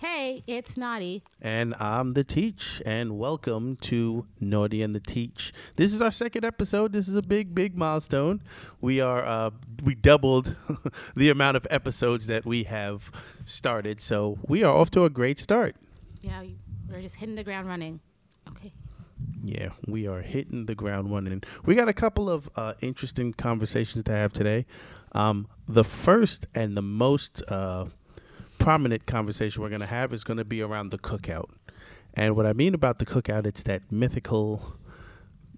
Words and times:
Hey, 0.00 0.42
it's 0.46 0.78
Naughty. 0.78 1.22
And 1.42 1.74
I'm 1.78 2.12
the 2.12 2.24
Teach, 2.24 2.80
and 2.86 3.18
welcome 3.18 3.76
to 3.82 4.24
Naughty 4.40 4.80
and 4.80 4.94
the 4.94 5.00
Teach. 5.00 5.52
This 5.76 5.92
is 5.92 6.00
our 6.00 6.10
second 6.10 6.42
episode. 6.42 6.94
This 6.94 7.06
is 7.06 7.16
a 7.16 7.20
big, 7.20 7.54
big 7.54 7.76
milestone. 7.76 8.40
We 8.80 9.02
are 9.02 9.22
uh, 9.22 9.50
we 9.84 9.94
doubled 9.94 10.56
the 11.14 11.28
amount 11.28 11.58
of 11.58 11.66
episodes 11.68 12.28
that 12.28 12.46
we 12.46 12.62
have 12.62 13.12
started, 13.44 14.00
so 14.00 14.38
we 14.48 14.64
are 14.64 14.74
off 14.74 14.90
to 14.92 15.04
a 15.04 15.10
great 15.10 15.38
start. 15.38 15.76
Yeah, 16.22 16.44
we're 16.88 17.02
just 17.02 17.16
hitting 17.16 17.34
the 17.34 17.44
ground 17.44 17.68
running. 17.68 18.00
Okay. 18.48 18.72
Yeah, 19.44 19.68
we 19.86 20.06
are 20.06 20.22
hitting 20.22 20.64
the 20.64 20.74
ground 20.74 21.12
running. 21.12 21.42
We 21.66 21.74
got 21.74 21.90
a 21.90 21.92
couple 21.92 22.30
of 22.30 22.48
uh, 22.56 22.72
interesting 22.80 23.34
conversations 23.34 24.04
to 24.04 24.12
have 24.12 24.32
today. 24.32 24.64
Um, 25.12 25.46
the 25.68 25.84
first 25.84 26.46
and 26.54 26.74
the 26.74 26.82
most 26.82 27.42
uh, 27.48 27.84
prominent 28.60 29.06
conversation 29.06 29.62
we're 29.62 29.68
going 29.70 29.80
to 29.80 29.86
have 29.86 30.12
is 30.12 30.22
going 30.22 30.36
to 30.36 30.44
be 30.44 30.62
around 30.62 30.90
the 30.90 30.98
cookout. 30.98 31.48
And 32.14 32.36
what 32.36 32.46
I 32.46 32.52
mean 32.52 32.74
about 32.74 32.98
the 32.98 33.06
cookout, 33.06 33.46
it's 33.46 33.62
that 33.64 33.90
mythical 33.90 34.76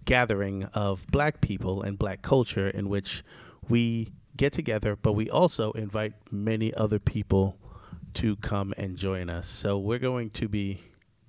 gathering 0.05 0.65
of 0.75 1.07
black 1.09 1.41
people 1.41 1.83
and 1.83 1.99
black 1.99 2.23
culture 2.23 2.69
in 2.69 2.89
which 2.89 3.23
we 3.69 4.13
get 4.37 4.53
together, 4.53 4.97
but 4.97 5.13
we 5.13 5.29
also 5.31 5.73
invite 5.73 6.15
many 6.31 6.73
other 6.75 6.99
people 6.99 7.59
to 8.15 8.37
come 8.37 8.75
and 8.77 8.97
join 8.97 9.31
us. 9.31 9.49
So 9.49 9.79
we're 9.79 9.99
going 9.99 10.31
to 10.31 10.49
be 10.49 10.81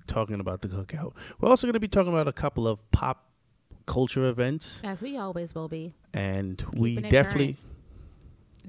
talking 0.08 0.40
about 0.40 0.62
the 0.62 0.67
cookout. 0.67 1.14
We're 1.40 1.50
also 1.50 1.67
going 1.67 1.73
to 1.73 1.80
be 1.80 1.88
talking 1.88 2.12
about 2.12 2.28
a 2.28 2.34
couple 2.34 2.67
of 2.67 2.80
pop 2.92 3.26
culture 3.86 4.26
events, 4.26 4.81
As 4.84 5.02
we 5.02 5.17
always 5.17 5.53
will 5.53 5.67
be. 5.67 5.94
and 6.14 6.64
we 6.78 6.92
Keeping 6.92 7.05
it 7.05 7.09
definitely 7.12 7.58
I 7.59 7.73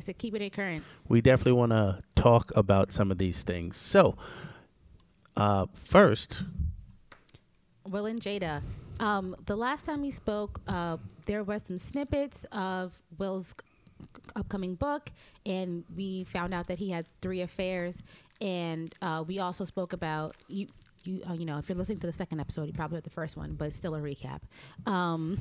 said 0.01 0.19
keeping 0.19 0.43
it 0.43 0.53
current. 0.53 0.85
we 1.09 1.21
definitely 1.21 1.53
want 1.53 1.73
to 1.73 1.99
talk 2.15 2.51
about 2.57 2.93
some 2.93 3.11
of 3.11 3.19
these 3.19 3.43
things. 3.43 3.77
So, 3.77 4.17
uh, 5.37 5.67
first, 5.75 6.45
Will 7.89 8.07
and 8.07 8.21
Jada. 8.21 8.63
Um, 9.01 9.35
the 9.47 9.57
last 9.57 9.85
time 9.85 10.03
we 10.03 10.11
spoke, 10.11 10.61
uh, 10.69 10.97
there 11.27 11.43
was 11.43 11.63
some 11.67 11.79
snippets 11.79 12.45
of 12.53 13.01
Will's 13.19 13.55
upcoming 14.37 14.75
book, 14.75 15.11
and 15.45 15.85
we 15.95 16.25
found 16.25 16.55
out 16.55 16.69
that 16.69 16.79
he 16.79 16.91
had 16.91 17.07
three 17.21 17.41
affairs. 17.43 18.03
And 18.41 18.95
uh, 19.03 19.25
we 19.27 19.39
also 19.39 19.65
spoke 19.65 19.93
about 19.93 20.37
you. 20.49 20.67
You, 21.05 21.23
uh, 21.29 21.35
you 21.35 21.45
know, 21.45 21.59
if 21.59 21.69
you're 21.69 21.77
listening 21.77 21.99
to 21.99 22.07
the 22.07 22.13
second 22.15 22.41
episode, 22.41 22.67
you 22.67 22.73
probably 22.73 22.97
heard 22.97 23.05
the 23.05 23.11
first 23.11 23.37
one, 23.37 23.57
but 23.57 23.67
it's 23.67 23.77
still 23.77 23.95
a 23.95 24.01
recap. 24.01 24.41
Um, 24.87 25.39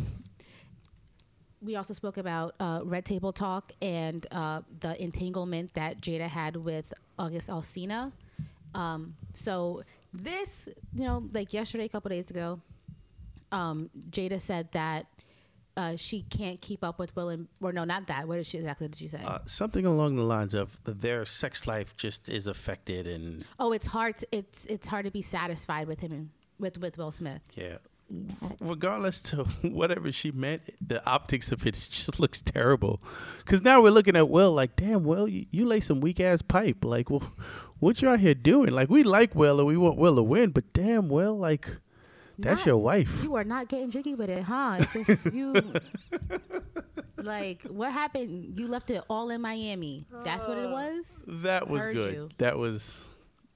we 1.63 1.75
also 1.75 1.93
spoke 1.93 2.17
about 2.17 2.55
uh, 2.59 2.81
Red 2.83 3.05
Table 3.05 3.31
Talk 3.31 3.71
and 3.81 4.25
uh, 4.31 4.61
the 4.79 5.01
entanglement 5.01 5.73
that 5.75 6.01
Jada 6.01 6.27
had 6.27 6.55
with 6.55 6.93
August 7.17 7.49
Alsina. 7.49 8.11
Um, 8.75 9.15
so 9.33 9.83
this, 10.13 10.67
you 10.95 11.05
know, 11.05 11.23
like 11.33 11.53
yesterday, 11.53 11.85
a 11.85 11.89
couple 11.89 12.09
days 12.09 12.29
ago, 12.29 12.59
um, 13.51 13.89
Jada 14.09 14.41
said 14.41 14.71
that 14.71 15.05
uh, 15.75 15.95
she 15.95 16.23
can't 16.23 16.59
keep 16.61 16.83
up 16.83 16.99
with 16.99 17.15
Will 17.15 17.29
and, 17.29 17.47
or 17.61 17.71
no, 17.71 17.83
not 17.83 18.07
that. 18.07 18.27
What 18.27 18.35
did 18.35 18.45
she 18.45 18.57
exactly 18.57 18.87
did 18.87 18.97
she 18.97 19.07
say? 19.07 19.19
uh, 19.25 19.39
something 19.45 19.85
along 19.85 20.15
the 20.15 20.23
lines 20.23 20.53
of 20.53 20.77
their 20.85 21.25
sex 21.25 21.67
life 21.67 21.95
just 21.97 22.29
is 22.29 22.47
affected, 22.47 23.07
and 23.07 23.43
oh, 23.59 23.71
it's 23.71 23.87
hard. 23.87 24.17
To, 24.19 24.27
it's 24.31 24.65
it's 24.67 24.87
hard 24.87 25.05
to 25.05 25.11
be 25.11 25.21
satisfied 25.21 25.87
with 25.87 25.99
him 25.99 26.11
and 26.11 26.29
with 26.59 26.77
with 26.77 26.97
Will 26.97 27.11
Smith. 27.11 27.41
yeah, 27.55 27.77
regardless 28.59 29.21
to 29.21 29.43
whatever 29.61 30.11
she 30.11 30.31
meant, 30.31 30.63
the 30.85 31.05
optics 31.05 31.51
of 31.51 31.65
it 31.65 31.73
just 31.91 32.19
looks 32.19 32.41
terrible. 32.41 33.01
Because 33.39 33.61
now 33.61 33.81
we're 33.81 33.91
looking 33.91 34.15
at 34.15 34.29
Will 34.29 34.51
like, 34.51 34.75
damn, 34.75 35.03
Will, 35.03 35.27
you, 35.27 35.45
you 35.51 35.65
lay 35.65 35.79
some 35.79 35.99
weak 35.99 36.19
ass 36.19 36.41
pipe. 36.41 36.83
Like, 36.83 37.09
well, 37.09 37.33
what 37.79 38.01
you 38.01 38.09
out 38.09 38.19
here 38.19 38.35
doing? 38.35 38.71
Like, 38.71 38.89
we 38.89 39.03
like 39.03 39.35
Will 39.35 39.59
and 39.59 39.67
we 39.67 39.77
want 39.77 39.97
Will 39.97 40.15
to 40.15 40.23
win, 40.23 40.51
but 40.51 40.71
damn, 40.73 41.09
Will, 41.09 41.37
like, 41.37 41.69
that's 42.39 42.61
Not- 42.61 42.65
your 42.65 42.77
wife. 42.77 43.23
You 43.23 43.35
are 43.35 43.43
not 43.43 43.67
getting 43.67 43.91
jiggy 43.91 44.15
with 44.15 44.29
it, 44.29 44.43
huh? 44.43 44.77
It's 44.79 45.07
just 45.07 45.33
you. 45.33 45.53
like, 47.17 47.63
what 47.63 47.91
happened? 47.91 48.57
You 48.57 48.67
left 48.67 48.89
it 48.89 49.03
all 49.09 49.29
in 49.29 49.41
Miami. 49.41 50.07
That's 50.23 50.47
what 50.47 50.57
it 50.57 50.67
uh, 50.67 50.71
was. 50.71 51.23
That 51.27 51.69
was 51.69 51.85
good. 51.87 52.13
you. 52.13 52.29
That 52.39 52.57
was 52.57 53.07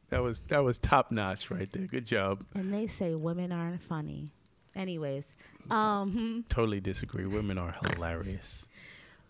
that 0.10 0.22
was 0.24 0.42
that 0.42 0.64
was 0.64 0.78
top 0.78 1.12
notch 1.12 1.52
right 1.52 1.72
there. 1.72 1.88
Good 1.88 2.06
job. 2.06 2.46
And 2.56 2.74
they 2.74 2.88
say 2.88 3.16
women 3.16 3.52
aren't 3.52 3.82
funny. 3.82 4.32
Anyways, 4.78 5.26
um. 5.72 6.46
Totally 6.50 6.80
disagree. 6.80 7.26
Women 7.26 7.58
are 7.58 7.74
hilarious. 7.94 8.68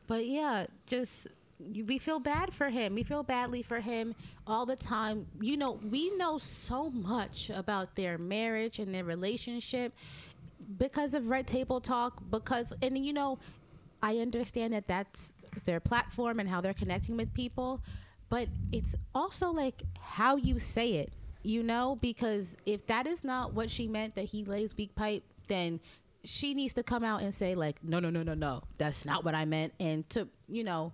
but 0.08 0.28
yeah, 0.28 0.68
just 0.86 1.28
we 1.88 1.98
feel 1.98 2.20
bad 2.20 2.54
for 2.54 2.70
him. 2.70 2.94
We 2.94 3.02
feel 3.04 3.24
badly 3.24 3.64
for 3.64 3.80
him 3.80 4.14
all 4.46 4.66
the 4.68 4.76
time. 4.76 5.26
You 5.42 5.58
know, 5.58 5.80
we 5.90 6.12
know 6.16 6.38
so 6.38 6.92
much 6.92 7.50
about 7.50 7.96
their 7.96 8.20
marriage 8.20 8.78
and 8.78 8.94
their 8.94 9.04
relationship 9.04 9.94
because 10.78 11.14
of 11.16 11.30
Red 11.32 11.48
Table 11.48 11.82
Talk. 11.82 12.22
Because 12.30 12.74
and 12.84 12.98
you 12.98 13.14
know, 13.14 13.40
I 14.04 14.18
understand 14.18 14.74
that 14.74 14.88
that's 14.88 15.34
their 15.66 15.80
platform 15.80 16.40
and 16.40 16.48
how 16.48 16.62
they're 16.62 16.76
connecting 16.76 17.18
with 17.18 17.34
people, 17.34 17.82
but 18.30 18.48
it's 18.72 18.94
also 19.16 19.50
like 19.50 19.82
how 20.00 20.36
you 20.36 20.60
say 20.60 20.94
it. 20.98 21.12
You 21.44 21.64
know, 21.64 21.98
because 22.02 22.58
if 22.66 22.86
that 22.88 23.08
is 23.08 23.24
not 23.24 23.54
what 23.54 23.72
she 23.72 23.88
meant 23.88 24.16
that 24.16 24.26
he 24.26 24.44
lays 24.44 24.76
weak 24.78 24.94
pipe, 24.96 25.24
then 25.48 25.80
she 26.24 26.54
needs 26.54 26.74
to 26.74 26.84
come 26.84 27.04
out 27.04 27.22
and 27.22 27.34
say 27.34 27.56
like, 27.56 27.84
no, 27.84 28.00
no, 28.00 28.10
no, 28.10 28.24
no, 28.24 28.34
no, 28.34 28.64
that's 28.78 29.06
not 29.06 29.24
what 29.24 29.34
I 29.36 29.46
meant, 29.46 29.74
and 29.80 30.08
to 30.12 30.28
you 30.48 30.64
know, 30.64 30.94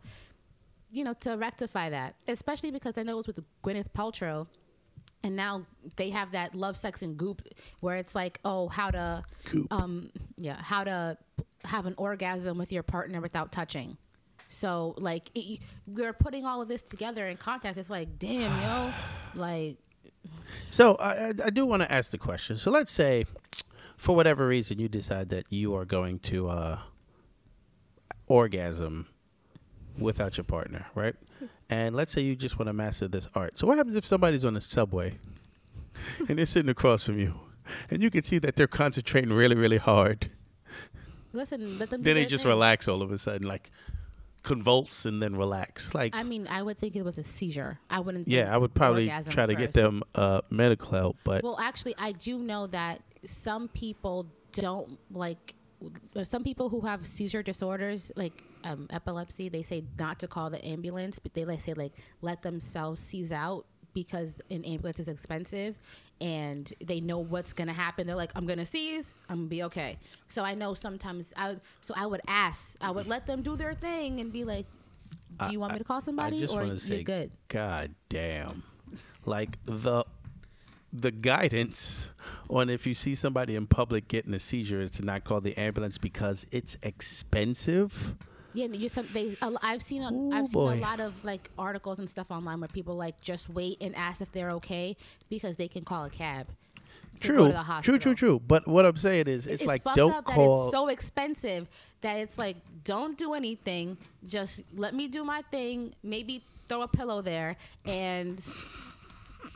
you 0.92 1.04
know, 1.04 1.14
to 1.22 1.36
rectify 1.38 1.90
that, 1.90 2.16
especially 2.28 2.72
because 2.72 2.98
I 2.98 3.04
know 3.04 3.14
it 3.14 3.18
was 3.18 3.28
with 3.28 3.40
Gwyneth 3.64 3.90
Paltrow, 3.96 4.48
and 5.24 5.36
now 5.36 5.66
they 5.96 6.10
have 6.12 6.32
that 6.34 6.54
love, 6.56 6.76
sex, 6.78 7.02
and 7.02 7.18
goop 7.18 7.42
where 7.80 7.96
it's 7.96 8.14
like, 8.14 8.40
oh, 8.46 8.68
how 8.68 8.92
to, 8.92 9.24
Goop. 9.52 9.72
um, 9.72 10.10
yeah, 10.38 10.58
how 10.62 10.84
to 10.84 11.18
have 11.66 11.86
an 11.86 11.96
orgasm 11.98 12.58
with 12.58 12.72
your 12.72 12.84
partner 12.84 13.22
without 13.22 13.52
touching. 13.52 13.98
So 14.50 14.94
like, 14.98 15.32
it, 15.34 15.62
we're 15.88 16.14
putting 16.14 16.46
all 16.46 16.62
of 16.62 16.68
this 16.68 16.82
together 16.84 17.28
in 17.28 17.38
context. 17.38 17.80
It's 17.80 17.90
like, 17.90 18.20
damn, 18.20 18.52
yo, 18.62 18.94
like, 19.42 19.78
So 20.70 20.96
I, 20.96 21.30
I- 21.30 21.34
I 21.46 21.50
do 21.50 21.66
want 21.66 21.82
to 21.84 21.92
ask 21.92 22.12
the 22.12 22.18
question. 22.20 22.58
So 22.58 22.70
let's 22.70 22.92
say, 22.92 23.26
for 24.04 24.14
whatever 24.14 24.46
reason, 24.46 24.80
you 24.80 24.90
decide 24.90 25.30
that 25.30 25.46
you 25.50 25.74
are 25.76 25.86
going 25.86 26.20
to 26.20 26.50
uh, 26.50 26.78
orgasm 28.28 29.08
without 29.98 30.36
your 30.36 30.44
partner, 30.44 30.86
right? 30.94 31.16
And 31.70 31.96
let's 31.96 32.12
say 32.12 32.20
you 32.20 32.36
just 32.36 32.60
want 32.60 32.68
to 32.68 32.74
master 32.74 33.08
this 33.08 33.30
art. 33.34 33.58
So 33.58 33.66
what 33.66 33.78
happens 33.78 33.96
if 33.96 34.06
somebody's 34.06 34.44
on 34.44 34.56
the 34.56 34.62
subway 34.62 35.20
and 36.28 36.38
they're 36.38 36.46
sitting 36.46 36.70
across 36.70 37.06
from 37.06 37.18
you, 37.18 37.34
and 37.90 38.04
you 38.04 38.12
can 38.12 38.24
see 38.24 38.40
that 38.40 38.58
they're 38.58 38.68
concentrating 38.68 39.32
really, 39.32 39.56
really 39.56 39.78
hard? 39.78 40.30
listen, 41.32 41.80
let 41.80 41.90
them. 41.90 42.04
Then 42.04 42.16
they 42.16 42.26
just 42.26 42.44
thing. 42.44 42.52
relax 42.52 42.90
all 42.90 43.02
of 43.02 43.10
a 43.10 43.18
sudden, 43.18 43.48
like 43.48 43.72
convulse 44.44 45.06
and 45.06 45.22
then 45.22 45.38
relax. 45.38 45.96
Like, 45.96 46.14
I 46.14 46.24
mean, 46.24 46.46
I 46.50 46.62
would 46.62 46.78
think 46.78 46.98
it 46.98 47.06
was 47.06 47.18
a 47.18 47.24
seizure. 47.24 47.80
I 47.90 48.02
wouldn't. 48.02 48.28
yeah, 48.28 48.44
think 48.44 48.54
I 48.54 48.58
would 48.58 48.74
probably 48.74 49.14
try 49.30 49.46
to 49.46 49.56
get 49.56 49.72
them 49.72 50.04
uh, 50.14 50.42
medical 50.50 50.92
help, 50.92 51.16
but 51.24 51.42
Well, 51.42 51.58
actually, 51.58 51.96
I 51.98 52.12
do 52.12 52.38
know 52.38 52.68
that 52.68 53.02
some 53.26 53.68
people 53.70 54.28
don't 54.52 54.98
like. 55.12 55.56
Some 56.24 56.44
people 56.46 56.70
who 56.70 56.82
have 56.82 57.06
seizure 57.06 57.44
disorders, 57.44 58.10
like 58.16 58.42
um, 58.64 58.88
epilepsy, 58.90 59.50
they 59.50 59.64
say 59.64 59.84
not 60.00 60.20
to 60.20 60.28
call 60.28 60.50
the 60.50 60.64
ambulance, 60.66 61.20
but 61.20 61.34
they 61.34 61.44
like 61.44 61.60
say 61.60 61.74
like 61.74 61.92
let 62.22 62.42
themselves 62.42 63.02
seize 63.02 63.34
out 63.34 63.66
because 63.94 64.38
an 64.50 64.64
ambulance 64.66 65.00
is 65.00 65.08
expensive, 65.08 65.76
and 66.22 66.72
they 66.84 67.00
know 67.02 67.20
what's 67.20 67.54
gonna 67.54 67.74
happen. 67.74 68.08
They're 68.08 68.16
like, 68.16 68.32
I'm 68.36 68.46
gonna 68.46 68.66
seize, 68.66 69.14
I'm 69.30 69.40
gonna 69.40 69.48
be 69.50 69.64
okay. 69.64 69.98
So 70.30 70.44
I 70.44 70.56
know 70.56 70.74
sometimes 70.74 71.34
I 71.36 71.58
so 71.82 71.94
I 71.98 72.06
would 72.06 72.22
ask, 72.28 72.76
I 72.82 72.92
would 72.92 73.08
let 73.08 73.26
them 73.28 73.42
do 73.42 73.56
their 73.56 73.74
thing 73.74 74.20
and 74.22 74.32
be 74.32 74.44
like, 74.46 74.66
Do 75.40 75.52
you 75.52 75.60
want 75.60 75.74
me 75.74 75.80
to 75.80 75.84
call 75.86 76.00
somebody 76.02 76.38
I 76.38 76.40
just 76.40 76.56
or 76.56 76.76
say, 76.78 77.04
good? 77.04 77.32
God 77.50 77.94
damn, 78.10 78.64
like 79.26 79.58
the 79.66 80.06
the 80.94 81.12
guidance 81.12 82.10
on 82.50 82.70
if 82.70 82.86
you 82.86 82.94
see 82.94 83.16
somebody 83.16 83.56
in 83.56 83.66
public 83.66 84.08
getting 84.08 84.34
a 84.34 84.40
seizure 84.40 84.80
is 84.80 84.92
to 84.92 85.04
not 85.04 85.24
call 85.24 85.42
the 85.42 85.58
ambulance 85.58 85.98
because 85.98 86.46
it's 86.52 86.78
expensive. 86.84 88.16
Yeah, 88.54 88.68
you 88.68 88.88
some 88.88 89.08
they. 89.12 89.36
I've 89.64 89.82
seen 89.82 90.04
a, 90.04 90.14
Ooh, 90.14 90.32
I've 90.32 90.48
seen 90.48 90.54
boy. 90.54 90.76
a 90.76 90.80
lot 90.80 91.00
of 91.00 91.26
like 91.26 91.50
articles 91.58 91.98
and 91.98 92.08
stuff 92.08 92.30
online 92.30 92.60
where 92.60 92.68
people 92.68 92.96
like 92.96 93.20
just 93.20 93.50
wait 93.50 93.78
and 93.82 93.96
ask 93.96 94.22
if 94.22 94.32
they're 94.32 94.52
okay 94.52 94.96
because 95.30 95.58
they 95.58 95.68
can 95.68 95.84
call 95.84 96.06
a 96.06 96.10
cab. 96.12 96.46
True, 97.20 97.54
true, 97.82 97.98
true, 97.98 98.16
true. 98.16 98.42
But 98.46 98.68
what 98.68 98.86
I'm 98.86 98.98
saying 98.98 99.28
is, 99.28 99.48
it's, 99.48 99.66
like 99.66 99.84
don't 99.96 100.26
call. 100.26 100.68
it's 100.68 100.76
so 100.76 100.90
expensive 100.90 101.68
that 102.02 102.18
it's 102.18 102.38
like 102.38 102.58
don't 102.84 103.18
do 103.18 103.34
anything. 103.34 103.98
Just 104.28 104.62
let 104.76 104.94
me 104.94 105.08
do 105.08 105.24
my 105.24 105.42
thing. 105.50 105.96
Maybe 106.04 106.44
throw 106.68 106.82
a 106.82 106.88
pillow 106.88 107.22
there 107.22 107.56
and 107.86 108.46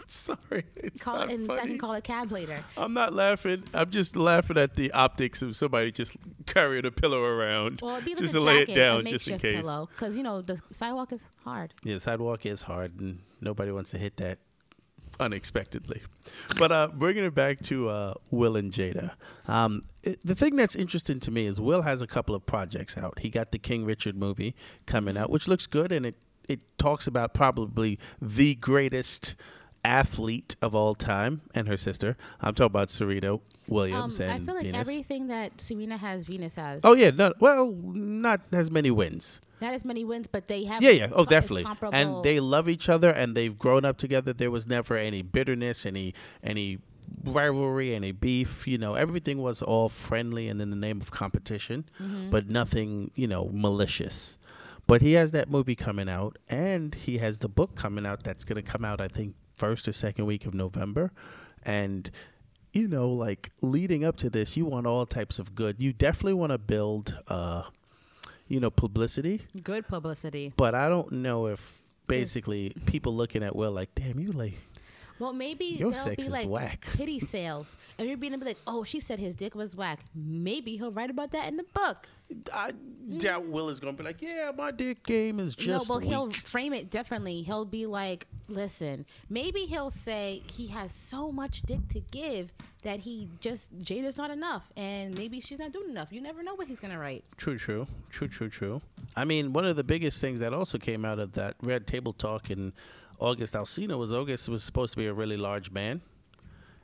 Sorry, 0.09 0.63
it's 0.75 1.03
call 1.03 1.17
not 1.19 1.29
and 1.31 1.51
I 1.51 1.55
funny. 1.57 1.69
can 1.71 1.77
call 1.79 1.93
a 1.95 2.01
cab 2.01 2.31
later. 2.31 2.57
I'm 2.77 2.93
not 2.93 3.13
laughing. 3.13 3.63
I'm 3.73 3.89
just 3.91 4.15
laughing 4.15 4.57
at 4.57 4.75
the 4.75 4.91
optics 4.93 5.41
of 5.41 5.55
somebody 5.55 5.91
just 5.91 6.15
carrying 6.45 6.85
a 6.85 6.91
pillow 6.91 7.21
around 7.23 7.81
Well, 7.81 7.95
it'd 7.95 8.05
be 8.05 8.11
like 8.11 8.19
just 8.19 8.33
a 8.33 8.37
to 8.39 8.43
lay 8.43 8.59
it 8.61 8.73
down, 8.73 9.05
just 9.05 9.27
in 9.27 9.37
case. 9.39 9.65
because 9.65 10.15
you 10.15 10.23
know 10.23 10.41
the 10.41 10.61
sidewalk 10.71 11.11
is 11.11 11.25
hard. 11.43 11.73
Yeah, 11.83 11.97
sidewalk 11.97 12.45
is 12.45 12.61
hard, 12.63 12.99
and 12.99 13.19
nobody 13.41 13.71
wants 13.71 13.91
to 13.91 13.97
hit 13.97 14.17
that. 14.17 14.39
unexpectedly. 15.19 16.01
But 16.57 16.71
uh, 16.71 16.89
bringing 16.93 17.23
it 17.23 17.33
back 17.35 17.61
to 17.63 17.89
uh, 17.89 18.13
Will 18.31 18.55
and 18.55 18.71
Jada, 18.71 19.11
um, 19.47 19.81
it, 20.03 20.19
the 20.25 20.35
thing 20.35 20.55
that's 20.55 20.75
interesting 20.75 21.19
to 21.21 21.31
me 21.31 21.47
is 21.47 21.59
Will 21.59 21.81
has 21.81 22.01
a 22.01 22.07
couple 22.07 22.35
of 22.35 22.45
projects 22.45 22.97
out. 22.97 23.19
He 23.19 23.29
got 23.29 23.51
the 23.51 23.59
King 23.59 23.83
Richard 23.85 24.15
movie 24.15 24.55
coming 24.85 25.17
out, 25.17 25.29
which 25.29 25.47
looks 25.47 25.67
good, 25.67 25.91
and 25.91 26.05
it 26.05 26.15
it 26.47 26.61
talks 26.77 27.07
about 27.07 27.33
probably 27.33 27.99
the 28.21 28.55
greatest 28.55 29.35
athlete 29.83 30.55
of 30.61 30.73
all 30.75 30.95
time 30.95 31.41
and 31.55 31.67
her 31.67 31.77
sister. 31.77 32.17
I'm 32.41 32.53
talking 32.53 32.67
about 32.67 32.89
Serena 32.89 33.39
Williams 33.67 34.19
Um, 34.19 34.29
I 34.29 34.39
feel 34.39 34.55
like 34.55 34.63
Venus. 34.65 34.81
everything 34.81 35.27
that 35.27 35.59
Serena 35.61 35.97
has, 35.97 36.23
Venus 36.25 36.55
has. 36.55 36.81
Oh 36.83 36.93
yeah, 36.93 37.11
no, 37.11 37.33
well, 37.39 37.71
not 37.73 38.41
as 38.51 38.69
many 38.71 38.91
wins. 38.91 39.41
Not 39.59 39.73
as 39.73 39.83
many 39.83 40.03
wins, 40.05 40.27
but 40.27 40.47
they 40.47 40.65
have. 40.65 40.83
Yeah, 40.83 40.91
yeah. 40.91 41.09
Oh, 41.11 41.25
definitely. 41.25 41.65
And 41.91 42.23
they 42.23 42.39
love 42.39 42.69
each 42.69 42.89
other, 42.89 43.09
and 43.09 43.35
they've 43.35 43.57
grown 43.57 43.85
up 43.85 43.97
together. 43.97 44.31
There 44.31 44.51
was 44.51 44.67
never 44.67 44.95
any 44.95 45.23
bitterness, 45.23 45.83
any 45.85 46.13
any 46.43 46.77
rivalry, 47.23 47.95
any 47.95 48.11
beef. 48.11 48.67
You 48.67 48.77
know, 48.77 48.93
everything 48.93 49.39
was 49.41 49.61
all 49.61 49.89
friendly 49.89 50.47
and 50.47 50.61
in 50.61 50.69
the 50.69 50.75
name 50.75 51.01
of 51.01 51.11
competition, 51.11 51.85
Mm-hmm. 51.99 52.29
but 52.29 52.49
nothing, 52.49 53.11
you 53.15 53.27
know, 53.27 53.49
malicious. 53.51 54.37
But 54.85 55.01
he 55.01 55.13
has 55.13 55.31
that 55.31 55.49
movie 55.49 55.75
coming 55.75 56.07
out, 56.07 56.37
and 56.49 56.93
he 56.95 57.17
has 57.17 57.39
the 57.39 57.49
book 57.49 57.75
coming 57.75 58.05
out 58.05 58.23
that's 58.23 58.45
going 58.45 58.63
to 58.63 58.71
come 58.71 58.85
out, 58.85 59.01
I 59.01 59.07
think, 59.09 59.35
first 59.57 59.87
or 59.87 59.93
second 59.93 60.25
week 60.25 60.45
of 60.45 60.53
November, 60.53 61.11
and. 61.63 62.09
You 62.73 62.87
know, 62.87 63.09
like 63.09 63.49
leading 63.63 64.03
up 64.03 64.17
to 64.17 64.29
this, 64.29 64.55
you 64.55 64.65
want 64.65 64.85
all 64.85 65.07
types 65.07 65.39
of 65.39 65.55
good. 65.55 65.77
You 65.79 65.93
definitely 65.93 66.33
want 66.33 66.51
to 66.51 66.59
build, 66.59 67.17
uh, 67.27 67.63
you 68.47 68.59
know, 68.59 68.69
publicity 68.69 69.41
good 69.63 69.87
publicity. 69.87 70.53
but 70.57 70.75
I 70.75 70.87
don't 70.87 71.11
know 71.11 71.47
if 71.47 71.81
basically 72.07 72.75
people 72.85 73.15
looking 73.15 73.41
at 73.41 73.55
Will 73.55 73.71
like, 73.71 73.95
damn, 73.95 74.19
you 74.19 74.31
like 74.31 74.53
Well, 75.19 75.33
maybe 75.33 75.65
Your 75.65 75.91
there'll 75.91 76.05
sex 76.05 76.15
be 76.15 76.23
is 76.23 76.29
like 76.29 76.47
whack. 76.47 76.85
pity 76.93 77.19
sales, 77.19 77.75
and 77.97 78.07
you're 78.07 78.17
being 78.17 78.37
be 78.37 78.45
like, 78.45 78.59
"Oh, 78.67 78.83
she 78.83 78.99
said 78.99 79.19
his 79.19 79.35
dick 79.35 79.55
was 79.55 79.75
whack." 79.75 79.99
Maybe 80.13 80.77
he'll 80.77 80.91
write 80.91 81.09
about 81.09 81.31
that 81.31 81.47
in 81.47 81.57
the 81.57 81.65
book. 81.73 82.07
I 82.53 82.71
doubt 83.19 83.43
mm. 83.43 83.51
Will 83.51 83.69
is 83.69 83.79
gonna 83.79 83.93
be 83.93 84.03
like, 84.03 84.21
yeah, 84.21 84.51
my 84.55 84.71
dick 84.71 85.03
game 85.05 85.39
is 85.39 85.55
just 85.55 85.89
no, 85.89 85.95
but 85.95 86.03
he'll 86.03 86.29
frame 86.31 86.73
it 86.73 86.89
differently. 86.89 87.41
He'll 87.41 87.65
be 87.65 87.85
like, 87.85 88.27
"Listen, 88.49 89.05
maybe 89.29 89.61
he'll 89.61 89.89
say 89.89 90.43
he 90.51 90.67
has 90.67 90.91
so 90.91 91.31
much 91.31 91.61
dick 91.61 91.87
to 91.89 92.01
give 92.11 92.51
that 92.83 92.99
he 92.99 93.29
just 93.39 93.77
Jada's 93.79 94.17
not 94.17 94.29
enough, 94.29 94.69
and 94.75 95.15
maybe 95.17 95.39
she's 95.39 95.59
not 95.59 95.71
doing 95.71 95.89
enough." 95.89 96.11
You 96.11 96.19
never 96.19 96.43
know 96.43 96.55
what 96.55 96.67
he's 96.67 96.81
gonna 96.81 96.99
write. 96.99 97.23
True, 97.37 97.57
true, 97.57 97.87
true, 98.09 98.27
true, 98.27 98.49
true. 98.49 98.81
I 99.15 99.23
mean, 99.23 99.53
one 99.53 99.65
of 99.65 99.77
the 99.77 99.83
biggest 99.85 100.19
things 100.19 100.41
that 100.41 100.53
also 100.53 100.77
came 100.77 101.05
out 101.05 101.19
of 101.19 101.31
that 101.33 101.55
Red 101.61 101.87
Table 101.87 102.11
Talk 102.11 102.51
in 102.51 102.73
August 103.19 103.53
Alsina 103.55 103.97
was 103.97 104.13
August 104.13 104.47
was 104.49 104.63
supposed 104.63 104.91
to 104.93 104.97
be 104.97 105.07
a 105.07 105.13
really 105.13 105.37
large 105.37 105.71
man, 105.71 106.01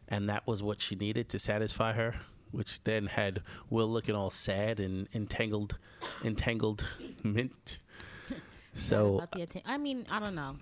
and 0.07 0.27
that 0.29 0.45
was 0.47 0.63
what 0.63 0.81
she 0.81 0.95
needed 0.95 1.29
to 1.29 1.39
satisfy 1.39 1.93
her. 1.93 2.15
Which 2.51 2.83
then 2.83 3.07
had 3.07 3.41
Will 3.71 3.87
looking 3.87 4.13
all 4.15 4.29
sad 4.29 4.79
and 4.79 5.07
entangled, 5.15 5.79
entangled 6.23 6.87
mint. 7.23 7.79
So 8.73 9.15
about 9.17 9.31
the 9.31 9.41
atten- 9.41 9.63
I 9.65 9.77
mean, 9.79 10.05
I 10.11 10.19
don't 10.19 10.35
know. 10.35 10.57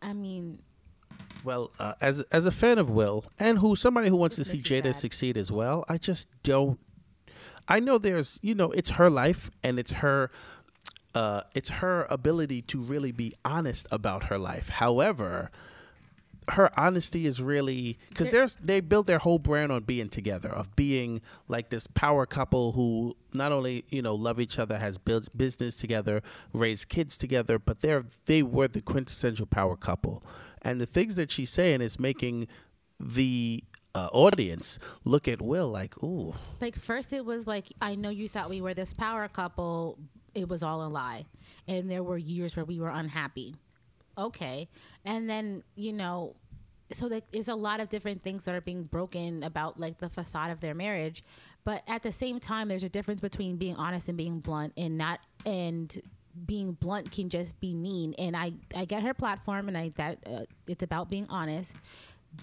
I 0.00 0.12
mean, 0.14 0.60
Well, 1.44 1.70
uh, 1.78 1.94
as 2.00 2.20
as 2.32 2.46
a 2.46 2.50
fan 2.50 2.78
of 2.78 2.88
Will 2.88 3.24
and 3.38 3.58
who 3.58 3.76
somebody 3.76 4.08
who 4.08 4.16
wants 4.16 4.36
to 4.36 4.44
see 4.44 4.58
Jada 4.58 4.84
sad. 4.84 4.96
succeed 4.96 5.36
as 5.36 5.52
well, 5.52 5.84
I 5.88 5.98
just 5.98 6.28
don't. 6.42 6.78
I 7.68 7.80
know 7.80 7.98
there's, 7.98 8.38
you 8.42 8.54
know, 8.54 8.70
it's 8.70 8.90
her 8.90 9.10
life 9.10 9.50
and 9.62 9.78
it's 9.78 9.92
her, 9.92 10.30
uh, 11.16 11.40
it's 11.54 11.70
her 11.82 12.06
ability 12.10 12.60
to 12.62 12.80
really 12.92 13.12
be 13.12 13.32
honest 13.44 13.86
about 13.90 14.24
her 14.24 14.38
life. 14.38 14.68
However, 14.68 15.50
her 16.50 16.70
honesty 16.78 17.26
is 17.26 17.42
really 17.42 17.98
because 18.08 18.30
There- 18.30 18.42
there's 18.42 18.56
they 18.56 18.80
build 18.80 19.06
their 19.06 19.18
whole 19.18 19.38
brand 19.40 19.72
on 19.72 19.82
being 19.82 20.08
together, 20.08 20.48
of 20.50 20.74
being 20.76 21.20
like 21.48 21.70
this 21.70 21.86
power 21.88 22.24
couple 22.26 22.72
who 22.72 23.16
not 23.34 23.50
only 23.50 23.84
you 23.88 24.00
know 24.02 24.14
love 24.14 24.38
each 24.38 24.58
other, 24.58 24.78
has 24.78 24.98
built 24.98 25.28
business 25.36 25.74
together, 25.74 26.22
raised 26.52 26.88
kids 26.88 27.16
together, 27.16 27.58
but 27.58 27.80
they're 27.80 28.04
they 28.26 28.42
were 28.42 28.68
the 28.68 28.80
quintessential 28.82 29.46
power 29.46 29.76
couple. 29.76 30.22
And 30.62 30.80
the 30.80 30.86
things 30.86 31.16
that 31.16 31.32
she's 31.32 31.50
saying 31.50 31.80
is 31.80 31.98
making 31.98 32.46
the 33.00 33.64
uh, 33.94 34.08
audience 34.12 34.78
look 35.04 35.26
at 35.26 35.40
Will 35.42 35.68
like, 35.68 36.00
ooh, 36.02 36.34
like 36.60 36.76
first 36.76 37.12
it 37.12 37.24
was 37.24 37.46
like 37.46 37.66
I 37.80 37.94
know 37.96 38.10
you 38.10 38.28
thought 38.28 38.50
we 38.50 38.60
were 38.60 38.74
this 38.74 38.92
power 38.92 39.26
couple. 39.28 39.98
It 40.36 40.48
was 40.48 40.62
all 40.62 40.86
a 40.86 40.88
lie, 40.88 41.24
and 41.66 41.90
there 41.90 42.02
were 42.02 42.18
years 42.18 42.54
where 42.54 42.64
we 42.64 42.78
were 42.78 42.90
unhappy. 42.90 43.56
Okay, 44.18 44.68
and 45.04 45.28
then 45.28 45.62
you 45.74 45.92
know, 45.92 46.36
so 46.92 47.08
there's 47.08 47.48
a 47.48 47.54
lot 47.54 47.80
of 47.80 47.88
different 47.88 48.22
things 48.22 48.44
that 48.44 48.54
are 48.54 48.60
being 48.60 48.84
broken 48.84 49.42
about 49.42 49.80
like 49.80 49.98
the 49.98 50.08
facade 50.10 50.50
of 50.50 50.60
their 50.60 50.74
marriage, 50.74 51.24
but 51.64 51.82
at 51.88 52.02
the 52.02 52.12
same 52.12 52.38
time, 52.38 52.68
there's 52.68 52.84
a 52.84 52.88
difference 52.88 53.20
between 53.20 53.56
being 53.56 53.76
honest 53.76 54.08
and 54.08 54.16
being 54.16 54.40
blunt, 54.40 54.74
and 54.76 54.98
not 54.98 55.20
and 55.46 56.00
being 56.44 56.72
blunt 56.72 57.10
can 57.10 57.30
just 57.30 57.58
be 57.60 57.74
mean. 57.74 58.14
And 58.18 58.36
I 58.36 58.52
I 58.74 58.84
get 58.84 59.02
her 59.02 59.14
platform, 59.14 59.68
and 59.68 59.76
I 59.76 59.92
that 59.96 60.18
uh, 60.26 60.44
it's 60.66 60.82
about 60.82 61.08
being 61.08 61.26
honest, 61.30 61.76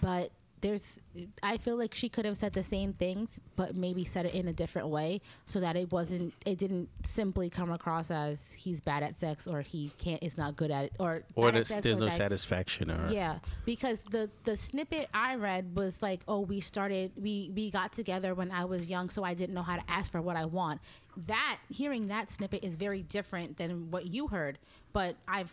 but 0.00 0.30
there's 0.64 0.98
I 1.42 1.58
feel 1.58 1.76
like 1.76 1.94
she 1.94 2.08
could 2.08 2.24
have 2.24 2.38
said 2.38 2.54
the 2.54 2.62
same 2.62 2.94
things, 2.94 3.38
but 3.54 3.76
maybe 3.76 4.02
said 4.02 4.24
it 4.24 4.34
in 4.34 4.48
a 4.48 4.52
different 4.52 4.88
way 4.88 5.20
so 5.44 5.60
that 5.60 5.76
it 5.76 5.92
wasn't 5.92 6.32
it 6.46 6.56
didn't 6.56 6.88
simply 7.04 7.50
come 7.50 7.70
across 7.70 8.10
as 8.10 8.54
he's 8.54 8.80
bad 8.80 9.02
at 9.02 9.14
sex 9.14 9.46
or 9.46 9.60
he 9.60 9.92
can't 9.98 10.22
is 10.24 10.38
not 10.38 10.56
good 10.56 10.70
at 10.70 10.86
it 10.86 10.92
or 10.98 11.22
or 11.36 11.52
there's, 11.52 11.68
there's 11.68 11.98
or 11.98 12.00
no 12.00 12.08
satisfaction 12.08 12.90
or 12.90 13.10
yeah, 13.12 13.40
because 13.66 14.04
the 14.04 14.30
the 14.44 14.56
snippet 14.56 15.10
I 15.12 15.34
read 15.34 15.76
was 15.76 16.00
like, 16.00 16.22
"Oh, 16.26 16.40
we 16.40 16.60
started 16.60 17.12
we 17.14 17.50
we 17.54 17.70
got 17.70 17.92
together 17.92 18.34
when 18.34 18.50
I 18.50 18.64
was 18.64 18.88
young, 18.88 19.10
so 19.10 19.22
I 19.22 19.34
didn't 19.34 19.54
know 19.54 19.62
how 19.62 19.76
to 19.76 19.82
ask 19.86 20.10
for 20.10 20.22
what 20.22 20.36
I 20.36 20.46
want." 20.46 20.80
That 21.26 21.58
hearing 21.68 22.08
that 22.08 22.30
snippet 22.30 22.64
is 22.64 22.76
very 22.76 23.02
different 23.02 23.58
than 23.58 23.90
what 23.90 24.06
you 24.06 24.28
heard, 24.28 24.58
but 24.94 25.16
I've 25.28 25.52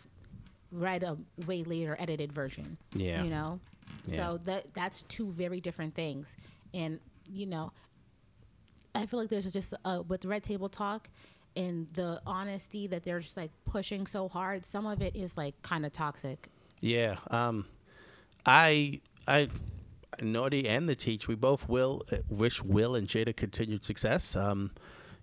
read 0.70 1.02
a 1.02 1.18
way 1.46 1.64
later 1.64 1.96
edited 2.00 2.32
version. 2.32 2.78
Yeah. 2.94 3.22
You 3.22 3.28
know. 3.28 3.60
Yeah. 4.06 4.16
So 4.16 4.40
that 4.44 4.74
that's 4.74 5.02
two 5.02 5.30
very 5.30 5.60
different 5.60 5.94
things. 5.94 6.36
And 6.74 6.98
you 7.26 7.46
know, 7.46 7.72
I 8.94 9.06
feel 9.06 9.20
like 9.20 9.28
there's 9.28 9.50
just 9.52 9.74
uh, 9.84 10.02
with 10.06 10.24
Red 10.24 10.42
Table 10.42 10.68
Talk 10.68 11.08
and 11.56 11.86
the 11.92 12.20
honesty 12.26 12.86
that 12.86 13.04
they're 13.04 13.20
just 13.20 13.36
like 13.36 13.50
pushing 13.64 14.06
so 14.06 14.28
hard. 14.28 14.64
Some 14.64 14.86
of 14.86 15.02
it 15.02 15.16
is 15.16 15.36
like 15.36 15.60
kind 15.62 15.84
of 15.84 15.92
toxic. 15.92 16.48
Yeah. 16.80 17.16
Um, 17.30 17.66
I, 18.44 19.00
I, 19.28 19.48
Naughty 20.20 20.68
and 20.68 20.88
the 20.88 20.94
Teach, 20.96 21.28
we 21.28 21.34
both 21.34 21.68
will 21.68 22.02
uh, 22.10 22.18
wish 22.28 22.62
Will 22.62 22.94
and 22.94 23.06
Jada 23.06 23.34
continued 23.34 23.84
success. 23.84 24.34
Um, 24.34 24.72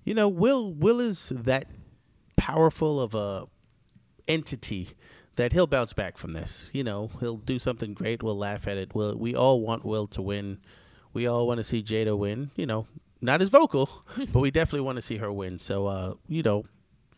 you 0.04 0.14
know, 0.14 0.28
Will, 0.28 0.72
Will 0.74 1.00
is 1.00 1.30
that 1.30 1.66
powerful 2.38 3.02
of 3.02 3.14
a 3.14 3.46
entity 4.28 4.90
that 5.40 5.54
he'll 5.54 5.68
bounce 5.68 5.94
back 5.94 6.18
from 6.18 6.32
this. 6.32 6.70
You 6.74 6.84
know, 6.84 7.12
he'll 7.22 7.38
do 7.38 7.60
something 7.60 7.94
great. 7.94 8.22
We'll 8.22 8.38
laugh 8.38 8.68
at 8.68 8.76
it. 8.76 8.94
We'll, 8.94 9.16
we 9.18 9.36
all 9.36 9.62
want 9.62 9.86
Will 9.86 10.06
to 10.08 10.22
win. 10.22 10.60
We 11.14 11.28
all 11.28 11.48
want 11.48 11.60
to 11.60 11.64
see 11.64 11.82
Jada 11.82 12.18
win. 12.18 12.52
You 12.58 12.66
know, 12.66 12.88
not 13.22 13.42
as 13.42 13.48
vocal, 13.48 13.90
but 14.34 14.42
we 14.42 14.52
definitely 14.52 14.82
want 14.82 14.98
to 14.98 15.02
see 15.02 15.16
her 15.16 15.32
win. 15.32 15.58
So, 15.58 15.88
uh, 15.88 16.14
you 16.28 16.44
know, 16.44 16.66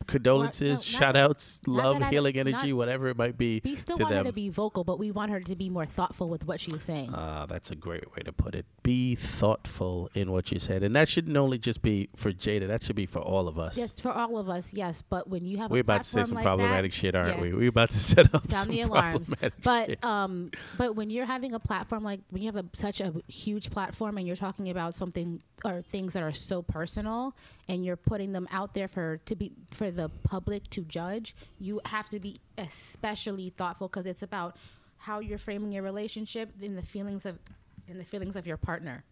condolences, 0.08 0.72
not- 0.80 0.84
shout 0.84 1.16
outs, 1.16 1.62
love, 1.68 2.02
healing 2.10 2.36
not- 2.36 2.48
energy, 2.48 2.74
whatever 2.74 3.08
it 3.08 3.18
might 3.18 3.38
be 3.38 3.62
We 3.64 3.76
still 3.76 3.98
to 3.98 4.04
want 4.04 4.14
them. 4.16 4.26
her 4.26 4.32
to 4.32 4.36
be 4.36 4.50
vocal, 4.50 4.84
but 4.84 5.00
we 5.00 5.12
want 5.12 5.32
her 5.32 5.40
to 5.40 5.56
be 5.56 5.70
more 5.70 5.86
thoughtful 5.86 6.30
with 6.30 6.46
what 6.46 6.60
she's 6.60 6.84
saying. 6.84 7.14
Uh, 7.14 7.46
that's 7.48 7.72
a 7.72 7.76
great 7.76 8.12
way 8.16 8.22
to 8.24 8.32
put 8.32 8.56
it. 8.56 8.66
Be 8.84 9.16
thoughtful 9.16 10.10
in 10.14 10.32
what 10.32 10.52
you 10.52 10.60
said, 10.60 10.84
and 10.84 10.96
that 10.96 11.10
shouldn't 11.10 11.36
only 11.38 11.58
just 11.58 11.82
be 11.82 12.10
for 12.16 12.32
Jada. 12.32 12.68
That 12.68 12.84
should 12.84 12.96
be 12.96 13.06
for 13.06 13.20
all 13.20 13.48
of 13.48 13.58
us. 13.60 13.78
yes, 13.78 14.00
for 14.00 14.12
all 14.12 14.38
of 14.38 14.50
us, 14.50 14.74
yes. 14.74 15.02
But 15.02 15.28
when 15.30 15.46
you 15.46 15.58
have 15.58 15.72
We're 15.72 15.78
a 15.78 15.82
about 15.82 16.04
to 16.04 16.10
say 16.10 16.24
some 16.24 16.36
like 16.36 16.44
problematic 16.44 16.92
that, 16.92 16.98
shit, 16.98 17.16
aren't 17.16 17.36
yeah. 17.38 17.42
we? 17.42 17.54
We're 17.54 17.70
about 17.70 17.90
to 17.92 18.00
set 18.12 18.34
up 18.34 18.44
sound 18.46 18.66
some 18.66 18.72
the 18.72 18.82
alarms. 18.82 19.32
But 19.64 19.90
shit. 19.90 20.04
um, 20.04 20.52
but 20.78 20.96
when 20.96 21.10
you're 21.10 21.26
having 21.26 21.54
a 21.54 21.60
platform 21.60 22.04
like 22.04 22.22
when 22.30 22.42
you 22.42 22.52
have 22.52 22.56
a, 22.56 22.66
such 22.74 23.02
a 23.02 23.14
huge 23.28 23.70
platform 23.70 24.18
and 24.18 24.26
you're 24.28 24.36
talking 24.36 24.70
about 24.70 24.96
something 24.96 25.42
or 25.66 25.82
things 25.82 26.14
that 26.14 26.24
are 26.24 26.32
so 26.32 26.62
personal 26.62 27.36
and 27.72 27.86
you're 27.86 27.96
putting 27.96 28.34
them 28.34 28.50
out 28.52 28.74
there 28.74 28.90
for 28.90 29.22
to 29.26 29.34
be 29.34 29.54
for 29.72 29.90
the 29.92 30.10
public 30.24 30.70
to 30.72 30.82
judge, 30.82 31.34
you 31.58 31.80
have 31.86 32.10
to 32.10 32.20
be 32.20 32.36
especially 32.58 33.50
thoughtful 33.52 33.88
because 33.88 34.06
it's 34.06 34.24
about 34.24 34.58
how 34.98 35.20
you're 35.20 35.38
framing 35.38 35.72
your 35.72 35.82
relationship 35.82 36.50
in 36.62 36.76
the 36.76 36.82
feelings 36.82 37.26
of 37.26 37.40
in 37.88 37.98
the 37.98 38.04
feelings 38.04 38.36
of 38.36 38.46
your 38.46 38.58
partner 38.58 39.06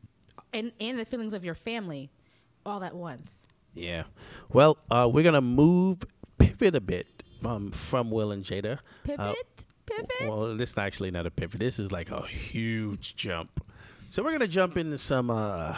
and 0.51 0.73
and 0.81 0.99
the 0.99 1.05
feelings 1.05 1.33
of 1.33 1.45
your 1.45 1.55
family 1.55 2.09
all 2.65 2.83
at 2.83 2.93
once. 2.93 3.45
Yeah. 3.73 4.03
Well, 4.51 4.77
uh, 4.91 5.09
we're 5.11 5.23
gonna 5.23 5.39
move, 5.39 6.03
pivot 6.37 6.75
a 6.75 6.81
bit 6.81 7.07
um, 7.45 7.71
from 7.71 8.11
Will 8.11 8.31
and 8.31 8.43
Jada. 8.43 8.79
Pivot, 9.05 9.19
Uh, 9.19 9.33
pivot. 9.85 10.27
Well, 10.27 10.57
this 10.57 10.71
is 10.71 10.77
actually 10.77 11.11
not 11.11 11.25
a 11.25 11.31
pivot. 11.31 11.61
This 11.61 11.79
is 11.79 11.93
like 11.93 12.11
a 12.11 12.23
huge 12.27 13.15
jump. 13.15 13.63
So 14.09 14.21
we're 14.21 14.33
gonna 14.33 14.49
jump 14.49 14.75
into 14.75 14.97
some 14.97 15.29
uh, 15.29 15.77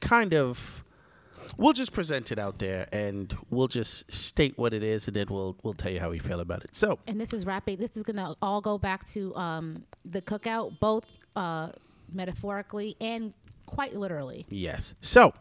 kind 0.00 0.34
of 0.34 0.82
we'll 1.56 1.72
just 1.72 1.92
present 1.92 2.32
it 2.32 2.38
out 2.38 2.58
there, 2.58 2.86
and 2.92 3.36
we'll 3.50 3.68
just 3.68 4.12
state 4.12 4.56
what 4.58 4.72
it 4.74 4.82
is, 4.82 5.06
and 5.08 5.16
then 5.16 5.26
we'll 5.30 5.56
we'll 5.62 5.74
tell 5.74 5.92
you 5.92 6.00
how 6.00 6.10
we 6.10 6.18
feel 6.18 6.40
about 6.40 6.64
it. 6.64 6.74
So, 6.76 6.98
and 7.06 7.20
this 7.20 7.32
is 7.32 7.46
wrapping 7.46 7.76
This 7.78 7.96
is 7.96 8.02
gonna 8.02 8.34
all 8.42 8.60
go 8.60 8.78
back 8.78 9.06
to 9.10 9.34
um, 9.36 9.84
the 10.04 10.22
cookout, 10.22 10.78
both 10.80 11.06
uh, 11.36 11.70
metaphorically 12.12 12.96
and 13.00 13.32
quite 13.66 13.94
literally. 13.94 14.46
yes. 14.50 14.94
So, 15.00 15.32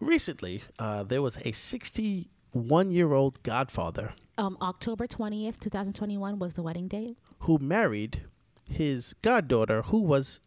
recently, 0.00 0.62
uh, 0.78 1.02
there 1.02 1.20
was 1.22 1.36
a 1.44 1.52
61 1.52 2.90
year 2.92 3.12
old 3.12 3.42
godfather 3.42 4.12
Um, 4.38 4.56
October 4.62 5.06
twentieth, 5.06 5.60
two 5.60 5.70
thousand 5.70 5.92
twenty-one, 5.94 6.38
was 6.38 6.54
the 6.54 6.62
wedding 6.62 6.88
date 6.88 7.16
who 7.40 7.58
married 7.58 8.22
his 8.70 9.14
goddaughter, 9.22 9.82
who 9.82 10.00
was 10.00 10.40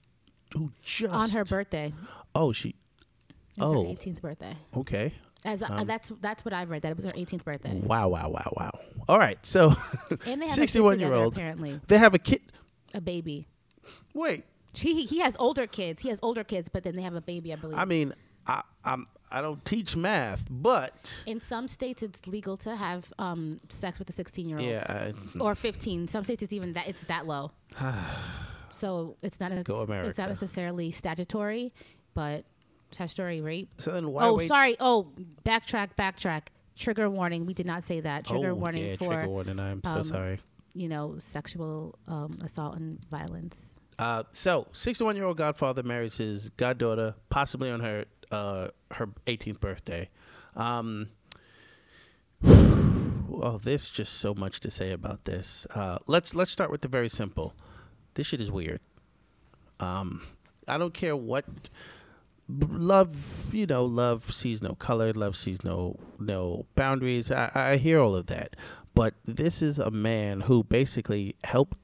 who 0.54 0.72
just 0.82 1.14
on 1.14 1.30
her 1.32 1.46
birthday. 1.46 1.94
Oh, 2.36 2.52
she. 2.52 2.76
Was 3.62 3.72
her 3.72 3.78
Oh. 3.78 3.84
18th 3.86 4.22
birthday. 4.22 4.56
Okay. 4.78 5.14
As 5.46 5.64
uh, 5.64 5.84
that's 5.86 6.12
that's 6.22 6.46
what 6.46 6.54
I've 6.54 6.70
read. 6.70 6.84
That 6.84 6.92
it 6.92 6.96
was 6.98 7.06
her 7.06 7.12
18th 7.18 7.44
birthday. 7.44 7.74
Wow! 7.80 8.10
Wow! 8.10 8.30
Wow! 8.30 8.54
Wow! 8.56 8.80
All 9.10 9.18
right. 9.18 9.44
So, 9.44 9.74
And 10.28 10.42
they 10.42 10.46
have 10.46 10.52
61 10.56 10.94
a 10.94 10.96
kid 10.98 11.00
year 11.02 11.10
together, 11.10 11.24
old. 11.24 11.34
apparently 11.34 11.80
They 11.88 11.98
have 11.98 12.14
a 12.14 12.20
kid. 12.20 12.42
a 12.94 13.02
baby. 13.02 13.48
Wait. 14.14 14.44
She 14.74 15.04
he 15.06 15.20
has 15.20 15.36
older 15.40 15.66
kids. 15.68 16.02
He 16.04 16.10
has 16.10 16.20
older 16.22 16.44
kids, 16.44 16.70
but 16.70 16.84
then 16.84 16.96
they 16.96 17.02
have 17.02 17.16
a 17.16 17.22
baby, 17.22 17.52
I 17.52 17.56
believe. 17.56 17.78
I 17.78 17.86
mean, 17.86 18.14
I 18.46 18.62
I'm 18.86 19.08
I 19.32 19.42
don't 19.42 19.64
teach 19.66 19.96
math, 19.96 20.46
but 20.50 21.24
in 21.26 21.40
some 21.42 21.68
states, 21.68 22.04
it's 22.04 22.28
legal 22.28 22.56
to 22.58 22.76
have 22.76 23.12
um, 23.18 23.60
sex 23.70 23.98
with 23.98 24.10
a 24.10 24.14
16 24.14 24.48
year 24.48 24.60
old. 24.60 24.68
yeah, 24.68 25.12
I, 25.36 25.40
or 25.40 25.56
15. 25.56 26.08
Some 26.10 26.24
states 26.24 26.44
it's 26.44 26.54
even 26.54 26.74
that 26.74 26.88
it's 26.88 27.04
that 27.06 27.26
low. 27.28 27.52
so 28.72 29.16
it's 29.22 29.40
not 29.40 29.52
a, 29.52 29.60
it's 30.06 30.18
not 30.18 30.30
necessarily 30.30 30.92
statutory, 30.92 31.74
but 32.14 32.46
statutory 32.92 33.42
rape. 33.42 33.70
so 33.78 33.92
then 33.92 34.10
why 34.10 34.26
oh, 34.26 34.36
wait? 34.36 34.48
sorry. 34.48 34.76
Oh, 34.80 35.12
backtrack, 35.46 35.90
backtrack. 35.98 36.44
Trigger 36.76 37.10
warning. 37.10 37.46
We 37.46 37.54
did 37.54 37.66
not 37.66 37.84
say 37.84 38.00
that. 38.00 38.26
Trigger 38.26 38.52
oh, 38.52 38.56
warning 38.56 38.86
yeah, 38.86 38.96
for 38.96 39.06
trigger 39.06 39.28
warning. 39.28 39.60
I'm 39.60 39.82
so 39.84 39.92
um, 39.92 40.04
sorry. 40.04 40.40
you 40.74 40.88
know 40.88 41.16
sexual 41.20 41.98
um, 42.08 42.40
assault 42.44 42.76
and 42.76 43.04
violence. 43.10 43.76
Uh, 44.00 44.24
so, 44.32 44.68
61 44.72 45.16
year 45.16 45.26
old 45.26 45.38
godfather 45.38 45.84
marries 45.84 46.18
his 46.18 46.50
goddaughter, 46.52 47.16
possibly 47.30 47.70
on 47.70 47.82
her 47.82 48.06
uh, 48.32 48.70
her 48.92 49.08
18th 49.28 49.60
birthday. 49.60 50.10
Um, 50.56 51.10
well, 52.42 53.60
there's 53.62 53.90
just 53.90 54.14
so 54.14 54.34
much 54.34 54.60
to 54.62 54.72
say 54.72 54.92
about 54.92 55.26
this. 55.26 55.68
Uh, 55.76 56.00
let's 56.08 56.34
let's 56.34 56.52
start 56.52 56.72
with 56.72 56.82
the 56.82 56.88
very 56.88 57.10
simple. 57.10 57.54
This 58.16 58.28
shit 58.28 58.42
is 58.42 58.52
weird. 58.52 58.80
Um, 59.80 60.24
I 60.68 60.78
don't 60.78 60.94
care 60.94 61.16
what 61.16 61.46
love 62.60 63.50
you 63.54 63.66
know 63.66 63.86
love 63.86 64.32
sees 64.34 64.62
no 64.62 64.74
color 64.76 65.14
love 65.14 65.36
sees 65.36 65.64
no 65.64 65.98
no 66.20 66.66
boundaries 66.76 67.32
I, 67.32 67.50
I 67.54 67.78
hear 67.78 68.00
all 68.00 68.16
of 68.16 68.26
that 68.28 68.56
but 68.94 69.14
this 69.26 69.62
is 69.62 69.80
a 69.80 69.90
man 69.92 70.42
who 70.42 70.64
basically 70.64 71.36
helped 71.46 71.78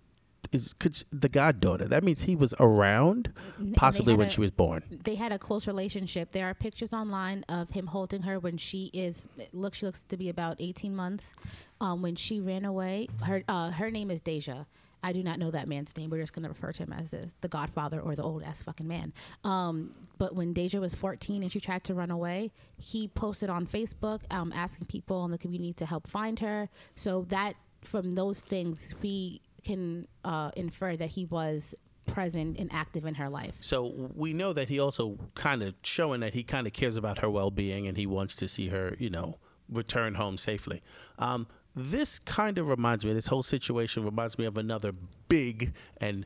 is 0.51 0.73
could, 0.73 0.97
the 1.11 1.29
goddaughter 1.29 1.85
that 1.87 2.03
means 2.03 2.23
he 2.23 2.35
was 2.35 2.53
around 2.59 3.33
possibly 3.75 4.13
when 4.15 4.27
a- 4.27 4.29
she 4.29 4.41
was 4.41 4.51
born 4.51 4.83
They 5.03 5.15
had 5.15 5.31
a 5.31 5.39
close 5.39 5.67
relationship. 5.67 6.31
There 6.31 6.45
are 6.47 6.53
pictures 6.53 6.93
online 6.93 7.43
of 7.49 7.69
him 7.71 7.87
holding 7.87 8.21
her 8.23 8.39
when 8.39 8.57
she 8.57 8.89
is 8.93 9.27
look. 9.53 9.73
She 9.75 9.85
looks 9.85 10.01
to 10.07 10.15
be 10.17 10.29
about 10.29 10.57
18 10.59 10.95
months. 10.95 11.33
Um, 11.81 12.01
when 12.01 12.15
she 12.15 12.39
ran 12.39 12.63
away, 12.65 13.07
her 13.23 13.43
uh, 13.47 13.71
her 13.71 13.91
name 13.91 14.09
is 14.09 14.21
Deja. 14.21 14.65
I 15.03 15.13
do 15.13 15.23
not 15.23 15.39
know 15.39 15.51
that 15.51 15.67
man's 15.67 15.95
name. 15.95 16.09
We're 16.09 16.21
just 16.21 16.33
going 16.33 16.43
to 16.43 16.49
refer 16.49 16.71
to 16.71 16.83
him 16.83 16.93
as 16.93 17.11
the, 17.11 17.29
the 17.41 17.47
Godfather 17.47 17.99
or 17.99 18.15
the 18.15 18.23
old 18.23 18.43
ass 18.43 18.63
fucking 18.63 18.87
man. 18.87 19.13
Um, 19.43 19.91
but 20.17 20.35
when 20.35 20.53
Deja 20.53 20.79
was 20.79 20.95
14 20.95 21.43
and 21.43 21.51
she 21.51 21.59
tried 21.59 21.83
to 21.85 21.93
run 21.93 22.11
away, 22.11 22.51
he 22.77 23.07
posted 23.07 23.49
on 23.49 23.67
Facebook 23.67 24.21
um, 24.31 24.51
asking 24.55 24.87
people 24.87 25.23
in 25.25 25.31
the 25.31 25.37
community 25.37 25.73
to 25.73 25.85
help 25.85 26.07
find 26.07 26.39
her. 26.39 26.69
So 26.95 27.25
that 27.29 27.53
from 27.83 28.15
those 28.15 28.41
things, 28.41 28.93
we 29.01 29.41
can 29.63 30.07
uh, 30.23 30.51
infer 30.55 30.95
that 30.95 31.09
he 31.09 31.25
was 31.25 31.75
present 32.07 32.57
and 32.57 32.71
active 32.73 33.05
in 33.05 33.15
her 33.15 33.27
life. 33.29 33.53
so 33.59 34.09
we 34.15 34.31
know 34.31 34.53
that 34.53 34.69
he 34.69 34.79
also 34.79 35.17
kind 35.35 35.61
of 35.61 35.75
showing 35.83 36.21
that 36.21 36.33
he 36.33 36.41
kind 36.41 36.65
of 36.65 36.71
cares 36.71 36.95
about 36.95 37.19
her 37.19 37.29
well-being 37.29 37.85
and 37.85 37.97
he 37.97 38.07
wants 38.07 38.33
to 38.33 38.47
see 38.47 38.69
her 38.69 38.95
you 38.97 39.09
know 39.09 39.35
return 39.69 40.15
home 40.15 40.37
safely 40.37 40.81
um, 41.19 41.45
this 41.77 42.19
kind 42.19 42.57
of 42.57 42.67
reminds 42.67 43.05
me 43.05 43.13
this 43.13 43.27
whole 43.27 43.43
situation 43.43 44.03
reminds 44.03 44.37
me 44.37 44.45
of 44.45 44.57
another 44.57 44.91
big 45.29 45.73
and 46.01 46.25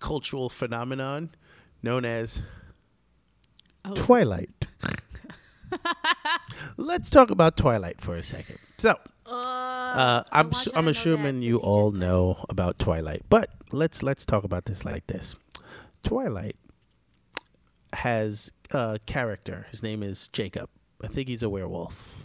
cultural 0.00 0.48
phenomenon 0.48 1.30
known 1.82 2.04
as 2.04 2.42
Oh. 3.84 3.94
twilight 3.94 4.68
let's 6.76 7.10
talk 7.10 7.30
about 7.30 7.56
twilight 7.56 8.00
for 8.00 8.14
a 8.14 8.22
second 8.22 8.58
so 8.78 8.96
uh, 9.26 10.22
I'm 10.30 10.52
su- 10.52 10.70
I'm 10.74 10.88
assuming 10.88 11.42
you 11.42 11.50
you 11.50 11.56
all 11.58 11.90
know 11.90 12.44
about 12.50 12.78
Twilight, 12.78 13.22
but 13.30 13.48
let's 13.72 14.02
let's 14.02 14.26
talk 14.26 14.44
about 14.44 14.66
this 14.66 14.84
like 14.84 15.06
this. 15.06 15.36
Twilight 16.02 16.56
has 17.94 18.52
a 18.72 18.98
character. 19.06 19.66
His 19.70 19.82
name 19.82 20.02
is 20.02 20.28
Jacob. 20.28 20.68
I 21.02 21.06
think 21.06 21.28
he's 21.28 21.42
a 21.42 21.48
werewolf. 21.48 22.24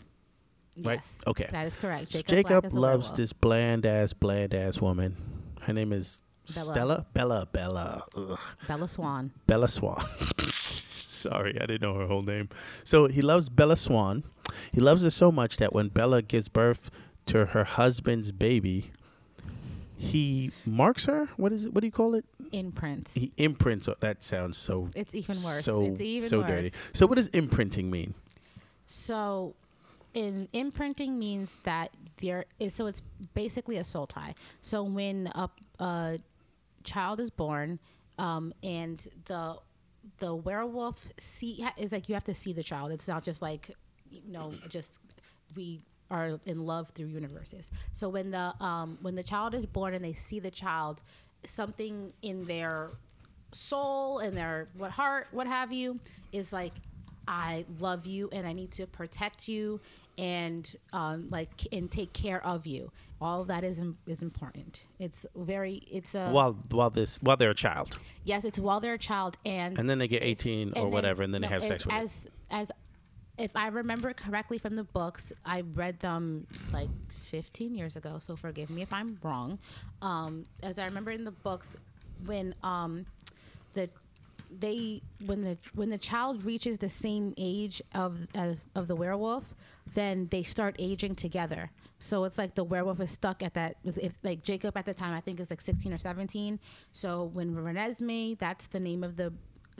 Right? 0.83 0.95
Yes. 0.99 1.19
Okay. 1.27 1.47
That 1.51 1.65
is 1.67 1.75
correct. 1.75 2.09
Jacob, 2.11 2.27
Jacob, 2.27 2.49
Black 2.61 2.65
is 2.65 2.73
a 2.75 2.79
loves 2.79 3.11
this 3.13 3.33
bland 3.33 3.85
ass, 3.85 4.13
bland 4.13 4.53
ass 4.53 4.79
woman. 4.79 5.15
Her 5.61 5.73
name 5.73 5.91
is 5.93 6.21
Bella. 6.53 6.71
Stella. 6.73 7.05
Bella. 7.13 7.47
Bella. 7.51 8.03
Ugh. 8.15 8.39
Bella 8.67 8.87
Swan. 8.87 9.31
Bella 9.47 9.67
Swan. 9.67 10.03
Sorry, 10.63 11.55
I 11.59 11.65
didn't 11.65 11.81
know 11.81 11.95
her 11.99 12.05
whole 12.07 12.21
name. 12.21 12.49
So 12.83 13.07
he 13.07 13.21
loves 13.21 13.49
Bella 13.49 13.75
Swan. 13.75 14.23
He 14.71 14.79
loves 14.79 15.03
her 15.03 15.09
so 15.11 15.31
much 15.31 15.57
that 15.57 15.73
when 15.73 15.89
Bella 15.89 16.21
gives 16.21 16.47
birth 16.47 16.89
to 17.25 17.47
her 17.47 17.63
husband's 17.63 18.31
baby, 18.31 18.91
he 19.97 20.51
marks 20.65 21.05
her. 21.05 21.27
What 21.37 21.51
is 21.51 21.65
it? 21.65 21.73
What 21.73 21.81
do 21.81 21.87
you 21.87 21.91
call 21.91 22.13
it? 22.15 22.23
Imprints. 22.51 23.13
He 23.15 23.33
imprints. 23.37 23.89
That 23.99 24.23
sounds 24.23 24.57
so 24.57 24.89
It's 24.95 25.13
even 25.13 25.35
worse. 25.43 25.65
so 25.65 25.83
it's 25.85 26.01
even 26.01 26.29
so 26.29 26.39
worse. 26.39 26.47
dirty. 26.49 26.71
So 26.93 27.07
what 27.07 27.15
does 27.17 27.27
imprinting 27.29 27.89
mean? 27.89 28.13
So, 28.85 29.53
in 30.17 30.47
imprinting 30.51 31.19
means 31.19 31.59
that 31.61 31.91
there 32.19 32.45
is. 32.59 32.73
So 32.73 32.87
it's 32.87 33.03
basically 33.35 33.77
a 33.77 33.83
soul 33.83 34.07
tie. 34.07 34.33
So 34.61 34.81
when 34.81 35.27
a, 35.27 35.47
a 35.79 36.19
child 36.83 37.19
is 37.19 37.29
born, 37.29 37.79
um, 38.17 38.51
and 38.63 39.07
the 39.25 39.57
the 40.19 40.33
werewolf 40.33 41.07
see 41.19 41.63
is 41.77 41.91
like 41.91 42.09
you 42.09 42.15
have 42.15 42.23
to 42.23 42.33
see 42.33 42.51
the 42.51 42.63
child. 42.63 42.91
It's 42.91 43.07
not 43.07 43.23
just 43.23 43.43
like 43.43 43.69
you 44.09 44.21
know 44.27 44.51
just 44.69 44.99
we 45.55 45.83
are 46.09 46.39
in 46.47 46.65
love 46.65 46.89
through 46.89 47.07
universes. 47.07 47.69
So 47.93 48.09
when 48.09 48.31
the 48.31 48.55
um, 48.59 48.97
when 49.03 49.13
the 49.13 49.23
child 49.23 49.53
is 49.53 49.67
born 49.67 49.93
and 49.93 50.03
they 50.03 50.13
see 50.13 50.39
the 50.39 50.49
child, 50.49 51.03
something 51.45 52.11
in 52.23 52.43
their 52.45 52.89
soul 53.51 54.17
and 54.17 54.35
their 54.35 54.67
what 54.77 54.89
heart, 54.89 55.27
what 55.29 55.45
have 55.45 55.71
you, 55.71 55.99
is 56.31 56.51
like 56.51 56.73
I 57.27 57.65
love 57.79 58.07
you 58.07 58.29
and 58.31 58.47
I 58.47 58.53
need 58.53 58.71
to 58.71 58.87
protect 58.87 59.47
you 59.47 59.79
and 60.17 60.75
um, 60.93 61.27
like 61.29 61.49
and 61.71 61.91
take 61.91 62.13
care 62.13 62.45
of 62.45 62.65
you. 62.65 62.91
All 63.19 63.41
of 63.41 63.47
that 63.47 63.63
is 63.63 63.79
im- 63.79 63.97
is 64.05 64.21
important. 64.21 64.81
It's 64.99 65.25
very 65.35 65.75
it's 65.91 66.13
a 66.15 66.29
while 66.29 66.57
while 66.69 66.89
this 66.89 67.17
while 67.21 67.37
they're 67.37 67.51
a 67.51 67.55
child, 67.55 67.97
yes. 68.23 68.45
It's 68.45 68.59
while 68.59 68.79
they're 68.79 68.93
a 68.93 68.99
child 68.99 69.37
and 69.45 69.77
and 69.77 69.89
then 69.89 69.97
they 69.97 70.07
get 70.07 70.23
eighteen 70.23 70.73
or 70.75 70.89
whatever, 70.89 71.23
and 71.23 71.33
then 71.33 71.41
no, 71.41 71.47
they 71.47 71.53
have 71.53 71.63
sex 71.63 71.85
with 71.85 71.95
it. 71.95 71.97
as 71.97 72.27
as 72.49 72.71
if 73.37 73.55
I 73.55 73.67
remember 73.67 74.13
correctly 74.13 74.57
from 74.57 74.75
the 74.75 74.83
books, 74.83 75.31
I 75.45 75.61
read 75.61 75.99
them 75.99 76.47
like 76.73 76.89
15 77.17 77.75
years 77.75 77.95
ago. 77.95 78.17
So 78.19 78.35
forgive 78.35 78.69
me 78.71 78.81
if 78.81 78.91
I'm 78.91 79.19
wrong. 79.21 79.59
Um, 80.01 80.45
as 80.63 80.79
I 80.79 80.85
remember 80.85 81.11
in 81.11 81.23
the 81.23 81.31
books, 81.31 81.75
when 82.25 82.55
um, 82.63 83.05
they 84.59 85.01
when 85.25 85.43
the 85.43 85.57
when 85.73 85.89
the 85.89 85.97
child 85.97 86.45
reaches 86.45 86.77
the 86.77 86.89
same 86.89 87.33
age 87.37 87.81
of 87.93 88.27
as 88.35 88.63
of 88.75 88.87
the 88.87 88.95
werewolf, 88.95 89.55
then 89.93 90.27
they 90.31 90.43
start 90.43 90.75
aging 90.79 91.15
together. 91.15 91.71
So 91.99 92.23
it's 92.25 92.37
like 92.37 92.55
the 92.55 92.63
werewolf 92.63 92.99
is 92.99 93.11
stuck 93.11 93.41
at 93.41 93.53
that. 93.55 93.77
If 93.83 94.13
like 94.23 94.43
Jacob 94.43 94.77
at 94.77 94.85
the 94.85 94.93
time, 94.93 95.13
I 95.13 95.21
think 95.21 95.39
is 95.39 95.49
like 95.49 95.61
16 95.61 95.93
or 95.93 95.97
17. 95.97 96.59
So 96.91 97.31
when 97.33 97.55
Renesmee, 97.55 98.37
that's 98.37 98.67
the 98.67 98.79
name 98.79 99.03
of 99.03 99.15
the 99.15 99.33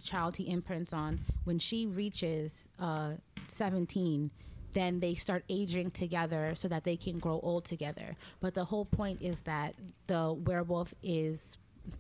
child 0.04 0.36
he 0.38 0.50
imprints 0.50 0.94
on. 0.94 1.20
When 1.44 1.60
she 1.60 1.86
reaches 1.86 2.68
uh, 2.80 3.12
17, 3.48 4.32
then 4.74 5.00
they 5.00 5.14
start 5.14 5.44
aging 5.50 5.92
together 5.92 6.54
so 6.56 6.68
that 6.68 6.84
they 6.84 6.96
can 6.96 7.20
grow 7.20 7.40
old 7.42 7.66
together. 7.66 8.16
But 8.40 8.54
the 8.54 8.66
whole 8.66 8.86
point 8.86 9.22
is 9.22 9.42
that 9.42 9.76
the 10.08 10.34
werewolf 10.34 10.94
is 11.02 11.58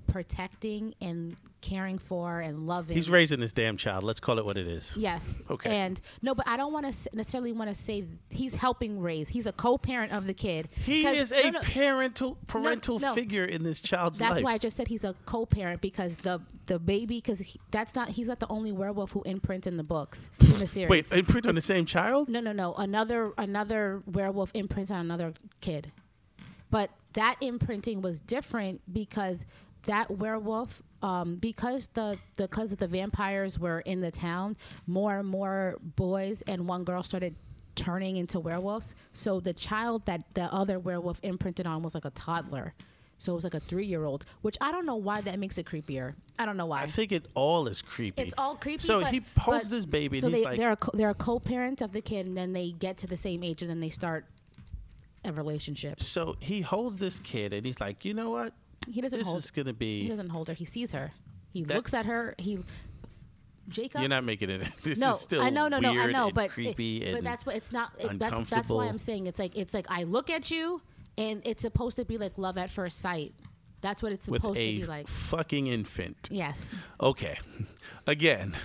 protecting 0.07 0.93
and 1.01 1.35
caring 1.61 1.97
for 1.97 2.39
and 2.39 2.65
loving. 2.67 2.95
He's 2.95 3.09
raising 3.09 3.39
this 3.39 3.51
damn 3.51 3.77
child. 3.77 4.03
Let's 4.03 4.19
call 4.19 4.39
it 4.39 4.45
what 4.45 4.57
it 4.57 4.67
is. 4.67 4.95
Yes. 4.97 5.41
Okay. 5.49 5.69
And 5.69 5.99
no, 6.21 6.33
but 6.35 6.47
I 6.47 6.57
don't 6.57 6.71
want 6.71 6.91
to 6.91 7.15
necessarily 7.15 7.51
want 7.51 7.69
to 7.69 7.75
say 7.75 8.05
he's 8.29 8.53
helping 8.53 8.99
raise. 9.01 9.29
He's 9.29 9.47
a 9.47 9.51
co-parent 9.51 10.11
of 10.11 10.27
the 10.27 10.33
kid. 10.33 10.69
He 10.85 11.05
is 11.05 11.31
a 11.31 11.51
no, 11.51 11.59
parental 11.61 12.37
parental 12.47 12.99
no. 12.99 13.13
figure 13.13 13.45
in 13.45 13.63
this 13.63 13.79
child's 13.79 14.19
That's 14.19 14.29
life. 14.29 14.35
That's 14.37 14.43
why 14.43 14.53
I 14.53 14.57
just 14.57 14.77
said 14.77 14.87
he's 14.87 15.03
a 15.03 15.13
co-parent 15.25 15.81
because 15.81 16.15
the 16.17 16.41
the 16.67 16.79
baby 16.79 17.17
because 17.17 17.57
that's 17.71 17.95
not 17.95 18.09
he's 18.09 18.27
not 18.27 18.39
the 18.39 18.47
only 18.49 18.71
werewolf 18.71 19.11
who 19.11 19.23
imprints 19.23 19.67
in 19.67 19.77
the 19.77 19.83
books 19.83 20.29
in 20.41 20.59
the 20.59 20.67
series. 20.67 20.89
Wait, 20.89 21.11
imprint 21.11 21.47
on 21.47 21.55
the 21.55 21.61
same 21.61 21.85
child? 21.85 22.29
No, 22.29 22.39
no, 22.39 22.51
no. 22.51 22.73
Another 22.75 23.33
another 23.37 24.03
werewolf 24.05 24.51
imprints 24.53 24.91
on 24.91 24.99
another 24.99 25.33
kid. 25.61 25.91
But 26.69 26.91
that 27.13 27.37
imprinting 27.41 28.01
was 28.01 28.19
different 28.19 28.81
because 28.91 29.45
that 29.87 30.09
werewolf 30.11 30.81
um, 31.01 31.35
because 31.35 31.87
the 31.87 32.17
because 32.37 32.75
the 32.75 32.87
vampires 32.87 33.59
were 33.59 33.81
in 33.81 34.01
the 34.01 34.11
town, 34.11 34.55
more 34.85 35.19
and 35.19 35.27
more 35.27 35.77
boys 35.81 36.43
and 36.47 36.67
one 36.67 36.83
girl 36.83 37.03
started 37.03 37.35
turning 37.75 38.17
into 38.17 38.39
werewolves. 38.39 38.95
So 39.13 39.39
the 39.39 39.53
child 39.53 40.05
that 40.05 40.23
the 40.33 40.51
other 40.53 40.79
werewolf 40.79 41.19
imprinted 41.23 41.67
on 41.67 41.83
was 41.83 41.93
like 41.95 42.05
a 42.05 42.11
toddler. 42.11 42.73
So 43.19 43.31
it 43.31 43.35
was 43.35 43.43
like 43.43 43.55
a 43.55 43.59
three 43.59 43.85
year 43.85 44.05
old, 44.05 44.25
which 44.41 44.57
I 44.61 44.71
don't 44.71 44.85
know 44.85 44.95
why 44.95 45.21
that 45.21 45.39
makes 45.39 45.57
it 45.57 45.65
creepier. 45.65 46.13
I 46.37 46.45
don't 46.45 46.57
know 46.57 46.67
why. 46.67 46.81
I 46.81 46.87
think 46.87 47.11
it 47.11 47.25
all 47.33 47.67
is 47.67 47.81
creepy. 47.81 48.21
It's 48.21 48.33
all 48.37 48.55
creepy. 48.55 48.83
So 48.83 49.01
but, 49.01 49.11
he 49.11 49.23
holds 49.37 49.69
this 49.69 49.85
baby 49.85 50.19
So 50.19 50.27
and 50.27 50.35
they, 50.35 50.39
he's 50.39 50.45
like, 50.45 50.57
they're 50.59 50.71
a 50.71 50.77
co- 50.77 50.91
they're 50.93 51.09
a 51.09 51.15
co-parent 51.15 51.81
of 51.81 51.93
the 51.93 52.01
kid, 52.01 52.27
and 52.27 52.37
then 52.37 52.53
they 52.53 52.71
get 52.71 52.97
to 52.97 53.07
the 53.07 53.17
same 53.17 53.43
age, 53.43 53.61
and 53.61 53.69
then 53.69 53.79
they 53.79 53.89
start 53.89 54.25
a 55.25 55.33
relationship. 55.33 55.99
so 55.99 56.37
he 56.39 56.61
holds 56.61 56.97
this 56.97 57.19
kid 57.19 57.53
and 57.53 57.65
he's 57.65 57.81
like, 57.81 58.05
you 58.05 58.13
know 58.13 58.29
what? 58.29 58.53
He 58.89 59.01
doesn't 59.01 59.19
This 59.19 59.27
hold. 59.27 59.39
is 59.39 59.51
gonna 59.51 59.73
be. 59.73 60.03
He 60.03 60.07
doesn't 60.09 60.29
hold 60.29 60.47
her. 60.47 60.53
He 60.53 60.65
sees 60.65 60.91
her. 60.91 61.11
He 61.49 61.63
That- 61.63 61.75
looks 61.75 61.93
at 61.93 62.05
her. 62.05 62.35
He 62.37 62.59
Jacob. 63.69 63.99
You're 64.01 64.09
not 64.09 64.23
making 64.23 64.49
it. 64.49 64.67
This 64.83 64.99
no, 64.99 65.11
is 65.11 65.19
still 65.19 65.41
I 65.41 65.49
know, 65.49 65.67
no, 65.67 65.79
no, 65.79 65.89
I 65.91 66.11
know, 66.11 66.31
but 66.33 66.45
it- 66.45 66.51
creepy 66.51 67.11
but 67.11 67.23
that's 67.23 67.45
what 67.45 67.55
it's 67.55 67.71
not. 67.71 67.91
It, 67.99 68.17
that's 68.19 68.49
that's 68.49 68.71
why 68.71 68.85
I'm 68.87 68.97
saying 68.97 69.27
it's 69.27 69.39
like 69.39 69.57
it's 69.57 69.73
like 69.73 69.87
I 69.89 70.03
look 70.03 70.29
at 70.29 70.49
you, 70.51 70.81
and 71.17 71.41
it's 71.45 71.61
supposed 71.63 71.97
to 71.97 72.05
be 72.05 72.17
like 72.17 72.37
love 72.37 72.57
at 72.57 72.69
first 72.69 72.99
sight. 72.99 73.33
That's 73.81 74.01
what 74.01 74.11
it's 74.11 74.27
with 74.27 74.41
supposed 74.41 74.59
to 74.59 74.63
be 74.65 74.85
like. 74.85 75.07
fucking 75.07 75.67
infant. 75.67 76.29
Yes. 76.31 76.67
Okay. 76.99 77.37
Again, 78.07 78.55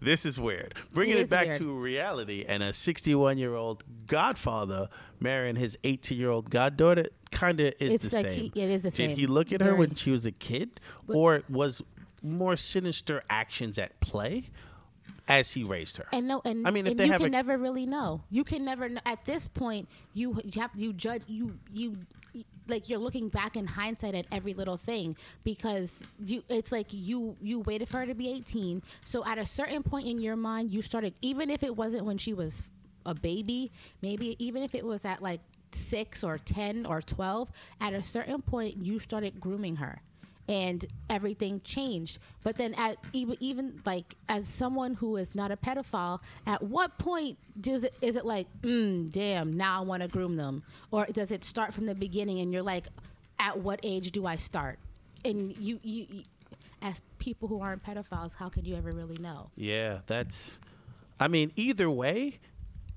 this 0.00 0.24
is 0.24 0.40
weird. 0.40 0.74
Bringing 0.94 1.16
It 1.18 1.22
it, 1.22 1.30
back 1.30 1.46
weird. 1.46 1.58
to 1.58 1.78
reality 1.78 2.44
and 2.48 2.62
a 2.62 2.72
61 2.72 3.36
year 3.38 3.54
old 3.54 3.84
godfather 4.06 4.88
marrying 5.20 5.56
his 5.56 5.76
18 5.84 6.18
year 6.18 6.30
old 6.30 6.50
goddaughter 6.50 7.06
kind 7.30 7.60
of 7.60 7.74
is 7.80 7.94
It's 7.96 8.08
the 8.10 8.16
like 8.16 8.26
same. 8.26 8.50
he- 8.54 8.60
it 8.62 8.70
is 8.70 8.82
the 8.82 8.90
Did 8.90 9.10
same. 9.10 9.16
he 9.16 9.26
look 9.26 9.52
at 9.52 9.60
her 9.60 9.68
Very. 9.68 9.78
when 9.78 9.94
she 9.94 10.10
was 10.10 10.24
a 10.26 10.32
kid? 10.32 10.80
or 11.08 11.42
was 11.48 11.82
more 12.22 12.56
sinister 12.56 13.22
actions 13.28 13.78
at 13.78 13.98
play 14.00 14.48
as 15.28 15.52
he 15.52 15.64
raised 15.64 15.96
her? 15.98 16.06
And 16.12 16.26
no, 16.28 16.40
and 16.44 16.66
I 16.66 16.70
mean, 16.70 16.86
if 16.86 16.98
and 16.98 17.08
you 17.12 17.18
can 17.18 17.30
never 17.32 17.58
really 17.58 17.84
know. 17.86 18.22
You 18.30 18.44
can 18.44 18.64
never 18.64 18.88
kn- 18.88 19.00
at 19.04 19.24
this 19.24 19.48
point. 19.48 19.88
You 20.14 20.40
you 20.44 20.60
have 20.60 20.70
you 20.76 20.92
judge 20.92 21.22
you 21.26 21.58
you 21.72 21.96
like 22.68 22.88
you're 22.88 22.98
looking 22.98 23.28
back 23.28 23.56
in 23.56 23.66
hindsight 23.66 24.14
at 24.14 24.26
every 24.32 24.54
little 24.54 24.76
thing 24.76 25.16
because 25.44 26.02
you 26.24 26.42
it's 26.48 26.72
like 26.72 26.86
you 26.90 27.36
you 27.40 27.60
waited 27.60 27.88
for 27.88 27.98
her 27.98 28.06
to 28.06 28.14
be 28.14 28.28
18. 28.28 28.82
So 29.04 29.24
at 29.24 29.38
a 29.38 29.46
certain 29.46 29.82
point 29.82 30.06
in 30.06 30.18
your 30.18 30.36
mind, 30.36 30.70
you 30.70 30.82
started 30.82 31.14
even 31.22 31.50
if 31.50 31.62
it 31.62 31.76
wasn't 31.76 32.04
when 32.04 32.18
she 32.18 32.34
was 32.34 32.68
a 33.04 33.14
baby, 33.14 33.72
maybe 34.00 34.36
even 34.44 34.62
if 34.62 34.74
it 34.74 34.84
was 34.84 35.04
at 35.04 35.22
like 35.22 35.40
six 35.72 36.22
or 36.22 36.38
ten 36.38 36.86
or 36.86 37.00
twelve, 37.00 37.50
at 37.80 37.92
a 37.92 38.02
certain 38.02 38.42
point 38.42 38.76
you 38.76 38.98
started 38.98 39.40
grooming 39.40 39.76
her 39.76 40.00
and 40.52 40.84
everything 41.08 41.62
changed. 41.64 42.18
But 42.42 42.58
then, 42.58 42.74
at 42.74 42.98
even 43.14 43.38
even 43.40 43.80
like 43.86 44.14
as 44.28 44.46
someone 44.46 44.92
who 44.92 45.16
is 45.16 45.34
not 45.34 45.50
a 45.50 45.56
pedophile, 45.56 46.20
at 46.46 46.62
what 46.62 46.98
point 46.98 47.38
does 47.58 47.84
it 47.84 47.94
is 48.02 48.16
it 48.16 48.26
like, 48.26 48.46
mm, 48.60 49.10
damn, 49.10 49.56
now 49.56 49.80
I 49.80 49.84
want 49.84 50.02
to 50.02 50.08
groom 50.10 50.36
them, 50.36 50.62
or 50.90 51.06
does 51.06 51.32
it 51.32 51.42
start 51.42 51.72
from 51.72 51.86
the 51.86 51.94
beginning 51.94 52.40
and 52.40 52.52
you're 52.52 52.62
like, 52.62 52.84
at 53.38 53.58
what 53.58 53.80
age 53.82 54.12
do 54.12 54.26
I 54.26 54.36
start? 54.36 54.78
And 55.24 55.56
you 55.58 55.80
you, 55.82 56.06
you 56.10 56.22
as 56.82 57.00
people 57.18 57.48
who 57.48 57.62
aren't 57.62 57.82
pedophiles, 57.82 58.34
how 58.34 58.48
could 58.48 58.66
you 58.66 58.76
ever 58.76 58.90
really 58.90 59.18
know? 59.18 59.50
yeah, 59.56 60.00
that's. 60.06 60.60
I 61.18 61.28
mean, 61.28 61.52
either 61.56 61.88
way, 61.88 62.40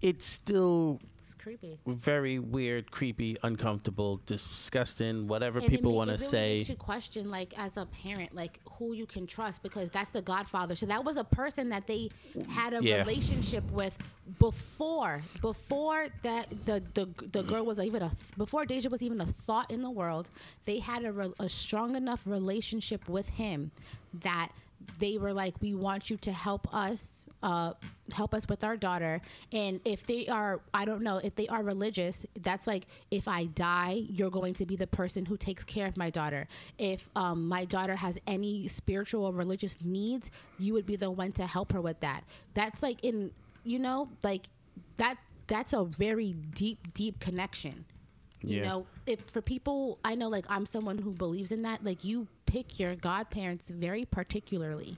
it's 0.06 0.26
still 0.28 1.02
It's 1.18 1.34
creepy. 1.34 1.80
very 1.88 2.38
weird, 2.38 2.92
creepy, 2.92 3.36
uncomfortable, 3.42 4.22
disgusting, 4.28 5.26
whatever 5.28 5.58
And 5.60 5.68
people 5.68 5.94
want 5.94 6.10
to 6.10 6.14
really 6.18 6.28
say. 6.28 6.58
Makes 6.60 6.70
you 6.70 6.76
question, 6.76 7.32
like 7.32 7.58
as 7.58 7.78
a 7.78 7.88
parent, 7.88 8.36
like 8.36 8.60
who 8.78 8.94
you 8.94 9.08
can 9.08 9.26
trust 9.26 9.64
because 9.64 9.90
that's 9.90 10.12
the 10.12 10.22
Godfather. 10.22 10.76
So 10.76 10.86
that 10.86 11.04
was 11.04 11.18
a 11.18 11.24
person 11.24 11.70
that 11.70 11.88
they 11.88 12.10
had 12.50 12.76
a 12.76 12.84
Yeah. 12.84 13.00
relationship 13.00 13.64
with 13.72 13.98
before, 14.38 15.24
before 15.42 16.08
that 16.22 16.50
the 16.66 16.84
the, 16.94 17.06
the 17.32 17.42
girl 17.44 17.66
was 17.66 17.80
even 17.80 18.04
a 18.04 18.12
before 18.38 18.66
Deja 18.68 18.90
was 18.90 19.02
even 19.02 19.20
a 19.22 19.26
thought 19.26 19.72
in 19.72 19.82
the 19.82 19.90
world. 19.90 20.30
They 20.66 20.78
had 20.80 21.04
a, 21.04 21.12
re, 21.12 21.34
a 21.40 21.50
strong 21.50 21.96
enough 21.96 22.28
relationship 22.28 23.10
with 23.10 23.30
him 23.30 23.72
that 24.22 24.50
they 25.00 25.18
were 25.18 25.34
like, 25.34 25.56
we 25.62 25.74
want 25.74 26.10
you 26.10 26.18
to 26.18 26.32
help 26.32 26.74
us, 26.74 27.28
uh, 27.44 27.74
help 28.12 28.34
us 28.34 28.48
with 28.48 28.64
our 28.64 28.78
daughter. 28.78 29.22
And 29.52 29.80
if 29.86 30.06
they 30.06 30.28
are, 30.28 30.62
I 30.74 30.86
don't 30.86 31.02
know, 31.02 31.18
if 31.18 31.36
they 31.36 31.48
are 31.48 31.64
religious, 31.64 32.26
that's 32.42 32.68
like, 32.68 32.88
if 33.12 33.28
I 33.28 33.46
die, 33.46 34.04
you're 34.10 34.30
going 34.30 34.54
to 34.56 34.66
be 34.66 34.76
the 34.76 34.88
person 34.88 35.26
who 35.26 35.38
takes 35.38 35.64
care 35.64 35.88
of 35.88 35.98
my 35.98 36.10
daughter. 36.10 36.48
If 36.78 37.10
um, 37.16 37.48
my 37.48 37.66
daughter 37.66 37.96
has 37.96 38.20
any 38.28 38.68
spiritual 38.68 39.26
or 39.26 39.32
religious 39.34 39.78
needs, 39.84 40.32
you 40.58 40.74
would 40.74 40.86
be 40.86 40.96
the 40.96 41.12
one 41.12 41.32
to 41.34 41.46
help 41.46 41.72
her 41.74 41.82
with 41.82 42.00
that. 42.02 42.24
That's 42.54 42.82
like 42.84 43.04
in, 43.04 43.32
you 43.64 43.80
know, 43.80 44.10
like 44.24 44.44
that. 44.98 45.18
That's 45.48 45.74
a 45.74 45.84
very 45.86 46.34
deep, 46.34 46.94
deep 46.94 47.20
connection 47.20 47.86
you 48.44 48.58
Yeah. 48.58 48.68
know 48.68 48.86
if 49.08 49.20
for 49.28 49.42
people 49.42 49.98
i 50.06 50.14
know 50.14 50.28
like 50.28 50.46
i'm 50.50 50.66
someone 50.68 50.98
who 51.00 51.12
believes 51.12 51.52
in 51.52 51.64
that 51.64 51.84
like 51.84 52.04
you 52.04 52.28
pick 52.56 52.80
your 52.80 52.96
godparents 52.96 53.70
very 53.70 54.06
particularly 54.06 54.98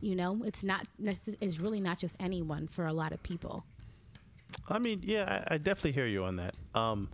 you 0.00 0.14
know 0.14 0.42
it's 0.44 0.62
not 0.62 0.86
it's 1.00 1.58
really 1.58 1.80
not 1.80 1.98
just 1.98 2.14
anyone 2.20 2.66
for 2.66 2.86
a 2.86 2.92
lot 2.92 3.12
of 3.12 3.22
people 3.22 3.64
I 4.68 4.78
mean, 4.78 5.00
yeah, 5.04 5.44
I, 5.50 5.54
I 5.54 5.58
definitely 5.58 5.92
hear 5.92 6.06
you 6.06 6.24
on 6.24 6.36
that. 6.36 6.54
Um, 6.74 7.08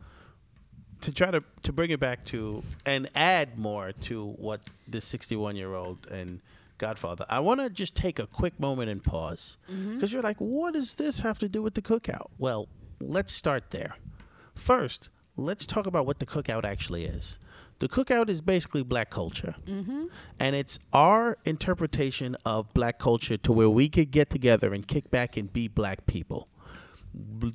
to 1.03 1.13
try 1.13 1.31
to 1.31 1.43
to 1.63 1.73
bring 1.73 1.91
it 1.91 2.01
back 2.01 2.25
to 2.27 2.63
and 2.85 3.09
add 3.15 3.59
more 3.59 3.93
to 3.93 4.33
what 4.33 4.61
the 4.87 5.01
61 5.01 5.57
year 5.57 5.75
old 5.75 6.07
and 6.11 6.41
Godfather, 6.77 7.25
I 7.29 7.41
want 7.41 7.61
to 7.61 7.71
just 7.71 7.95
take 7.95 8.19
a 8.19 8.27
quick 8.27 8.59
moment 8.61 8.91
and 8.91 9.03
pause 9.03 9.57
because 9.95 10.13
you're 10.13 10.23
like, 10.23 10.37
what 10.39 10.75
does 10.75 10.95
this 10.97 11.21
have 11.21 11.39
to 11.41 11.49
do 11.49 11.63
with 11.63 11.75
the 11.75 11.83
cookout? 11.83 12.29
Well, 12.39 12.69
let's 13.01 13.33
start 13.33 13.71
there. 13.71 13.97
First, 14.55 15.09
let's 15.37 15.67
talk 15.67 15.87
about 15.87 16.05
what 16.07 16.19
the 16.19 16.27
cookout 16.27 16.65
actually 16.65 17.05
is. 17.05 17.39
The 17.81 17.89
cookout 17.89 18.29
is 18.29 18.41
basically 18.43 18.83
black 18.83 19.11
culture, 19.11 19.55
and 19.67 20.55
it's 20.57 20.79
our 20.93 21.39
interpretation 21.45 22.37
of 22.45 22.73
black 22.75 22.99
culture 22.99 23.39
to 23.39 23.53
where 23.53 23.71
we 23.71 23.89
could 23.89 24.11
get 24.11 24.29
together 24.31 24.73
and 24.75 24.87
kick 24.87 25.11
back 25.11 25.37
and 25.37 25.51
be 25.53 25.67
black 25.67 26.07
people. 26.07 26.49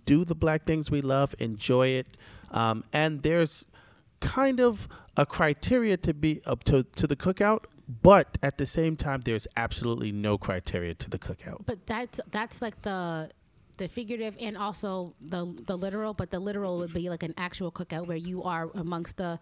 Do 0.05 0.25
the 0.25 0.35
black 0.35 0.65
things 0.65 0.89
we 0.91 1.01
love, 1.01 1.33
enjoy 1.39 1.87
it, 1.89 2.09
um, 2.51 2.83
and 2.91 3.21
there's 3.23 3.65
kind 4.19 4.59
of 4.59 4.87
a 5.15 5.25
criteria 5.25 5.95
to 5.97 6.13
be 6.13 6.41
up 6.45 6.63
to 6.65 6.83
to 6.83 7.05
the 7.07 7.15
cookout, 7.15 7.65
but 7.87 8.37
at 8.41 8.57
the 8.57 8.65
same 8.65 8.95
time, 8.95 9.21
there's 9.21 9.47
absolutely 9.55 10.11
no 10.11 10.37
criteria 10.37 10.95
to 10.95 11.09
the 11.09 11.19
cookout. 11.19 11.65
but 11.65 11.85
that's 11.85 12.19
that's 12.31 12.61
like 12.61 12.81
the 12.81 13.29
the 13.77 13.87
figurative 13.87 14.35
and 14.39 14.57
also 14.57 15.13
the 15.21 15.45
the 15.67 15.77
literal 15.77 16.13
but 16.13 16.31
the 16.31 16.39
literal 16.39 16.77
would 16.79 16.93
be 16.93 17.09
like 17.09 17.23
an 17.23 17.33
actual 17.37 17.71
cookout 17.71 18.07
where 18.07 18.17
you 18.17 18.41
are 18.43 18.69
amongst 18.73 19.17
the 19.17 19.37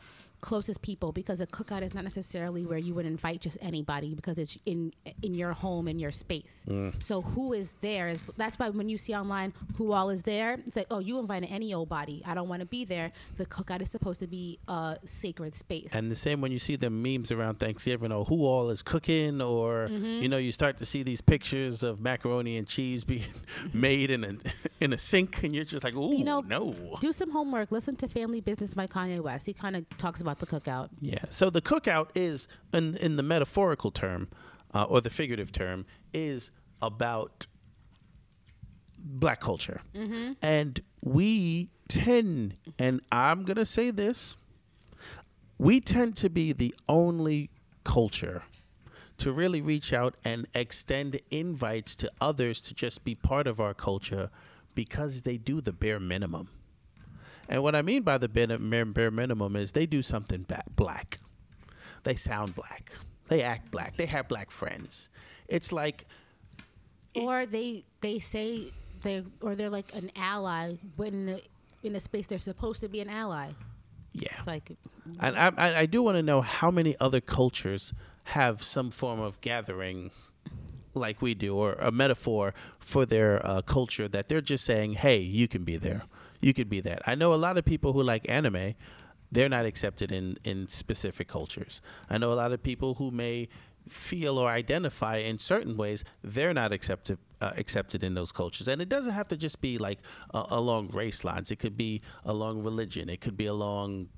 closest 0.50 0.82
people 0.82 1.12
because 1.14 1.40
a 1.40 1.48
cookout 1.48 1.82
is 1.88 1.94
not 1.94 2.04
necessarily 2.04 2.66
where 2.66 2.78
you 2.78 2.94
would 2.94 3.06
invite 3.06 3.40
just 3.48 3.58
anybody 3.62 4.14
because 4.14 4.38
it's 4.38 4.58
in 4.66 4.92
in 5.22 5.34
your 5.34 5.54
home 5.54 5.88
in 5.88 5.98
your 6.00 6.12
space. 6.12 6.66
So 7.00 7.22
who 7.22 7.54
is 7.54 7.76
there 7.82 8.10
is 8.10 8.28
that's 8.36 8.60
why 8.60 8.70
when 8.70 8.90
you 8.90 8.98
see 8.98 9.16
online 9.16 9.54
who 9.78 9.94
all 9.94 10.10
is 10.10 10.24
there 10.24 10.60
it's 10.68 10.76
like 10.76 10.88
oh 10.92 11.00
you 11.00 11.18
invited 11.18 11.50
any 11.50 11.74
old 11.74 11.88
body. 11.88 12.22
I 12.26 12.34
don't 12.38 12.50
want 12.50 12.60
to 12.60 12.66
be 12.66 12.84
there. 12.84 13.12
The 13.38 13.46
cookout 13.46 13.82
is 13.82 13.90
supposed 13.90 14.20
to 14.20 14.28
be 14.28 14.60
a 14.68 14.98
sacred 15.06 15.56
space. 15.56 15.96
And 15.96 16.12
the 16.12 16.16
same 16.28 16.42
when 16.42 16.52
you 16.52 16.60
see 16.60 16.76
the 16.76 16.90
memes 16.90 17.32
around 17.32 17.56
Thanksgiving 17.60 18.12
or 18.12 18.26
who 18.26 18.46
all 18.46 18.70
is 18.70 18.82
cooking, 18.82 19.42
or 19.42 19.88
Mm-hmm. 19.94 20.22
you 20.24 20.30
know, 20.30 20.38
you 20.38 20.52
start 20.52 20.78
to 20.80 20.86
see 20.86 21.04
these 21.04 21.22
pictures 21.22 21.84
of 21.84 22.00
macaroni 22.00 22.58
and 22.58 22.68
cheese 22.68 23.04
being 23.04 23.32
made 23.74 24.10
in 24.12 24.24
a 24.24 24.32
in 24.84 24.92
a 24.94 24.98
sink, 24.98 25.44
and 25.44 25.56
you're 25.56 25.64
just 25.76 25.84
like, 25.84 25.96
ooh, 25.96 26.14
you 26.16 26.26
know 26.26 26.42
no. 26.42 26.76
do 27.00 27.12
some 27.14 27.32
homework. 27.32 27.72
Listen 27.72 27.96
to 27.98 28.08
family 28.08 28.42
business 28.42 28.74
by 28.74 28.88
kanye 28.88 29.22
west. 29.22 29.46
He 29.46 29.54
kind 29.54 29.76
of 29.76 29.86
talks 29.98 30.20
about 30.22 30.33
the 30.40 30.46
cookout 30.46 30.90
Yeah. 31.00 31.24
So 31.30 31.50
the 31.50 31.62
cookout 31.62 32.10
is, 32.16 32.48
in 32.74 32.96
in 32.98 33.16
the 33.16 33.24
metaphorical 33.24 33.92
term, 33.92 34.30
uh, 34.74 34.84
or 34.84 35.02
the 35.02 35.10
figurative 35.10 35.52
term, 35.52 35.86
is 36.14 36.52
about 36.82 37.48
black 39.00 39.40
culture, 39.42 39.82
and 40.42 40.82
we 41.02 41.70
tend, 41.90 42.56
and 42.80 43.02
I'm 43.12 43.44
gonna 43.44 43.66
say 43.66 43.92
this, 43.92 44.38
we 45.58 45.80
tend 45.80 46.16
to 46.18 46.30
be 46.30 46.54
the 46.54 46.74
only 46.88 47.50
culture 47.84 48.44
to 49.18 49.32
really 49.32 49.62
reach 49.62 49.94
out 49.94 50.16
and 50.26 50.48
extend 50.54 51.20
invites 51.30 51.96
to 51.98 52.12
others 52.20 52.62
to 52.62 52.74
just 52.74 53.04
be 53.04 53.16
part 53.16 53.48
of 53.48 53.60
our 53.60 53.74
culture 53.74 54.30
because 54.76 55.22
they 55.22 55.38
do 55.38 55.62
the 55.62 55.72
bare 55.72 56.00
minimum. 56.00 56.50
And 57.50 57.62
what 57.62 57.76
I 57.76 57.82
mean 57.82 58.04
by 58.04 58.18
the 58.18 58.30
bare, 58.30 59.12
minimum 59.12 59.56
is 59.56 59.74
they 59.74 59.86
do 59.86 60.02
something 60.02 60.46
black. 60.76 61.20
They 62.04 62.16
sound 62.16 62.56
black. 62.56 62.92
They 63.28 63.42
act 63.42 63.72
black. 63.72 63.98
They 63.98 64.06
have 64.08 64.28
black 64.28 64.52
friends. 64.52 65.10
It's 65.48 65.72
like 65.72 66.06
or 67.16 67.46
they 67.46 67.86
they 68.02 68.20
say 68.20 68.72
they 69.02 69.24
or 69.42 69.56
they're 69.56 69.70
like 69.70 69.94
an 69.94 70.10
ally 70.16 70.76
when 70.96 71.26
the, 71.28 71.42
in 71.84 71.96
a 71.96 72.00
space 72.00 72.28
they're 72.28 72.38
supposed 72.38 72.82
to 72.82 72.88
be 72.90 73.02
an 73.02 73.10
ally. 73.10 73.52
yeah. 74.14 74.30
It's 74.38 74.48
like 74.48 74.72
And 75.20 75.38
I, 75.38 75.52
I, 75.58 75.76
I 75.82 75.86
do 75.86 76.02
want 76.02 76.18
to 76.18 76.24
know 76.24 76.42
how 76.42 76.72
many 76.72 76.96
other 77.00 77.22
cultures 77.22 77.94
have 78.26 78.64
some 78.64 78.90
form 78.90 79.20
of 79.20 79.42
gathering 79.42 80.12
like 80.96 81.22
we 81.22 81.34
do, 81.34 81.56
or 81.56 81.74
a 81.74 81.92
metaphor 81.92 82.54
for 82.80 83.06
their 83.06 83.46
uh, 83.46 83.62
culture 83.62 84.08
that 84.08 84.30
they're 84.30 84.42
just 84.42 84.64
saying, 84.64 84.94
hey, 84.94 85.18
you 85.18 85.48
can 85.48 85.64
be 85.64 85.78
there. 85.78 86.04
You 86.44 86.54
could 86.54 86.70
be 86.70 86.82
that. 86.82 87.02
I 87.08 87.16
know 87.16 87.34
a 87.34 87.36
lot 87.36 87.58
of 87.58 87.66
people 87.66 87.94
who 87.94 88.04
like 88.04 88.30
anime, 88.30 88.76
they're 89.32 89.50
not 89.50 89.66
accepted 89.66 90.12
in, 90.12 90.38
in 90.44 90.68
specific 90.68 91.28
cultures. 91.28 91.82
I 92.10 92.18
know 92.18 92.34
a 92.34 92.36
lot 92.36 92.52
of 92.52 92.62
people 92.62 92.96
who 92.96 93.12
may 93.12 93.48
feel 93.88 94.38
or 94.38 94.50
identify 94.50 95.18
in 95.18 95.40
certain 95.40 95.76
ways, 95.78 96.04
they're 96.24 96.54
not 96.54 96.72
accepted 96.72 97.18
uh, 97.42 97.52
accepted 97.58 98.04
in 98.04 98.14
those 98.14 98.32
cultures. 98.32 98.68
And 98.68 98.82
it 98.82 98.88
doesn't 98.88 99.14
have 99.14 99.28
to 99.30 99.38
just 99.38 99.60
be 99.62 99.78
like 99.78 100.00
uh, 100.34 100.46
along 100.50 100.90
race 100.90 101.24
lines. 101.26 101.52
It 101.52 101.58
could 101.58 101.78
be 101.78 102.02
along 102.24 102.64
religion. 102.64 103.10
It 103.10 103.20
could 103.20 103.36
be 103.36 103.48
along 103.48 104.10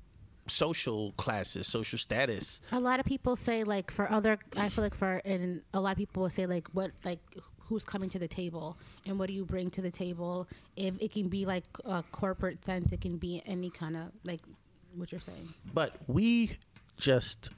social 0.46 1.12
classes, 1.12 1.66
social 1.66 1.98
status. 1.98 2.60
a 2.70 2.78
lot 2.78 3.00
of 3.00 3.06
people 3.06 3.34
say 3.34 3.64
like 3.64 3.90
for 3.90 4.10
other 4.10 4.38
I 4.56 4.68
feel 4.68 4.84
like 4.84 4.94
for 4.94 5.20
and 5.24 5.62
a 5.74 5.80
lot 5.80 5.92
of 5.92 5.98
people 5.98 6.22
will 6.22 6.30
say 6.30 6.46
like 6.46 6.68
what 6.68 6.92
like 7.04 7.20
who's 7.68 7.84
coming 7.84 8.08
to 8.08 8.18
the 8.18 8.28
table 8.28 8.76
and 9.06 9.18
what 9.18 9.26
do 9.28 9.32
you 9.34 9.44
bring 9.44 9.70
to 9.70 9.82
the 9.82 9.90
table 9.90 10.46
if 10.76 10.94
it 11.00 11.12
can 11.12 11.28
be 11.28 11.44
like 11.46 11.64
a 11.84 12.02
corporate 12.12 12.64
sense 12.64 12.92
it 12.92 13.00
can 13.00 13.16
be 13.16 13.42
any 13.46 13.70
kind 13.70 13.96
of 13.96 14.10
like 14.24 14.40
what 14.94 15.10
you're 15.12 15.20
saying 15.20 15.48
But 15.74 15.96
we 16.06 16.56
just 16.96 17.50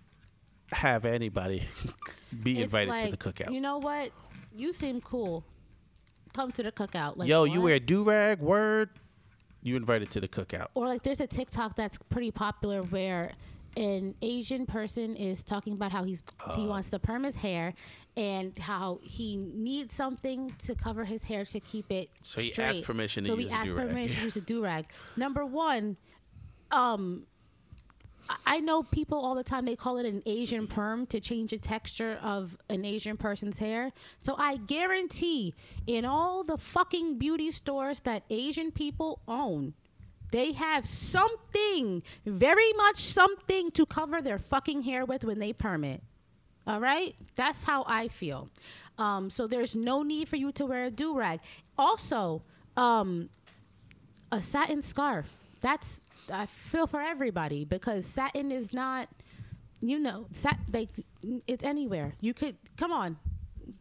have 0.73 1.05
anybody 1.05 1.63
be 2.43 2.53
It's 2.61 2.63
invited 2.75 3.05
to 3.05 3.11
the 3.13 3.17
cookout. 3.17 3.53
you 3.53 3.61
know 3.61 3.79
what 3.79 4.11
you 4.57 4.73
seem 4.73 5.01
cool 5.01 5.45
come 6.33 6.51
to 6.53 6.63
the 6.63 6.73
cookout 6.73 7.17
like 7.17 7.29
Yo, 7.29 7.45
you 7.45 7.61
what? 7.61 7.65
wear 7.65 7.81
do 7.81 8.03
rag, 8.05 8.39
word, 8.41 8.91
you 9.63 9.77
invited 9.77 10.11
to 10.11 10.21
the 10.21 10.29
cookout. 10.29 10.67
or 10.75 10.87
like 10.87 11.03
there's 11.03 11.21
a 11.21 11.27
TikTok 11.27 11.75
that's 11.77 11.99
pretty 12.11 12.31
popular 12.31 12.83
where 12.83 13.33
an 13.77 14.15
Asian 14.23 14.67
person 14.67 15.15
is 15.17 15.43
talking 15.43 15.75
about 15.75 15.93
how 15.93 16.05
he's 16.05 16.23
he 16.57 16.63
Uh. 16.63 16.67
wants 16.67 16.91
to 16.91 16.99
perm 16.99 17.23
his 17.25 17.37
hair 17.37 17.75
and 18.17 18.59
how 18.59 18.99
he 19.03 19.37
needs 19.37 19.95
something 19.95 20.53
to 20.59 20.75
cover 20.75 21.05
his 21.05 21.23
hair 21.25 21.45
to 21.45 21.61
keep 21.61 21.91
it 21.93 22.11
So 22.25 22.41
he 22.41 22.49
straight. 22.51 22.67
asked 22.67 22.83
permission 22.83 23.25
to 23.25 23.29
so 23.29 23.39
use 23.39 23.49
he 23.51 23.55
a 23.55 23.59
asked 23.59 23.71
permission 23.73 24.17
to 24.19 24.25
use 24.25 24.37
a 24.37 24.41
do 24.53 24.63
rag. 24.63 24.87
Number 25.17 25.45
one, 25.47 25.97
um. 26.71 27.27
I 28.45 28.61
know 28.61 28.83
people 28.83 29.19
all 29.19 29.35
the 29.35 29.43
time 29.43 29.65
they 29.65 29.75
call 29.75 29.97
it 29.97 30.05
an 30.05 30.23
Asian 30.27 30.67
perm 30.67 31.07
to 31.07 31.19
change 31.19 31.53
the 31.53 31.57
texture 31.57 32.19
of 32.23 32.59
an 32.69 32.85
Asian 32.85 33.17
person's 33.17 33.57
hair. 33.59 33.91
So 34.19 34.35
I 34.37 34.59
guarantee 34.59 35.55
in 35.87 36.05
all 36.05 36.45
the 36.45 36.59
fucking 36.59 37.17
beauty 37.17 37.51
stores 37.53 38.01
that 38.01 38.25
Asian 38.29 38.71
people 38.71 39.23
own, 39.27 39.73
they 40.31 40.53
have 40.53 40.87
something, 40.87 42.03
very 42.27 42.73
much 42.75 42.99
something 42.99 43.71
to 43.73 43.87
cover 43.87 44.21
their 44.21 44.39
fucking 44.39 44.83
hair 44.83 45.05
with 45.05 45.25
when 45.25 45.39
they 45.39 45.53
perm 45.53 45.85
it. 45.85 46.03
All 46.67 46.81
right? 46.81 47.15
That's 47.35 47.65
how 47.65 47.85
I 47.87 48.09
feel. 48.09 48.49
Um, 48.99 49.31
so 49.31 49.47
there's 49.47 49.75
no 49.75 50.03
need 50.03 50.29
for 50.29 50.37
you 50.37 50.53
to 50.53 50.67
wear 50.67 50.85
a 50.85 50.91
do 50.91 51.17
rag. 51.17 51.41
Also, 51.79 52.43
um, 52.77 53.31
a 54.33 54.43
satin 54.43 54.83
scarf. 54.83 55.37
That's 55.61 56.01
I 56.31 56.47
feel 56.47 56.87
for 56.87 57.01
everybody 57.01 57.65
because 57.65 58.05
satin 58.05 58.53
is 58.53 58.75
not, 58.75 59.09
you 59.81 59.99
know, 59.99 60.27
sat 60.33 60.59
like 60.73 60.91
it's 61.47 61.65
anywhere. 61.65 62.15
You 62.21 62.35
could 62.35 62.57
come 62.77 62.93
on, 62.93 63.17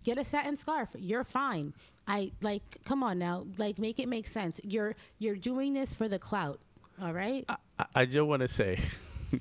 get 0.03 0.17
a 0.17 0.25
satin 0.25 0.55
scarf. 0.55 0.95
You're 0.97 1.23
fine. 1.23 1.73
I 2.07 2.31
like 2.41 2.79
come 2.85 3.03
on 3.03 3.19
now, 3.19 3.45
like 3.57 3.77
make 3.77 3.99
it 3.99 4.07
make 4.07 4.27
sense. 4.27 4.61
You're 4.63 4.95
you're 5.19 5.35
doing 5.35 5.73
this 5.73 5.93
for 5.93 6.07
the 6.07 6.19
clout. 6.19 6.59
All 7.01 7.13
right. 7.13 7.45
I, 7.49 7.85
I 7.93 8.05
just 8.05 8.25
want 8.25 8.41
to 8.41 8.47
say, 8.47 8.79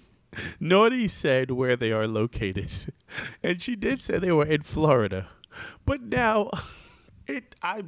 Naughty 0.61 1.09
said 1.09 1.51
where 1.51 1.77
they 1.77 1.93
are 1.93 2.07
located, 2.07 2.73
and 3.43 3.63
she 3.63 3.77
did 3.77 4.03
say 4.03 4.19
they 4.19 4.33
were 4.33 4.45
in 4.45 4.63
Florida, 4.63 5.29
but 5.85 6.03
now 6.03 6.51
it 7.27 7.55
I. 7.63 7.85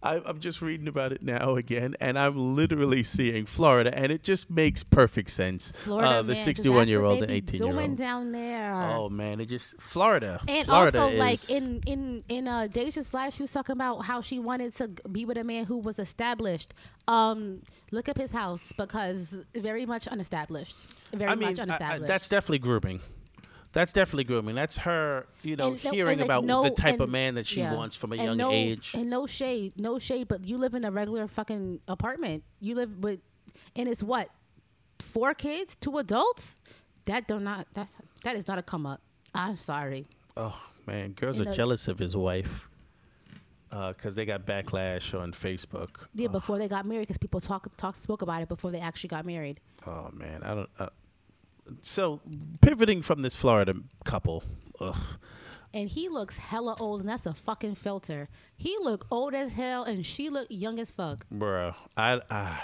I, 0.00 0.22
I'm 0.24 0.38
just 0.38 0.62
reading 0.62 0.86
about 0.86 1.10
it 1.12 1.22
now 1.22 1.56
again, 1.56 1.96
and 2.00 2.16
I'm 2.16 2.54
literally 2.54 3.02
seeing 3.02 3.46
Florida, 3.46 3.92
and 3.98 4.12
it 4.12 4.22
just 4.22 4.48
makes 4.48 4.84
perfect 4.84 5.28
sense. 5.30 5.72
Florida, 5.72 6.08
uh, 6.08 6.22
the 6.22 6.28
man, 6.28 6.36
'cause 6.36 6.44
61 6.44 6.86
year 6.86 7.04
old 7.04 7.20
and 7.22 7.32
18 7.32 7.60
year 7.62 7.72
doing 7.72 7.90
old. 7.90 7.98
down 7.98 8.30
there. 8.30 8.74
Oh 8.74 9.08
man, 9.08 9.40
it 9.40 9.46
just 9.46 9.80
Florida. 9.80 10.40
And 10.46 10.66
Florida 10.66 11.00
also, 11.00 11.16
like 11.16 11.50
in 11.50 11.80
in 11.86 12.22
in 12.28 12.46
uh, 12.46 12.68
Deja's 12.68 13.12
life, 13.12 13.34
she 13.34 13.42
was 13.42 13.52
talking 13.52 13.72
about 13.72 14.02
how 14.04 14.20
she 14.20 14.38
wanted 14.38 14.72
to 14.76 14.88
be 15.10 15.24
with 15.24 15.36
a 15.36 15.44
man 15.44 15.64
who 15.64 15.78
was 15.78 15.98
established. 15.98 16.74
Um, 17.08 17.62
look 17.90 18.08
up 18.08 18.18
his 18.18 18.30
house 18.30 18.72
because 18.76 19.44
very 19.56 19.84
much 19.84 20.06
unestablished. 20.06 20.94
Very 21.12 21.28
I 21.30 21.34
mean, 21.34 21.48
much 21.48 21.58
I- 21.58 21.62
I- 21.62 21.64
unestablished. 21.64 22.06
that's 22.06 22.28
definitely 22.28 22.60
grooming. 22.60 23.00
That's 23.78 23.92
definitely 23.92 24.24
grooming. 24.24 24.56
That's 24.56 24.76
her, 24.78 25.26
you 25.42 25.54
know, 25.54 25.68
And 25.68 25.84
no- 25.84 25.90
hearing 25.92 26.10
and, 26.14 26.20
like, 26.22 26.26
about 26.26 26.44
no- 26.44 26.64
the 26.64 26.70
type 26.70 26.98
of 26.98 27.08
man 27.10 27.36
that 27.36 27.46
she 27.46 27.60
yeah. 27.60 27.76
wants 27.76 27.94
from 27.96 28.12
a 28.12 28.16
And 28.16 28.24
young 28.24 28.36
no, 28.36 28.50
age. 28.50 28.92
And 28.92 29.08
no 29.08 29.24
shade, 29.28 29.74
no 29.76 30.00
shade, 30.00 30.26
but 30.26 30.44
you 30.44 30.58
live 30.58 30.74
in 30.74 30.84
a 30.84 30.90
regular 30.90 31.28
fucking 31.28 31.78
apartment. 31.86 32.42
You 32.58 32.74
live 32.74 32.98
with, 32.98 33.20
and 33.76 33.88
it's 33.88 34.02
what, 34.02 34.30
four 34.98 35.32
kids, 35.32 35.76
two 35.76 35.96
adults. 35.98 36.56
That 37.04 37.28
do 37.28 37.38
not. 37.38 37.68
That's 37.72 37.96
that 38.24 38.34
is 38.34 38.48
not 38.48 38.58
a 38.58 38.62
come 38.62 38.84
up. 38.84 39.00
I'm 39.32 39.54
sorry. 39.54 40.06
Oh 40.36 40.60
man, 40.84 41.12
girls 41.12 41.38
And 41.38 41.46
are 41.46 41.50
the- 41.50 41.56
jealous 41.56 41.86
of 41.86 42.00
his 42.00 42.16
wife 42.16 42.68
because 43.70 44.16
they 44.16 44.24
got 44.24 44.44
backlash 44.44 45.16
on 45.16 45.30
Facebook. 45.30 45.90
Yeah, 46.16 46.26
before 46.28 46.58
they 46.58 46.66
got 46.66 46.84
married, 46.84 47.02
because 47.02 47.18
people 47.18 47.40
talk 47.40 47.68
talk 47.76 47.96
spoke 47.96 48.22
about 48.22 48.42
it 48.42 48.48
before 48.48 48.72
they 48.72 48.80
actually 48.80 49.08
got 49.10 49.24
married. 49.24 49.60
Oh 49.86 50.10
man, 50.12 50.42
I 50.42 50.54
don't. 50.56 50.70
Uh, 50.80 50.88
so 51.82 52.20
pivoting 52.60 53.02
from 53.02 53.22
this 53.22 53.34
Florida 53.34 53.74
couple, 54.04 54.42
ugh, 54.80 54.96
And 55.74 55.88
he 55.88 56.08
looks 56.08 56.38
hella 56.38 56.76
old, 56.80 57.00
and 57.00 57.08
that's 57.08 57.26
a 57.26 57.34
fucking 57.34 57.74
filter. 57.74 58.28
He 58.56 58.76
look 58.80 59.06
old 59.10 59.34
as 59.34 59.52
hell, 59.52 59.84
and 59.84 60.04
she 60.06 60.30
look 60.30 60.46
young 60.50 60.78
as 60.80 60.90
fuck. 60.90 61.26
bro, 61.30 61.74
I, 61.96 62.20
I 62.30 62.60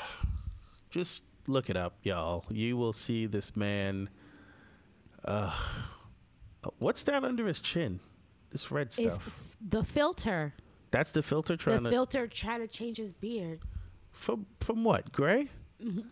just 0.90 1.22
look 1.46 1.68
it 1.70 1.76
up, 1.76 1.98
y'all. 2.02 2.44
You 2.50 2.76
will 2.76 2.92
see 2.94 3.26
this 3.26 3.54
man. 3.56 4.08
Uh, 5.24 5.54
what's 6.78 7.02
that 7.04 7.24
under 7.24 7.46
his 7.46 7.60
chin? 7.60 8.00
This 8.50 8.70
red 8.70 8.86
It's 8.98 9.14
stuff. 9.14 9.56
the 9.60 9.84
filter. 9.84 10.54
That's 10.90 11.10
the 11.10 11.22
filter 11.22 11.54
The 11.54 11.62
trying 11.62 11.82
to 11.84 11.90
filter 11.90 12.26
trying 12.28 12.60
to 12.60 12.68
change 12.68 12.98
his 12.98 13.12
beard. 13.12 13.60
from 14.12 14.46
from 14.60 14.84
what? 14.84 15.10
Gray? 15.12 15.48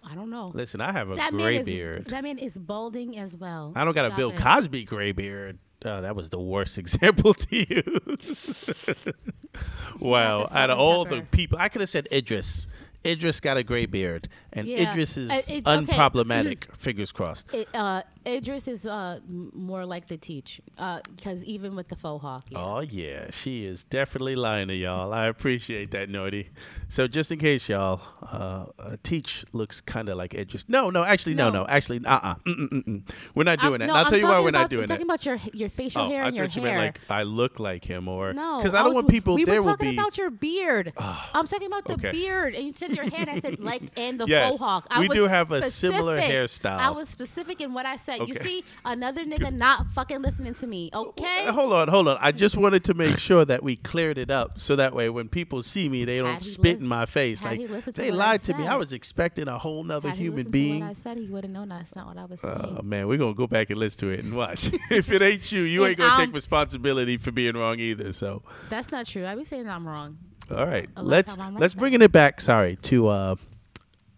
I 0.05 0.15
don't 0.15 0.31
know. 0.31 0.51
Listen, 0.55 0.81
I 0.81 0.93
have 0.93 1.11
a 1.11 1.15
that 1.17 1.31
gray 1.33 1.57
is 1.57 1.67
beard. 1.67 2.07
that 2.07 2.23
man 2.23 2.39
is 2.39 2.59
balding 2.59 3.19
as 3.19 3.35
well. 3.37 3.73
I 3.75 3.85
don't 3.85 3.95
got 3.95 4.13
a 4.13 4.15
Bill 4.17 4.31
it. 4.31 4.37
Cosby 4.39 4.85
gray 4.85 5.13
beard. 5.13 5.59
Oh, 5.85 6.01
that 6.03 6.15
was 6.15 6.31
the 6.31 6.39
worst 6.41 6.79
example 6.85 7.35
to 7.35 7.57
use. 7.57 8.71
wow, 10.01 10.47
out 10.53 10.71
of 10.71 10.79
all 10.79 11.05
the 11.05 11.23
people, 11.23 11.59
I 11.59 11.69
could 11.69 11.81
have 11.81 11.91
said 11.91 12.09
Idris. 12.13 12.67
Idris 13.05 13.41
got 13.41 13.57
a 13.57 13.65
gray 13.65 13.87
beard, 13.87 14.29
and 14.53 14.67
Yeah. 14.67 14.91
Idris 14.91 15.17
is 15.17 15.29
Uh, 15.31 15.35
it- 15.49 15.67
okay. 15.67 15.77
unproblematic. 15.93 16.73
Fingers 16.77 17.11
crossed. 17.11 17.53
It, 17.53 17.69
uh, 17.75 18.03
Idris 18.27 18.69
is 18.69 18.87
uh, 18.87 19.21
more 19.29 19.85
like 19.85 20.09
the 20.09 20.17
teach 20.17 20.61
because 20.77 21.45
even 21.45 21.75
with 21.75 21.89
the 21.89 21.97
faux 21.97 22.23
hawk. 22.23 22.45
Yeah. 22.51 22.59
Oh 22.59 22.81
yeah, 22.81 23.31
she 23.31 23.65
is 23.65 23.85
definitely 23.85 24.37
lying 24.37 24.69
to 24.69 24.75
y'all. 24.75 25.13
I 25.13 25.27
appreciate 25.27 25.91
that, 25.93 26.09
Naughty. 26.09 26.51
So 26.89 27.07
just 27.09 27.33
in 27.33 27.39
case 27.39 27.69
y'all, 27.69 28.01
uh, 28.23 28.67
uh, 28.79 28.97
Teach 29.03 29.45
looks 29.53 29.81
kind 29.81 30.09
of 30.09 30.17
like 30.17 30.35
Idris. 30.35 30.69
No, 30.69 30.91
no, 30.91 31.03
actually, 31.05 31.35
no, 31.35 31.51
no, 31.51 31.63
No. 31.63 31.67
actually, 31.69 32.01
uh, 32.05 32.21
uh 32.23 32.35
mm, 32.47 32.69
mm. 32.69 33.11
we're 33.35 33.45
not 33.45 33.59
I'm- 33.61 33.69
doing 33.69 33.81
that. 33.81 33.87
no, 33.87 33.95
I'll 33.95 34.05
I'm 34.05 34.11
tell 34.11 34.19
you 34.19 34.25
why 34.27 34.41
we're 34.41 34.49
about, 34.51 34.61
not 34.63 34.71
doing 34.71 34.83
I'm 34.83 34.87
that. 34.89 34.95
talking 34.95 35.07
about 35.07 35.27
your 35.27 35.39
your 35.53 35.69
facial 35.69 36.03
Oh, 36.03 36.09
hair 36.09 36.23
I 36.25 36.29
and 36.29 36.37
your 36.37 36.47
thought 36.47 36.57
you 36.57 36.63
hair. 36.63 36.79
meant 36.79 36.99
like 36.99 37.11
I 37.11 37.23
look 37.25 37.59
like 37.61 37.85
him, 37.85 38.09
or 38.09 38.33
no, 38.33 38.59
because 38.59 38.75
I 38.75 38.79
don't 38.79 38.89
was- 38.89 38.95
want 38.97 39.09
people. 39.09 39.35
We 39.35 39.45
there 39.45 39.61
were 39.61 39.67
will 39.67 39.73
talking 39.73 39.91
be. 39.91 39.97
about 39.97 40.19
your 40.19 40.31
beard. 40.31 40.93
I'm 40.99 41.47
talking 41.47 41.67
about 41.67 41.85
the 41.87 41.95
Okay. 41.95 42.13
beard, 42.13 42.55
and 42.55 42.67
you 42.67 42.73
said 42.75 42.91
your 42.91 43.09
hair. 43.09 43.21
And 43.23 43.31
I 43.31 43.41
said 43.41 43.61
like 43.61 43.83
and 43.97 44.19
the 44.21 44.27
Yes, 44.27 44.51
faux 44.51 44.61
hawk. 44.61 44.87
I 44.91 45.01
we 45.01 45.09
do 45.09 45.27
have 45.27 45.51
a 45.53 45.63
similar 45.65 46.19
hairstyle. 46.21 46.79
I 46.79 46.91
was 46.91 47.09
specific 47.09 47.61
in 47.61 47.73
what 47.75 47.87
I 47.87 47.97
said. 47.97 48.12
Said. 48.19 48.29
You 48.29 48.35
see, 48.35 48.65
another 48.85 49.25
nigga 49.25 49.53
not 49.53 49.93
fucking 49.93 50.23
listening 50.23 50.55
to 50.55 50.67
me. 50.67 50.91
Okay. 50.93 51.47
Hold 51.47 51.73
on, 51.73 51.89
hold 51.89 52.09
on. 52.09 52.19
I 52.21 52.33
just 52.33 52.57
wanted 52.57 52.85
to 52.85 52.95
make 52.95 53.19
sure 53.19 53.45
that 53.45 53.63
we 53.63 53.77
cleared 53.77 54.19
it 54.19 54.31
up 54.31 54.61
so 54.61 54.77
that 54.77 54.95
way 54.95 55.09
when 55.11 55.29
people 55.29 55.63
see 55.63 55.89
me, 55.89 56.05
they 56.05 56.19
don't 56.19 56.43
spit 56.43 56.81
in 56.81 56.87
my 56.87 57.07
face. 57.07 57.45
Like 57.45 57.61
they 57.95 58.11
lied 58.11 58.43
to 58.43 58.55
me. 58.55 58.67
I 58.67 58.77
was 58.77 58.93
expecting 58.93 59.49
a 59.49 59.59
whole 59.59 59.85
nother 59.85 60.11
Had 60.11 60.19
human 60.19 60.51
being. 60.51 60.83
I 60.83 60.93
said 60.93 61.17
he 61.17 61.27
would 61.27 61.45
have 61.45 61.53
known 61.53 61.69
that's 61.69 61.95
not 61.97 62.07
what 62.07 62.19
I 62.19 62.25
was 62.25 62.41
saying. 62.41 62.77
Oh 62.79 62.83
man, 62.83 63.09
we're 63.09 63.19
gonna 63.19 63.35
go 63.35 63.47
back 63.47 63.71
and 63.71 63.79
listen 63.79 64.01
to 64.01 64.09
it 64.11 64.25
and 64.25 64.35
watch. 64.37 64.71
if 64.91 65.11
it 65.11 65.23
ain't 65.23 65.51
you, 65.53 65.63
you 65.63 65.85
ain't 65.87 65.99
gonna 65.99 66.17
take 66.17 66.29
um, 66.29 66.35
responsibility 66.35 67.17
for 67.17 67.33
being 67.33 67.57
wrong 67.57 67.79
either. 67.79 68.13
So, 68.13 68.43
that's 68.69 68.91
not 68.91 69.07
true. 69.07 69.27
I 69.27 69.35
be 69.35 69.45
saying 69.45 69.69
I'm 69.69 69.87
wrong. 69.87 70.19
all 70.51 70.67
right, 70.67 70.89
let's 70.97 71.37
right 71.37 71.53
let's 71.55 71.75
bringing 71.75 72.03
it 72.03 72.13
back. 72.13 72.41
Sorry 72.41 72.77
to 72.83 73.09
uh, 73.09 73.35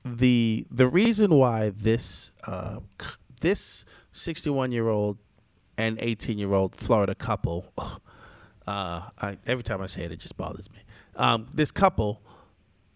the 0.04 0.66
the 0.70 0.86
reason 0.86 1.34
why 1.34 1.70
this 1.70 2.32
uh, 2.46 2.78
c- 3.00 3.08
this 3.44 3.84
sixty 4.10 4.50
one 4.50 4.72
year 4.72 4.88
old 4.88 5.18
and 5.76 5.98
eighteen 6.00 6.38
year 6.38 6.52
old 6.52 6.74
Florida 6.74 7.14
couple. 7.14 7.72
Uh, 8.66 9.10
I, 9.20 9.36
every 9.46 9.62
time 9.62 9.82
I 9.82 9.86
say 9.86 10.04
it, 10.04 10.12
it 10.12 10.20
just 10.20 10.38
bothers 10.38 10.70
me. 10.70 10.78
Um, 11.16 11.48
this 11.52 11.70
couple 11.70 12.22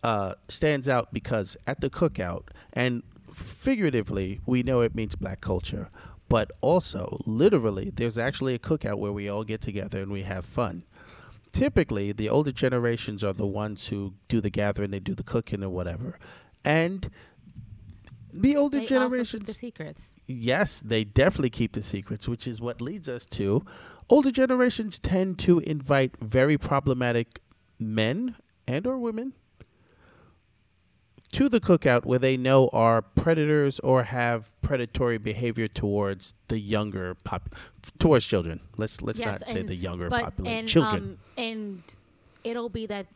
uh, 0.02 0.32
stands 0.48 0.88
out 0.88 1.12
because 1.12 1.58
at 1.66 1.82
the 1.82 1.90
cookout, 1.90 2.44
and 2.72 3.02
figuratively, 3.34 4.40
we 4.46 4.62
know 4.62 4.80
it 4.80 4.94
means 4.94 5.14
black 5.14 5.42
culture, 5.42 5.90
but 6.30 6.50
also 6.62 7.20
literally, 7.26 7.90
there's 7.94 8.16
actually 8.16 8.54
a 8.54 8.58
cookout 8.58 8.96
where 8.96 9.12
we 9.12 9.28
all 9.28 9.44
get 9.44 9.60
together 9.60 9.98
and 9.98 10.10
we 10.10 10.22
have 10.22 10.46
fun. 10.46 10.84
Typically, 11.52 12.12
the 12.12 12.30
older 12.30 12.50
generations 12.50 13.22
are 13.22 13.34
the 13.34 13.46
ones 13.46 13.88
who 13.88 14.14
do 14.26 14.40
the 14.40 14.48
gathering, 14.48 14.90
they 14.90 15.00
do 15.00 15.14
the 15.14 15.22
cooking 15.22 15.62
or 15.62 15.68
whatever, 15.68 16.18
and 16.64 17.10
the 18.32 18.56
older 18.56 18.80
They 18.80 18.86
generations 18.86 19.46
the 19.46 19.54
secrets. 19.54 20.12
yes, 20.26 20.80
they 20.84 21.04
definitely 21.04 21.50
keep 21.50 21.72
the 21.72 21.82
secrets, 21.82 22.28
which 22.28 22.46
is 22.46 22.60
what 22.60 22.80
leads 22.80 23.08
us 23.08 23.24
to 23.26 23.64
older 24.10 24.30
generations 24.30 24.98
tend 24.98 25.38
to 25.40 25.58
invite 25.60 26.16
very 26.20 26.56
problematic 26.58 27.40
men 27.78 28.36
and 28.66 28.86
or 28.86 28.98
women 28.98 29.32
to 31.32 31.48
the 31.48 31.60
cookout 31.60 32.06
where 32.06 32.18
they 32.18 32.36
know 32.36 32.68
are 32.72 33.02
predators 33.02 33.78
or 33.80 34.04
have 34.04 34.50
predatory 34.62 35.18
behavior 35.18 35.68
towards 35.68 36.34
the 36.48 36.58
younger 36.58 37.14
pop 37.22 37.54
towards 37.98 38.24
children. 38.26 38.60
Let's 38.78 39.02
let's 39.02 39.20
Yes, 39.20 39.40
not 39.40 39.48
say 39.48 39.62
the 39.62 39.74
younger 39.74 40.08
population. 40.08 40.66
children. 40.66 41.02
um, 41.02 41.18
and 41.36 41.82
it'll 42.44 42.70
be 42.70 42.86
that 42.86 43.06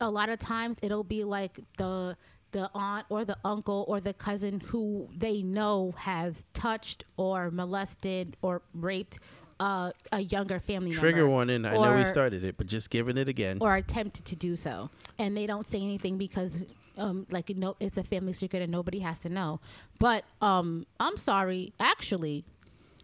a 0.00 0.10
lot 0.10 0.30
of 0.30 0.38
times 0.38 0.78
it'll 0.82 1.04
be 1.04 1.22
like 1.22 1.60
the 1.76 2.16
the 2.54 2.70
aunt 2.72 3.04
or 3.10 3.24
the 3.24 3.36
uncle 3.44 3.84
or 3.88 4.00
the 4.00 4.14
cousin 4.14 4.60
who 4.60 5.08
they 5.14 5.42
know 5.42 5.92
has 5.98 6.44
touched 6.54 7.04
or 7.16 7.50
molested 7.50 8.36
or 8.42 8.62
raped 8.72 9.18
uh, 9.58 9.90
a 10.12 10.20
younger 10.20 10.60
family 10.60 10.90
member. 10.90 11.00
Trigger 11.00 11.24
one 11.26 11.48
warning. 11.48 11.66
I 11.66 11.74
know 11.74 11.96
we 11.96 12.04
started 12.04 12.44
it, 12.44 12.56
but 12.56 12.66
just 12.68 12.90
giving 12.90 13.18
it 13.18 13.28
again. 13.28 13.58
or 13.60 13.74
attempted 13.74 14.24
to 14.26 14.36
do 14.36 14.56
so, 14.56 14.88
and 15.18 15.36
they 15.36 15.46
don't 15.46 15.66
say 15.66 15.82
anything 15.82 16.16
because, 16.16 16.62
um, 16.96 17.26
like 17.30 17.48
you 17.50 17.56
know, 17.56 17.76
it's 17.80 17.96
a 17.96 18.04
family 18.04 18.32
secret 18.32 18.62
and 18.62 18.70
nobody 18.70 19.00
has 19.00 19.18
to 19.20 19.28
know. 19.28 19.60
But 19.98 20.24
um, 20.40 20.86
I'm 21.00 21.16
sorry, 21.16 21.72
actually, 21.80 22.44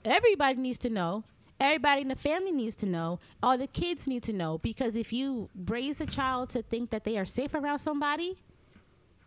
everybody 0.04 0.58
needs 0.60 0.78
to 0.78 0.90
know. 0.90 1.24
Everybody 1.60 2.02
in 2.02 2.08
the 2.08 2.16
family 2.16 2.52
needs 2.52 2.74
to 2.76 2.86
know. 2.86 3.18
All 3.42 3.58
the 3.58 3.66
kids 3.66 4.06
need 4.06 4.22
to 4.22 4.32
know 4.32 4.58
because 4.58 4.96
if 4.96 5.12
you 5.12 5.50
raise 5.66 6.00
a 6.00 6.06
child 6.06 6.48
to 6.50 6.62
think 6.62 6.88
that 6.90 7.04
they 7.04 7.18
are 7.18 7.26
safe 7.26 7.52
around 7.54 7.80
somebody, 7.80 8.36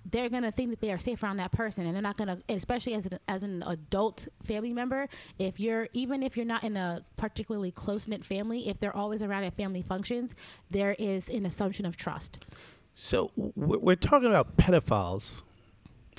they're 0.05 0.29
gonna 0.29 0.51
think 0.51 0.69
that 0.71 0.81
they 0.81 0.91
are 0.91 0.97
safe 0.97 1.23
around 1.23 1.37
that 1.37 1.51
person, 1.51 1.85
and 1.85 1.95
they're 1.95 2.01
not 2.01 2.17
gonna, 2.17 2.39
especially 2.49 2.93
as 2.93 3.05
an, 3.05 3.19
as 3.27 3.43
an 3.43 3.63
adult 3.65 4.27
family 4.43 4.73
member. 4.73 5.07
If 5.39 5.59
you're 5.59 5.87
even 5.93 6.23
if 6.23 6.35
you're 6.35 6.45
not 6.45 6.63
in 6.63 6.77
a 6.77 7.03
particularly 7.17 7.71
close 7.71 8.07
knit 8.07 8.25
family, 8.25 8.67
if 8.67 8.79
they're 8.79 8.95
always 8.95 9.23
around 9.23 9.43
at 9.43 9.53
family 9.53 9.81
functions, 9.81 10.35
there 10.69 10.95
is 10.99 11.29
an 11.29 11.45
assumption 11.45 11.85
of 11.85 11.95
trust. 11.95 12.45
So 12.95 13.31
w- 13.35 13.79
we're 13.79 13.95
talking 13.95 14.29
about 14.29 14.57
pedophiles 14.57 15.41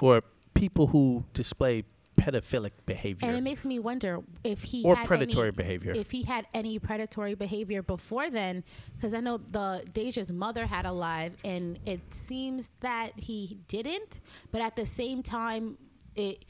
or 0.00 0.22
people 0.54 0.88
who 0.88 1.24
display 1.32 1.84
pedophilic 2.16 2.72
behavior. 2.86 3.28
And 3.28 3.36
it 3.36 3.42
makes 3.42 3.64
me 3.66 3.78
wonder 3.78 4.20
if 4.42 4.62
he 4.62 4.84
Or 4.84 4.96
predatory 4.96 5.48
any, 5.48 5.56
behavior. 5.56 5.92
If 5.92 6.10
he 6.10 6.22
had 6.22 6.46
any 6.54 6.78
predatory 6.78 7.34
behavior 7.34 7.82
before 7.82 8.30
then, 8.30 8.64
because 8.96 9.14
I 9.14 9.20
know 9.20 9.38
the 9.38 9.84
Deja's 9.92 10.32
mother 10.32 10.66
had 10.66 10.86
a 10.86 10.92
live, 10.92 11.36
and 11.44 11.78
it 11.86 12.00
seems 12.14 12.70
that 12.80 13.12
he 13.18 13.58
didn't. 13.68 14.20
But 14.52 14.62
at 14.62 14.76
the 14.76 14.86
same 14.86 15.22
time, 15.22 15.78
it 16.14 16.44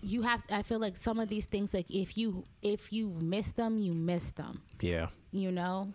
you 0.00 0.22
have. 0.22 0.42
I 0.50 0.62
feel 0.62 0.78
like 0.78 0.96
some 0.96 1.18
of 1.18 1.28
these 1.28 1.46
things, 1.46 1.74
like 1.74 1.90
if 1.90 2.16
you 2.16 2.44
if 2.62 2.92
you 2.92 3.08
miss 3.20 3.52
them, 3.52 3.78
you 3.78 3.92
miss 3.94 4.32
them. 4.32 4.62
yeah. 4.80 5.08
You 5.32 5.52
know. 5.52 5.88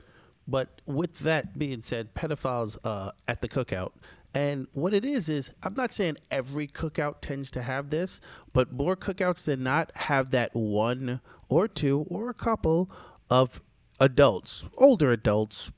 But 0.47 0.81
with 0.85 1.19
that 1.19 1.57
being 1.57 1.79
said, 1.81 2.13
pedophiles 2.13 2.77
uh, 2.83 3.11
at 3.27 3.41
the 3.41 3.47
cookout. 3.47 3.91
And 4.35 4.67
what 4.73 4.93
it 4.93 5.05
is 5.05 5.29
is, 5.29 5.51
I'm 5.61 5.75
not 5.75 5.93
saying 5.93 6.17
every 6.31 6.65
cookout 6.67 7.21
tends 7.21 7.51
to 7.51 7.61
have 7.61 7.89
this, 7.89 8.19
but 8.53 8.71
more 8.71 8.95
cookouts 8.95 9.45
than 9.45 9.61
not 9.63 9.91
have 9.95 10.31
that 10.31 10.55
one 10.55 11.21
or 11.49 11.67
two 11.67 12.05
or 12.09 12.29
a 12.29 12.33
couple 12.33 12.89
of 13.29 13.61
adults, 13.99 14.67
older 14.77 15.11
adults, 15.11 15.71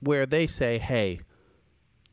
where 0.00 0.24
they 0.26 0.46
say, 0.46 0.78
"Hey, 0.78 1.18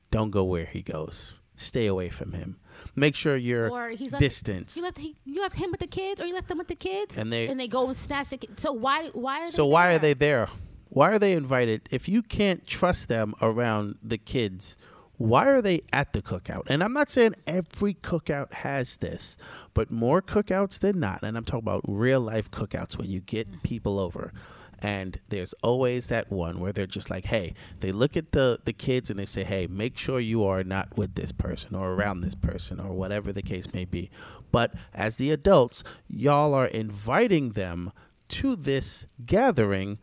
don't 0.10 0.32
go 0.32 0.44
where 0.44 0.66
he 0.66 0.82
goes. 0.82 1.36
Stay 1.56 1.86
away 1.86 2.10
from 2.10 2.34
him. 2.34 2.58
Make 2.96 3.16
sure 3.16 3.36
you're 3.36 3.70
Or 3.70 3.90
he's 3.90 4.12
left, 4.14 4.20
distance." 4.22 4.76
You 4.76 4.82
left 4.84 4.98
he, 4.98 5.16
you 5.26 5.42
left 5.42 5.56
him 5.56 5.70
with 5.70 5.80
the 5.80 5.88
kids, 5.88 6.20
or 6.20 6.26
you 6.26 6.34
left 6.34 6.48
them 6.48 6.58
with 6.58 6.68
the 6.70 6.76
kids, 6.76 7.18
And 7.18 7.32
they- 7.32 7.48
and 7.48 7.60
they 7.60 7.68
go 7.68 7.86
and 7.88 7.96
snatch 7.96 8.30
the 8.30 8.38
kids. 8.38 8.62
So 8.62 8.72
why 8.72 9.10
why 9.10 9.42
are 9.44 9.48
So 9.50 9.66
why 9.68 9.88
there? 9.90 9.96
are 9.96 10.00
they 10.00 10.14
there? 10.14 10.50
Why 10.90 11.12
are 11.12 11.20
they 11.20 11.34
invited? 11.34 11.88
If 11.92 12.10
you 12.10 12.22
can't 12.24 12.66
trust 12.68 13.10
them 13.10 13.34
around 13.42 13.98
the 14.04 14.18
kids, 14.18 14.78
why 15.24 15.48
are 15.48 15.62
they 15.62 15.80
at 15.94 16.12
the 16.12 16.22
cookout? 16.22 16.64
And 16.68 16.84
I'm 16.84 16.92
not 16.92 17.10
saying 17.10 17.36
every 17.48 17.94
cookout 17.94 18.52
has 18.56 18.98
this, 18.98 19.38
but 19.74 19.90
more 19.90 20.22
cookouts 20.22 20.80
than 20.80 21.00
not. 21.00 21.24
And 21.24 21.38
I'm 21.38 21.46
talking 21.46 21.64
about 21.64 21.86
real 21.88 22.20
life 22.20 22.52
cookouts 22.52 22.98
when 22.98 23.10
you 23.10 23.22
get 23.22 23.50
mm. 23.50 23.64
people 23.64 24.00
over. 24.00 24.34
And 24.80 25.22
there's 25.30 25.54
always 25.64 26.08
that 26.08 26.30
one 26.30 26.60
where 26.60 26.74
they're 26.74 26.86
just 26.86 27.10
like, 27.10 27.24
hey, 27.24 27.54
they 27.80 27.94
look 27.94 28.18
at 28.18 28.34
the, 28.34 28.60
the 28.66 28.74
kids 28.74 29.10
and 29.10 29.18
they 29.18 29.24
say, 29.24 29.46
hey, 29.46 29.66
make 29.66 29.98
sure 29.98 30.20
you 30.20 30.44
are 30.44 30.62
not 30.62 30.98
with 30.98 31.16
this 31.16 31.32
person 31.32 31.74
or 31.74 31.94
around 31.94 32.20
this 32.20 32.36
person 32.36 32.82
or 32.82 32.92
whatever 32.92 33.32
the 33.32 33.42
case 33.42 33.72
may 33.74 33.86
be. 33.86 34.12
But 34.52 34.74
as 34.94 35.16
the 35.16 35.32
adults, 35.32 35.86
y'all 36.10 36.54
are 36.54 36.66
inviting 36.66 37.52
them 37.52 37.94
to 38.28 38.58
this 38.58 39.08
gathering 39.26 40.00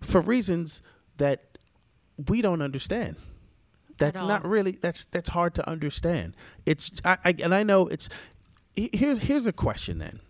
for 0.00 0.20
reasons 0.20 0.82
that 1.18 1.58
we 2.26 2.42
don't 2.42 2.60
understand. 2.60 3.14
That's 3.98 4.20
not 4.20 4.44
really 4.44 4.72
that's 4.72 5.04
that's 5.06 5.28
hard 5.28 5.54
to 5.54 5.68
understand. 5.68 6.34
It's 6.66 6.90
I, 7.04 7.18
I 7.24 7.34
and 7.42 7.54
I 7.54 7.62
know 7.62 7.88
it's 7.88 8.08
here's 8.76 9.20
here's 9.20 9.46
a 9.46 9.52
question 9.52 9.98
then. 9.98 10.20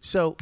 So 0.00 0.36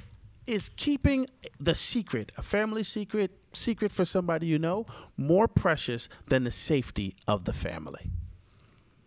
is 0.46 0.68
keeping 0.68 1.26
the 1.59 1.74
secret, 1.74 2.30
a 2.37 2.42
family 2.42 2.85
secret, 2.85 3.32
secret 3.52 3.90
for 3.90 4.04
somebody 4.04 4.46
you 4.46 4.59
know, 4.59 4.87
more 5.16 5.48
precious 5.48 6.09
than 6.28 6.44
the 6.44 6.50
safety 6.50 7.16
of 7.26 7.44
the 7.44 7.52
family? 7.52 8.11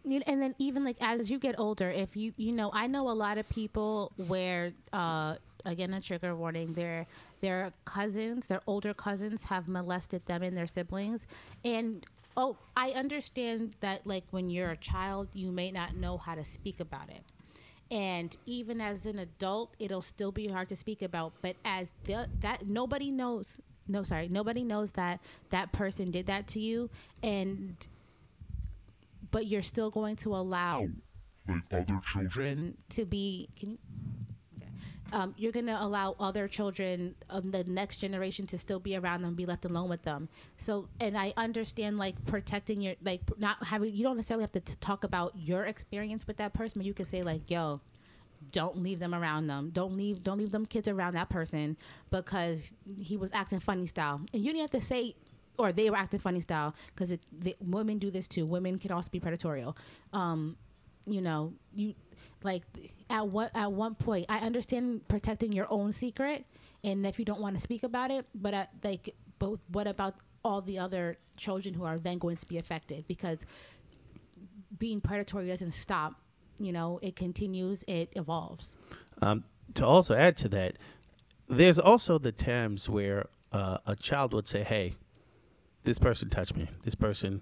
And 0.06 0.42
then 0.42 0.56
even 0.58 0.84
like 0.84 0.98
as 1.02 1.30
you 1.30 1.38
get 1.38 1.60
older 1.60 1.92
if 1.92 2.16
you 2.16 2.34
you 2.36 2.52
know 2.52 2.72
i 2.74 2.88
know 2.88 3.10
a 3.10 3.14
lot 3.14 3.38
of 3.38 3.48
people 3.50 4.12
where 4.28 4.72
uh 4.92 5.36
again 5.66 5.94
a 5.94 6.02
trigger 6.02 6.36
warning 6.36 6.74
their 6.74 7.06
their 7.42 7.74
cousins 7.86 8.48
their 8.48 8.62
older 8.66 8.94
cousins 8.94 9.44
have 9.44 9.68
molested 9.68 10.26
them 10.26 10.42
and 10.42 10.58
their 10.58 10.66
siblings 10.66 11.28
and 11.64 12.08
oh 12.40 12.56
i 12.76 12.92
understand 12.92 13.74
that 13.82 14.08
like 14.08 14.24
when 14.32 14.50
you're 14.50 14.72
a 14.72 14.78
child 14.78 15.28
you 15.34 15.52
may 15.52 15.72
not 15.72 15.96
know 15.96 16.18
how 16.18 16.34
to 16.34 16.44
speak 16.44 16.80
about 16.80 17.10
it 17.10 17.22
and 17.92 18.38
even 18.46 18.80
as 18.80 19.06
an 19.06 19.20
adult 19.20 19.76
it'll 19.78 20.02
still 20.02 20.32
be 20.32 20.48
hard 20.48 20.70
to 20.70 20.76
speak 20.76 21.02
about 21.02 21.34
but 21.42 21.56
as 21.66 21.94
the, 22.06 22.28
that 22.40 22.66
nobody 22.66 23.12
knows 23.12 23.60
no 23.88 24.04
sorry 24.04 24.30
nobody 24.30 24.64
knows 24.64 24.94
that 24.94 25.20
that 25.50 25.72
person 25.74 26.12
did 26.12 26.28
that 26.28 26.48
to 26.48 26.60
you 26.60 26.90
and 27.22 27.88
but 29.32 29.46
you're 29.46 29.62
still 29.62 29.92
going 29.92 30.16
to 30.16 30.34
allow 30.34 30.88
like 31.48 31.64
other 31.74 32.00
children. 32.14 32.78
to 32.90 33.06
be 33.06 33.50
can 33.60 33.72
you. 33.72 33.78
Um, 35.14 35.34
you're 35.38 35.52
going 35.52 35.66
to 35.66 35.82
allow 35.82 36.16
other 36.20 36.48
children 36.48 37.16
of 37.30 37.52
the 37.52 37.64
next 37.64 37.98
generation 37.98 38.46
to 38.48 38.58
still 38.58 38.80
be 38.80 38.96
around 38.96 39.22
them 39.22 39.36
be 39.36 39.46
left 39.46 39.66
alone 39.66 39.90
with 39.90 40.04
them. 40.04 40.30
So 40.58 40.88
and 41.00 41.18
i 41.18 41.34
understand 41.38 41.98
like 41.98 42.24
protecting 42.26 42.82
your 42.82 42.96
like 43.04 43.22
not 43.38 43.64
having 43.66 43.94
you 43.94 44.04
don't 44.04 44.16
necessarily 44.16 44.44
have 44.44 44.52
to 44.52 44.60
t- 44.60 44.76
talk 44.80 45.04
about 45.04 45.34
your 45.36 45.66
experience 45.66 46.28
with 46.28 46.38
that 46.38 46.54
person 46.54 46.80
but 46.80 46.86
you 46.86 46.94
can 46.94 47.06
say 47.06 47.22
like 47.22 47.50
yo 47.50 47.82
don't 48.52 48.78
leave 48.78 49.00
them 49.00 49.14
around 49.14 49.48
them. 49.48 49.70
Don't 49.74 49.96
leave 49.96 50.24
don't 50.24 50.38
leave 50.38 50.52
them 50.52 50.66
kids 50.66 50.88
around 50.88 51.14
that 51.14 51.30
person 51.30 51.78
because 52.10 52.74
he 52.98 53.18
was 53.18 53.32
acting 53.34 53.60
funny 53.60 53.86
style. 53.86 54.22
And 54.34 54.44
you 54.44 54.52
didn't 54.52 54.72
have 54.72 54.82
to 54.82 54.86
say 54.86 55.16
or 55.58 55.74
they 55.74 55.90
were 55.90 55.98
acting 55.98 56.20
funny 56.20 56.40
style 56.40 56.74
because 56.96 57.18
women 57.60 57.98
do 57.98 58.10
this 58.10 58.28
too. 58.28 58.46
Women 58.46 58.80
can 58.80 58.92
also 58.92 59.10
be 59.12 59.20
predatorial. 59.20 59.76
Um, 60.14 60.58
you 61.06 61.22
know 61.22 61.54
you 61.74 61.96
like 62.44 62.64
at 63.10 63.28
what 63.28 63.52
at 63.56 63.72
one 63.72 63.96
point 63.96 64.26
i 64.30 64.38
understand 64.40 65.08
protecting 65.08 65.52
your 65.52 65.68
own 65.70 65.92
secret 65.92 66.46
and 66.84 67.06
if 67.06 67.20
you 67.20 67.26
don't 67.26 67.42
want 67.42 67.56
to 67.56 67.62
speak 67.62 67.84
about 67.84 68.12
it 68.12 68.26
but 68.34 68.54
at, 68.54 68.70
like 68.84 69.16
but 69.40 69.58
what 69.72 69.88
about 69.88 70.16
all 70.44 70.62
the 70.62 70.78
other 70.80 71.18
children 71.38 71.74
who 71.74 71.84
are 71.84 71.98
then 71.98 72.18
going 72.18 72.36
to 72.38 72.46
be 72.46 72.58
affected 72.58 73.06
because 73.08 73.46
being 74.78 75.02
predatory 75.02 75.48
doesn't 75.48 75.72
stop 75.74 76.14
you 76.60 76.72
know 76.72 77.00
it 77.02 77.16
continues 77.16 77.84
it 77.88 78.12
evolves 78.16 78.78
Um, 79.22 79.44
to 79.74 79.86
also 79.86 80.16
add 80.16 80.38
to 80.38 80.50
that, 80.50 80.78
there's 81.48 81.78
also 81.78 82.18
the 82.18 82.32
times 82.32 82.90
where 82.90 83.28
uh, 83.52 83.78
a 83.86 83.96
child 83.96 84.34
would 84.34 84.48
say, 84.48 84.64
"Hey, 84.64 84.96
this 85.84 86.00
person 86.00 86.30
touched 86.30 86.56
me. 86.56 86.70
This 86.84 86.96
person." 86.96 87.42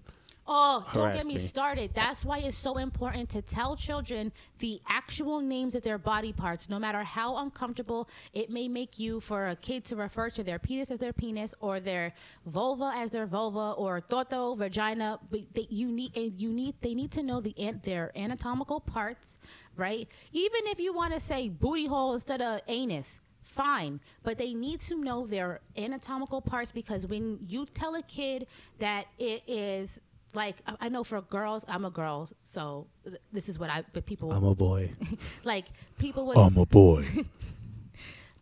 Oh, 0.49 0.87
don't 0.93 1.13
get 1.13 1.25
me 1.25 1.33
me. 1.33 1.39
started. 1.39 1.91
That's 1.93 2.23
why 2.23 2.39
it's 2.39 2.57
so 2.57 2.77
important 2.77 3.29
to 3.31 3.41
tell 3.41 3.75
children 3.75 4.31
the 4.59 4.81
actual 4.87 5.41
names 5.41 5.75
of 5.75 5.83
their 5.83 5.97
body 5.97 6.31
parts, 6.31 6.69
no 6.69 6.79
matter 6.79 7.03
how 7.03 7.37
uncomfortable 7.37 8.09
it 8.33 8.49
may 8.49 8.69
make 8.69 8.97
you 8.97 9.19
for 9.19 9.49
a 9.49 9.55
kid 9.57 9.83
to 9.85 9.97
refer 9.97 10.29
to 10.29 10.43
their 10.43 10.57
penis 10.57 10.89
as 10.89 10.99
their 10.99 11.11
penis 11.11 11.53
or 11.59 11.81
their 11.81 12.13
vulva 12.45 12.93
as 12.95 13.11
their 13.11 13.25
vulva 13.25 13.73
or 13.77 13.99
toto, 13.99 14.55
vagina. 14.55 15.19
But 15.29 15.53
they, 15.53 15.67
you 15.69 15.89
need 15.91 16.15
and 16.15 16.39
you 16.39 16.53
need 16.53 16.75
they 16.81 16.93
need 16.93 17.11
to 17.11 17.23
know 17.23 17.41
the 17.41 17.53
their 17.83 18.17
anatomical 18.17 18.79
parts, 18.79 19.39
right? 19.75 20.07
Even 20.31 20.61
if 20.67 20.79
you 20.79 20.93
want 20.93 21.13
to 21.13 21.19
say 21.19 21.49
booty 21.49 21.87
hole 21.87 22.13
instead 22.13 22.41
of 22.41 22.61
anus, 22.67 23.19
fine 23.43 23.99
but 24.23 24.37
they 24.37 24.53
need 24.53 24.79
to 24.79 24.95
know 25.01 25.25
their 25.25 25.61
anatomical 25.77 26.41
parts 26.41 26.71
because 26.71 27.07
when 27.07 27.39
you 27.47 27.65
tell 27.65 27.95
a 27.95 28.01
kid 28.03 28.45
that 28.77 29.05
it 29.17 29.41
is 29.47 29.99
like 30.37 30.57
I- 30.83 30.89
know 30.89 31.03
for 31.03 31.19
girls 31.37 31.65
i'm 31.67 31.83
a 31.83 31.89
girl 32.01 32.29
so 32.43 32.87
th- 33.03 33.19
this 33.33 33.49
is 33.49 33.55
what 33.59 33.69
i 33.75 33.83
but 33.95 34.05
people 34.05 34.31
I'm 34.31 34.43
a 34.45 34.55
boy. 34.55 34.91
like 35.53 35.65
people 35.97 36.21
would 36.27 36.37
I'm 36.37 36.57
a 36.57 36.65
boy. 36.65 37.03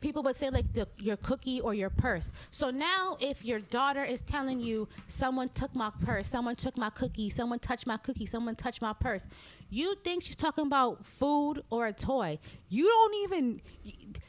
people 0.06 0.22
would 0.22 0.36
say 0.36 0.52
like 0.52 0.72
the, 0.74 0.88
your 1.00 1.18
cookie 1.18 1.60
or 1.60 1.74
your 1.74 1.90
purse. 1.90 2.32
So 2.52 2.70
now, 2.70 3.18
if 3.20 3.44
your 3.44 3.60
daughter 3.60 4.04
is 4.04 4.22
telling 4.22 4.60
you 4.60 4.88
someone 5.08 5.50
took 5.50 5.74
my 5.74 5.92
purse, 6.06 6.28
someone 6.28 6.56
took 6.56 6.78
my 6.78 6.92
cookie, 6.92 7.32
someone 7.32 7.58
touched 7.58 7.88
my 7.88 7.98
cookie, 7.98 8.28
someone 8.28 8.56
touched 8.56 8.84
my 8.84 8.94
purse, 8.94 9.26
you 9.72 9.96
think 10.04 10.22
she's 10.22 10.36
talking 10.36 10.68
about 10.68 11.08
food 11.08 11.64
or 11.72 11.88
a 11.88 11.94
toy. 11.94 12.38
You 12.70 12.86
don't 12.86 13.16
even. 13.24 13.62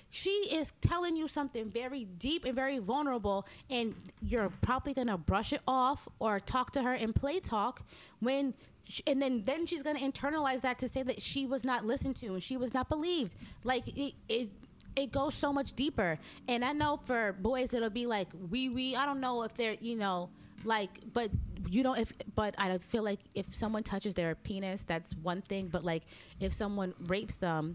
She 0.09 0.31
is 0.31 0.73
telling 0.81 1.15
you 1.15 1.29
something 1.29 1.69
very 1.69 2.07
deep 2.07 2.47
and 2.47 2.55
very 2.55 2.79
vulnerable, 2.79 3.47
and 3.69 3.95
you're 4.23 4.51
probably 4.63 4.95
gonna 4.95 5.19
brush 5.19 5.53
it 5.53 5.61
off 5.69 6.09
or 6.21 6.41
talk 6.41 6.71
to 6.73 6.83
her 6.83 6.95
in 6.95 7.13
play 7.13 7.39
talk 7.39 7.83
when. 8.21 8.55
And 9.09 9.21
then, 9.21 9.43
then 9.45 9.67
she's 9.67 9.83
gonna 9.83 9.99
internalize 9.99 10.61
that 10.61 10.79
to 10.79 10.87
say 10.87 11.03
that 11.03 11.21
she 11.21 11.45
was 11.45 11.65
not 11.65 11.85
listened 11.85 12.15
to 12.19 12.35
and 12.35 12.41
she 12.41 12.57
was 12.57 12.73
not 12.73 12.89
believed. 12.89 13.35
Like 13.65 13.89
it, 13.89 14.15
it 14.29 14.49
it 14.97 15.13
goes 15.13 15.35
so 15.35 15.53
much 15.53 15.75
deeper. 15.75 16.19
And 16.49 16.65
I 16.65 16.73
know 16.73 16.99
for 17.05 17.35
boys 17.35 17.75
it'll 17.75 17.91
be 17.91 18.07
like 18.07 18.29
wee 18.51 18.69
wee. 18.71 18.97
I 18.97 19.07
don't 19.07 19.21
know 19.21 19.43
if 19.43 19.55
they're 19.55 19.77
you 19.81 19.97
know 19.97 20.31
like, 20.65 21.01
but 21.13 21.31
you 21.69 21.83
don't. 21.83 21.99
If 21.99 22.13
but 22.35 22.55
I 22.59 22.79
feel 22.79 23.03
like 23.05 23.21
if 23.35 23.55
someone 23.55 23.83
touches 23.83 24.15
their 24.15 24.35
penis, 24.35 24.83
that's 24.85 25.15
one 25.15 25.43
thing. 25.43 25.69
But 25.69 25.85
like 25.85 26.05
if 26.41 26.53
someone 26.53 26.95
rapes 27.07 27.37
them. 27.37 27.75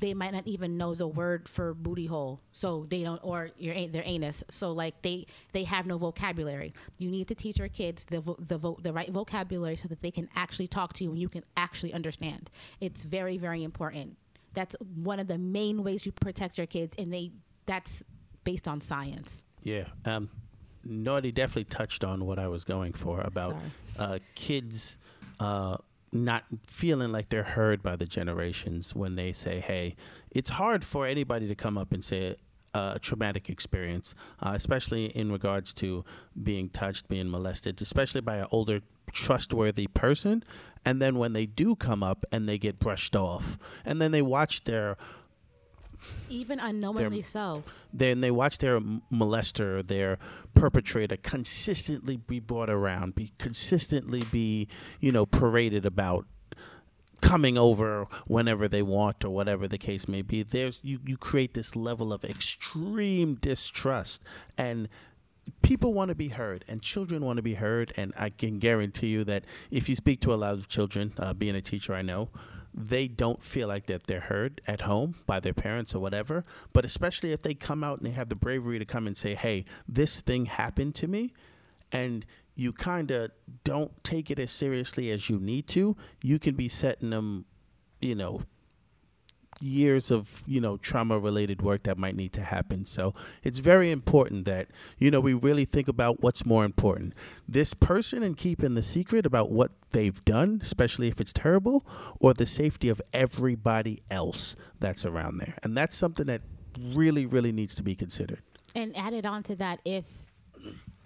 They 0.00 0.14
might 0.14 0.32
not 0.32 0.46
even 0.46 0.78
know 0.78 0.94
the 0.94 1.06
word 1.06 1.46
for 1.46 1.74
booty 1.74 2.06
hole, 2.06 2.40
so 2.50 2.86
they 2.88 3.02
don't, 3.02 3.20
or 3.22 3.50
your 3.58 3.74
their 3.88 4.02
anus. 4.06 4.42
So 4.48 4.72
like 4.72 5.02
they 5.02 5.26
they 5.52 5.64
have 5.64 5.84
no 5.84 5.98
vocabulary. 5.98 6.72
You 6.96 7.10
need 7.10 7.28
to 7.28 7.34
teach 7.34 7.58
your 7.58 7.68
kids 7.68 8.06
the 8.06 8.20
vo- 8.22 8.38
the 8.38 8.56
vo- 8.56 8.78
the 8.80 8.90
right 8.90 9.10
vocabulary 9.10 9.76
so 9.76 9.86
that 9.88 10.00
they 10.00 10.10
can 10.10 10.30
actually 10.34 10.66
talk 10.66 10.94
to 10.94 11.04
you 11.04 11.10
and 11.10 11.18
you 11.20 11.28
can 11.28 11.44
actually 11.58 11.92
understand. 11.92 12.48
It's 12.80 13.04
very 13.04 13.36
very 13.36 13.62
important 13.62 14.16
that's 14.54 14.76
one 14.94 15.20
of 15.20 15.26
the 15.28 15.38
main 15.38 15.82
ways 15.82 16.04
you 16.06 16.12
protect 16.12 16.58
your 16.58 16.66
kids 16.66 16.94
and 16.98 17.12
they 17.12 17.30
that's 17.66 18.02
based 18.44 18.66
on 18.66 18.80
science 18.80 19.42
Yeah. 19.62 19.84
Um, 20.04 20.30
Naughty 20.84 21.30
definitely 21.32 21.64
touched 21.64 22.04
on 22.04 22.24
what 22.24 22.38
I 22.38 22.48
was 22.48 22.64
going 22.64 22.94
for 22.94 23.20
about 23.20 23.56
uh, 23.98 24.18
kids 24.34 24.96
uh, 25.38 25.76
not 26.12 26.44
feeling 26.66 27.12
like 27.12 27.28
they're 27.28 27.42
heard 27.42 27.82
by 27.82 27.96
the 27.96 28.06
generations 28.06 28.94
when 28.94 29.14
they 29.14 29.32
say, 29.32 29.60
hey, 29.60 29.94
it's 30.30 30.50
hard 30.50 30.84
for 30.84 31.06
anybody 31.06 31.46
to 31.48 31.54
come 31.54 31.76
up 31.76 31.92
and 31.92 32.04
say 32.04 32.34
a 32.72 32.98
traumatic 33.00 33.50
experience, 33.50 34.14
uh, 34.40 34.52
especially 34.54 35.06
in 35.06 35.30
regards 35.30 35.74
to 35.74 36.04
being 36.42 36.68
touched, 36.70 37.08
being 37.08 37.30
molested, 37.30 37.80
especially 37.82 38.20
by 38.20 38.36
an 38.36 38.46
older, 38.50 38.80
trustworthy 39.12 39.86
person. 39.86 40.42
And 40.84 41.00
then 41.00 41.16
when 41.16 41.34
they 41.34 41.46
do 41.46 41.76
come 41.76 42.02
up 42.02 42.24
and 42.32 42.48
they 42.48 42.58
get 42.58 42.78
brushed 42.78 43.14
off, 43.14 43.58
and 43.84 44.00
then 44.00 44.12
they 44.12 44.22
watch 44.22 44.64
their 44.64 44.96
even 46.30 46.58
unknowingly 46.58 47.20
so 47.20 47.62
then 47.92 48.20
they 48.20 48.30
watch 48.30 48.58
their 48.58 48.80
molester, 48.80 49.86
their 49.86 50.18
perpetrator 50.54 51.16
consistently 51.16 52.16
be 52.16 52.40
brought 52.40 52.70
around, 52.70 53.14
be 53.14 53.32
consistently 53.38 54.22
be, 54.30 54.68
you 55.00 55.12
know, 55.12 55.26
paraded 55.26 55.84
about 55.84 56.26
coming 57.20 57.58
over 57.58 58.06
whenever 58.26 58.66
they 58.66 58.82
want 58.82 59.24
or 59.24 59.30
whatever 59.30 59.68
the 59.68 59.78
case 59.78 60.08
may 60.08 60.22
be. 60.22 60.42
There's 60.42 60.80
you 60.82 61.00
you 61.04 61.16
create 61.16 61.54
this 61.54 61.76
level 61.76 62.12
of 62.12 62.24
extreme 62.24 63.34
distrust 63.34 64.22
and 64.56 64.88
people 65.62 65.92
want 65.92 66.08
to 66.08 66.14
be 66.14 66.28
heard 66.28 66.64
and 66.68 66.82
children 66.82 67.24
want 67.24 67.36
to 67.36 67.42
be 67.42 67.54
heard 67.54 67.92
and 67.96 68.12
I 68.16 68.30
can 68.30 68.58
guarantee 68.58 69.08
you 69.08 69.24
that 69.24 69.44
if 69.70 69.88
you 69.88 69.94
speak 69.94 70.20
to 70.22 70.34
a 70.34 70.36
lot 70.36 70.54
of 70.54 70.68
children, 70.68 71.12
uh, 71.18 71.32
being 71.32 71.54
a 71.54 71.62
teacher 71.62 71.94
I 71.94 72.02
know, 72.02 72.30
they 72.72 73.08
don't 73.08 73.42
feel 73.42 73.68
like 73.68 73.86
that 73.86 74.06
they're 74.06 74.20
heard 74.20 74.60
at 74.66 74.82
home 74.82 75.16
by 75.26 75.40
their 75.40 75.52
parents 75.52 75.94
or 75.94 76.00
whatever. 76.00 76.44
But 76.72 76.84
especially 76.84 77.32
if 77.32 77.42
they 77.42 77.54
come 77.54 77.82
out 77.82 77.98
and 77.98 78.06
they 78.06 78.12
have 78.12 78.28
the 78.28 78.36
bravery 78.36 78.78
to 78.78 78.84
come 78.84 79.06
and 79.06 79.16
say, 79.16 79.34
"Hey, 79.34 79.64
this 79.88 80.20
thing 80.20 80.46
happened 80.46 80.94
to 80.96 81.08
me," 81.08 81.32
and 81.90 82.24
you 82.54 82.72
kind 82.72 83.10
of 83.10 83.30
don't 83.64 84.04
take 84.04 84.30
it 84.30 84.38
as 84.38 84.50
seriously 84.50 85.10
as 85.10 85.28
you 85.28 85.38
need 85.38 85.66
to, 85.68 85.96
you 86.22 86.38
can 86.38 86.54
be 86.54 86.68
setting 86.68 87.10
them, 87.10 87.46
you 88.00 88.14
know, 88.14 88.42
years 89.60 90.10
of 90.10 90.42
you 90.46 90.60
know 90.60 90.76
trauma 90.78 91.18
related 91.18 91.62
work 91.62 91.82
that 91.84 91.98
might 91.98 92.16
need 92.16 92.32
to 92.32 92.42
happen. 92.42 92.84
So 92.84 93.14
it's 93.42 93.58
very 93.58 93.90
important 93.90 94.44
that 94.46 94.68
you 94.98 95.10
know 95.10 95.20
we 95.20 95.34
really 95.34 95.64
think 95.64 95.88
about 95.88 96.22
what's 96.22 96.46
more 96.46 96.64
important. 96.64 97.14
This 97.48 97.74
person 97.74 98.22
and 98.22 98.36
keeping 98.36 98.74
the 98.74 98.82
secret 98.82 99.26
about 99.26 99.50
what 99.50 99.72
they've 99.92 100.24
done 100.24 100.60
especially 100.62 101.08
if 101.08 101.20
it's 101.20 101.32
terrible 101.32 101.84
or 102.20 102.32
the 102.32 102.46
safety 102.46 102.88
of 102.88 103.02
everybody 103.12 104.02
else 104.10 104.56
that's 104.78 105.04
around 105.04 105.38
there. 105.38 105.54
And 105.62 105.76
that's 105.76 105.96
something 105.96 106.26
that 106.26 106.42
really 106.78 107.26
really 107.26 107.52
needs 107.52 107.74
to 107.76 107.82
be 107.82 107.94
considered. 107.94 108.40
And 108.74 108.96
added 108.96 109.26
on 109.26 109.42
to 109.44 109.56
that 109.56 109.80
if 109.84 110.04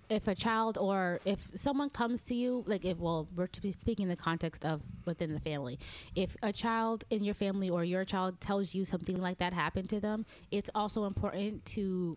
if 0.08 0.28
a 0.28 0.34
child 0.34 0.78
or 0.78 1.20
if 1.24 1.48
someone 1.54 1.90
comes 1.90 2.22
to 2.22 2.34
you 2.34 2.64
like 2.66 2.84
if 2.84 2.98
well 2.98 3.28
we're 3.34 3.46
to 3.46 3.60
be 3.60 3.72
speaking 3.72 4.04
in 4.04 4.08
the 4.08 4.16
context 4.16 4.64
of 4.64 4.80
within 5.04 5.32
the 5.32 5.40
family. 5.40 5.78
If 6.14 6.36
a 6.42 6.52
child 6.52 7.04
in 7.10 7.24
your 7.24 7.34
family 7.34 7.70
or 7.70 7.84
your 7.84 8.04
child 8.04 8.40
tells 8.40 8.74
you 8.74 8.84
something 8.84 9.20
like 9.20 9.38
that 9.38 9.52
happened 9.52 9.88
to 9.90 10.00
them 10.00 10.26
it's 10.50 10.70
also 10.74 11.04
important 11.04 11.64
to 11.66 12.16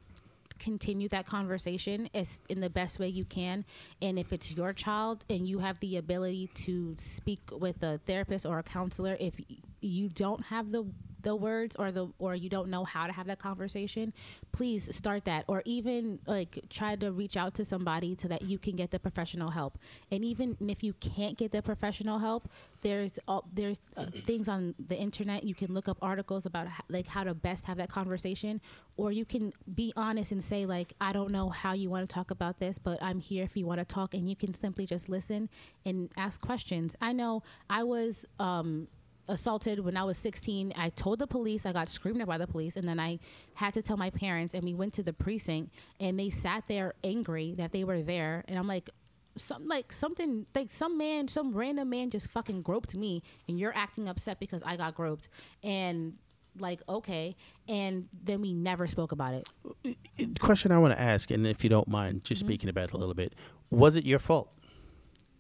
continue 0.58 1.08
that 1.10 1.26
conversation 1.26 2.10
as 2.14 2.40
in 2.50 2.60
the 2.62 2.70
best 2.70 3.00
way 3.00 3.08
you 3.08 3.26
can. 3.26 3.66
And 4.02 4.18
if 4.18 4.34
it's 4.34 4.52
your 4.52 4.74
child 4.74 5.24
and 5.30 5.48
you 5.48 5.60
have 5.60 5.80
the 5.80 5.98
ability 5.98 6.50
to 6.66 6.96
speak 7.00 7.42
with 7.52 7.84
a 7.84 8.00
therapist 8.06 8.46
or 8.46 8.60
a 8.60 8.64
counselor 8.64 9.18
if 9.20 9.36
you 9.82 10.10
don't 10.10 10.46
have 10.46 10.72
the 10.72 10.86
the 11.28 11.36
words 11.36 11.76
or 11.82 11.92
the 11.92 12.06
or 12.20 12.32
you 12.44 12.50
don't 12.50 12.70
know 12.76 12.84
how 12.94 13.06
to 13.10 13.14
have 13.14 13.28
that 13.32 13.40
conversation 13.50 14.14
please 14.58 14.94
start 14.96 15.26
that. 15.26 15.46
Or 15.48 15.62
even 15.66 16.20
like 16.26 16.60
try 16.70 16.96
to 16.96 17.12
reach 17.12 17.38
out 17.38 17.54
to 17.56 17.66
somebody 17.66 18.18
so 18.20 18.28
that 18.28 18.42
you 18.42 18.58
can 18.58 18.76
get 18.76 18.90
the 18.90 19.00
professional 19.00 19.52
help. 19.52 19.78
And 20.12 20.24
even 20.26 20.58
if 20.62 20.84
you 20.84 20.94
can't 20.94 21.38
get 21.38 21.52
the 21.52 21.62
professional 21.62 22.20
help 22.20 22.50
there's 22.82 23.20
uh, 23.28 23.42
there's 23.54 23.82
uh, 23.98 24.06
things 24.06 24.48
on 24.48 24.76
the 24.88 24.96
internet. 24.96 25.44
You 25.44 25.56
can 25.56 25.74
look 25.74 25.88
up 25.90 25.98
articles 26.02 26.46
about 26.46 26.68
h- 26.68 26.74
like 26.90 27.08
how 27.08 27.24
to 27.24 27.34
best 27.34 27.66
have 27.66 27.78
that 27.78 27.90
conversation. 27.90 28.62
Or 28.98 29.12
you 29.12 29.26
can 29.26 29.52
be 29.74 29.94
honest 29.96 30.32
and 30.32 30.44
say 30.44 30.66
like 30.66 30.94
i 31.00 31.12
don't 31.12 31.32
know 31.32 31.50
how 31.50 31.74
you 31.74 31.90
want 31.90 32.08
to 32.08 32.12
talk 32.12 32.32
about 32.32 32.60
this 32.60 32.80
but 32.80 32.98
i'm 33.04 33.20
here 33.20 33.44
if 33.44 33.56
you 33.58 33.66
want 33.66 33.80
to 33.80 33.86
talk. 33.86 34.14
And 34.14 34.30
you 34.30 34.36
can 34.36 34.54
simply 34.54 34.86
just 34.86 35.10
listen 35.10 35.50
and 35.86 36.10
ask 36.18 36.42
questions. 36.42 36.96
I 37.02 37.14
know 37.14 37.44
i 37.70 37.84
was 37.84 38.26
um 38.40 38.88
assaulted 39.28 39.80
when 39.80 39.98
I 39.98 40.04
was 40.04 40.18
16. 40.18 40.74
I 40.78 40.90
told 40.90 41.20
the 41.20 41.28
police, 41.28 41.66
I 41.66 41.74
got 41.74 41.90
screamed 41.90 42.22
at 42.22 42.28
by 42.28 42.38
the 42.38 42.48
police, 42.48 42.76
and 42.76 42.88
then 42.88 43.00
I 43.00 43.20
had 43.56 43.74
to 43.76 43.82
tell 43.82 43.98
my 43.98 44.10
parents, 44.10 44.54
and 44.54 44.64
we 44.64 44.74
went 44.74 44.94
to 44.94 45.04
the 45.04 45.14
precinct, 45.14 45.74
and 46.00 46.20
they 46.20 46.30
sat 46.30 46.64
there 46.68 46.94
angry 47.04 47.54
that 47.58 47.72
they 47.72 47.84
were 47.84 48.02
there, 48.02 48.44
and 48.48 48.58
I'm 48.58 48.68
like, 48.68 48.90
some 49.36 49.68
like 49.68 49.94
something 49.94 50.48
like 50.56 50.72
some 50.72 50.98
man, 50.98 51.28
some 51.28 51.54
random 51.54 51.92
man 51.92 52.10
just 52.10 52.30
fucking 52.32 52.64
groped 52.64 52.96
me, 52.96 53.22
and 53.48 53.60
you're 53.60 53.76
acting 53.76 54.10
upset 54.10 54.40
because 54.40 54.64
I 54.64 54.78
got 54.78 54.96
groped, 54.96 55.28
and 55.64 56.14
like 56.60 56.82
okay, 56.90 57.36
and 57.68 58.08
then 58.24 58.42
we 58.42 58.54
never 58.54 58.88
spoke 58.88 59.12
about 59.12 59.34
it. 59.36 59.48
Uh, 59.86 60.26
question 60.40 60.72
i 60.72 60.78
want 60.78 60.94
to 60.94 61.00
ask 61.00 61.30
and 61.32 61.46
if 61.46 61.64
you 61.64 61.70
don't 61.70 61.88
mind 61.88 62.24
just 62.24 62.42
mm-hmm. 62.42 62.50
speaking 62.50 62.70
about 62.70 62.86
it 62.86 62.94
a 62.94 62.98
little 62.98 63.14
bit 63.14 63.34
was 63.70 63.96
it 63.96 64.06
your 64.06 64.20
fault 64.20 64.50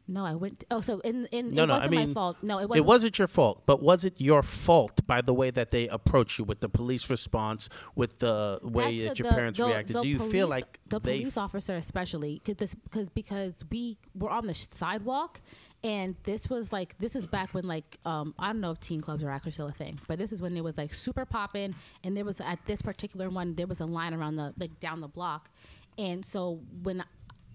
No, 0.10 0.26
I 0.26 0.36
went. 0.36 0.63
oh, 0.72 0.80
so 0.82 1.00
in 1.02 1.26
in 1.34 1.50
No, 1.50 1.63
it 1.63 1.67
no, 1.67 1.74
I 1.74 1.78
wasn't 1.78 1.91
mean, 1.91 2.08
my 2.10 2.13
fault. 2.13 2.38
No, 2.41 2.60
it 2.60 2.70
wasn't. 2.70 2.86
It 2.86 2.88
wasn't 2.88 3.20
your 3.20 3.28
fault, 3.28 3.63
but 3.65 3.82
was 3.82 4.06
it 4.06 4.22
your 4.22 4.41
fault 4.41 5.06
by 5.06 5.21
the 5.21 5.34
way 5.34 5.50
that 5.52 5.69
they 5.71 5.88
approached 5.90 6.40
you 6.40 6.46
with 6.46 6.62
the 6.62 6.69
police 6.69 7.10
response, 7.10 7.67
with 7.96 8.19
the 8.19 8.60
way 8.63 9.00
That's 9.00 9.10
that 9.10 9.19
your 9.19 9.29
the- 9.32 9.36
parents 9.36 9.60
the- 9.60 9.65
reacted? 9.65 9.96
the 9.98 10.02
Do 10.04 10.08
you 10.08 10.19
feel 10.19 10.48
like 10.48 10.79
the 10.88 11.00
police 11.02 11.36
officer, 11.38 11.75
especially, 11.75 12.40
cause 12.40 12.73
cause 12.90 13.10
because 13.10 13.65
we 13.69 13.98
were 14.15 14.29
on 14.29 14.48
the 14.48 14.54
sh- 14.54 14.67
sidewalk, 14.71 15.42
and 15.84 16.15
this 16.23 16.50
was 16.50 16.71
like 16.71 16.98
this 17.00 17.13
is 17.15 17.25
back 17.27 17.54
when 17.54 17.65
like 17.67 18.00
um 18.06 18.34
I 18.40 18.48
don't 18.54 18.62
know 18.62 18.71
if 18.71 18.79
teen 18.79 19.02
clubs 19.02 19.23
are 19.25 19.29
actually 19.29 19.52
still 19.52 19.67
a 19.67 19.73
thing, 19.73 20.00
but 20.08 20.17
this 20.19 20.32
is 20.32 20.42
when 20.42 20.56
it 20.56 20.63
was 20.63 20.77
like 20.77 20.94
super 20.94 21.25
popping, 21.25 21.75
and 22.04 22.15
there 22.15 22.23
was 22.25 22.40
at 22.40 22.60
this 22.65 22.82
particular 22.82 23.29
one 23.29 23.56
there 23.56 23.67
was 23.67 23.82
a 23.82 23.86
line 23.86 24.13
around 24.13 24.38
the 24.38 24.54
like 24.58 24.79
down 24.79 25.02
the 25.02 25.10
block, 25.10 25.50
and 25.98 26.23
so 26.23 26.62
when 26.82 27.04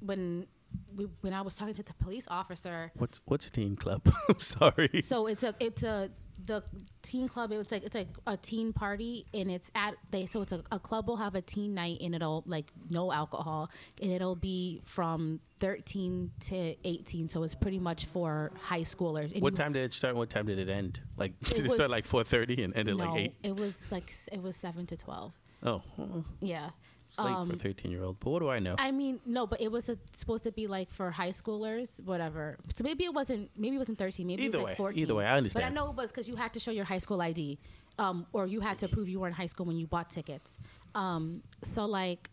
when 0.01 0.47
we, 0.97 1.07
when 1.23 1.33
I 1.33 1.41
was 1.43 1.57
talking 1.57 1.75
to 1.75 1.83
the 1.83 1.95
police 1.95 2.27
officer, 2.31 2.93
What's 2.97 3.21
what's 3.27 3.47
a 3.47 3.51
teen 3.51 3.77
club? 3.77 4.03
I'm 4.29 4.39
sorry. 4.39 5.03
so 5.03 5.27
it's 5.27 5.43
a 5.43 5.55
it's 5.61 5.83
a 5.83 6.11
the 6.45 6.65
teen 7.03 7.29
club. 7.29 7.53
It 7.53 7.57
was 7.59 7.71
like 7.71 7.85
it's 7.85 7.95
like 7.95 8.09
a 8.27 8.37
teen 8.37 8.73
party, 8.73 9.27
and 9.33 9.51
it's 9.51 9.71
at 9.77 9.95
they. 10.11 10.27
So 10.27 10.43
it's 10.43 10.51
a, 10.53 10.63
a 10.73 10.79
club 10.81 11.07
will 11.07 11.17
have 11.19 11.35
a 11.37 11.41
teen 11.41 11.73
night, 11.75 11.99
and 12.01 12.15
it'll 12.15 12.43
like 12.47 12.67
no 12.91 13.13
alcohol, 13.13 13.71
and 14.03 14.11
it'll 14.11 14.35
be 14.35 14.81
from 14.85 15.39
thirteen 15.61 16.33
to 16.49 16.75
eighteen. 16.85 17.29
So 17.29 17.43
it's 17.45 17.55
pretty 17.55 17.79
much 17.79 18.07
for 18.07 18.51
high 18.61 18.81
schoolers. 18.81 19.33
And 19.33 19.43
What 19.43 19.53
you- 19.53 19.59
time 19.59 19.73
did 19.73 19.85
it 19.85 19.93
start? 19.93 20.17
What 20.17 20.31
time 20.31 20.47
did 20.47 20.59
it 20.59 20.69
end? 20.69 21.01
Like 21.17 21.33
It 21.43 21.51
did 21.55 21.67
it 21.67 21.73
start 21.73 21.91
like 21.91 22.05
four 22.05 22.25
thirty 22.25 22.63
and 22.65 22.77
ended 22.77 22.97
No, 22.97 23.05
like 23.05 23.21
eight? 23.21 23.35
it 23.45 23.55
was 23.55 23.91
like 23.93 24.13
it 24.33 24.43
was 24.43 24.57
seven 24.57 24.85
to 24.87 24.97
twelve. 24.97 25.33
Oh, 25.65 25.81
Yeah. 26.41 26.71
It's 27.13 27.19
late 27.19 27.33
Um, 27.35 27.49
for 27.49 27.55
a 27.55 27.59
thirteen 27.59 27.91
year 27.91 28.03
old. 28.03 28.19
But 28.21 28.31
what 28.31 28.39
do 28.41 28.49
I 28.49 28.59
know? 28.59 28.75
I 28.79 28.91
mean, 28.91 29.21
no, 29.27 29.47
but 29.47 29.61
it 29.61 29.71
was 29.71 29.89
a, 29.89 29.99
supposed 30.13 30.45
to 30.45 30.53
be 30.53 30.67
like 30.67 30.91
for 30.91 31.11
high 31.11 31.29
schoolers, 31.31 32.03
whatever. 32.05 32.59
So 32.75 32.85
maybe 32.85 33.05
it 33.05 33.13
wasn't. 33.13 33.51
Maybe 33.57 33.77
it 33.77 33.79
wasn't 33.79 33.99
thirteen. 33.99 34.27
Maybe 34.27 34.45
Either 34.45 34.59
it 34.59 34.61
was 34.61 34.65
way, 34.65 34.71
like 34.71 34.77
fourteen. 34.79 35.03
either 35.03 35.15
way, 35.15 35.27
I 35.27 35.37
understand. 35.37 35.63
But 35.65 35.71
I 35.71 35.75
know 35.75 35.91
it 35.91 35.97
was 35.97 36.11
because 36.11 36.29
you 36.29 36.37
had 36.37 36.53
to 36.55 36.61
show 36.61 36.71
your 36.71 36.85
high 36.87 36.99
school 36.99 37.21
ID, 37.21 37.59
um, 37.99 38.27
or 38.33 38.47
you 38.47 38.61
had 38.61 38.79
to 38.79 38.89
prove 38.89 39.09
you 39.09 39.21
were 39.21 39.27
in 39.29 39.35
high 39.35 39.47
school 39.47 39.67
when 39.67 39.77
you 39.77 39.87
bought 39.87 40.09
tickets. 40.11 40.57
Um, 40.95 41.43
so 41.63 41.85
like, 41.85 42.31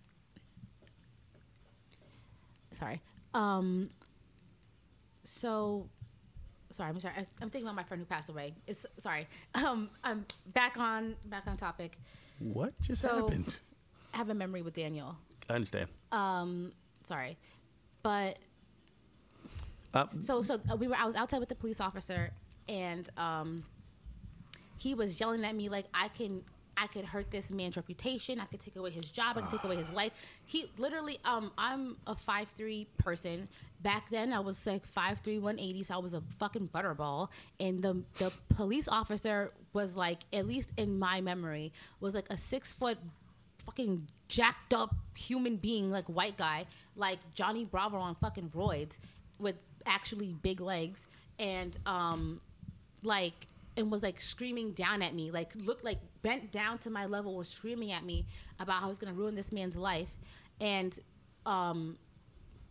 sorry. 2.72 3.02
Um, 3.34 3.90
so 5.24 5.88
sorry. 6.72 6.90
I'm 6.90 7.00
sorry. 7.00 7.16
I, 7.18 7.26
I'm 7.42 7.50
thinking 7.50 7.64
about 7.64 7.76
my 7.76 7.84
friend 7.84 8.00
who 8.02 8.06
passed 8.06 8.30
away. 8.30 8.54
It's 8.68 8.86
sorry. 9.00 9.28
Um, 9.56 9.90
I'm 10.04 10.26
back 10.54 10.78
on 10.78 11.16
back 11.28 11.44
on 11.48 11.58
topic. 11.58 11.98
what 12.40 12.80
just 12.82 13.02
so- 13.02 13.28
happened? 13.28 13.60
Have 14.12 14.30
a 14.30 14.34
memory 14.34 14.62
with 14.62 14.74
Daniel. 14.74 15.16
I 15.50 15.54
understand. 15.54 15.88
Um, 16.12 16.72
sorry, 17.04 17.38
but 18.04 18.38
Uh, 19.94 20.06
so 20.22 20.42
so 20.44 20.60
uh, 20.72 20.76
we 20.76 20.88
were 20.88 20.96
I 20.96 21.06
was 21.06 21.16
outside 21.16 21.40
with 21.40 21.50
the 21.50 21.56
police 21.56 21.82
officer 21.82 22.32
and 22.68 23.10
um 23.18 23.64
he 24.78 24.94
was 24.94 25.20
yelling 25.20 25.44
at 25.44 25.56
me 25.56 25.68
like 25.70 25.86
I 25.94 26.10
can 26.10 26.44
I 26.78 26.88
could 26.88 27.04
hurt 27.04 27.30
this 27.30 27.52
man's 27.52 27.76
reputation, 27.76 28.40
I 28.40 28.46
could 28.46 28.62
take 28.62 28.78
away 28.78 28.92
his 28.92 29.12
job, 29.12 29.38
I 29.38 29.42
could 29.42 29.50
take 29.50 29.64
away 29.66 29.76
his 29.76 29.92
life. 29.92 30.14
He 30.46 30.72
literally 30.78 31.20
um 31.26 31.52
I'm 31.58 31.98
a 32.06 32.16
five 32.16 32.50
three 32.50 32.88
person. 32.98 33.48
Back 33.82 34.10
then 34.10 34.32
I 34.32 34.40
was 34.42 34.66
like 34.68 34.86
five 34.86 35.20
three 35.20 35.40
one 35.40 35.58
eighty, 35.58 35.82
so 35.84 35.96
I 35.96 35.98
was 35.98 36.14
a 36.14 36.22
fucking 36.38 36.70
butterball. 36.74 37.30
And 37.60 37.82
the 37.82 38.04
the 38.20 38.32
police 38.50 38.88
officer 38.88 39.52
was 39.74 39.96
like, 39.96 40.20
at 40.34 40.46
least 40.46 40.72
in 40.78 41.00
my 41.00 41.22
memory, 41.22 41.74
was 42.00 42.14
like 42.14 42.28
a 42.30 42.38
six 42.38 42.72
foot 42.74 42.98
fucking 43.66 44.08
jacked 44.28 44.74
up 44.74 44.96
human 45.16 45.58
being, 45.58 45.90
like 45.90 46.06
white 46.06 46.38
guy, 46.38 46.66
like 46.96 47.20
Johnny 47.34 47.66
Bravo 47.66 47.98
on 47.98 48.16
fucking 48.16 48.52
roids, 48.56 48.98
with 49.40 49.56
actually 49.86 50.34
big 50.42 50.62
legs, 50.62 51.08
and 51.40 51.78
um, 51.86 52.42
like 53.04 53.48
and 53.78 53.92
was 53.92 54.04
like 54.04 54.20
screaming 54.20 54.72
down 54.74 55.02
at 55.02 55.14
me, 55.14 55.32
like 55.32 55.54
looked 55.56 55.84
like 55.84 56.00
bent 56.22 56.52
down 56.52 56.78
to 56.80 56.90
my 56.90 57.06
level, 57.06 57.36
was 57.36 57.50
screaming 57.50 57.92
at 57.92 58.04
me 58.04 58.26
about 58.60 58.80
how 58.80 58.86
I 58.86 58.90
was 58.90 59.00
gonna 59.00 59.14
ruin 59.14 59.36
this 59.36 59.52
man's 59.52 59.78
life, 59.78 60.10
and 60.60 60.98
um, 61.46 61.98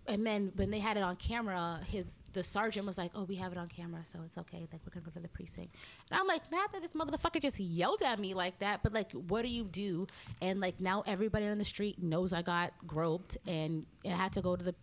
and 0.09 0.27
then 0.27 0.53
when 0.57 0.71
they 0.71 0.79
had 0.79 0.97
it 0.97 1.03
on 1.03 1.17
camera, 1.17 1.81
his 1.87 2.25
the 2.33 2.43
sergeant 2.43 2.87
was 2.87 2.97
like, 2.97 3.13
"Oh, 3.15 3.25
we 3.25 3.37
have 3.37 3.53
it 3.53 3.59
on 3.59 3.69
camera, 3.69 4.01
so 4.05 4.21
it's 4.25 4.39
okay. 4.39 4.67
Like 4.73 4.81
we're 4.85 4.93
gonna 4.93 5.05
go 5.05 5.11
to 5.13 5.21
the 5.21 5.29
precinct." 5.29 5.75
And 6.11 6.19
I'm 6.19 6.27
like, 6.27 6.51
"Not 6.51 6.73
that 6.73 6.83
this 6.83 6.95
motherfucker 6.95 7.41
just 7.43 7.61
yelled 7.61 8.03
at 8.03 8.19
me 8.19 8.33
like 8.35 8.59
that, 8.61 8.83
but 8.83 8.93
like, 8.93 9.13
what 9.13 9.43
do 9.43 9.49
you 9.49 9.65
do?" 9.65 10.07
And 10.41 10.61
like 10.61 10.81
now 10.81 11.05
everybody 11.07 11.47
on 11.47 11.59
the 11.59 11.65
street 11.65 12.03
knows 12.03 12.33
I 12.33 12.43
got 12.43 12.73
groped, 12.87 13.37
and 13.47 13.87
I 14.05 14.11
had 14.11 14.33
to 14.33 14.41
go 14.41 14.57
to 14.57 14.65
the 14.65 14.75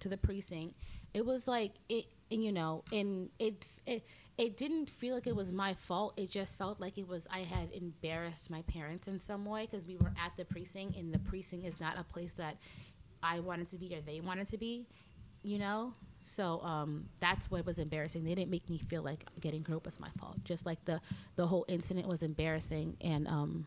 to 0.00 0.08
the, 0.08 0.16
precinct. 0.16 0.74
It 1.14 1.24
was 1.24 1.46
like 1.46 1.72
it, 1.88 2.06
you 2.30 2.50
know, 2.50 2.82
and 2.90 3.28
it 3.38 3.66
it 3.86 4.02
it 4.38 4.56
didn't 4.56 4.88
feel 4.88 5.14
like 5.14 5.26
it 5.26 5.36
was 5.36 5.52
my 5.52 5.74
fault. 5.74 6.14
It 6.16 6.30
just 6.30 6.56
felt 6.56 6.80
like 6.80 6.96
it 6.96 7.06
was 7.06 7.28
I 7.30 7.40
had 7.40 7.70
embarrassed 7.72 8.50
my 8.50 8.62
parents 8.62 9.06
in 9.08 9.20
some 9.20 9.44
way 9.44 9.68
because 9.70 9.86
we 9.86 9.96
were 9.96 10.12
at 10.24 10.36
the 10.36 10.46
precinct, 10.46 10.96
and 10.96 11.12
the 11.12 11.18
precinct 11.18 11.66
is 11.66 11.78
not 11.78 11.98
a 11.98 12.04
place 12.04 12.32
that 12.34 12.56
I 13.22 13.40
wanted 13.40 13.68
to 13.68 13.78
be 13.78 13.94
or 13.94 14.00
they 14.00 14.20
wanted 14.20 14.46
to 14.48 14.58
be, 14.58 14.86
you 15.42 15.58
know? 15.58 15.92
So 16.24 16.60
um, 16.62 17.08
that's 17.18 17.50
what 17.50 17.64
was 17.66 17.78
embarrassing. 17.78 18.24
They 18.24 18.34
didn't 18.34 18.50
make 18.50 18.68
me 18.68 18.78
feel 18.78 19.02
like 19.02 19.24
getting 19.40 19.62
groped 19.62 19.86
was 19.86 19.98
my 19.98 20.10
fault. 20.18 20.36
Just 20.44 20.66
like 20.66 20.84
the 20.84 21.00
the 21.36 21.46
whole 21.46 21.64
incident 21.68 22.06
was 22.06 22.22
embarrassing, 22.22 22.96
and 23.00 23.26
um, 23.26 23.66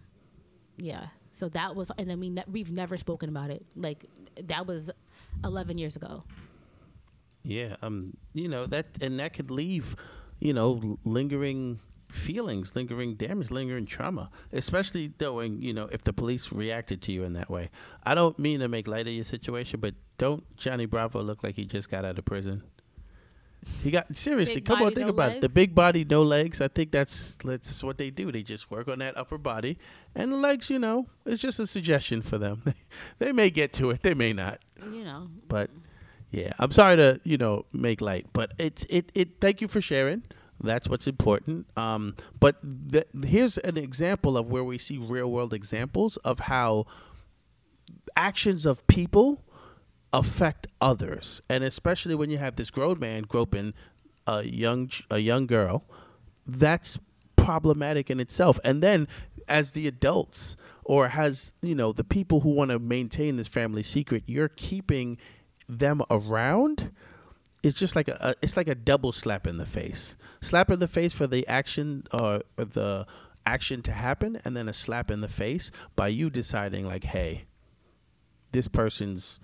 yeah. 0.77 1.07
So 1.31 1.49
that 1.49 1.75
was, 1.75 1.91
and 1.97 2.09
then 2.09 2.19
we 2.19 2.29
ne- 2.29 2.45
we've 2.49 2.71
never 2.71 2.95
spoken 2.97 3.29
about 3.29 3.49
it. 3.49 3.65
Like 3.75 4.05
that 4.43 4.67
was 4.67 4.91
eleven 5.43 5.77
years 5.77 5.95
ago. 5.95 6.23
Yeah, 7.43 7.75
um, 7.81 8.15
you 8.33 8.47
know 8.47 8.65
that, 8.67 8.85
and 9.01 9.19
that 9.19 9.33
could 9.33 9.51
leave, 9.51 9.95
you 10.39 10.53
know, 10.53 10.99
lingering 11.03 11.79
feelings, 12.13 12.75
lingering 12.75 13.15
damage, 13.15 13.51
lingering 13.51 13.85
trauma. 13.85 14.29
Especially 14.51 15.11
though 15.17 15.35
when, 15.35 15.61
you 15.61 15.73
know, 15.73 15.89
if 15.91 16.03
the 16.03 16.13
police 16.13 16.51
reacted 16.51 17.01
to 17.03 17.11
you 17.11 17.23
in 17.23 17.33
that 17.33 17.49
way. 17.49 17.69
I 18.03 18.15
don't 18.15 18.37
mean 18.37 18.59
to 18.59 18.67
make 18.67 18.87
light 18.87 19.07
of 19.07 19.13
your 19.13 19.23
situation, 19.23 19.79
but 19.79 19.95
don't 20.17 20.43
Johnny 20.57 20.85
Bravo 20.85 21.21
look 21.21 21.43
like 21.43 21.55
he 21.55 21.65
just 21.65 21.89
got 21.89 22.05
out 22.05 22.17
of 22.19 22.25
prison? 22.25 22.63
He 23.81 23.91
got 23.91 24.15
seriously. 24.15 24.55
Big 24.55 24.65
come 24.65 24.81
on, 24.81 24.93
think 24.93 25.07
no 25.07 25.13
about 25.13 25.33
it. 25.33 25.41
The 25.41 25.47
big 25.47 25.73
body, 25.73 26.03
no 26.03 26.21
legs. 26.21 26.59
I 26.59 26.67
think 26.67 26.91
that's 26.91 27.37
that's 27.43 27.81
what 27.81 27.97
they 27.97 28.09
do. 28.09 28.29
They 28.29 28.43
just 28.43 28.69
work 28.69 28.89
on 28.89 28.99
that 28.99 29.15
upper 29.17 29.37
body, 29.37 29.77
and 30.13 30.33
the 30.33 30.37
legs. 30.37 30.69
You 30.69 30.79
know, 30.79 31.07
it's 31.25 31.41
just 31.41 31.61
a 31.61 31.67
suggestion 31.67 32.21
for 32.21 32.37
them. 32.37 32.61
they 33.19 33.31
may 33.31 33.49
get 33.49 33.71
to 33.73 33.89
it. 33.91 34.03
They 34.03 34.13
may 34.13 34.33
not. 34.33 34.59
You 34.83 35.05
know, 35.05 35.29
But 35.47 35.69
yeah, 36.29 36.51
I'm 36.59 36.71
sorry 36.71 36.97
to 36.97 37.21
you 37.23 37.37
know 37.37 37.65
make 37.71 38.01
light, 38.01 38.27
but 38.33 38.51
it's 38.57 38.85
it 38.89 39.11
it. 39.15 39.39
Thank 39.39 39.61
you 39.61 39.69
for 39.69 39.79
sharing. 39.79 40.23
That's 40.63 40.87
what's 40.87 41.07
important. 41.07 41.67
Um, 41.77 42.15
but 42.39 42.63
here's 43.25 43.57
an 43.59 43.77
example 43.77 44.37
of 44.37 44.47
where 44.49 44.63
we 44.63 44.77
see 44.77 44.97
real 44.97 45.29
world 45.29 45.53
examples 45.53 46.17
of 46.17 46.39
how 46.39 46.85
actions 48.15 48.65
of 48.65 48.85
people 48.87 49.43
affect 50.13 50.67
others, 50.79 51.41
and 51.49 51.63
especially 51.63 52.15
when 52.15 52.29
you 52.29 52.37
have 52.37 52.55
this 52.55 52.71
grown 52.71 52.99
man 52.99 53.23
groping 53.23 53.73
a 54.27 54.43
young 54.43 54.89
a 55.09 55.19
young 55.19 55.47
girl, 55.47 55.83
that's 56.45 56.97
problematic 57.35 58.09
in 58.09 58.19
itself. 58.19 58.59
And 58.63 58.81
then 58.81 59.07
as 59.47 59.73
the 59.73 59.87
adults 59.87 60.55
or 60.83 61.09
has 61.09 61.51
you 61.61 61.75
know 61.75 61.91
the 61.91 62.03
people 62.03 62.41
who 62.41 62.51
want 62.51 62.71
to 62.71 62.79
maintain 62.79 63.35
this 63.35 63.47
family 63.47 63.83
secret, 63.83 64.23
you're 64.27 64.49
keeping 64.49 65.17
them 65.67 66.01
around. 66.09 66.91
It's 67.63 67.79
just 67.79 67.95
like 67.95 68.09
a, 68.09 68.35
it's 68.41 68.57
like 68.57 68.67
a 68.67 68.75
double 68.75 69.11
slap 69.13 69.47
in 69.47 69.57
the 69.57 69.65
face. 69.65 70.17
Slap 70.41 70.69
in 70.69 70.79
the 70.79 70.87
face 70.87 71.13
for 71.13 71.27
the 71.27 71.47
action 71.47 72.03
or 72.13 72.41
the 72.57 73.07
action 73.45 73.81
to 73.83 73.91
happen, 73.91 74.39
and 74.45 74.55
then 74.55 74.67
a 74.67 74.73
slap 74.73 75.09
in 75.09 75.21
the 75.21 75.29
face 75.29 75.71
by 75.95 76.09
you 76.09 76.29
deciding 76.29 76.85
like, 76.85 77.05
hey, 77.05 77.45
this 78.51 78.67
person's 78.67 79.39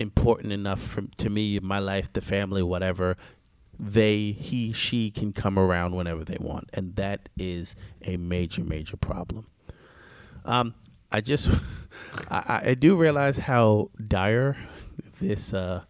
important 0.00 0.52
enough 0.52 0.80
for, 0.80 1.02
to 1.18 1.30
me, 1.30 1.58
my 1.60 1.78
life, 1.78 2.12
the 2.12 2.20
family, 2.20 2.62
whatever. 2.62 3.16
They, 3.78 4.30
he, 4.30 4.72
she 4.72 5.10
can 5.10 5.32
come 5.32 5.58
around 5.58 5.96
whenever 5.96 6.24
they 6.24 6.36
want, 6.40 6.70
and 6.74 6.94
that 6.94 7.28
is 7.36 7.74
a 8.02 8.16
major, 8.16 8.62
major 8.62 8.96
problem. 8.96 9.46
Um, 10.44 10.74
I 11.10 11.20
just, 11.20 11.48
I- 12.30 12.62
I 12.66 12.74
do 12.74 12.94
realize 12.94 13.36
how 13.38 13.90
dire 14.06 14.56
this 15.20 15.52
uh, 15.52 15.82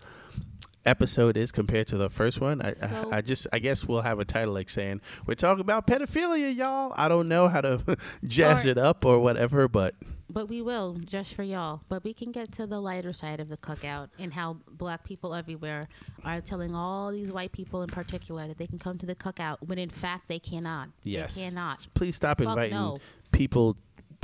episode 0.86 1.36
is 1.36 1.50
compared 1.52 1.86
to 1.88 1.96
the 1.96 2.10
first 2.10 2.40
one. 2.40 2.60
I, 2.62 2.72
So- 2.72 3.08
I, 3.10 3.18
I 3.18 3.20
just, 3.20 3.46
I 3.52 3.58
guess 3.58 3.84
we'll 3.84 4.02
have 4.02 4.18
a 4.18 4.24
title 4.24 4.54
like 4.54 4.68
saying 4.68 5.00
we're 5.26 5.34
talking 5.34 5.60
about 5.60 5.86
pedophilia, 5.86 6.54
y'all. 6.54 6.92
I 6.96 7.08
don't 7.08 7.28
know 7.28 7.48
how 7.48 7.60
to 7.62 7.96
jazz 8.24 8.66
Or- 8.66 8.70
it 8.70 8.78
up 8.78 9.04
or 9.04 9.18
whatever, 9.20 9.68
but 9.68 9.94
but 10.30 10.48
we 10.48 10.62
will 10.62 10.94
just 11.04 11.34
for 11.34 11.42
y'all. 11.44 11.82
But 11.88 12.02
we 12.02 12.12
can 12.12 12.32
get 12.32 12.50
to 12.52 12.66
the 12.66 12.80
lighter 12.80 13.12
side 13.12 13.38
of 13.40 13.48
the 13.48 13.56
cookout 13.58 14.08
and 14.18 14.32
how 14.32 14.56
black 14.68 15.04
people 15.04 15.34
everywhere 15.34 15.82
are 16.24 16.40
telling 16.40 16.74
all 16.74 17.12
these 17.12 17.30
white 17.30 17.52
people 17.52 17.82
in 17.82 17.88
particular 17.90 18.48
that 18.48 18.58
they 18.58 18.66
can 18.66 18.78
come 18.78 18.98
to 18.98 19.06
the 19.06 19.14
cookout 19.14 19.58
when 19.60 19.78
in 19.78 19.90
fact 19.90 20.28
they 20.28 20.38
cannot. 20.40 20.88
Yes. 21.04 21.36
They 21.36 21.42
cannot. 21.42 21.86
Please 21.94 22.16
stop 22.16 22.38
Fuck 22.38 22.48
inviting 22.48 22.74
no. 22.74 22.98
people 23.32 23.76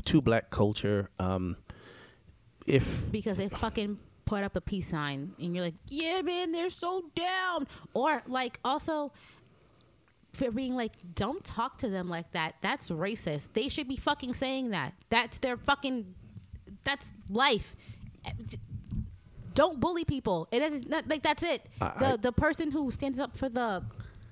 to 0.07 0.21
black 0.21 0.51
culture. 0.51 1.11
Um, 1.21 1.57
if 2.67 3.11
because 3.13 3.37
they 3.37 3.49
fucking 3.65 3.99
put 4.31 4.45
up 4.45 4.55
a 4.55 4.61
peace 4.61 4.87
sign 4.87 5.33
and 5.41 5.57
you're 5.57 5.65
like, 5.65 5.75
yeah, 5.89 6.23
man, 6.23 6.53
they're 6.53 6.71
so 6.71 7.03
down. 7.17 7.67
Or 7.95 8.23
like 8.29 8.61
also 8.65 9.13
for 10.33 10.53
being 10.53 10.77
like, 10.77 10.93
don't 11.17 11.43
talk 11.43 11.79
to 11.79 11.89
them 11.89 12.09
like 12.09 12.31
that. 12.31 12.55
That's 12.61 12.91
racist. 12.91 13.49
They 13.55 13.69
should 13.69 13.89
be 13.89 13.97
fucking 13.97 14.35
saying 14.35 14.71
that. 14.71 14.95
That's 15.09 15.39
their 15.39 15.57
fucking. 15.57 16.15
That's 16.85 17.13
life. 17.29 17.75
Don't 19.55 19.81
bully 19.81 20.05
people. 20.05 20.47
It 20.53 20.63
is 20.63 20.87
not 20.87 21.09
like 21.09 21.23
that's 21.25 21.43
it. 21.43 21.67
I- 21.81 21.95
the 21.99 22.17
the 22.19 22.33
person 22.33 22.71
who 22.71 22.93
stands 22.93 23.19
up 23.19 23.37
for 23.37 23.49
the 23.49 23.83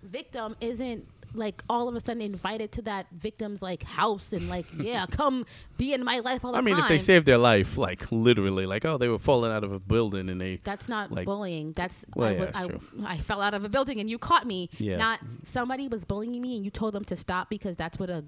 victim 0.05 0.55
isn't 0.61 1.09
like 1.35 1.63
all 1.69 1.89
of 1.89 1.95
a 1.95 2.01
sudden 2.01 2.23
invited 2.23 2.73
to 2.73 2.83
that 2.83 3.07
victim's 3.13 3.61
like 3.63 3.83
house 3.83 4.33
and 4.33 4.49
like 4.49 4.67
yeah 4.79 5.07
come 5.11 5.45
be 5.77 5.93
in 5.93 6.05
my 6.05 6.21
life 6.21 6.45
all 6.45 6.53
the 6.53 6.59
time. 6.59 6.67
I 6.67 6.71
mean, 6.71 6.79
if 6.83 6.89
they 6.89 6.99
saved 6.99 7.27
their 7.27 7.39
life, 7.39 7.77
like 7.79 8.11
literally, 8.11 8.67
like 8.67 8.85
oh, 8.85 8.99
they 8.99 9.09
were 9.09 9.19
falling 9.19 9.53
out 9.53 9.65
of 9.65 9.73
a 9.73 9.79
building 9.79 10.29
and 10.29 10.41
they. 10.41 10.61
That's 10.65 10.89
not 10.89 11.13
Like- 11.13 11.27
bullying. 11.27 11.73
That's 11.73 12.05
Well, 12.15 12.29
I, 12.29 12.33
yeah, 12.33 12.45
that's 12.47 12.57
I, 12.59 12.67
true. 12.67 12.81
I 13.07 13.19
fell 13.19 13.41
out 13.41 13.55
of 13.55 13.65
a 13.65 13.69
building 13.69 14.01
and 14.01 14.09
you 14.11 14.19
caught 14.19 14.47
me. 14.47 14.71
Yeah. 14.79 14.97
Not 14.97 15.21
somebody 15.45 15.89
was 15.89 16.05
bullying 16.05 16.41
me 16.41 16.57
and 16.57 16.65
you 16.65 16.71
told 16.71 16.95
them 16.95 17.05
to 17.05 17.17
stop 17.17 17.49
because 17.51 17.77
that's 17.77 17.99
what 17.99 18.11
a 18.11 18.25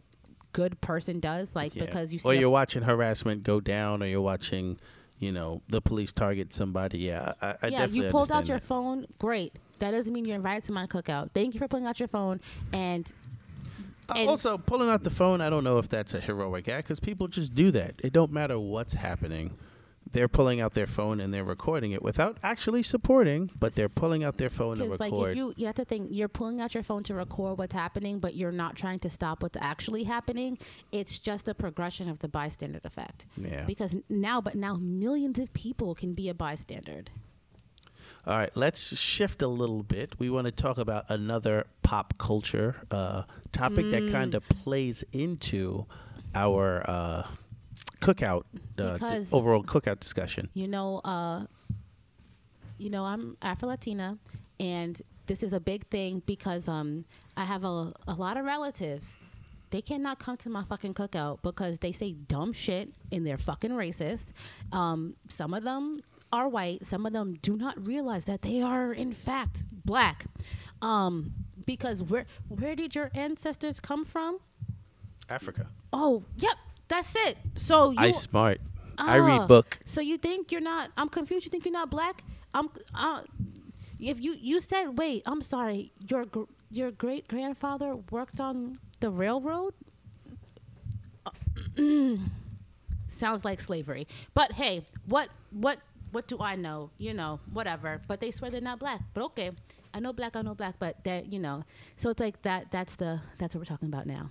good 0.53 0.80
person 0.80 1.20
does. 1.20 1.55
Like 1.57 1.74
Yeah. 1.74 1.86
because 1.86 2.12
you 2.12 2.20
or 2.24 2.34
you're 2.34 2.51
watching 2.51 2.82
harassment 2.82 3.42
go 3.42 3.61
down, 3.61 4.03
or 4.03 4.07
you're 4.07 4.20
watching, 4.20 4.78
you 5.18 5.32
know, 5.32 5.62
the 5.68 5.80
police 5.80 6.12
target 6.12 6.53
somebody. 6.53 6.98
Yeah, 6.98 7.32
I, 7.40 7.55
I 7.62 7.66
yeah, 7.68 7.84
you 7.86 8.05
pulled 8.11 8.30
out 8.30 8.48
your 8.48 8.59
that. 8.59 8.66
phone. 8.66 9.07
Great. 9.18 9.55
That 9.80 9.90
doesn't 9.90 10.12
mean 10.12 10.24
you're 10.24 10.36
invited 10.36 10.64
to 10.64 10.72
my 10.72 10.86
cookout. 10.86 11.30
Thank 11.34 11.54
you 11.54 11.58
for 11.60 11.68
pulling 11.68 11.86
out 11.86 11.98
your 11.98 12.08
phone. 12.08 12.40
And 12.72 13.12
Uh, 14.08 14.14
and- 14.16 14.28
also, 14.28 14.58
pulling 14.58 14.88
out 14.88 15.02
the 15.04 15.10
phone, 15.10 15.40
I 15.40 15.50
don't 15.50 15.62
know 15.64 15.78
if 15.78 15.88
that's 15.88 16.14
a 16.14 16.20
heroic 16.20 16.68
act 16.68 16.88
because 16.88 16.98
people 17.00 17.28
just 17.28 17.54
do 17.54 17.70
that. 17.72 17.94
It 18.02 18.12
don't 18.12 18.32
matter 18.32 18.58
what's 18.58 18.94
happening. 18.94 19.56
They're 20.12 20.26
pulling 20.26 20.60
out 20.60 20.72
their 20.74 20.88
phone 20.88 21.20
and 21.20 21.32
they're 21.32 21.44
recording 21.44 21.92
it 21.92 22.02
without 22.02 22.36
actually 22.42 22.82
supporting, 22.82 23.48
but 23.60 23.76
they're 23.76 23.88
pulling 23.88 24.24
out 24.24 24.38
their 24.38 24.50
phone 24.50 24.78
to 24.78 24.82
because 24.84 24.98
like 24.98 25.12
record. 25.12 25.30
if 25.30 25.36
you, 25.36 25.54
you 25.56 25.66
have 25.66 25.76
to 25.76 25.84
think 25.84 26.08
you're 26.10 26.26
pulling 26.26 26.60
out 26.60 26.74
your 26.74 26.82
phone 26.82 27.04
to 27.04 27.14
record 27.14 27.58
what's 27.60 27.74
happening, 27.74 28.18
but 28.18 28.34
you're 28.34 28.50
not 28.50 28.74
trying 28.74 28.98
to 29.00 29.10
stop 29.10 29.40
what's 29.44 29.58
actually 29.60 30.02
happening. 30.02 30.58
It's 30.90 31.20
just 31.20 31.46
a 31.48 31.54
progression 31.54 32.08
of 32.08 32.18
the 32.18 32.26
bystander 32.28 32.80
effect. 32.82 33.26
yeah. 33.36 33.62
Because 33.64 33.94
now, 34.08 34.40
but 34.40 34.56
now 34.56 34.74
millions 34.74 35.38
of 35.38 35.52
people 35.52 35.94
can 35.94 36.14
be 36.14 36.28
a 36.28 36.34
bystander. 36.34 37.04
All 38.30 38.38
right, 38.38 38.56
let's 38.56 38.96
shift 38.96 39.42
a 39.42 39.48
little 39.48 39.82
bit. 39.82 40.14
We 40.20 40.30
want 40.30 40.44
to 40.44 40.52
talk 40.52 40.78
about 40.78 41.06
another 41.08 41.66
pop 41.82 42.14
culture 42.16 42.76
uh, 42.92 43.24
topic 43.50 43.90
that 43.90 44.02
Mm. 44.04 44.12
kind 44.12 44.34
of 44.36 44.48
plays 44.48 45.02
into 45.12 45.86
our 46.32 46.88
uh, 46.88 47.24
cookout, 48.00 48.44
uh, 48.78 48.98
d- 48.98 49.26
overall 49.32 49.64
cookout 49.64 49.98
discussion. 49.98 50.48
You 50.54 50.68
know, 50.68 51.00
uh, 51.04 51.46
you 52.78 52.88
know, 52.88 53.02
I'm 53.04 53.36
Afro 53.42 53.66
Latina, 53.68 54.16
and 54.60 55.02
this 55.26 55.42
is 55.42 55.52
a 55.52 55.58
big 55.58 55.88
thing 55.88 56.22
because 56.24 56.68
um, 56.68 57.06
I 57.36 57.44
have 57.44 57.64
a, 57.64 57.92
a 58.06 58.14
lot 58.14 58.36
of 58.36 58.44
relatives. 58.44 59.16
They 59.70 59.82
cannot 59.82 60.20
come 60.20 60.36
to 60.36 60.50
my 60.50 60.62
fucking 60.62 60.94
cookout 60.94 61.42
because 61.42 61.80
they 61.80 61.90
say 61.90 62.12
dumb 62.12 62.52
shit 62.52 62.90
and 63.10 63.26
they're 63.26 63.38
fucking 63.38 63.72
racist. 63.72 64.28
Um, 64.70 65.16
some 65.28 65.52
of 65.52 65.64
them 65.64 66.02
are 66.32 66.48
white. 66.48 66.86
Some 66.86 67.06
of 67.06 67.12
them 67.12 67.38
do 67.42 67.56
not 67.56 67.86
realize 67.86 68.24
that 68.26 68.42
they 68.42 68.60
are 68.62 68.92
in 68.92 69.12
fact 69.12 69.64
black. 69.84 70.26
Um, 70.82 71.32
because 71.66 72.02
where 72.02 72.26
where 72.48 72.74
did 72.74 72.94
your 72.94 73.10
ancestors 73.14 73.80
come 73.80 74.04
from? 74.04 74.38
Africa. 75.28 75.66
Oh, 75.92 76.24
yep, 76.36 76.56
that's 76.88 77.14
it. 77.16 77.36
So 77.56 77.90
you 77.90 77.96
I 77.98 78.10
smart. 78.12 78.60
I 78.98 79.18
Ah, 79.18 79.24
read 79.26 79.48
book. 79.48 79.78
So 79.84 80.00
you 80.00 80.18
think 80.18 80.52
you're 80.52 80.60
not? 80.60 80.90
I'm 80.96 81.08
confused. 81.08 81.44
You 81.46 81.50
think 81.50 81.64
you're 81.64 81.72
not 81.72 81.90
black? 81.90 82.22
I'm. 82.54 82.68
Uh, 82.94 83.22
if 83.98 84.20
you 84.20 84.34
you 84.40 84.60
said, 84.60 84.98
wait, 84.98 85.22
I'm 85.26 85.42
sorry. 85.42 85.92
Your 86.08 86.24
gr- 86.24 86.50
your 86.70 86.90
great 86.90 87.28
grandfather 87.28 87.96
worked 88.10 88.40
on 88.40 88.78
the 89.00 89.10
railroad. 89.10 89.74
Uh, 91.26 91.30
Sounds 93.08 93.44
like 93.44 93.60
slavery. 93.60 94.06
But 94.34 94.52
hey, 94.52 94.84
what 95.06 95.28
what 95.50 95.78
what 96.12 96.26
do 96.28 96.38
I 96.40 96.56
know? 96.56 96.90
You 96.98 97.14
know, 97.14 97.40
whatever. 97.52 98.00
But 98.08 98.20
they 98.20 98.30
swear 98.30 98.50
they're 98.50 98.61
not 98.61 98.78
black. 98.78 99.00
But 99.14 99.24
okay, 99.24 99.50
I 99.94 100.00
know 100.00 100.12
black. 100.12 100.36
I 100.36 100.42
know 100.42 100.54
black. 100.54 100.76
But 100.78 101.02
that 101.04 101.32
you 101.32 101.38
know. 101.38 101.64
So 101.96 102.11
it's 102.11 102.20
like 102.20 102.42
that. 102.42 102.70
That's 102.70 102.96
the 102.96 103.20
that's 103.38 103.54
what 103.54 103.61
we're 103.61 103.64
talking 103.66 103.88
about 103.88 104.06
now. 104.06 104.30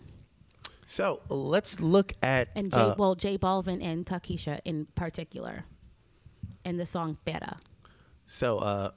So 0.85 1.21
let's 1.29 1.79
look 1.81 2.13
at. 2.23 2.49
And 2.55 2.71
Jay, 2.71 2.79
uh, 2.79 2.95
well, 2.97 3.15
J 3.15 3.37
Balvin 3.37 3.83
and 3.83 4.05
Tokischa 4.05 4.59
in 4.65 4.87
particular, 4.95 5.63
and 6.65 6.79
the 6.79 6.85
song 6.85 7.17
"Better." 7.25 7.55
so 8.25 8.57
uh, 8.59 8.91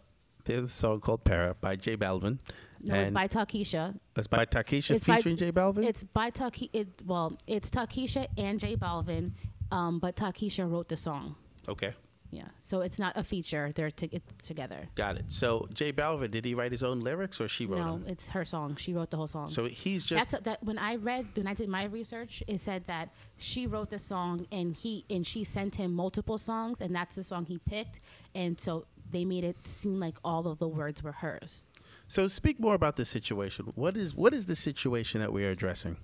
there's 0.45 0.65
a 0.65 0.69
song 0.69 1.01
called 1.01 1.25
"Perra" 1.25 1.55
by 1.61 1.77
J 1.77 1.97
Balvin. 1.97 2.39
No, 2.85 2.97
it's 2.97 3.13
by 3.13 3.29
Tokischa. 3.29 3.97
it's 4.17 4.27
by 4.27 4.45
Tokischa 4.45 4.97
It's 4.97 5.07
by- 5.07 5.17
featuring 5.17 5.37
J 5.37 5.53
Balvin. 5.53 5.85
It's 5.87 6.03
by 6.03 6.31
Taki. 6.31 6.69
It, 6.73 6.89
well, 7.07 7.39
it's 7.47 7.71
Tokischa 7.71 8.27
and 8.37 8.59
J 8.59 8.75
Balvin, 8.77 9.33
um, 9.71 10.01
but 10.01 10.17
Tokischa 10.17 10.69
wrote 10.69 10.89
the 10.89 10.97
song. 10.97 11.37
okay, 11.69 11.93
Yeah, 12.33 12.49
so 12.63 12.81
it's 12.81 12.99
not 12.99 13.13
a 13.17 13.23
feature. 13.23 13.73
They're 13.75 13.91
to, 13.91 14.09
together. 14.43 14.89
got 14.95 15.17
it. 15.17 15.27
So 15.29 15.69
J 15.73 15.93
Balvin, 15.93 16.31
did 16.31 16.45
he 16.45 16.55
write 16.55 16.73
his 16.73 16.83
own 16.83 17.01
lyrics 17.01 17.41
or 17.41 17.47
she 17.47 17.67
wrote 17.67 17.77
it? 17.77 17.85
No, 17.85 17.99
them? 17.99 18.05
it's 18.09 18.29
her 18.29 18.45
song. 18.45 18.75
She 18.77 18.95
wrote 18.95 19.11
the 19.11 19.19
whole 19.19 19.27
song. 19.27 19.51
So 19.51 19.67
he's 19.67 20.05
just 20.05 20.31
That's 20.31 20.43
that. 20.43 20.65
When 20.65 20.79
I 20.79 20.97
read, 20.97 21.27
when 21.35 21.47
I 21.47 21.55
did 21.55 21.69
my 21.69 21.85
research, 21.85 22.43
it 22.47 22.59
said 22.59 22.87
that 22.87 23.11
she 23.37 23.67
wrote 23.67 23.91
the 23.91 23.99
song 23.99 24.47
and 24.51 24.75
he 24.75 25.05
and 25.11 25.27
she 25.27 25.45
sent 25.45 25.77
him 25.77 25.95
multiple 25.95 26.39
songs, 26.39 26.81
and 26.81 26.95
that's 26.95 27.15
the 27.15 27.23
song 27.23 27.45
he 27.45 27.59
picked. 27.59 28.01
And 28.35 28.59
so 28.59 28.87
they 29.11 29.25
made 29.25 29.45
it 29.45 29.67
seem 29.67 30.01
like 30.01 30.17
all 30.25 30.49
of 30.49 30.59
the 30.59 30.69
words 30.69 31.03
were 31.03 31.13
hers. 31.13 31.67
So 32.09 32.29
speak 32.29 32.59
more 32.59 32.75
about 32.75 32.97
the 32.97 33.05
situation. 33.05 33.73
What 33.75 33.97
is 33.97 34.15
what 34.15 34.33
is 34.33 34.47
the 34.47 34.57
situation 34.57 35.21
that 35.21 35.33
we 35.33 35.45
are 35.45 35.51
addressing? 35.51 35.99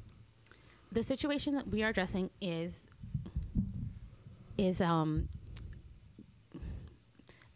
the 0.93 1.03
situation 1.03 1.55
that 1.55 1.68
we 1.68 1.83
are 1.83 1.89
addressing 1.89 2.31
is 2.41 2.87
is 4.57 4.81
um 4.81 5.29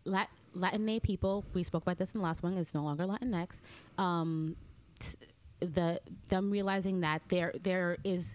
Lat- 0.05 0.31
Latinx 0.57 1.03
people. 1.03 1.45
We 1.55 1.63
spoke 1.63 1.83
about 1.83 1.99
this 1.99 2.15
in 2.15 2.21
the 2.21 2.25
last 2.25 2.43
one. 2.43 2.57
It's 2.57 2.75
no 2.75 2.83
longer 2.83 3.05
Latinx. 3.07 3.61
Um, 3.99 4.57
t- 4.99 5.17
the 5.61 6.01
them 6.29 6.51
realizing 6.51 7.01
that 7.01 7.23
there 7.29 7.53
there 7.63 7.97
is 8.05 8.35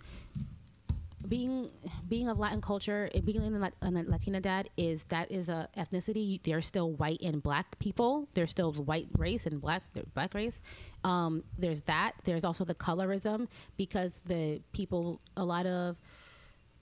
being 1.28 1.70
being 2.08 2.30
of 2.30 2.40
Latin 2.40 2.62
culture, 2.62 3.10
being 3.26 3.44
in 3.44 3.54
Latinidad 3.54 4.68
is 4.78 5.04
that 5.06 5.32
is 5.32 5.50
a 5.50 5.68
ethnicity. 5.78 6.42
They're 6.44 6.62
still 6.62 6.92
white 6.92 7.22
and 7.22 7.42
black 7.44 7.78
people. 7.80 8.28
They're 8.34 8.48
still 8.48 8.72
white 8.74 9.08
race 9.18 9.46
and 9.46 9.60
black 9.60 9.84
black 10.14 10.34
race. 10.34 10.62
Um, 11.04 11.44
there's 11.58 11.82
that. 11.82 12.14
There's 12.24 12.46
also 12.46 12.64
the 12.64 12.76
colorism 12.76 13.48
because 13.76 14.22
the 14.26 14.62
people 14.74 15.20
a 15.36 15.44
lot 15.44 15.66
of 15.66 15.98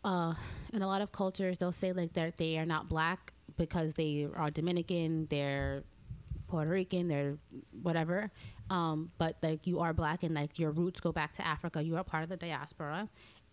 uh, 0.04 0.36
in 0.74 0.82
a 0.82 0.88
lot 0.88 1.02
of 1.02 1.12
cultures 1.12 1.58
they'll 1.58 1.72
say 1.72 1.92
like 1.92 2.14
that 2.14 2.38
they 2.38 2.58
are 2.60 2.66
not 2.66 2.88
black 2.88 3.34
because 3.58 3.94
they 3.94 4.28
are 4.36 4.52
Dominican, 4.52 5.28
they're 5.30 5.84
Puerto 6.48 6.70
Rican, 6.70 7.08
they're 7.08 7.38
whatever. 7.82 8.32
Um, 8.70 9.12
but 9.18 9.38
like 9.44 9.68
you 9.68 9.80
are 9.80 9.94
black 9.94 10.24
and 10.24 10.34
like 10.34 10.58
your 10.58 10.72
roots 10.72 11.00
go 11.00 11.12
back 11.12 11.34
to 11.34 11.46
Africa. 11.46 11.84
You 11.84 11.98
are 11.98 12.04
part 12.04 12.24
of 12.24 12.30
the 12.30 12.38
diaspora. 12.38 13.10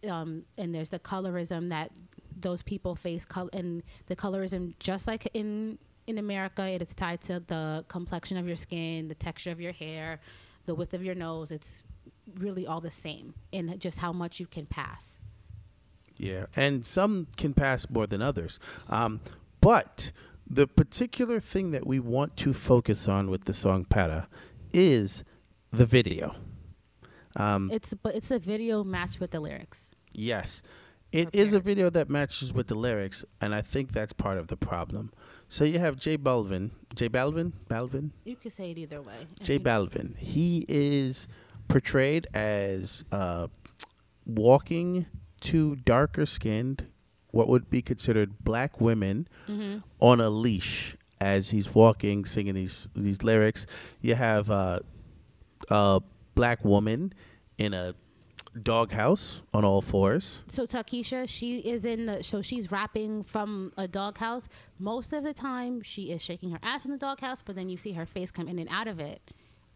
Um, 0.09 0.45
and 0.59 0.75
there's 0.75 0.91
the 0.91 0.99
colorism 0.99 1.69
that 1.69 1.93
those 2.39 2.63
people 2.63 2.95
face, 2.97 3.25
col- 3.25 3.51
and 3.53 3.83
the 4.07 4.17
colorism, 4.17 4.75
just 4.79 5.07
like 5.07 5.29
in 5.35 5.79
in 6.07 6.19
America, 6.19 6.67
it 6.67 6.83
is 6.83 6.95
tied 6.95 7.21
to 7.23 7.41
the 7.41 7.85
complexion 7.89 8.37
of 8.37 8.47
your 8.47 8.57
skin, 8.57 9.07
the 9.07 9.15
texture 9.15 9.53
of 9.53 9.61
your 9.61 9.73
hair, 9.73 10.21
the 10.67 10.75
width 10.75 10.95
of 10.95 11.05
your 11.05 11.15
nose. 11.15 11.53
It's 11.53 11.85
really 12.39 12.67
all 12.67 12.81
the 12.81 12.91
same, 12.91 13.35
and 13.53 13.79
just 13.79 13.99
how 13.99 14.13
much 14.13 14.41
you 14.41 14.47
can 14.47 14.67
pass. 14.67 15.21
Yeah, 16.17 16.47
and 16.57 16.85
some 16.85 17.29
can 17.37 17.55
pass 17.55 17.89
more 17.89 18.07
than 18.07 18.21
others. 18.21 18.59
Um, 18.89 19.21
but 19.63 20.13
the 20.47 20.67
particular 20.67 21.41
thing 21.41 21.71
that 21.71 21.87
we 21.87 21.99
want 21.99 22.37
to 22.39 22.53
focus 22.53 23.09
on 23.09 23.31
with 23.31 23.45
the 23.47 23.55
song 23.55 23.87
"Perra" 23.87 24.27
is 24.75 25.25
the 25.71 25.87
video. 25.87 26.35
Um, 27.37 27.71
It's 27.73 27.95
but 27.95 28.15
it's 28.15 28.31
a 28.31 28.39
video 28.39 28.85
matched 28.85 29.19
with 29.21 29.31
the 29.31 29.41
lyrics. 29.41 29.91
Yes. 30.13 30.63
it 31.13 31.29
is 31.35 31.53
a 31.55 31.61
video 31.61 31.89
that 31.91 32.09
matches 32.11 32.53
with 32.53 32.67
the 32.69 32.75
lyrics, 32.75 33.25
and 33.41 33.55
I 33.55 33.63
think 33.63 33.93
that's 33.93 34.13
part 34.15 34.37
of 34.39 34.47
the 34.49 34.57
problem. 34.57 35.13
So 35.49 35.65
you 35.65 35.79
have 35.79 35.97
J 35.97 36.17
Balvin. 36.19 36.71
J 36.95 37.09
Balvin? 37.09 37.53
Balvin? 37.69 38.11
You 38.25 38.37
could 38.37 38.53
say 38.53 38.71
it 38.71 38.79
either 38.79 39.01
way. 39.03 39.27
I 39.41 39.45
J 39.45 39.59
think- 39.59 39.65
Balvin. 39.69 40.17
He 40.19 40.65
is 40.69 41.29
portrayed 41.69 42.27
as 42.35 43.05
uh, 43.13 43.49
walking 44.27 45.07
to 45.41 45.77
darker 45.77 46.25
skinned, 46.27 46.87
what 47.33 47.49
would 47.49 47.69
be 47.69 47.83
considered 47.83 48.45
black 48.45 48.81
women 48.81 49.27
Mhm. 49.49 49.83
on 50.01 50.21
a 50.21 50.29
leash 50.31 50.97
as 51.21 51.51
he's 51.51 51.75
walking, 51.75 52.25
singing 52.25 52.55
these 52.55 52.89
these 52.95 53.23
lyrics. 53.25 53.67
You 54.01 54.15
have 54.15 54.49
uh, 54.51 54.81
a 55.69 56.01
black 56.35 56.65
woman 56.65 57.13
in 57.59 57.75
a 57.75 57.95
doghouse 58.61 59.41
on 59.55 59.65
all 59.65 59.81
fours. 59.81 60.43
so 60.47 60.67
Tokischa, 60.67 61.27
she 61.29 61.59
is 61.61 61.85
in 61.87 62.05
the 62.07 62.23
so 62.23 62.43
she's 62.43 62.71
rapping 62.71 63.23
from 63.23 63.73
a 63.79 63.89
doghouse. 63.89 64.49
Most 64.79 65.13
of 65.13 65.25
the 65.25 65.33
time, 65.33 65.81
she 65.83 66.13
is 66.13 66.21
shaking 66.23 66.51
her 66.51 66.59
ass 66.63 66.85
in 66.85 66.91
the 66.91 66.99
doghouse, 66.99 67.41
but 67.45 67.57
then 67.57 67.69
you 67.69 67.79
see 67.79 67.93
her 67.93 68.05
face 68.07 68.31
come 68.31 68.49
in 68.49 68.59
and 68.59 68.69
out 68.71 68.89
of 68.89 69.01
it. 69.01 69.23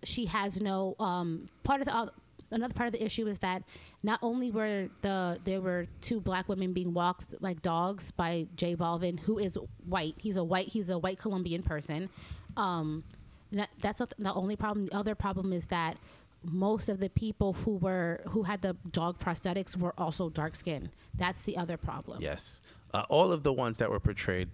She 0.05 0.27
has 0.27 0.61
no 0.61 0.95
um, 1.01 1.49
part 1.65 1.81
of 1.81 1.87
the 1.87 2.13
another 2.51 2.74
part 2.74 2.86
of 2.88 2.92
the 2.92 3.05
issue 3.05 3.26
is 3.26 3.38
that 3.40 3.62
not 4.03 4.18
only 4.22 4.51
were 4.51 4.88
the 5.03 5.38
there 5.44 5.61
were 5.61 5.86
two 6.01 6.20
black 6.20 6.49
women 6.49 6.72
being 6.72 6.92
walked 6.94 7.34
like 7.40 7.62
dogs 7.62 8.11
by 8.11 8.47
J 8.57 8.76
Balvin, 8.76 9.18
who 9.20 9.38
is 9.38 9.59
white. 9.86 10.14
He's 10.18 10.36
a 10.36 10.44
white 10.44 10.68
he's 10.68 10.88
a 10.90 10.99
white 10.99 11.18
Colombian 11.18 11.62
person. 11.62 12.09
Um, 12.57 13.05
that- 13.53 13.70
that's 13.80 14.01
not 14.01 14.14
the 14.18 14.34
only 14.34 14.57
problem. 14.57 14.86
The 14.86 14.97
other 14.97 15.14
problem 15.14 15.53
is 15.53 15.66
that 15.66 15.99
most 16.42 16.88
of 16.88 17.01
the 17.01 17.09
people 17.09 17.55
who 17.55 17.76
were 17.76 18.20
who 18.28 18.44
had 18.44 18.62
the 18.62 18.76
dog 18.90 19.18
prosthetics 19.18 19.76
were 19.76 19.94
also 19.99 20.28
dark 20.30 20.55
skinned. 20.57 20.90
That's 21.14 21.42
the 21.42 21.57
other 21.57 21.76
problem. 21.76 22.18
Yes. 22.20 22.61
Uh, 22.94 23.05
all 23.09 23.32
of 23.32 23.42
the 23.42 23.53
ones 23.53 23.78
that 23.78 23.90
were 23.90 23.99
portrayed 24.01 24.49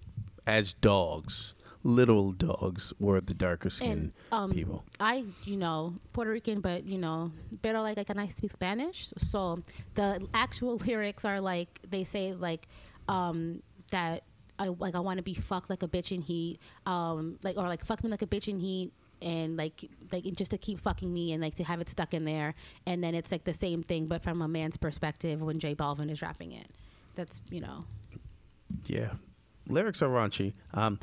as 0.47 0.75
dogs, 0.75 1.55
literal 1.85 2.33
dogs, 2.33 2.93
were 2.99 3.21
the 3.21 3.35
darker 3.35 3.67
And 3.67 3.73
skinned 3.73 4.13
um, 4.31 4.53
people. 4.53 4.85
I, 5.01 5.25
you 5.45 5.57
know, 5.57 5.95
Puerto 6.13 6.31
Rican, 6.31 6.61
but 6.61 6.87
you 6.87 6.99
know, 6.99 7.33
pero 7.63 7.83
like, 7.83 7.97
like 7.97 8.07
can 8.07 8.19
I 8.19 8.29
speak 8.29 8.53
Spanish? 8.53 9.13
So 9.31 9.63
the 9.95 10.27
actual 10.35 10.77
lyrics 10.87 11.25
are 11.25 11.41
like 11.41 11.81
they 11.89 12.05
say 12.05 12.33
like 12.33 12.69
um, 13.09 13.63
that 13.91 14.23
I 14.59 14.69
like 14.69 14.95
I 14.95 15.01
want 15.01 15.19
to 15.19 15.23
be 15.23 15.35
fucked 15.35 15.71
like 15.71 15.83
a 15.83 15.89
bitch 15.89 16.13
in 16.13 16.23
heat, 16.23 16.59
um, 16.87 17.39
like 17.43 17.57
or 17.57 17.67
like 17.69 17.85
fuck 17.85 18.03
me 18.05 18.11
like 18.11 18.23
a 18.23 18.27
bitch 18.27 18.49
in 18.49 18.59
heat. 18.59 18.93
And 19.21 19.57
like, 19.57 19.89
like 20.11 20.25
just 20.35 20.51
to 20.51 20.59
keep 20.59 20.81
fucking 20.81 21.13
me, 21.13 21.33
and 21.33 21.41
like 21.41 21.55
to 21.55 21.63
have 21.63 21.81
it 21.81 21.89
stuck 21.89 22.13
in 22.13 22.25
there, 22.25 22.55
and 22.87 23.05
then 23.05 23.15
it's 23.15 23.31
like 23.31 23.45
the 23.45 23.55
same 23.55 23.85
thing, 23.85 24.07
but 24.07 24.21
from 24.21 24.43
a 24.43 24.49
man's 24.49 24.77
perspective 24.77 25.41
when 25.41 25.61
J 25.61 25.77
Balvin 25.77 26.11
is 26.11 26.23
rapping 26.23 26.51
it. 26.51 26.67
That's 27.15 27.41
you 27.49 27.61
know, 27.61 27.85
Yeah. 28.87 29.13
Lyrics 29.69 30.03
are 30.03 30.09
raunchy. 30.09 30.55
Um, 30.75 30.99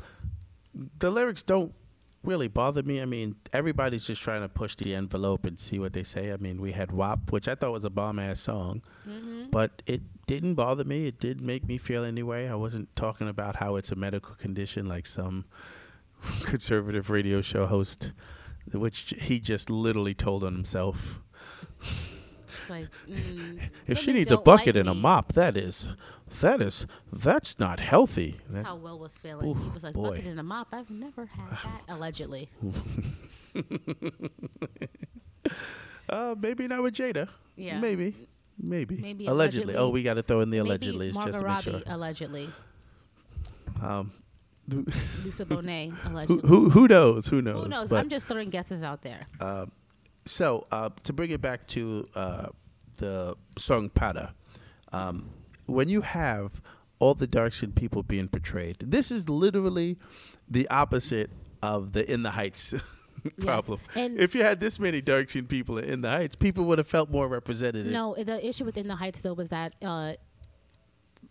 the 0.98 1.10
lyrics 1.10 1.42
don't 1.42 1.74
really 2.22 2.48
bother 2.48 2.82
me. 2.82 3.00
I 3.00 3.04
mean, 3.04 3.36
everybody's 3.52 4.06
just 4.06 4.22
trying 4.22 4.42
to 4.42 4.48
push 4.48 4.74
the 4.76 4.94
envelope 4.94 5.46
and 5.46 5.58
see 5.58 5.78
what 5.78 5.92
they 5.92 6.02
say. 6.02 6.32
I 6.32 6.36
mean, 6.36 6.60
we 6.60 6.72
had 6.72 6.92
WAP, 6.92 7.32
which 7.32 7.48
I 7.48 7.54
thought 7.54 7.72
was 7.72 7.84
a 7.84 7.90
bomb 7.90 8.18
ass 8.18 8.40
song, 8.40 8.82
mm-hmm. 9.08 9.50
but 9.50 9.82
it 9.86 10.02
didn't 10.26 10.54
bother 10.54 10.84
me. 10.84 11.06
It 11.06 11.18
did 11.18 11.40
make 11.40 11.66
me 11.66 11.78
feel 11.78 12.04
anyway. 12.04 12.48
I 12.48 12.54
wasn't 12.54 12.94
talking 12.94 13.28
about 13.28 13.56
how 13.56 13.76
it's 13.76 13.90
a 13.90 13.96
medical 13.96 14.34
condition 14.34 14.86
like 14.86 15.06
some 15.06 15.46
conservative 16.42 17.10
radio 17.10 17.40
show 17.40 17.66
host, 17.66 18.12
which 18.72 19.14
he 19.18 19.40
just 19.40 19.70
literally 19.70 20.14
told 20.14 20.44
on 20.44 20.54
himself. 20.54 21.20
like 22.70 22.86
mm, 23.10 23.60
If 23.86 23.98
she 23.98 24.12
needs 24.12 24.30
a 24.30 24.36
don't 24.36 24.46
like 24.46 24.58
bucket 24.58 24.76
and 24.76 24.88
a 24.88 24.94
mop, 24.94 25.32
that 25.34 25.56
is, 25.56 25.88
that 26.40 26.62
is, 26.62 26.86
that's 27.12 27.58
not 27.58 27.80
healthy. 27.80 28.36
That- 28.46 28.52
That's 28.52 28.66
how 28.66 28.76
Will 28.76 28.98
was 28.98 29.18
feeling. 29.18 29.54
he 29.56 29.66
Oof, 29.66 29.74
was 29.74 29.84
like, 29.84 29.94
boy. 29.94 30.10
bucket 30.10 30.26
and 30.26 30.40
a 30.40 30.42
mop. 30.42 30.68
I've 30.72 30.90
never 30.90 31.26
had 31.26 31.50
that. 31.64 31.82
Allegedly. 31.94 32.48
Uh, 36.08 36.34
maybe 36.40 36.66
not 36.66 36.82
with 36.82 36.94
Jada. 36.94 37.28
Yeah. 37.56 37.78
Maybe. 37.78 38.14
Maybe. 38.58 38.96
Maybe 38.96 39.26
allegedly. 39.26 39.74
allegedly. 39.74 39.76
Oh, 39.76 39.88
we 39.90 40.02
got 40.02 40.14
to 40.14 40.22
throw 40.22 40.40
in 40.40 40.50
the 40.50 40.58
allegedly 40.58 41.12
just 41.12 41.38
to 41.38 41.46
make 41.46 41.60
sure. 41.60 41.80
allegedly. 41.86 42.48
Um, 43.80 44.10
Lisa 44.68 45.44
Bonet, 45.46 45.90
who, 45.92 46.10
allegedly. 46.12 46.48
who 46.48 46.68
who 46.70 46.88
knows? 46.88 47.26
Who 47.28 47.40
knows? 47.42 47.62
Who 47.62 47.68
knows? 47.68 47.88
But, 47.88 48.00
I'm 48.00 48.08
just 48.08 48.26
throwing 48.26 48.50
guesses 48.50 48.82
out 48.82 49.02
there. 49.02 49.20
so 50.26 50.66
uh, 50.72 50.90
to 51.04 51.12
bring 51.12 51.30
it 51.30 51.40
back 51.40 51.66
to 51.68 52.06
uh, 52.14 52.48
the 53.00 53.36
song 53.58 53.90
Perra, 53.90 54.32
um, 54.92 55.30
when 55.66 55.88
you 55.88 56.02
have 56.02 56.60
all 57.00 57.14
the 57.14 57.26
dark 57.26 57.52
skinned 57.52 57.74
people 57.74 58.02
being 58.02 58.28
portrayed, 58.28 58.76
this 58.80 59.10
is 59.10 59.28
literally 59.28 59.98
the 60.48 60.68
opposite 60.68 61.30
of 61.62 61.92
the 61.92 62.10
In 62.10 62.22
the 62.22 62.30
Heights 62.30 62.74
problem. 63.40 63.80
and- 63.94 64.18
if 64.18 64.34
you 64.34 64.42
had 64.42 64.60
this 64.60 64.78
many 64.78 65.00
dark 65.00 65.28
skinned 65.30 65.48
people 65.48 65.78
in 65.78 66.00
the 66.02 66.08
Heights, 66.10 66.36
people 66.36 66.64
would 66.66 66.78
have 66.78 66.88
felt 66.88 67.10
more 67.10 67.28
represented. 67.28 67.86
No, 67.86 68.14
the 68.16 68.46
issue 68.46 68.64
within 68.64 68.86
the 68.88 68.96
Heights 68.96 69.20
though 69.22 69.34
was 69.34 69.48
that 69.50 69.74
uh, 69.82 70.14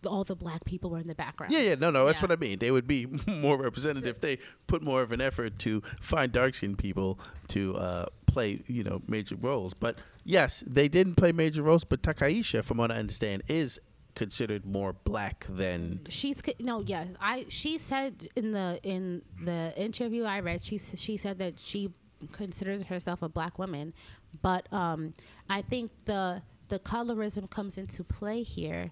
all 0.05 0.23
the 0.23 0.35
black 0.35 0.63
people 0.65 0.89
were 0.91 0.99
in 0.99 1.07
the 1.07 1.15
background. 1.15 1.51
Yeah, 1.51 1.59
yeah, 1.59 1.75
no, 1.75 1.89
no, 1.91 2.05
that's 2.05 2.19
Yeah. 2.19 2.27
what 2.27 2.31
I 2.31 2.35
mean. 2.37 2.59
They 2.59 2.71
would 2.71 2.87
be 2.87 3.05
more 3.27 3.57
representative. 3.57 4.07
if 4.15 4.21
they 4.21 4.37
put 4.67 4.81
more 4.81 5.01
of 5.01 5.11
an 5.11 5.19
effort 5.19 5.59
to 5.59 5.81
find 5.99 6.31
dark 6.31 6.53
skinned 6.53 6.77
people 6.77 7.19
to 7.49 7.75
uh, 7.75 8.05
play, 8.31 8.61
you 8.67 8.83
know, 8.83 9.01
major 9.07 9.35
roles. 9.35 9.73
But 9.73 9.97
yes, 10.23 10.63
they 10.65 10.87
didn't 10.87 11.15
play 11.15 11.31
major 11.31 11.63
roles. 11.63 11.83
But 11.83 12.01
Tokischa, 12.01 12.63
from 12.63 12.77
what 12.77 12.91
I 12.91 12.95
understand, 12.95 13.43
is 13.47 13.79
considered 14.15 14.65
more 14.65 14.93
black 14.93 15.45
than. 15.47 16.01
she's 16.09 16.41
no 16.59 16.81
yeah 16.81 17.05
i 17.21 17.45
she 17.47 17.77
said 17.77 18.27
in 18.35 18.51
the 18.51 18.79
in 18.83 19.21
the 19.45 19.71
interview 19.77 20.23
i 20.23 20.39
read 20.41 20.61
she 20.61 20.77
she 20.77 21.15
said 21.15 21.37
that 21.37 21.57
she 21.59 21.89
considers 22.33 22.81
herself 22.83 23.21
a 23.21 23.29
black 23.29 23.57
woman 23.57 23.93
but 24.41 24.67
um 24.73 25.13
i 25.49 25.61
think 25.61 25.89
the 26.05 26.41
the 26.67 26.79
colorism 26.79 27.49
comes 27.49 27.77
into 27.77 28.03
play 28.03 28.43
here 28.43 28.91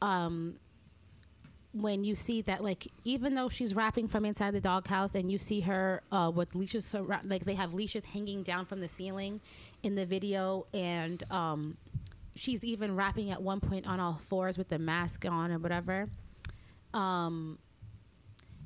um 0.00 0.54
when 1.72 2.04
you 2.04 2.14
see 2.14 2.42
that 2.42 2.62
like 2.62 2.88
even 3.04 3.34
though 3.34 3.48
she's 3.48 3.74
rapping 3.74 4.06
from 4.06 4.24
inside 4.24 4.52
the 4.52 4.60
doghouse 4.60 5.14
and 5.14 5.32
you 5.32 5.38
see 5.38 5.60
her 5.60 6.02
uh, 6.12 6.30
with 6.34 6.54
leashes 6.54 6.84
surra- 6.84 7.22
like 7.24 7.44
they 7.44 7.54
have 7.54 7.72
leashes 7.72 8.04
hanging 8.04 8.42
down 8.42 8.64
from 8.64 8.80
the 8.80 8.88
ceiling 8.88 9.40
in 9.82 9.94
the 9.94 10.04
video 10.04 10.66
and 10.74 11.22
um, 11.30 11.76
she's 12.34 12.62
even 12.62 12.94
rapping 12.94 13.30
at 13.30 13.42
one 13.42 13.58
point 13.58 13.86
on 13.86 14.00
all 14.00 14.20
fours 14.28 14.58
with 14.58 14.68
the 14.68 14.78
mask 14.78 15.24
on 15.26 15.50
or 15.50 15.58
whatever 15.58 16.08
um, 16.92 17.58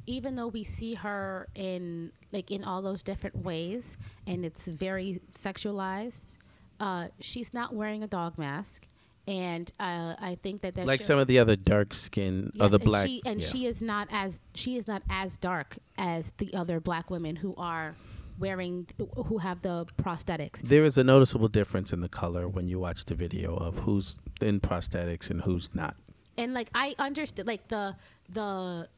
even 0.06 0.34
though 0.34 0.48
we 0.48 0.64
see 0.64 0.94
her 0.94 1.46
in 1.54 2.10
like 2.32 2.50
in 2.50 2.64
all 2.64 2.82
those 2.82 3.04
different 3.04 3.36
ways 3.36 3.96
and 4.26 4.44
it's 4.44 4.66
very 4.66 5.20
sexualized 5.32 6.38
uh, 6.80 7.06
she's 7.20 7.54
not 7.54 7.72
wearing 7.72 8.02
a 8.02 8.06
dog 8.08 8.36
mask 8.36 8.86
and 9.26 9.70
uh, 9.80 10.14
I 10.18 10.38
think 10.42 10.62
that 10.62 10.76
that 10.76 10.86
Like 10.86 11.00
some 11.00 11.18
of 11.18 11.26
the 11.26 11.38
other 11.38 11.56
dark 11.56 11.92
skin, 11.92 12.50
Yes, 12.54 12.62
other 12.62 12.78
black. 12.78 13.06
she, 13.08 13.22
and 13.26 13.40
yeah. 13.40 13.48
she 13.48 13.66
is 13.66 13.82
not 13.82 14.08
as 14.10 14.40
she 14.54 14.76
is 14.76 14.86
not 14.86 15.02
as 15.10 15.36
dark 15.36 15.78
as 15.98 16.32
the 16.38 16.54
other 16.54 16.80
black 16.80 17.10
women 17.10 17.36
who 17.36 17.54
are 17.56 17.96
wearing 18.38 18.86
who 19.26 19.38
have 19.38 19.62
the 19.62 19.86
prosthetics. 19.96 20.60
There 20.60 20.84
is 20.84 20.96
a 20.98 21.04
noticeable 21.04 21.48
difference 21.48 21.92
in 21.92 22.00
the 22.00 22.08
color 22.08 22.46
when 22.48 22.68
you 22.68 22.78
watch 22.78 23.04
the 23.06 23.14
video 23.14 23.56
of 23.56 23.80
who's 23.80 24.18
in 24.40 24.60
prosthetics 24.60 25.30
and 25.30 25.40
who's 25.42 25.74
not. 25.74 25.96
And 26.38 26.54
like 26.54 26.68
I 26.74 26.94
understood 26.98 27.46
like 27.46 27.68
the 27.68 27.96
the 28.28 28.88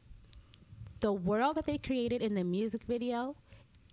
the 0.99 1.13
world 1.13 1.55
that 1.55 1.65
they 1.65 1.77
created 1.77 2.21
in 2.21 2.35
the 2.35 2.43
music 2.43 2.83
video, 2.83 3.35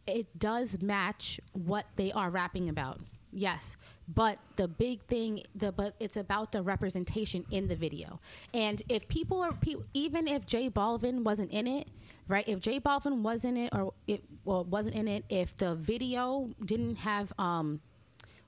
it 0.07 0.39
does 0.39 0.83
match 0.83 1.41
what 1.53 1.87
they 1.95 2.11
are 2.13 2.31
rapping 2.31 2.69
about. 2.69 3.01
Yes, 3.39 3.77
but 4.09 4.39
the 4.57 4.67
big 4.67 5.03
thing, 5.03 5.43
the 5.55 5.71
but 5.71 5.95
it's 6.01 6.17
about 6.17 6.53
the 6.53 6.63
representation 6.63 7.45
in 7.51 7.69
the 7.69 7.77
video. 7.77 8.19
And 8.55 8.83
if 8.89 9.07
people 9.09 9.43
are, 9.43 9.53
even 9.93 10.27
if 10.27 10.47
J 10.47 10.71
Balvin 10.71 11.23
wasn't 11.23 11.53
in 11.53 11.67
it, 11.67 11.87
right? 12.29 12.49
If 12.49 12.61
J 12.61 12.81
Balvin 12.81 13.21
wasn't 13.21 13.59
in 13.59 13.65
it, 13.65 13.75
or 13.75 13.93
it 14.07 14.25
well 14.47 14.65
wasn't 14.65 14.97
in 14.97 15.07
it, 15.07 15.27
if 15.29 15.55
the 15.55 15.75
video 15.75 16.49
didn't 16.65 16.97
have 16.97 17.31
um 17.39 17.81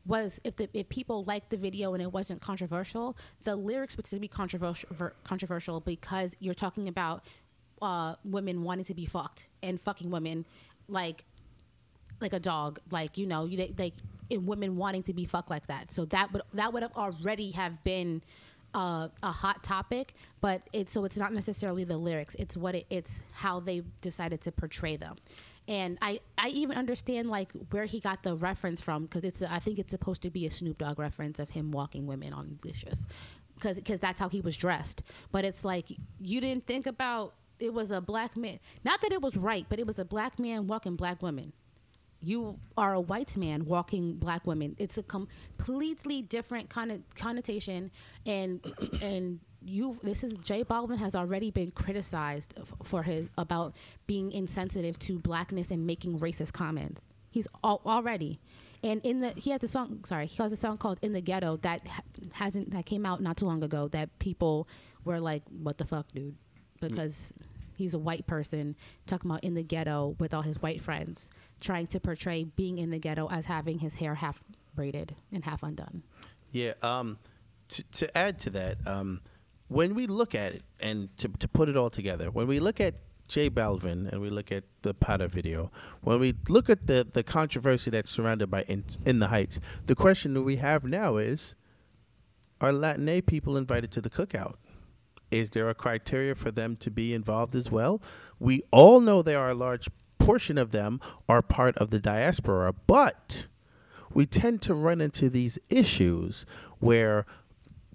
was 0.07 0.41
if 0.43 0.57
the 0.57 0.71
if 0.73 0.89
people 0.89 1.23
liked 1.25 1.51
the 1.51 1.59
video 1.59 1.93
and 1.93 2.03
it 2.03 2.11
wasn't 2.11 2.41
controversial, 2.41 3.15
the 3.45 3.55
lyrics 3.55 3.95
would 3.99 4.07
still 4.07 4.21
be 4.21 4.27
controversial 4.29 4.89
controversial 5.23 5.81
because 5.81 6.35
you're 6.41 6.55
talking 6.55 6.89
about 6.89 7.25
uh, 7.83 8.15
women 8.25 8.63
wanting 8.63 8.87
to 8.87 8.95
be 8.95 9.05
fucked 9.05 9.51
and 9.63 9.79
fucking 9.79 10.11
women 10.11 10.47
like 10.89 11.25
like 12.23 12.33
a 12.33 12.41
dog, 12.41 12.81
like 12.91 13.19
you 13.19 13.27
know, 13.27 13.45
you 13.45 13.59
they- 13.59 13.75
like 13.79 13.95
and 14.31 14.47
women 14.47 14.77
wanting 14.77 15.03
to 15.05 15.15
be 15.15 15.25
fucked 15.25 15.51
like 15.51 15.67
that. 15.67 15.91
So 15.93 16.05
that 16.07 16.33
would 16.33 16.43
that 16.55 16.73
would 16.73 16.83
have 16.83 16.97
already 16.97 17.51
have 17.53 17.83
been 17.85 18.23
uh, 18.75 19.09
a 19.23 19.33
hot 19.33 19.63
topic, 19.63 20.15
but 20.41 20.63
it's 20.73 20.93
so 20.93 21.05
it's 21.05 21.17
not 21.17 21.33
necessarily 21.33 21.85
the 21.85 21.97
lyrics. 21.97 22.35
It's 22.37 22.57
what 22.57 22.75
it, 22.75 22.87
it's 22.91 23.23
how 23.33 23.61
they 23.61 23.83
decided 24.01 24.41
to 24.43 24.53
portray 24.53 24.97
them. 24.97 25.17
And 25.67 25.99
I, 26.01 26.21
I 26.39 26.49
even 26.49 26.79
understand 26.79 27.29
like 27.29 27.53
where 27.71 27.85
he 27.85 28.01
got 28.01 28.23
the 28.23 28.35
reference 28.37 28.81
from 28.81 29.05
because 29.05 29.25
it's 29.25 29.43
I 29.43 29.59
think 29.59 29.79
it's 29.79 29.91
supposed 29.91 30.23
to 30.23 30.31
be 30.31 30.47
a 30.47 30.51
Snoop 30.51 30.79
Dogg 30.79 30.99
reference 30.99 31.39
of 31.39 31.51
him 31.51 31.71
walking 31.73 32.07
women 32.07 32.33
on 32.33 32.59
leashes 32.65 33.07
because 33.55 33.77
because 33.77 34.01
that's 34.01 34.21
how 34.21 34.29
he 34.29 34.41
was 34.41 34.57
dressed. 34.57 35.03
But 35.31 35.45
it's 35.45 35.65
like 35.65 35.87
you 36.21 36.41
didn't 36.41 36.67
think 36.67 36.87
about 36.87 37.35
it 37.59 37.75
was 37.75 37.91
a 37.91 38.01
black 38.01 38.37
man. 38.37 38.61
Not 38.85 39.01
that 39.03 39.13
it 39.13 39.21
was 39.21 39.37
right, 39.37 39.67
but 39.69 39.79
it 39.79 39.87
was 39.87 39.99
a 39.99 40.05
black 40.05 40.39
man 40.39 40.67
walking 40.67 40.97
black 40.97 41.23
women 41.23 41.53
you 42.21 42.59
are 42.77 42.95
a 42.95 43.01
white 43.01 43.37
man 43.37 43.65
walking 43.65 44.15
black 44.17 44.47
women. 44.47 44.75
It's 44.79 44.99
a 44.99 45.03
completely 45.03 46.23
different 46.23 46.69
kind 46.69 46.91
of 46.93 47.01
connotation, 47.15 47.91
and 48.27 48.65
and 49.03 49.41
you. 49.65 49.99
This 50.03 50.25
is 50.25 50.37
Jay 50.39 50.63
Baldwin 50.63 50.99
has 50.99 51.15
already 51.15 51.51
been 51.51 51.71
criticized 51.71 52.55
f- 52.57 52.75
for 52.85 53.03
his 53.03 53.29
about 53.39 53.75
being 54.07 54.33
insensitive 54.33 54.99
to 55.01 55.19
blackness 55.19 55.71
and 55.71 55.87
making 55.87 56.19
racist 56.21 56.53
comments. 56.53 57.09
He's 57.31 57.47
al- 57.63 57.83
already, 57.87 58.41
And 58.83 59.01
in 59.05 59.21
the 59.21 59.31
he 59.37 59.51
has 59.51 59.63
a 59.63 59.69
song. 59.69 60.05
Sorry, 60.05 60.27
he 60.27 60.43
has 60.43 60.53
a 60.53 60.57
song 60.57 60.79
called 60.79 60.99
"In 61.03 61.13
the 61.13 61.21
Ghetto" 61.21 61.57
that 61.59 61.87
ha- 61.87 62.03
hasn't 62.33 62.71
that 62.71 62.87
came 62.87 63.05
out 63.07 63.21
not 63.21 63.37
too 63.37 63.47
long 63.47 63.63
ago. 63.63 63.89
That 63.89 64.19
people 64.19 64.69
were 65.05 65.21
like, 65.21 65.43
"What 65.51 65.79
the 65.79 65.85
fuck, 65.85 66.11
dude?" 66.13 66.35
Mm. 66.35 66.89
Because 66.89 67.33
he's 67.79 67.95
a 67.95 67.99
white 67.99 68.27
person 68.27 68.77
talking 69.07 69.31
about 69.31 69.45
in 69.45 69.55
the 69.55 69.63
ghetto 69.63 70.17
with 70.19 70.35
all 70.35 70.43
his 70.43 70.61
white 70.61 70.83
friends, 70.83 71.31
trying 71.61 71.87
to 71.87 72.01
portray 72.01 72.45
being 72.45 72.79
in 72.79 72.91
the 72.91 72.99
ghetto 72.99 73.29
as 73.31 73.47
having 73.47 73.79
his 73.79 73.95
hair 73.95 74.17
half 74.17 74.43
braided 74.75 75.15
and 75.33 75.45
half 75.45 75.63
undone. 75.63 76.03
Yeah. 76.51 76.73
Um, 76.83 77.19
to, 77.69 77.83
to 77.83 78.19
add 78.19 78.39
to 78.41 78.51
that, 78.51 78.79
um, 78.87 79.21
when 79.69 79.95
we 79.95 80.07
look 80.07 80.35
at 80.35 80.55
it 80.55 80.63
and 80.81 81.17
to, 81.19 81.29
to 81.29 81.49
put 81.49 81.69
it 81.69 81.77
all 81.77 81.91
together, 81.91 82.31
when 82.31 82.47
we 82.47 82.59
look 82.59 82.81
at 82.81 82.95
J 83.29 83.51
Balvin 83.51 84.11
and 84.11 84.21
we 84.21 84.31
look 84.31 84.51
at 84.51 84.65
the 84.83 84.95
Potter 84.95 85.29
video, 85.29 85.71
when 86.01 86.19
we 86.19 86.35
look 86.49 86.69
at 86.69 86.87
the, 86.87 87.07
the 87.11 87.23
controversy 87.23 87.91
that's 87.91 88.11
surrounded 88.11 88.51
by 88.51 88.63
in, 88.63 88.85
in 89.05 89.19
the 89.19 89.29
Heights, 89.29 89.61
the 89.87 89.95
question 89.95 90.35
that 90.35 90.43
we 90.43 90.57
have 90.57 90.85
now 90.85 91.17
is 91.17 91.55
Are 92.61 92.73
Latin 92.73 93.23
people 93.23 93.57
invited 93.57 93.93
to 93.93 94.01
the 94.01 94.11
cookout? 94.11 94.55
Is 95.31 95.51
there 95.51 95.69
a 95.69 95.75
criteria 95.75 96.35
for 96.35 96.51
them 96.51 96.77
to 96.77 96.91
be 96.91 97.13
involved 97.13 97.55
as 97.55 97.71
well? 97.71 98.01
We 98.39 98.63
all 98.71 99.01
know 99.01 99.23
there 99.23 99.41
are 99.41 99.51
a 99.51 99.55
large 99.55 99.89
portion 100.19 100.59
of 100.59 100.73
them 100.73 101.01
are 101.29 101.43
part 101.43 101.77
of 101.79 101.91
the 101.91 101.99
diaspora, 101.99 102.75
but 102.87 103.47
we 104.13 104.27
tend 104.27 104.63
to 104.63 104.75
run 104.75 105.01
into 105.01 105.29
these 105.29 105.59
issues 105.71 106.47
where 106.81 107.27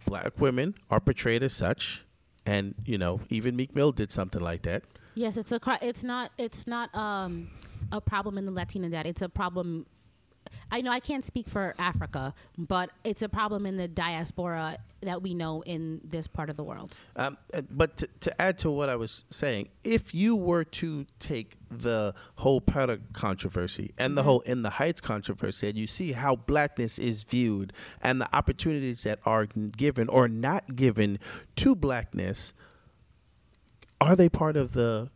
black 0.05 0.39
women 0.39 0.75
are 0.89 0.99
portrayed 0.99 1.43
as 1.43 1.53
such, 1.53 2.05
and 2.45 2.75
you 2.85 2.97
know 2.97 3.21
even 3.29 3.55
Meek 3.55 3.75
Mill 3.75 3.91
did 3.91 4.11
something 4.11 4.41
like 4.41 4.63
that. 4.63 4.83
Yes, 5.15 5.37
it's 5.37 5.51
a 5.51 5.59
it's 5.81 6.03
not 6.03 6.31
it's 6.37 6.67
not 6.67 6.93
um 6.95 7.49
a 7.91 8.01
problem 8.01 8.37
in 8.37 8.45
the 8.45 8.51
Latinidad. 8.51 9.05
It's 9.05 9.21
a 9.21 9.29
problem. 9.29 9.85
I 10.71 10.81
know 10.81 10.91
I 10.91 10.99
can't 10.99 11.23
speak 11.23 11.47
for 11.49 11.75
Africa, 11.77 12.33
but 12.57 12.89
it's 13.03 13.21
a 13.21 13.29
problem 13.29 13.65
in 13.65 13.77
the 13.77 13.87
diaspora 13.87 14.77
that 15.01 15.21
we 15.21 15.33
know 15.33 15.61
in 15.63 16.01
this 16.03 16.27
part 16.27 16.49
of 16.49 16.57
the 16.57 16.63
world. 16.63 16.97
Um, 17.15 17.37
but 17.69 17.97
to, 17.97 18.07
to 18.21 18.41
add 18.41 18.57
to 18.59 18.71
what 18.71 18.89
I 18.89 18.95
was 18.95 19.25
saying, 19.29 19.69
if 19.83 20.15
you 20.15 20.35
were 20.35 20.63
to 20.63 21.05
take 21.19 21.55
the 21.69 22.13
whole 22.35 22.61
Powder 22.61 22.99
controversy 23.13 23.93
and 23.97 24.17
the 24.17 24.23
whole 24.23 24.41
In 24.41 24.61
the 24.61 24.71
Heights 24.71 25.01
controversy, 25.01 25.69
and 25.69 25.77
you 25.77 25.87
see 25.87 26.13
how 26.13 26.35
blackness 26.35 26.99
is 26.99 27.23
viewed 27.23 27.73
and 28.01 28.21
the 28.21 28.35
opportunities 28.35 29.03
that 29.03 29.19
are 29.25 29.45
given 29.45 30.07
or 30.09 30.27
not 30.27 30.75
given 30.75 31.19
to 31.57 31.75
blackness, 31.75 32.53
are 33.99 34.15
they 34.15 34.29
part 34.29 34.57
of 34.57 34.73
the 34.73 35.09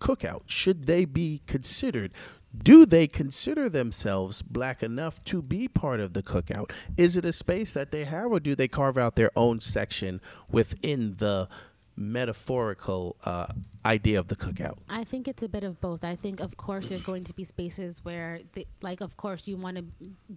cookout? 0.00 0.42
Should 0.46 0.86
they 0.86 1.04
be 1.04 1.40
considered? 1.46 2.12
Do 2.56 2.86
they 2.86 3.06
consider 3.06 3.68
themselves 3.68 4.42
black 4.42 4.82
enough 4.82 5.22
to 5.24 5.42
be 5.42 5.68
part 5.68 6.00
of 6.00 6.12
the 6.12 6.22
cookout? 6.22 6.70
Is 6.96 7.16
it 7.16 7.24
a 7.24 7.32
space 7.32 7.72
that 7.72 7.90
they 7.90 8.04
have, 8.04 8.30
or 8.30 8.40
do 8.40 8.54
they 8.54 8.68
carve 8.68 8.96
out 8.96 9.16
their 9.16 9.30
own 9.36 9.60
section 9.60 10.20
within 10.50 11.16
the 11.16 11.48
metaphorical 11.96 13.16
uh, 13.24 13.46
idea 13.84 14.18
of 14.18 14.28
the 14.28 14.36
cookout? 14.36 14.78
I 14.88 15.04
think 15.04 15.28
it's 15.28 15.42
a 15.42 15.48
bit 15.48 15.64
of 15.64 15.80
both. 15.80 16.04
I 16.04 16.16
think, 16.16 16.40
of 16.40 16.56
course, 16.56 16.88
there's 16.88 17.02
going 17.02 17.24
to 17.24 17.34
be 17.34 17.44
spaces 17.44 18.04
where, 18.04 18.40
the, 18.52 18.66
like, 18.82 19.00
of 19.00 19.16
course, 19.16 19.46
you 19.46 19.56
want 19.56 19.76
to 19.76 19.84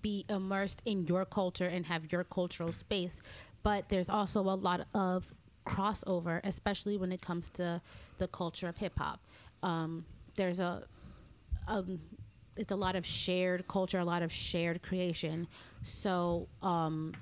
be 0.02 0.26
immersed 0.30 0.82
in 0.86 1.08
your 1.08 1.26
culture 1.26 1.66
and 1.66 1.86
have 1.86 2.12
your 2.12 2.24
cultural 2.24 2.72
space, 2.72 3.22
but 3.64 3.90
there's 3.90 4.10
also 4.10 4.42
a 4.42 4.56
lot 4.56 4.88
of 4.94 5.34
crossover, 5.66 6.40
especially 6.44 6.98
when 6.98 7.12
it 7.12 7.22
comes 7.22 7.50
to 7.52 7.82
the 8.18 8.28
culture 8.28 8.68
of 8.68 8.78
hip 8.78 8.98
hop. 8.98 9.20
Um, 9.64 10.06
there's 10.36 10.60
a, 10.60 10.84
um, 11.68 12.00
it's 12.56 12.72
a 12.72 12.76
lot 12.76 12.96
of 12.96 13.06
shared 13.06 13.68
culture, 13.68 14.00
a 14.00 14.06
lot 14.06 14.22
of 14.24 14.32
shared 14.32 14.82
creation. 14.82 15.48
So, 15.84 16.48
um, 16.62 17.14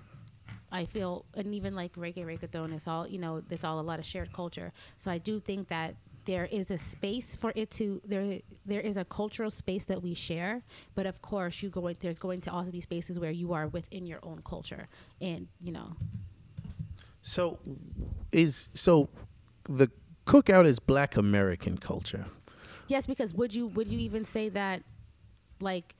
I 0.71 0.85
feel, 0.85 1.25
and 1.35 1.53
even 1.53 1.75
like 1.75 1.93
reggae, 1.93 2.25
reggaeton, 2.25 2.73
it's 2.73 2.87
all 2.87 3.07
you 3.07 3.19
know, 3.19 3.41
it's 3.49 3.63
all 3.63 3.79
a 3.79 3.81
lot 3.81 3.99
of 3.99 4.05
shared 4.05 4.33
culture. 4.33 4.71
So 4.97 5.11
I 5.11 5.17
do 5.17 5.39
think 5.39 5.67
that 5.69 5.95
there 6.25 6.45
is 6.45 6.71
a 6.71 6.77
space 6.77 7.35
for 7.35 7.53
it 7.55 7.69
to 7.71 8.01
there. 8.05 8.39
There 8.65 8.81
is 8.81 8.97
a 8.97 9.05
cultural 9.05 9.51
space 9.51 9.85
that 9.85 10.01
we 10.01 10.13
share, 10.13 10.63
but 10.95 11.05
of 11.05 11.21
course, 11.21 11.61
you 11.61 11.69
go. 11.69 11.91
There's 11.93 12.19
going 12.19 12.41
to 12.41 12.51
also 12.51 12.71
be 12.71 12.81
spaces 12.81 13.19
where 13.19 13.31
you 13.31 13.53
are 13.53 13.67
within 13.67 14.05
your 14.05 14.19
own 14.23 14.41
culture, 14.43 14.87
and 15.21 15.47
you 15.61 15.71
know, 15.71 15.95
So, 17.21 17.59
is 18.31 18.69
so 18.73 19.09
the 19.65 19.91
cookout 20.25 20.65
is 20.65 20.79
Black 20.79 21.15
American 21.15 21.77
culture. 21.77 22.25
Yes, 22.87 23.05
because 23.05 23.33
would 23.33 23.53
you 23.53 23.67
would 23.67 23.87
you 23.87 23.99
even 23.99 24.25
say 24.25 24.49
that, 24.49 24.83
like, 25.59 25.95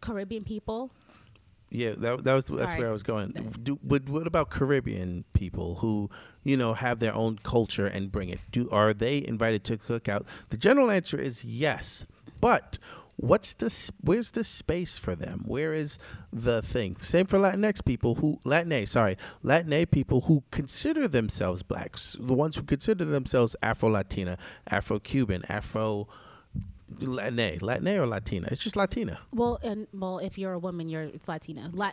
Caribbean 0.00 0.44
people? 0.44 0.90
Yeah, 1.70 1.94
that, 1.96 2.24
that 2.24 2.34
was 2.34 2.44
that's 2.44 2.76
where 2.76 2.88
I 2.88 2.92
was 2.92 3.02
going. 3.02 3.32
Do, 3.62 3.78
but 3.82 4.06
what 4.06 4.26
about 4.26 4.50
Caribbean 4.50 5.24
people 5.32 5.76
who 5.76 6.10
you 6.44 6.56
know 6.56 6.74
have 6.74 6.98
their 6.98 7.14
own 7.14 7.38
culture 7.42 7.86
and 7.86 8.12
bring 8.12 8.28
it? 8.28 8.40
Do 8.50 8.68
are 8.70 8.92
they 8.92 9.24
invited 9.26 9.64
to 9.64 9.78
cookout? 9.78 10.26
The 10.50 10.58
general 10.58 10.90
answer 10.90 11.18
is 11.18 11.44
yes, 11.44 12.04
but 12.40 12.78
what's 13.16 13.54
the 13.54 13.66
s- 13.66 13.90
where's 14.00 14.32
the 14.32 14.44
space 14.44 14.98
for 14.98 15.14
them? 15.14 15.42
Where 15.46 15.72
is 15.72 15.98
the 16.32 16.62
thing? 16.62 16.96
Same 16.96 17.26
for 17.26 17.38
Latinx 17.38 17.84
people 17.84 18.16
who 18.16 18.40
Latin 18.44 18.86
sorry 18.86 19.16
Latin 19.42 19.86
people 19.86 20.22
who 20.22 20.42
consider 20.50 21.06
themselves 21.08 21.62
blacks, 21.62 22.16
the 22.20 22.34
ones 22.34 22.56
who 22.56 22.62
consider 22.62 23.04
themselves 23.04 23.54
Afro 23.62 23.90
Latina, 23.90 24.38
Afro 24.68 24.98
Cuban, 24.98 25.44
Afro 25.48 26.08
Latin, 27.00 27.58
Latin 27.60 27.88
or 27.88 28.06
Latina. 28.06 28.48
It's 28.50 28.60
just 28.62 28.76
Latina. 28.76 29.18
Well, 29.32 29.58
and 29.62 29.86
well, 29.94 30.18
if 30.18 30.36
you're 30.36 30.52
a 30.52 30.58
woman, 30.58 30.88
you're 30.88 31.04
it's 31.04 31.26
Latina. 31.28 31.70
La- 31.72 31.90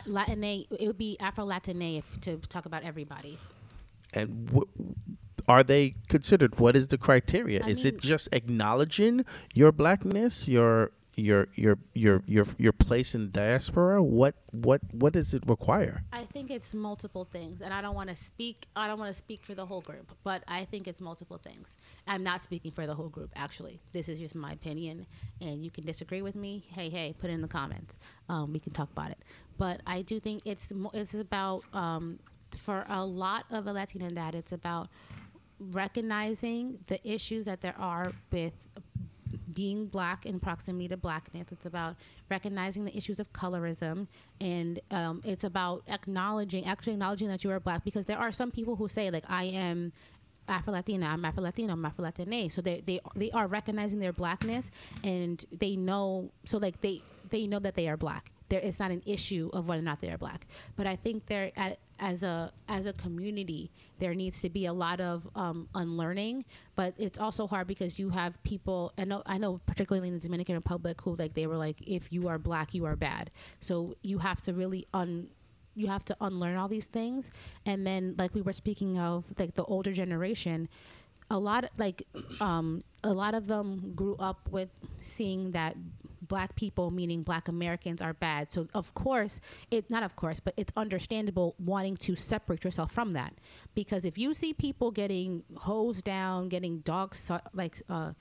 it 0.70 0.86
would 0.86 0.98
be 0.98 1.16
Afro 1.20 1.44
Latin 1.44 1.80
if 1.80 2.20
to 2.22 2.36
talk 2.48 2.66
about 2.66 2.82
everybody. 2.84 3.38
and 4.12 4.50
wh- 4.52 4.68
are 5.48 5.62
they 5.62 5.94
considered 6.08 6.58
what 6.58 6.74
is 6.76 6.88
the 6.88 6.98
criteria 6.98 7.64
I 7.64 7.68
is 7.70 7.84
mean- 7.84 7.94
it 7.94 8.00
just 8.00 8.28
acknowledging 8.32 9.24
your 9.54 9.70
blackness 9.72 10.48
your 10.48 10.90
your 11.20 11.48
your 11.54 11.78
your 11.94 12.22
your 12.26 12.46
your 12.58 12.72
place 12.72 13.14
in 13.14 13.30
diaspora 13.30 14.02
what 14.02 14.34
what 14.50 14.80
what 14.92 15.12
does 15.12 15.34
it 15.34 15.42
require 15.46 16.02
I 16.12 16.24
think 16.24 16.50
it's 16.50 16.74
multiple 16.74 17.24
things, 17.24 17.60
and 17.60 17.72
I 17.72 17.80
don't 17.80 17.94
want 17.94 18.10
to 18.10 18.16
speak. 18.16 18.66
I 18.76 18.86
don't 18.86 18.98
want 18.98 19.08
to 19.08 19.14
speak 19.14 19.42
for 19.42 19.54
the 19.54 19.64
whole 19.64 19.80
group, 19.80 20.12
but 20.22 20.42
I 20.48 20.64
think 20.64 20.86
it's 20.86 21.00
multiple 21.00 21.38
things. 21.38 21.76
I'm 22.06 22.22
not 22.22 22.42
speaking 22.42 22.72
for 22.72 22.86
the 22.86 22.94
whole 22.94 23.08
group. 23.08 23.30
Actually, 23.36 23.80
this 23.92 24.08
is 24.08 24.18
just 24.18 24.34
my 24.34 24.52
opinion, 24.52 25.06
and 25.40 25.64
you 25.64 25.70
can 25.70 25.84
disagree 25.84 26.22
with 26.22 26.34
me. 26.34 26.66
Hey, 26.68 26.90
hey, 26.90 27.14
put 27.18 27.30
it 27.30 27.34
in 27.34 27.42
the 27.42 27.48
comments. 27.48 27.96
Um, 28.28 28.52
we 28.52 28.58
can 28.58 28.72
talk 28.72 28.90
about 28.92 29.10
it. 29.10 29.18
But 29.56 29.80
I 29.86 30.02
do 30.02 30.20
think 30.20 30.42
it's 30.44 30.72
it's 30.92 31.14
about 31.14 31.64
um, 31.72 32.18
for 32.56 32.84
a 32.88 33.04
lot 33.04 33.44
of 33.50 33.64
the 33.64 33.72
Latinidad 33.72 34.34
it's 34.34 34.52
about 34.52 34.88
recognizing 35.58 36.78
the 36.86 36.98
issues 37.08 37.44
that 37.44 37.60
there 37.60 37.78
are 37.78 38.12
with 38.32 38.68
being 39.54 39.86
black 39.86 40.26
in 40.26 40.40
proximity 40.40 40.88
to 40.88 40.96
blackness. 40.96 41.52
It's 41.52 41.66
about 41.66 41.96
recognizing 42.30 42.84
the 42.84 42.96
issues 42.96 43.20
of 43.20 43.32
colorism, 43.32 44.06
and 44.40 44.80
um, 44.90 45.20
it's 45.24 45.44
about 45.44 45.82
acknowledging, 45.88 46.64
actually 46.66 46.94
acknowledging 46.94 47.28
that 47.28 47.44
you 47.44 47.50
are 47.50 47.60
black. 47.60 47.84
Because 47.84 48.06
there 48.06 48.18
are 48.18 48.32
some 48.32 48.50
people 48.50 48.76
who 48.76 48.88
say, 48.88 49.10
like, 49.10 49.24
I 49.28 49.44
am 49.44 49.92
Afro 50.48 50.72
Latina, 50.72 51.06
I'm 51.06 51.24
Afro 51.24 51.42
Latino, 51.42 51.72
I'm 51.72 51.84
Afro 51.84 52.04
Latina. 52.04 52.50
So 52.50 52.60
they 52.60 52.82
they 52.84 53.00
they 53.14 53.30
are 53.30 53.46
recognizing 53.46 54.00
their 54.00 54.12
blackness, 54.12 54.70
and 55.04 55.44
they 55.52 55.76
know. 55.76 56.30
So 56.46 56.58
like 56.58 56.80
they 56.80 57.02
they 57.30 57.46
know 57.46 57.58
that 57.60 57.74
they 57.74 57.88
are 57.88 57.96
black. 57.96 58.32
There, 58.50 58.60
it's 58.60 58.78
not 58.78 58.90
an 58.90 59.02
issue 59.06 59.48
of 59.54 59.68
whether 59.68 59.80
or 59.80 59.84
not 59.84 60.00
they 60.00 60.10
are 60.10 60.18
black. 60.18 60.46
But 60.76 60.86
I 60.86 60.96
think 60.96 61.26
there, 61.26 61.50
as 61.98 62.22
a 62.22 62.52
as 62.68 62.84
a 62.86 62.92
community, 62.92 63.70
there 63.98 64.14
needs 64.14 64.42
to 64.42 64.50
be 64.50 64.66
a 64.66 64.72
lot 64.72 65.00
of 65.00 65.26
um, 65.34 65.68
unlearning. 65.74 66.44
But 66.74 66.94
it's 66.98 67.18
also 67.18 67.46
hard 67.46 67.66
because 67.66 67.98
you 67.98 68.10
have 68.10 68.42
people. 68.42 68.92
I 68.98 69.04
know, 69.04 69.22
I 69.24 69.38
know, 69.38 69.60
particularly 69.66 70.08
in 70.08 70.14
the 70.14 70.20
Dominican 70.20 70.56
Republic, 70.56 71.00
who 71.00 71.16
like 71.16 71.34
they 71.34 71.46
were 71.46 71.56
like, 71.56 71.80
if 71.86 72.12
you 72.12 72.28
are 72.28 72.38
black, 72.38 72.74
you 72.74 72.84
are 72.84 72.96
bad. 72.96 73.30
So 73.60 73.96
you 74.02 74.18
have 74.18 74.42
to 74.42 74.52
really 74.52 74.86
un 74.92 75.28
you 75.76 75.86
have 75.86 76.04
to 76.04 76.16
unlearn 76.20 76.56
all 76.56 76.68
these 76.68 76.86
things 76.86 77.30
and 77.64 77.86
then 77.86 78.14
like 78.18 78.34
we 78.34 78.42
were 78.42 78.52
speaking 78.52 78.98
of 78.98 79.24
like 79.38 79.54
the 79.54 79.64
older 79.64 79.92
generation 79.92 80.68
a 81.30 81.38
lot 81.38 81.64
like 81.78 82.02
um 82.40 82.82
a 83.04 83.12
lot 83.12 83.34
of 83.34 83.46
them 83.46 83.92
grew 83.94 84.16
up 84.16 84.48
with 84.50 84.74
seeing 85.02 85.52
that 85.52 85.76
black 86.34 86.50
people 86.62 86.86
meaning 87.00 87.22
black 87.30 87.46
americans 87.48 88.00
are 88.00 88.14
bad. 88.14 88.42
So 88.54 88.60
of 88.72 88.86
course 88.94 89.34
it 89.70 89.90
not 89.94 90.02
of 90.08 90.12
course 90.22 90.38
but 90.46 90.54
it's 90.56 90.72
understandable 90.84 91.48
wanting 91.72 91.96
to 92.06 92.12
separate 92.16 92.62
yourself 92.64 92.90
from 92.92 93.10
that. 93.12 93.32
Because 93.74 94.02
if 94.10 94.16
you 94.22 94.32
see 94.40 94.52
people 94.54 94.90
getting 95.02 95.42
hosed 95.56 96.04
down 96.04 96.48
getting 96.48 96.74
dogs 96.92 97.30
like 97.52 97.82
uh 97.88 98.12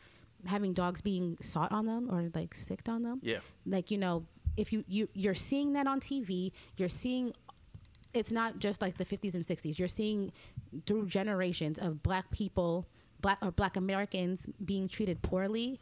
having 0.45 0.73
dogs 0.73 0.99
being 1.01 1.37
sought 1.41 1.71
on 1.71 1.85
them 1.85 2.03
or 2.11 2.19
like 2.39 2.55
sicked 2.55 2.87
on 2.89 3.03
them 3.03 3.17
Yeah. 3.21 3.39
like 3.65 3.91
you 3.91 3.97
know 3.97 4.25
if 4.57 4.67
you, 4.73 4.83
you 4.87 5.03
you're 5.13 5.35
seeing 5.49 5.73
that 5.73 5.85
on 5.85 5.99
tv 5.99 6.51
you're 6.77 6.89
seeing 7.03 7.33
it's 8.13 8.31
not 8.31 8.57
just 8.65 8.81
like 8.81 8.95
the 8.97 9.05
50s 9.05 9.33
and 9.35 9.43
60s 9.45 9.77
you're 9.77 9.87
seeing 10.01 10.31
through 10.85 11.05
generations 11.07 11.77
of 11.77 12.01
black 12.09 12.31
people 12.31 12.87
black 13.21 13.37
or 13.41 13.51
black 13.51 13.75
americans 13.75 14.47
being 14.63 14.87
treated 14.87 15.21
poorly 15.21 15.79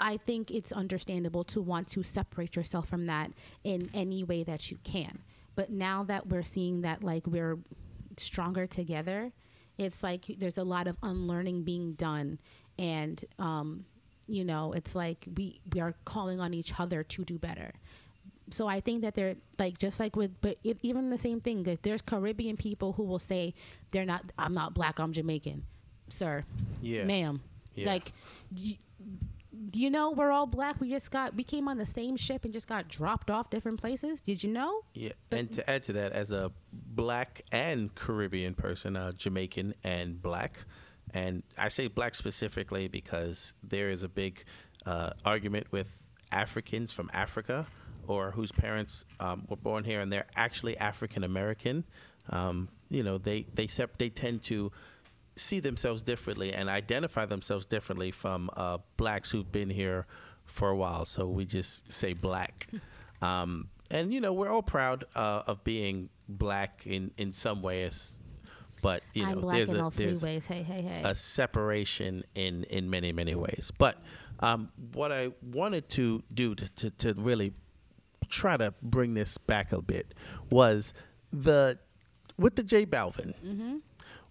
I 0.00 0.16
think 0.16 0.50
it's 0.50 0.72
understandable 0.72 1.44
to 1.44 1.60
want 1.60 1.88
to 1.88 2.02
separate 2.02 2.56
yourself 2.56 2.88
from 2.88 3.06
that 3.06 3.30
in 3.64 3.90
any 3.94 4.22
way 4.24 4.44
that 4.44 4.70
you 4.70 4.78
can. 4.84 5.18
But 5.56 5.70
now 5.70 6.04
that 6.04 6.28
we're 6.28 6.42
seeing 6.44 6.82
that 6.82 7.02
like 7.02 7.26
we're 7.26 7.58
stronger 8.16 8.66
together, 8.66 9.32
it's 9.76 10.02
like 10.02 10.24
there's 10.38 10.58
a 10.58 10.64
lot 10.64 10.86
of 10.86 10.96
unlearning 11.02 11.62
being 11.64 11.92
done 11.94 12.38
and 12.78 13.24
um 13.38 13.84
you 14.30 14.44
know, 14.44 14.72
it's 14.74 14.94
like 14.94 15.26
we 15.36 15.58
we 15.72 15.80
are 15.80 15.94
calling 16.04 16.38
on 16.40 16.52
each 16.52 16.78
other 16.78 17.02
to 17.02 17.24
do 17.24 17.38
better. 17.38 17.72
So 18.50 18.66
I 18.68 18.80
think 18.80 19.02
that 19.02 19.14
they're 19.14 19.36
like 19.58 19.78
just 19.78 19.98
like 19.98 20.16
with 20.16 20.32
but 20.42 20.58
it, 20.62 20.78
even 20.82 21.10
the 21.10 21.18
same 21.18 21.40
thing 21.40 21.62
that 21.64 21.82
there's 21.82 22.02
Caribbean 22.02 22.56
people 22.56 22.92
who 22.92 23.04
will 23.04 23.18
say 23.18 23.54
they're 23.90 24.04
not 24.04 24.24
I'm 24.38 24.54
not 24.54 24.74
black, 24.74 24.98
I'm 24.98 25.12
Jamaican. 25.12 25.64
Sir, 26.10 26.44
Yeah. 26.82 27.04
ma'am. 27.04 27.40
Yeah. 27.74 27.86
Like, 27.86 28.12
y- 28.56 28.76
you 29.72 29.90
know, 29.90 30.10
we're 30.10 30.30
all 30.30 30.46
black. 30.46 30.80
We 30.80 30.90
just 30.90 31.10
got, 31.10 31.34
we 31.34 31.44
came 31.44 31.68
on 31.68 31.78
the 31.78 31.86
same 31.86 32.16
ship 32.16 32.44
and 32.44 32.52
just 32.52 32.68
got 32.68 32.88
dropped 32.88 33.30
off 33.30 33.50
different 33.50 33.80
places. 33.80 34.20
Did 34.20 34.42
you 34.42 34.50
know? 34.50 34.82
Yeah, 34.94 35.12
and 35.30 35.50
to 35.52 35.68
add 35.70 35.82
to 35.84 35.92
that, 35.94 36.12
as 36.12 36.30
a 36.30 36.52
black 36.72 37.42
and 37.52 37.94
Caribbean 37.94 38.54
person, 38.54 38.96
uh, 38.96 39.12
Jamaican 39.12 39.74
and 39.84 40.20
black, 40.20 40.58
and 41.14 41.42
I 41.56 41.68
say 41.68 41.88
black 41.88 42.14
specifically 42.14 42.88
because 42.88 43.54
there 43.62 43.90
is 43.90 44.02
a 44.02 44.08
big 44.08 44.44
uh, 44.86 45.10
argument 45.24 45.68
with 45.70 46.00
Africans 46.30 46.92
from 46.92 47.10
Africa 47.12 47.66
or 48.06 48.30
whose 48.32 48.52
parents 48.52 49.04
um, 49.20 49.44
were 49.48 49.56
born 49.56 49.84
here 49.84 50.00
and 50.00 50.12
they're 50.12 50.26
actually 50.36 50.76
African 50.78 51.24
American. 51.24 51.84
Um, 52.30 52.68
you 52.88 53.02
know, 53.02 53.18
they 53.18 53.46
they 53.54 53.66
sep- 53.66 53.98
they 53.98 54.08
tend 54.08 54.42
to 54.44 54.72
see 55.38 55.60
themselves 55.60 56.02
differently 56.02 56.52
and 56.52 56.68
identify 56.68 57.26
themselves 57.26 57.66
differently 57.66 58.10
from 58.10 58.50
uh, 58.56 58.78
blacks 58.96 59.30
who've 59.30 59.50
been 59.50 59.70
here 59.70 60.06
for 60.44 60.70
a 60.70 60.76
while. 60.76 61.04
So 61.04 61.26
we 61.26 61.44
just 61.44 61.90
say 61.92 62.12
black. 62.12 62.66
Um, 63.20 63.68
and 63.90 64.14
you 64.14 64.20
know 64.20 64.32
we're 64.32 64.48
all 64.48 64.62
proud 64.62 65.02
uh, 65.16 65.42
of 65.48 65.64
being 65.64 66.08
black 66.28 66.82
in 66.84 67.10
in 67.16 67.32
some 67.32 67.62
ways, 67.62 68.20
but 68.80 69.02
you 69.12 69.24
know 69.24 69.30
I'm 69.30 69.40
black 69.40 69.56
there's 69.56 69.72
a 69.72 69.90
there's. 69.92 70.22
Hey, 70.22 70.62
hey, 70.62 70.82
hey. 70.82 71.02
a 71.04 71.16
separation 71.16 72.22
in 72.36 72.62
in 72.70 72.90
many 72.90 73.10
many 73.10 73.34
ways. 73.34 73.72
But 73.76 74.00
um, 74.38 74.70
what 74.92 75.10
I 75.10 75.32
wanted 75.42 75.88
to 75.90 76.22
do 76.32 76.54
to, 76.54 76.68
to 76.76 76.90
to 76.90 77.14
really 77.14 77.54
try 78.28 78.56
to 78.56 78.72
bring 78.82 79.14
this 79.14 79.38
back 79.38 79.72
a 79.72 79.82
bit 79.82 80.14
was 80.50 80.94
the 81.32 81.78
with 82.36 82.56
the 82.56 82.62
J 82.62 82.86
Balvin, 82.86 83.34
Mm-hmm. 83.44 83.76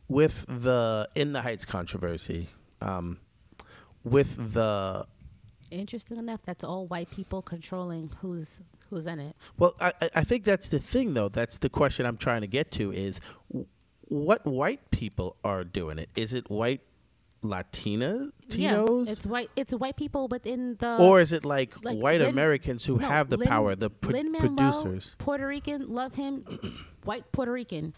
With 0.07 0.45
the 0.47 1.09
In 1.15 1.33
the 1.33 1.41
Heights 1.41 1.65
controversy, 1.65 2.47
um, 2.81 3.19
with 4.03 4.53
the 4.53 5.05
Interesting 5.69 6.17
enough, 6.17 6.39
that's 6.45 6.63
all 6.63 6.87
white 6.87 7.11
people 7.11 7.41
controlling 7.41 8.09
who's 8.21 8.61
who's 8.89 9.05
in 9.05 9.19
it. 9.19 9.35
Well, 9.57 9.75
I, 9.81 9.91
I- 10.15 10.23
think 10.23 10.45
that's 10.45 10.69
the 10.69 10.79
thing, 10.79 11.13
though. 11.13 11.27
That's 11.27 11.57
the 11.57 11.67
question 11.69 12.05
I'm 12.05 12.15
trying 12.15 12.39
to 12.41 12.47
get 12.47 12.71
to 12.71 12.93
is 12.93 13.19
w- 13.49 13.67
what 14.03 14.45
white 14.45 14.91
people 14.91 15.35
are 15.43 15.65
doing 15.65 15.99
it. 15.99 16.09
Is 16.15 16.33
it 16.33 16.49
white 16.49 16.79
Latina 17.41 18.31
yeah, 18.49 18.85
it's 19.07 19.25
white. 19.25 19.49
It's 19.57 19.73
white 19.75 19.97
people 19.97 20.29
within 20.29 20.77
the. 20.79 20.97
or 21.01 21.19
is 21.19 21.33
it 21.33 21.43
like, 21.43 21.83
like 21.83 21.97
white 21.97 22.21
Lin- 22.21 22.29
Americans 22.29 22.85
who 22.85 22.97
no, 22.97 23.05
have 23.07 23.29
the 23.29 23.35
Lin- 23.37 23.47
power, 23.49 23.75
the 23.75 23.89
pro- 23.89 24.23
producers? 24.23 25.15
Puerto 25.19 25.45
Rican, 25.45 25.89
love 25.89 26.15
him. 26.15 26.45
white 27.03 27.29
Puerto 27.33 27.51
Rican, 27.51 27.93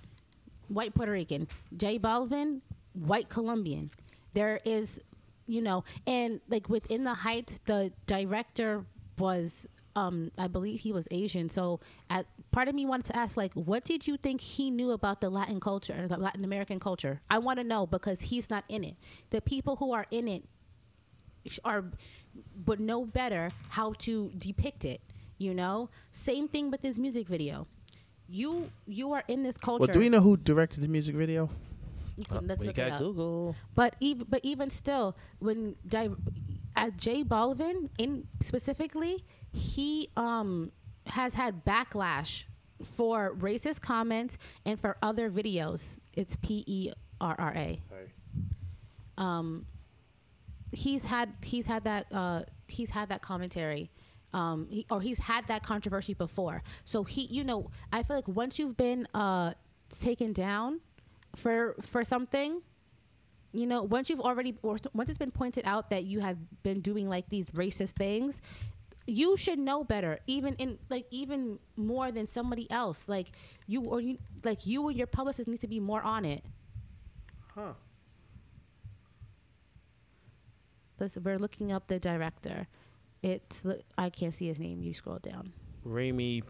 white 0.70 0.94
Puerto 0.96 1.12
Rican. 1.12 1.48
J 1.76 2.00
Balvin, 2.00 2.62
white 2.94 3.30
Colombian. 3.30 3.90
There 4.34 4.60
is, 4.64 5.00
you 5.48 5.62
know, 5.62 5.84
and 6.08 6.40
like 6.50 6.70
within 6.70 7.04
the 7.04 7.14
Heights, 7.14 7.60
the 7.66 7.92
director 8.06 8.86
was, 9.18 9.68
um, 9.96 10.32
I 10.38 10.48
believe 10.48 10.80
he 10.80 10.94
was 10.94 11.08
Asian. 11.12 11.50
So, 11.50 11.80
at 12.10 12.26
part 12.52 12.68
of 12.68 12.76
me 12.76 12.86
wanted 12.86 13.08
to 13.08 13.18
ask, 13.18 13.36
like, 13.36 13.54
what 13.54 13.84
did 13.84 14.08
you 14.08 14.18
think 14.18 14.40
he 14.40 14.72
knew 14.72 14.92
about 14.92 15.20
the 15.20 15.30
Latin 15.30 15.60
culture, 15.60 15.96
or 16.04 16.08
the 16.08 16.18
Latin 16.18 16.46
American 16.46 16.80
culture? 16.80 17.22
I 17.30 17.40
want 17.40 17.60
to 17.60 17.66
know 17.66 17.86
because 17.86 18.22
he's 18.22 18.50
not 18.50 18.64
in 18.70 18.84
it. 18.84 18.96
The 19.32 19.42
people 19.42 19.76
who 19.76 19.92
are 19.92 20.06
in 20.12 20.28
it 20.28 20.44
are 21.66 21.86
would 22.66 22.80
know 22.80 23.06
better 23.06 23.50
how 23.70 23.94
to 23.94 24.32
depict 24.38 24.86
it 24.86 25.02
you 25.38 25.54
know 25.54 25.90
same 26.12 26.48
thing 26.48 26.70
with 26.70 26.82
this 26.82 27.00
music 27.00 27.28
video 27.28 27.66
you 28.30 28.70
you 28.88 29.12
are 29.14 29.24
in 29.28 29.44
this 29.44 29.58
culture 29.58 29.82
Well, 29.88 29.94
do 29.94 30.00
we 30.00 30.10
know 30.10 30.22
who 30.22 30.38
directed 30.38 30.82
the 30.82 30.88
music 30.88 31.16
video? 31.16 31.50
You 32.18 32.26
can- 32.26 32.38
Uh, 32.38 32.42
let's 32.44 32.60
we 32.62 32.68
look 32.68 32.76
got 32.76 32.94
it. 32.94 33.00
Google. 33.00 33.56
but 33.76 33.96
even 34.00 34.26
but 34.30 34.42
even 34.44 34.70
still 34.70 35.16
when 35.40 35.76
di- 35.88 36.10
at 36.76 36.98
J 36.98 37.24
Balvin 37.24 37.90
in 37.98 38.28
specifically 38.42 39.24
he 39.52 40.10
um 40.18 40.72
has 41.08 41.34
had 41.34 41.66
backlash 41.66 42.46
for 42.84 43.34
racist 43.36 43.82
comments 43.82 44.38
and 44.66 44.80
for 44.80 44.98
other 45.02 45.30
videos 45.32 45.98
it's 46.14 46.36
P 46.38 46.64
E 46.68 46.92
R 47.20 47.36
R 47.40 47.54
A 47.56 47.82
um, 49.18 49.66
he's 50.72 51.06
had 51.06 51.34
he's 51.44 51.68
had 51.68 51.84
that 51.86 52.06
uh, 52.12 52.44
he's 52.68 52.90
had 52.92 53.10
that 53.10 53.22
commentary, 53.22 53.90
um, 54.34 54.68
he, 54.70 54.86
or 54.90 55.02
he's 55.02 55.20
had 55.20 55.48
that 55.48 55.64
controversy 55.64 56.14
before. 56.14 56.62
So 56.86 57.04
he, 57.04 57.26
you 57.26 57.44
know, 57.44 57.72
I 57.92 58.04
feel 58.04 58.16
like 58.16 58.28
once 58.28 58.60
you've 58.60 58.78
been 58.78 59.08
uh, 59.14 59.54
taken 59.90 60.34
down 60.34 60.82
for 61.36 61.76
for 61.82 62.04
something, 62.04 62.62
you 63.52 63.66
know, 63.66 63.84
once 63.84 64.10
you've 64.10 64.22
already 64.22 64.56
or 64.62 64.78
once 64.94 65.10
it's 65.10 65.18
been 65.18 65.32
pointed 65.32 65.66
out 65.66 65.90
that 65.90 66.04
you 66.04 66.20
have 66.20 66.38
been 66.64 66.82
doing 66.82 67.10
like 67.10 67.30
these 67.30 67.50
racist 67.52 67.94
things. 67.94 68.42
You 69.08 69.38
should 69.38 69.58
know 69.58 69.84
better, 69.84 70.20
even 70.28 70.54
in 70.56 70.78
like 70.90 71.08
even 71.10 71.58
more 71.76 72.12
than 72.12 72.28
somebody 72.28 72.70
else. 72.70 73.10
Like 73.10 73.30
you 73.66 73.84
or 73.84 74.00
you, 74.00 74.20
like 74.44 74.68
you 74.68 74.88
and 74.88 74.96
your 74.96 75.08
publicist 75.08 75.48
needs 75.48 75.62
to 75.62 75.68
be 75.68 75.80
more 75.80 76.04
on 76.04 76.26
it. 76.26 76.44
Huh. 77.56 77.74
Listen, 81.00 81.24
we're 81.24 81.40
looking 81.40 81.72
up 81.72 81.88
the 81.88 81.98
director. 81.98 82.68
It's 83.22 83.66
I 83.98 84.10
can't 84.10 84.34
see 84.34 84.48
his 84.48 84.60
name. 84.60 84.82
You 84.82 84.94
scroll 84.94 85.20
down. 85.20 85.52
Rami 85.84 86.44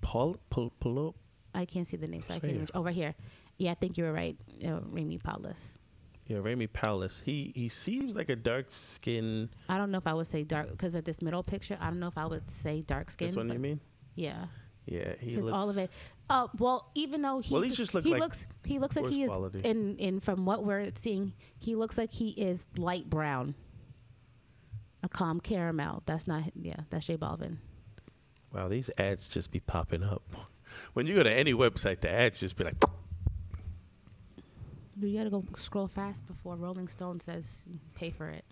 Paul, 0.00 0.36
Paul, 0.50 0.72
Paul, 0.80 1.14
I 1.54 1.64
can't 1.64 1.86
see 1.86 1.96
the 1.96 2.06
name, 2.08 2.22
so 2.22 2.34
I 2.34 2.38
can't. 2.38 2.52
Even, 2.52 2.68
over 2.74 2.90
here. 2.90 3.14
Yeah, 3.58 3.72
I 3.72 3.74
think 3.74 3.96
you 3.96 4.04
were 4.04 4.12
right. 4.12 4.36
Uh, 4.64 4.80
Remy 4.90 5.18
Paulus. 5.18 5.78
yeah, 6.26 6.38
Rami 6.38 6.66
Palace. 6.66 7.22
He 7.24 7.52
he 7.54 7.68
seems 7.68 8.14
like 8.16 8.28
a 8.28 8.36
dark 8.36 8.66
skin. 8.70 9.48
I 9.68 9.78
don't 9.78 9.90
know 9.90 9.98
if 9.98 10.06
I 10.06 10.14
would 10.14 10.26
say 10.26 10.44
dark 10.44 10.68
because 10.70 10.94
of 10.94 11.04
this 11.04 11.22
middle 11.22 11.42
picture. 11.42 11.76
I 11.80 11.86
don't 11.86 12.00
know 12.00 12.08
if 12.08 12.18
I 12.18 12.26
would 12.26 12.50
say 12.50 12.82
dark 12.82 13.10
skin. 13.10 13.28
This 13.28 13.36
one 13.36 13.50
you 13.50 13.58
mean? 13.58 13.80
Yeah, 14.14 14.46
Yeah, 14.86 15.14
he 15.20 15.36
looks. 15.36 15.52
all 15.52 15.68
of 15.70 15.78
it. 15.78 15.90
Uh, 16.28 16.48
well, 16.58 16.90
even 16.94 17.22
though 17.22 17.38
he 17.40 17.54
Well, 17.54 17.62
he 17.62 17.70
just 17.70 17.92
he 17.92 18.12
like 18.12 18.20
looks 18.20 18.46
he 18.64 18.78
looks 18.78 18.96
like 18.96 19.06
he 19.08 19.22
is 19.22 19.28
quality. 19.30 19.60
in 19.60 19.96
in 19.98 20.20
from 20.20 20.44
what 20.44 20.64
we're 20.64 20.90
seeing, 20.96 21.32
he 21.58 21.74
looks 21.76 21.96
like 21.96 22.10
he 22.10 22.30
is 22.30 22.66
light 22.76 23.08
brown. 23.08 23.54
A 25.02 25.08
calm 25.08 25.40
caramel. 25.40 26.02
That's 26.06 26.26
not. 26.26 26.44
Yeah, 26.60 26.80
that's 26.90 27.06
J 27.06 27.16
Balvin. 27.16 27.56
Wow, 28.52 28.68
these 28.68 28.90
ads 28.98 29.28
just 29.28 29.50
be 29.50 29.60
popping 29.60 30.02
up. 30.02 30.22
When 30.94 31.06
you 31.06 31.14
go 31.14 31.22
to 31.22 31.32
any 31.32 31.52
website, 31.54 32.00
the 32.00 32.10
ads 32.10 32.40
just 32.40 32.56
be 32.56 32.64
like, 32.64 32.74
You 35.00 35.16
gotta 35.16 35.30
go 35.30 35.44
scroll 35.56 35.86
fast 35.86 36.26
before 36.26 36.56
Rolling 36.56 36.88
Stone 36.88 37.20
says 37.20 37.64
pay 37.94 38.10
for 38.10 38.28
it. 38.30 38.44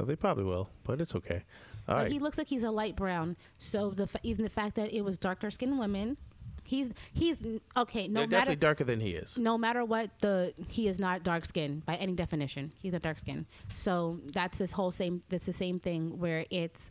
oh, 0.00 0.04
they 0.04 0.16
probably 0.16 0.44
will, 0.44 0.68
but 0.84 1.00
it's 1.00 1.14
okay. 1.14 1.42
All 1.88 1.96
but 1.96 2.02
right. 2.04 2.12
he 2.12 2.18
looks 2.18 2.36
like 2.38 2.48
he's 2.48 2.64
a 2.64 2.70
light 2.70 2.96
brown. 2.96 3.36
So 3.60 3.90
the 3.90 4.06
fa- 4.08 4.20
even 4.24 4.42
the 4.44 4.50
fact 4.50 4.74
that 4.76 4.92
it 4.92 5.02
was 5.02 5.16
darker 5.16 5.50
skinned 5.50 5.78
women, 5.78 6.16
he's 6.66 6.90
he's 7.12 7.42
okay. 7.76 8.08
No 8.08 8.20
They're 8.20 8.28
matter 8.28 8.28
definitely 8.28 8.56
darker 8.56 8.84
than 8.84 9.00
he 9.00 9.10
is. 9.10 9.38
no 9.38 9.56
matter 9.56 9.84
what 9.84 10.10
the 10.20 10.52
he 10.70 10.88
is 10.88 10.98
not 10.98 11.22
dark 11.22 11.44
skinned 11.44 11.84
by 11.86 11.96
any 11.96 12.12
definition. 12.14 12.72
He's 12.82 12.94
a 12.94 12.98
dark 12.98 13.18
skin. 13.18 13.46
So 13.74 14.20
that's 14.32 14.58
this 14.58 14.72
whole 14.72 14.90
same 14.90 15.20
that's 15.28 15.46
the 15.46 15.52
same 15.52 15.78
thing 15.80 16.18
where 16.18 16.44
it's 16.50 16.90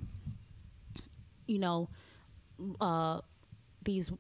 you 1.48 1.60
know 1.60 1.90
uh 2.82 3.20
these 3.84 4.12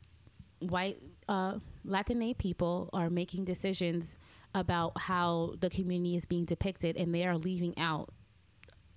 white 0.59 1.01
uh 1.27 1.59
Latin 1.83 2.33
people 2.35 2.89
are 2.93 3.09
making 3.09 3.45
decisions 3.45 4.15
about 4.53 4.97
how 4.99 5.53
the 5.59 5.69
community 5.69 6.15
is 6.15 6.25
being 6.25 6.45
depicted 6.45 6.95
and 6.97 7.13
they 7.13 7.25
are 7.25 7.37
leaving 7.37 7.77
out 7.77 8.09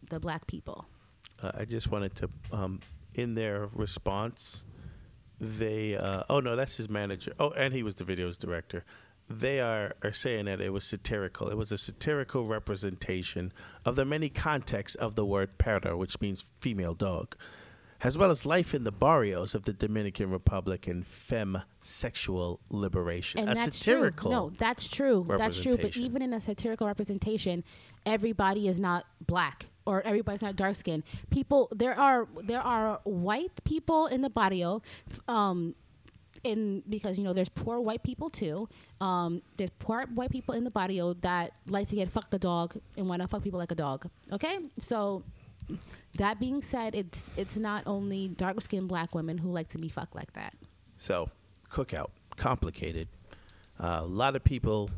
the 0.09 0.21
black 0.21 0.47
people. 0.47 0.87
Uh, 1.43 1.53
I 1.55 1.65
just 1.65 1.91
wanted 1.91 2.15
to, 2.17 2.31
um, 2.53 2.81
in 3.17 3.35
their 3.35 3.69
response, 3.73 4.65
they. 5.41 5.97
Uh, 5.97 6.23
oh 6.29 6.41
no, 6.41 6.57
that's 6.57 6.77
his 6.77 6.89
manager. 6.89 7.33
Oh, 7.39 7.51
and 7.51 7.73
he 7.75 7.83
was 7.83 7.97
the 7.97 8.05
video's 8.05 8.39
director. 8.39 8.85
They 9.31 9.61
are 9.61 9.95
are 10.03 10.13
saying 10.13 10.47
that 10.47 10.61
it 10.61 10.73
was 10.73 10.85
satirical. 10.85 11.49
It 11.49 11.57
was 11.57 11.71
a 11.71 11.79
satirical 11.79 12.47
representation 12.47 13.53
of 13.85 13.97
the 13.97 14.05
many 14.05 14.29
contexts 14.29 14.97
of 14.97 15.15
the 15.15 15.27
word 15.27 15.59
perro, 15.59 15.97
which 15.97 16.21
means 16.21 16.47
female 16.61 16.95
dog, 16.95 17.37
as 18.01 18.17
well 18.17 18.31
as 18.31 18.47
life 18.47 18.75
in 18.75 18.85
the 18.85 18.93
barrios 18.93 19.55
of 19.55 19.65
the 19.65 19.73
Dominican 19.73 20.31
Republic 20.31 20.87
and 20.87 21.07
femme 21.07 21.63
sexual 21.81 22.61
liberation. 22.71 23.41
and 23.41 23.51
a 23.51 23.55
that's 23.55 23.77
satirical. 23.77 24.31
true. 24.31 24.39
No, 24.39 24.53
that's 24.57 24.89
true. 24.89 25.25
That's 25.29 25.61
true. 25.61 25.77
But 25.77 25.97
even 25.97 26.23
in 26.23 26.33
a 26.33 26.41
satirical 26.41 26.87
representation, 26.87 27.65
everybody 28.07 28.67
is 28.67 28.81
not 28.81 29.05
black 29.27 29.67
or 29.89 30.03
everybody's 30.03 30.43
not 30.43 30.55
dark 30.55 30.77
skinned. 30.77 31.03
People 31.31 31.69
there 31.75 31.99
are 31.99 32.29
there 32.45 32.61
are 32.61 33.01
white 33.05 33.65
people 33.65 34.07
in 34.07 34.21
the 34.21 34.29
barrio, 34.29 34.83
um, 35.29 35.75
in 36.45 36.83
because 36.89 37.19
you 37.19 37.25
know 37.25 37.33
there's 37.33 37.49
poor 37.49 37.81
white 37.81 38.03
people 38.03 38.29
too. 38.29 38.69
Um, 39.01 39.41
there's 39.57 39.71
poor 39.79 40.05
white 40.15 40.31
people 40.31 40.55
in 40.55 40.65
the 40.65 40.71
barrio 40.71 41.15
that 41.23 41.53
like 41.67 41.89
to 41.89 41.97
get 41.97 42.11
fucked 42.11 42.31
the 42.31 42.39
dog 42.39 42.77
and 42.97 43.09
want 43.09 43.23
to 43.23 43.29
fuck 43.29 43.43
people 43.43 43.59
like 43.59 43.73
a 43.73 43.81
dog. 43.89 44.09
Okay, 44.31 44.59
so 44.79 45.23
that 46.17 46.39
being 46.39 46.61
said, 46.61 46.95
it's 46.95 47.31
it's 47.37 47.57
not 47.57 47.83
only 47.87 48.29
dark 48.29 48.61
skinned 48.61 48.89
black 48.89 49.15
women 49.15 49.39
who 49.39 49.51
like 49.51 49.69
to 49.69 49.79
be 49.79 49.89
fucked 49.89 50.15
like 50.15 50.33
that. 50.35 50.53
So, 50.97 51.31
cookout, 51.71 52.11
complicated. 52.37 53.09
Uh, 53.81 54.01
a 54.03 54.07
lot 54.07 54.35
of 54.37 54.45
people 54.45 54.91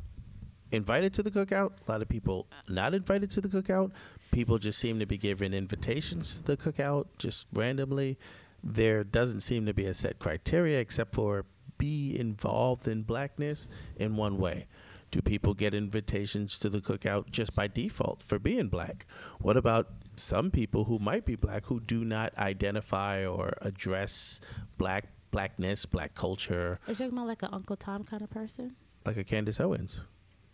invited 0.73 1.13
to 1.15 1.23
the 1.23 1.31
cookout, 1.31 1.73
a 1.87 1.93
lot 1.93 2.03
of 2.03 2.09
people 2.09 2.47
not 2.69 2.95
invited 2.95 3.31
to 3.33 3.41
the 3.41 3.49
cookout. 3.49 3.91
People 4.31 4.59
just 4.59 4.79
seem 4.79 4.99
to 5.01 5.07
be 5.07 5.19
given 5.19 5.53
invitations 5.53 6.37
to 6.39 6.45
the 6.45 6.57
cookout 6.57 7.07
just 7.19 7.47
randomly. 7.53 8.19
There 8.63 9.03
doesn't 9.05 9.41
seem 9.41 9.67
to 9.67 9.75
be 9.75 9.87
a 9.87 9.95
set 9.95 10.19
criteria 10.19 10.79
except 10.81 11.15
for 11.15 11.47
be 11.79 12.17
involved 12.19 12.87
in 12.87 13.03
blackness 13.03 13.69
in 13.97 14.17
one 14.17 14.39
way. 14.39 14.67
Do 15.11 15.21
people 15.21 15.55
get 15.55 15.75
invitations 15.75 16.59
to 16.61 16.69
the 16.69 16.81
cookout 16.81 17.31
just 17.31 17.55
by 17.55 17.67
default 17.67 18.23
for 18.23 18.39
being 18.39 18.69
black? 18.69 19.07
What 19.41 19.57
about 19.57 19.89
some 20.15 20.51
people 20.53 20.85
who 20.85 20.99
might 21.01 21.25
be 21.25 21.35
black 21.35 21.65
who 21.67 21.81
do 21.81 22.05
not 22.05 22.37
identify 22.39 23.27
or 23.27 23.55
address 23.63 24.41
black 24.79 25.07
blackness, 25.33 25.87
black 25.87 26.15
culture, 26.15 26.79
Are 26.87 26.91
you 26.91 26.95
talking 26.95 27.13
about 27.13 27.27
like 27.29 27.43
an 27.43 27.51
Uncle 27.53 27.77
Tom 27.77 28.05
kind 28.05 28.23
of 28.23 28.31
person? 28.31 28.77
like 29.07 29.17
a 29.17 29.25
Candace 29.25 29.59
Owens? 29.61 30.03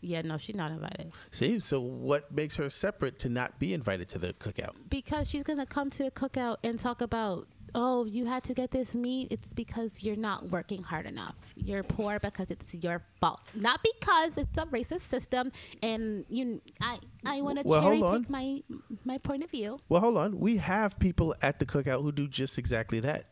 Yeah, 0.01 0.23
no, 0.23 0.37
she's 0.39 0.55
not 0.57 0.71
invited 0.71 1.13
See, 1.31 1.59
so 1.59 1.81
what 1.81 2.31
makes 2.33 2.57
her 2.57 2.69
separate 2.71 3.19
to 3.21 3.29
not 3.29 3.59
be 3.59 3.73
invited 3.75 4.09
to 4.11 4.19
the 4.19 4.33
cookout? 4.35 4.73
because 4.89 5.29
she's 5.29 5.43
gonna 5.43 5.67
come 5.67 5.91
to 5.91 6.05
the 6.05 6.11
cookout 6.11 6.57
and 6.65 6.79
talk 6.79 7.01
about. 7.01 7.49
Oh, 7.75 8.07
you 8.07 8.25
had 8.25 8.43
to 8.45 8.55
get 8.55 8.71
this 8.71 8.95
meat. 8.95 9.29
It's 9.31 9.53
because 9.53 10.03
you're 10.03 10.17
not 10.17 10.49
working 10.51 10.83
hard 10.83 11.05
enough. 11.05 11.37
You're 11.57 11.83
poor 11.83 12.19
because 12.19 12.51
it's 12.51 12.73
your 12.75 13.03
fault, 13.21 13.41
not 13.55 13.81
because 13.83 14.39
it's 14.39 14.57
a 14.57 14.65
racist 14.67 15.03
system. 15.03 15.53
And 15.83 16.25
you, 16.31 16.63
I, 16.81 16.99
I 17.27 17.43
want 17.43 17.59
to 17.59 17.65
Well, 17.67 17.83
cherry 17.83 18.01
pick 18.21 18.31
my 18.31 18.63
my 19.05 19.19
point 19.19 19.45
of 19.45 19.51
view. 19.51 19.79
Well, 19.91 20.01
hold 20.01 20.17
on. 20.17 20.39
We 20.41 20.57
have 20.57 20.99
people 20.99 21.35
at 21.43 21.59
the 21.59 21.67
cookout 21.67 22.01
who 22.03 22.13
do 22.13 22.27
just 22.29 22.57
exactly 22.59 23.01
that. 23.01 23.27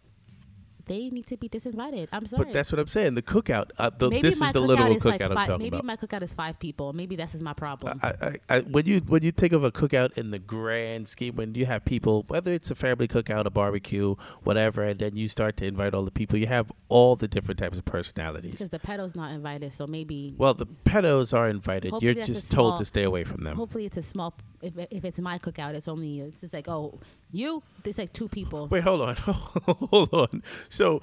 They 0.86 1.08
need 1.10 1.26
to 1.28 1.36
be 1.36 1.48
disinvited. 1.48 2.08
I'm 2.12 2.26
sorry. 2.26 2.44
But 2.44 2.52
that's 2.52 2.70
what 2.70 2.78
I'm 2.78 2.86
saying. 2.86 3.14
The 3.14 3.22
cookout. 3.22 3.70
Uh, 3.78 3.90
the, 3.90 4.10
maybe 4.10 4.22
this 4.22 4.40
is 4.40 4.52
the 4.52 4.60
literal 4.60 4.92
is 4.92 5.02
cookout 5.02 5.04
like 5.06 5.20
I'm 5.22 5.34
five, 5.34 5.46
talking 5.46 5.64
maybe 5.64 5.76
about. 5.78 5.84
my 5.86 5.96
cookout 5.96 6.22
is 6.22 6.34
five 6.34 6.58
people. 6.58 6.92
Maybe 6.92 7.16
this 7.16 7.34
is 7.34 7.42
my 7.42 7.54
problem. 7.54 8.00
I, 8.02 8.08
I, 8.20 8.56
I, 8.56 8.60
when 8.60 8.86
you 8.86 9.00
when 9.00 9.22
you 9.22 9.30
think 9.30 9.52
of 9.52 9.64
a 9.64 9.72
cookout 9.72 10.18
in 10.18 10.30
the 10.30 10.38
grand 10.38 11.08
scheme, 11.08 11.36
when 11.36 11.54
you 11.54 11.66
have 11.66 11.84
people, 11.84 12.24
whether 12.28 12.52
it's 12.52 12.70
a 12.70 12.74
family 12.74 13.08
cookout, 13.08 13.46
a 13.46 13.50
barbecue, 13.50 14.14
whatever, 14.42 14.82
and 14.82 14.98
then 14.98 15.16
you 15.16 15.28
start 15.28 15.56
to 15.58 15.66
invite 15.66 15.94
all 15.94 16.02
the 16.02 16.10
people, 16.10 16.38
you 16.38 16.46
have 16.46 16.70
all 16.88 17.16
the 17.16 17.28
different 17.28 17.58
types 17.58 17.78
of 17.78 17.84
personalities. 17.84 18.52
because 18.52 18.68
the 18.68 18.78
pedo's 18.78 19.14
not 19.16 19.32
invited, 19.32 19.72
so 19.72 19.86
maybe 19.86 20.34
Well, 20.36 20.54
the 20.54 20.66
pedos 20.66 21.36
are 21.36 21.48
invited. 21.48 21.92
Hopefully 21.92 22.14
You're 22.14 22.24
just 22.26 22.52
told 22.52 22.78
to 22.78 22.84
stay 22.84 23.04
away 23.04 23.24
from 23.24 23.44
them. 23.44 23.56
hopefully 23.56 23.86
it's 23.86 23.96
a 23.96 24.02
small. 24.02 24.34
If 24.62 24.74
if 24.90 25.04
it's 25.04 25.18
my 25.18 25.38
cookout, 25.38 25.74
it's 25.74 25.88
only 25.88 26.20
it's 26.20 26.40
just 26.40 26.52
like 26.54 26.68
oh 26.68 26.98
you. 27.34 27.62
It's 27.84 27.98
like 27.98 28.12
two 28.12 28.28
people. 28.28 28.68
Wait, 28.68 28.82
hold 28.82 29.02
on, 29.02 29.16
hold 29.16 30.12
on. 30.14 30.42
So, 30.68 31.02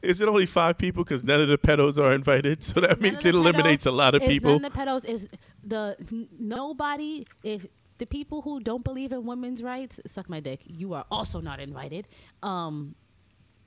is 0.00 0.20
it 0.20 0.28
only 0.28 0.46
five 0.46 0.78
people? 0.78 1.04
Because 1.04 1.22
none 1.24 1.40
of 1.42 1.48
the 1.48 1.58
pedos 1.58 1.98
are 1.98 2.12
invited. 2.12 2.64
So 2.64 2.80
that 2.80 2.90
None 2.90 3.00
means 3.00 3.24
it 3.26 3.34
eliminates 3.34 3.84
a 3.84 3.90
lot 3.90 4.14
of 4.14 4.22
people. 4.22 4.52
None 4.52 4.64
of 4.64 4.72
the 4.72 4.78
pedos 4.78 5.04
is 5.04 5.28
the 5.62 5.96
n- 6.10 6.28
nobody. 6.38 7.26
If 7.42 7.66
the 7.98 8.06
people 8.06 8.40
who 8.42 8.60
don't 8.60 8.82
believe 8.82 9.12
in 9.12 9.26
women's 9.26 9.62
rights 9.62 10.00
suck 10.06 10.28
my 10.30 10.40
dick, 10.40 10.60
you 10.64 10.94
are 10.94 11.04
also 11.10 11.40
not 11.40 11.60
invited. 11.60 12.06
Um, 12.42 12.94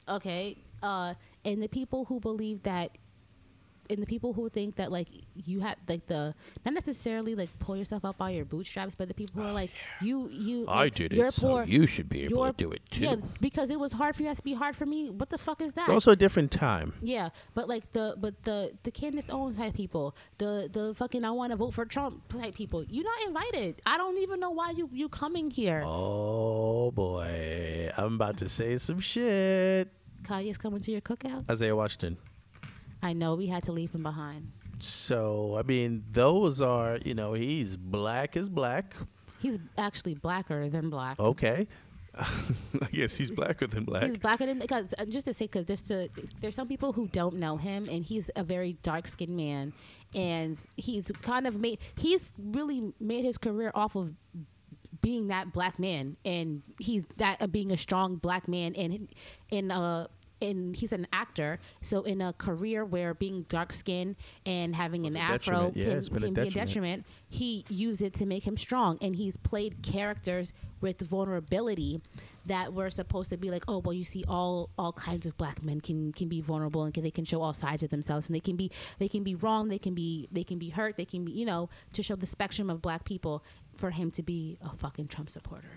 okay. 0.10 0.58
Uh, 0.82 1.14
and 1.44 1.62
the 1.62 1.70
people 1.70 2.06
who 2.06 2.20
believe 2.20 2.64
that. 2.64 2.98
And 3.90 4.02
the 4.02 4.06
people 4.06 4.34
who 4.34 4.50
think 4.50 4.76
that 4.78 4.92
like 4.92 5.08
you 5.34 5.60
have 5.62 5.78
like 5.88 6.06
the 6.08 6.34
not 6.66 6.74
necessarily 6.74 7.36
like 7.36 7.50
pull 7.60 7.78
yourself 7.78 8.04
up 8.06 8.18
by 8.18 8.32
your 8.32 8.46
bootstraps, 8.46 8.96
but 8.96 9.08
the 9.08 9.14
people 9.14 9.42
who 9.42 9.48
are 9.48 9.52
oh, 9.52 9.54
like 9.54 9.72
you 10.02 10.30
you 10.32 10.66
I 10.68 10.86
like, 10.86 10.96
did 10.96 11.12
you're 11.14 11.28
it, 11.28 11.34
so 11.34 11.48
poor, 11.48 11.64
you 11.64 11.86
should 11.88 12.10
be 12.10 12.24
able 12.24 12.46
to 12.46 12.54
do 12.54 12.72
it 12.72 12.82
too. 12.90 13.04
Yeah, 13.06 13.16
because 13.40 13.70
it 13.70 13.80
was 13.80 13.94
hard 13.94 14.16
for 14.16 14.24
you. 14.24 14.28
It 14.28 14.30
has 14.30 14.38
to 14.38 14.44
be 14.44 14.54
hard 14.54 14.76
for 14.76 14.86
me. 14.86 15.10
What 15.10 15.30
the 15.30 15.38
fuck 15.38 15.62
is 15.62 15.74
that? 15.74 15.82
it's 15.82 15.90
also 15.90 16.12
a 16.12 16.16
different 16.16 16.52
time. 16.52 16.94
Yeah, 17.02 17.30
but 17.54 17.68
like 17.70 17.92
the 17.92 18.16
but 18.18 18.44
the 18.44 18.72
the 18.84 18.92
Candace 18.92 19.30
Owens 19.30 19.58
type 19.58 19.74
people, 19.74 20.16
the 20.38 20.70
the 20.72 20.94
fucking 20.96 21.24
I 21.24 21.32
want 21.32 21.52
to 21.52 21.56
vote 21.58 21.74
for 21.74 21.86
Trump 21.86 22.28
type 22.30 22.56
people, 22.56 22.84
you're 22.86 23.04
not 23.04 23.28
invited. 23.28 23.82
I 23.86 23.98
don't 23.98 24.18
even 24.18 24.40
know 24.40 24.52
why 24.52 24.72
you 24.72 24.90
you 24.92 25.10
coming 25.10 25.52
here. 25.52 25.84
Oh 25.86 26.92
boy, 26.92 27.90
I'm 27.98 28.16
about 28.16 28.38
to 28.38 28.50
say 28.50 28.78
some 28.78 29.00
shit. 29.00 29.90
Kanye's 30.24 30.58
coming 30.58 30.82
to 30.82 30.92
your 30.92 31.02
cookout. 31.02 31.50
Isaiah 31.50 31.76
Washington. 31.76 32.18
I 33.06 33.14
know 33.14 33.36
we 33.36 33.46
had 33.46 33.62
to 33.66 33.72
leave 33.72 33.94
him 33.94 34.02
behind. 34.02 34.52
So 34.80 35.56
I 35.58 35.62
mean, 35.62 36.04
those 36.12 36.60
are 36.60 36.98
you 37.06 37.14
know 37.14 37.34
he's 37.34 37.78
black 37.78 38.36
as 38.36 38.50
black. 38.50 38.96
He's 39.40 39.60
actually 39.78 40.16
blacker 40.16 40.70
than 40.70 40.90
black. 40.90 41.20
Okay, 41.20 41.68
I 42.18 42.88
guess 42.92 43.16
he's 43.16 43.30
blacker 43.30 43.68
than 43.68 43.84
black. 43.84 44.04
He's 44.04 44.18
blacker 44.18 44.48
than 44.48 44.58
because 44.58 44.96
uh, 44.98 45.06
just 45.06 45.28
to 45.28 45.36
say 45.36 45.46
because 45.46 45.66
there's 45.66 45.84
to, 45.84 46.10
there's 46.42 46.56
some 46.56 46.68
people 46.68 46.94
who 46.94 47.08
don't 47.10 47.36
know 47.36 47.58
him 47.58 47.88
and 47.92 48.04
he's 48.04 48.32
a 48.36 48.44
very 48.44 48.74
dark 48.82 49.08
skinned 49.08 49.38
man 49.38 49.72
and 50.16 50.60
he's 50.76 51.12
kind 51.22 51.46
of 51.46 51.60
made 51.60 51.78
he's 51.98 52.34
really 52.38 52.92
made 53.00 53.24
his 53.24 53.38
career 53.38 53.72
off 53.76 53.96
of 53.96 54.14
being 55.02 55.28
that 55.28 55.54
black 55.54 55.78
man 55.78 56.18
and 56.26 56.64
he's 56.80 57.06
that 57.18 57.40
uh, 57.40 57.46
being 57.46 57.72
a 57.72 57.78
strong 57.78 58.16
black 58.16 58.48
man 58.48 58.74
and 58.76 59.10
in 59.52 59.70
uh 59.70 60.08
and 60.42 60.76
he's 60.76 60.92
an 60.92 61.08
actor 61.14 61.60
so 61.82 62.04
in 62.04 62.22
a 62.22 62.34
career 62.34 62.84
where 62.84 63.14
being 63.14 63.46
dark 63.50 63.72
skinned 63.74 64.16
and 64.46 64.76
having 64.76 65.06
an 65.06 65.16
afro. 65.16 65.72
Yeah, 65.76 65.86
can, 65.86 65.98
it's 65.98 66.08
a 66.08 66.12
can 66.12 66.34
be 66.34 66.42
a 66.42 66.46
detriment. 66.46 66.54
detriment 66.68 67.06
he 67.30 67.66
used 67.70 68.02
it 68.02 68.14
to 68.14 68.26
make 68.26 68.46
him 68.46 68.58
strong 68.58 68.98
and 69.02 69.16
he's 69.16 69.38
played 69.38 69.82
characters 69.82 70.54
with 70.82 71.00
vulnerability 71.02 72.02
that 72.46 72.74
were 72.74 72.90
supposed 72.90 73.30
to 73.30 73.38
be 73.38 73.50
like 73.50 73.64
oh 73.68 73.80
well 73.80 73.94
you 73.94 74.06
see 74.06 74.24
all 74.28 74.70
all 74.78 74.94
kinds 74.94 75.26
of 75.26 75.36
black 75.38 75.64
men 75.64 75.82
can 75.82 76.12
can 76.14 76.28
be 76.28 76.42
vulnerable 76.42 76.84
and 76.84 76.94
can, 76.94 77.04
they 77.04 77.12
can 77.12 77.26
show 77.26 77.42
all 77.42 77.54
sides 77.54 77.82
of 77.82 77.90
themselves 77.90 78.28
and 78.28 78.36
they 78.36 78.40
can 78.40 78.56
be 78.56 78.70
they 79.00 79.08
can 79.08 79.24
be 79.24 79.36
wrong 79.36 79.70
they 79.70 79.80
can 79.80 79.94
be 79.94 80.28
they 80.32 80.44
can 80.44 80.58
be 80.58 80.70
hurt 80.70 80.98
they 80.98 81.06
can 81.06 81.26
be 81.26 81.32
you 81.32 81.46
know 81.46 81.70
to 81.94 82.04
show 82.04 82.16
the 82.16 82.26
spectrum 82.26 82.70
of 82.70 82.82
black 82.82 83.04
people 83.06 83.44
for 83.76 83.90
him 83.90 84.12
to 84.12 84.22
be 84.22 84.58
a 84.62 84.76
fucking 84.78 85.08
trump 85.08 85.30
supporter 85.30 85.68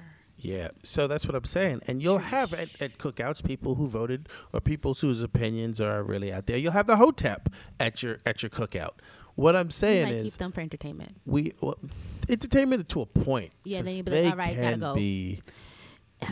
Yeah, 0.40 0.68
so 0.84 1.08
that's 1.08 1.26
what 1.26 1.34
I'm 1.34 1.44
saying. 1.44 1.82
And 1.88 2.00
you'll 2.00 2.18
have 2.18 2.54
at, 2.54 2.80
at 2.80 2.98
cookouts 2.98 3.44
people 3.44 3.74
who 3.74 3.88
voted 3.88 4.28
or 4.52 4.60
people 4.60 4.94
whose 4.94 5.20
opinions 5.20 5.80
are 5.80 6.02
really 6.02 6.32
out 6.32 6.46
there. 6.46 6.56
You'll 6.56 6.72
have 6.72 6.86
the 6.86 6.96
hotep 6.96 7.48
at 7.80 8.02
your 8.02 8.18
at 8.24 8.42
your 8.42 8.50
cookout. 8.50 8.92
What 9.34 9.56
I'm 9.56 9.70
saying 9.70 10.08
is 10.08 10.34
keep 10.34 10.38
them 10.38 10.52
for 10.52 10.60
entertainment 10.60 11.16
we 11.26 11.54
well, 11.60 11.78
entertainment 12.28 12.88
to 12.88 13.00
a 13.02 13.06
point. 13.06 13.50
Yeah, 13.64 13.82
then 13.82 13.96
you'd 13.96 14.04
be 14.04 14.22
like, 14.22 14.32
"All 14.32 14.38
right, 14.38 14.60
gotta 14.60 14.76
go." 14.76 14.94
be 14.94 15.40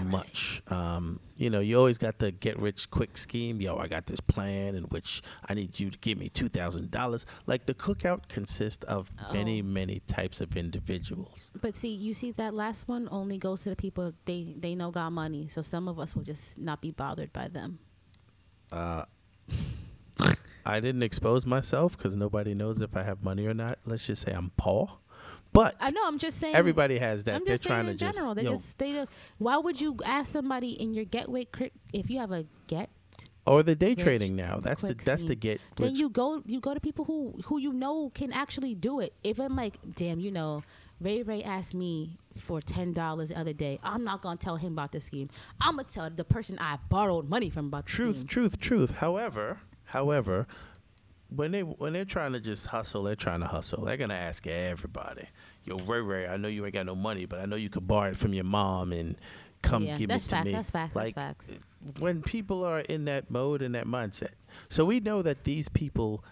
much. 0.04 0.62
Um, 0.68 1.20
you 1.36 1.50
know, 1.50 1.60
you 1.60 1.78
always 1.78 1.98
got 1.98 2.18
the 2.18 2.32
get 2.32 2.58
rich 2.60 2.90
quick 2.90 3.16
scheme. 3.16 3.60
Yo, 3.60 3.76
I 3.76 3.86
got 3.88 4.06
this 4.06 4.20
plan 4.20 4.74
in 4.74 4.84
which 4.84 5.22
I 5.48 5.54
need 5.54 5.78
you 5.78 5.90
to 5.90 5.98
give 5.98 6.18
me 6.18 6.28
two 6.28 6.48
thousand 6.48 6.90
dollars. 6.90 7.24
Like 7.46 7.66
the 7.66 7.74
cookout 7.74 8.28
consists 8.28 8.84
of 8.84 9.10
many, 9.32 9.60
Oh. 9.60 9.64
many 9.64 10.00
types 10.06 10.40
of 10.40 10.56
individuals. 10.56 11.50
but 11.60 11.74
see 11.74 11.88
you 11.94 12.14
see 12.14 12.30
that 12.32 12.54
last 12.54 12.88
one 12.88 13.08
only 13.10 13.38
goes 13.38 13.62
to 13.62 13.70
the 13.70 13.76
people 13.76 14.12
they 14.24 14.54
they 14.58 14.74
know 14.74 14.90
got 14.90 15.10
money 15.10 15.46
so 15.48 15.62
some 15.62 15.88
of 15.88 15.98
us 15.98 16.14
will 16.16 16.24
just 16.24 16.58
not 16.58 16.80
be 16.80 16.90
bothered 16.90 17.32
by 17.32 17.48
them 17.48 17.78
Uh. 18.72 19.04
I 20.68 20.80
didn't 20.80 21.04
expose 21.04 21.46
myself 21.46 21.96
because 21.96 22.16
nobody 22.16 22.52
knows 22.52 22.80
if 22.80 22.96
I 22.96 23.04
have 23.04 23.22
money 23.22 23.46
or 23.46 23.54
not. 23.54 23.78
Let's 23.86 24.04
just 24.04 24.22
say 24.22 24.32
I'm 24.32 24.50
Paul. 24.56 25.00
But 25.56 25.74
i 25.80 25.90
know 25.90 26.02
i'm 26.06 26.18
just 26.18 26.38
saying 26.38 26.54
everybody 26.54 26.98
has 26.98 27.24
that. 27.24 27.34
I'm 27.36 27.44
They're 27.44 27.54
just 27.56 27.64
trying 27.64 27.86
saying 27.86 27.98
to 27.98 28.04
in 28.04 28.08
just. 28.08 28.16
general. 28.18 28.34
They 28.34 28.42
yo, 28.42 28.50
just 28.52 28.78
they. 28.78 28.92
don't- 28.92 29.10
Why 29.38 29.56
would 29.56 29.80
you 29.80 29.96
ask 30.04 30.30
somebody 30.32 30.70
in 30.70 30.94
your 30.94 31.04
getaway 31.06 31.46
cri- 31.46 31.72
if 31.92 32.10
you 32.10 32.18
have 32.18 32.30
a 32.32 32.46
get? 32.66 32.90
or 33.46 33.62
the 33.62 33.76
day 33.76 33.94
trading 33.94 34.34
now. 34.34 34.58
That's 34.60 34.82
the 34.82 34.94
that's 34.94 35.24
the 35.24 35.34
get. 35.36 35.60
Then 35.76 35.94
you 35.94 36.08
go 36.10 36.42
you 36.46 36.60
go 36.60 36.74
to 36.74 36.80
people 36.80 37.04
who 37.04 37.38
who 37.44 37.58
you 37.58 37.72
know 37.72 38.10
can 38.14 38.32
actually 38.32 38.74
do 38.74 39.00
it. 39.00 39.14
If 39.22 39.38
I'm 39.38 39.54
like, 39.56 39.78
damn, 39.94 40.18
you 40.20 40.32
know, 40.32 40.62
Ray 41.00 41.22
Ray 41.22 41.42
asked 41.44 41.72
me 41.74 42.18
for 42.36 42.60
ten 42.60 42.92
dollars 42.92 43.28
the 43.30 43.38
other 43.38 43.52
day. 43.52 43.78
I'm 43.84 44.02
not 44.04 44.20
gonna 44.20 44.36
tell 44.36 44.56
him 44.56 44.72
about 44.72 44.90
the 44.92 45.00
scheme. 45.00 45.30
I'm 45.60 45.76
gonna 45.76 45.84
tell 45.88 46.10
the 46.10 46.24
person 46.24 46.58
I 46.58 46.78
borrowed 46.88 47.28
money 47.28 47.48
from 47.50 47.66
about 47.66 47.86
the 47.86 47.92
truth, 47.92 48.16
scheme. 48.16 48.26
truth, 48.26 48.58
truth. 48.60 48.90
However, 48.96 49.60
however, 49.84 50.48
when 51.28 51.52
they 51.52 51.60
when 51.62 51.92
they're 51.92 52.04
trying 52.04 52.32
to 52.32 52.40
just 52.40 52.66
hustle, 52.66 53.04
they're 53.04 53.14
trying 53.16 53.40
to 53.40 53.46
hustle. 53.46 53.84
They're 53.84 53.96
gonna 53.96 54.14
ask 54.14 54.46
everybody. 54.46 55.28
Yo, 55.66 55.76
Ray 55.78 56.00
Ray, 56.00 56.26
I 56.28 56.36
know 56.36 56.48
you 56.48 56.64
ain't 56.64 56.74
got 56.74 56.86
no 56.86 56.94
money, 56.94 57.26
but 57.26 57.40
I 57.40 57.46
know 57.46 57.56
you 57.56 57.68
could 57.68 57.86
borrow 57.86 58.10
it 58.10 58.16
from 58.16 58.32
your 58.32 58.44
mom 58.44 58.92
and 58.92 59.16
come 59.62 59.82
Yeah, 59.82 59.98
give 59.98 60.08
that's 60.08 60.26
it 60.26 60.28
to 60.30 60.34
fact, 60.36 60.44
me. 60.46 60.52
that's 60.52 60.70
fact, 60.70 60.94
that's 60.94 61.04
like 61.04 61.14
facts. 61.16 61.52
when 61.98 62.22
people 62.22 62.64
are 62.64 62.80
in 62.80 63.04
that 63.06 63.30
mode 63.30 63.62
and 63.62 63.74
that 63.74 63.86
mindset. 63.86 64.32
So 64.68 64.84
we 64.84 65.00
know 65.00 65.22
that 65.22 65.44
these 65.44 65.68
people. 65.68 66.24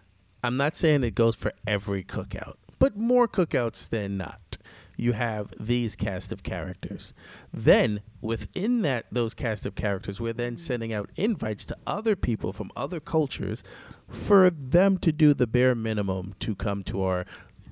I'm 0.45 0.57
not 0.57 0.77
saying 0.77 1.03
it 1.05 1.15
goes 1.15 1.35
for 1.37 1.53
every 1.67 2.05
cookout, 2.05 2.57
but 2.79 2.97
more 2.97 3.27
cookouts 3.27 3.89
than 3.89 4.17
not. 4.17 4.59
you 4.97 5.13
have 5.13 5.53
these 5.59 5.97
cast 5.97 6.33
of 6.33 6.43
characters. 6.43 7.13
Then 7.53 8.01
within 8.21 8.83
that 8.83 9.07
those 9.11 9.35
cast 9.35 9.67
of 9.67 9.75
characters, 9.75 10.21
we're 10.21 10.33
then 10.33 10.53
mm-hmm. 10.55 10.59
sending 10.59 10.93
out 10.93 11.11
invites 11.17 11.67
to 11.67 11.77
other 11.87 12.15
people 12.15 12.53
from 12.53 12.71
other 12.77 13.01
cultures 13.01 13.65
for 14.09 14.51
them 14.51 14.99
to 14.99 15.11
do 15.13 15.35
the 15.35 15.47
bare 15.47 15.75
minimum 15.75 16.35
to 16.41 16.55
come 16.55 16.85
to 16.85 17.03
our 17.03 17.25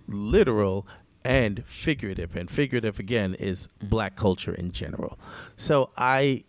literal 0.09 0.87
and 1.25 1.65
figurative 1.67 2.35
and 2.37 2.51
figurative 2.51 2.99
again 2.99 3.35
is 3.35 3.69
black 3.83 4.17
culture 4.17 4.55
in 4.55 4.73
general. 4.73 5.19
So 5.57 5.91
I 5.97 6.45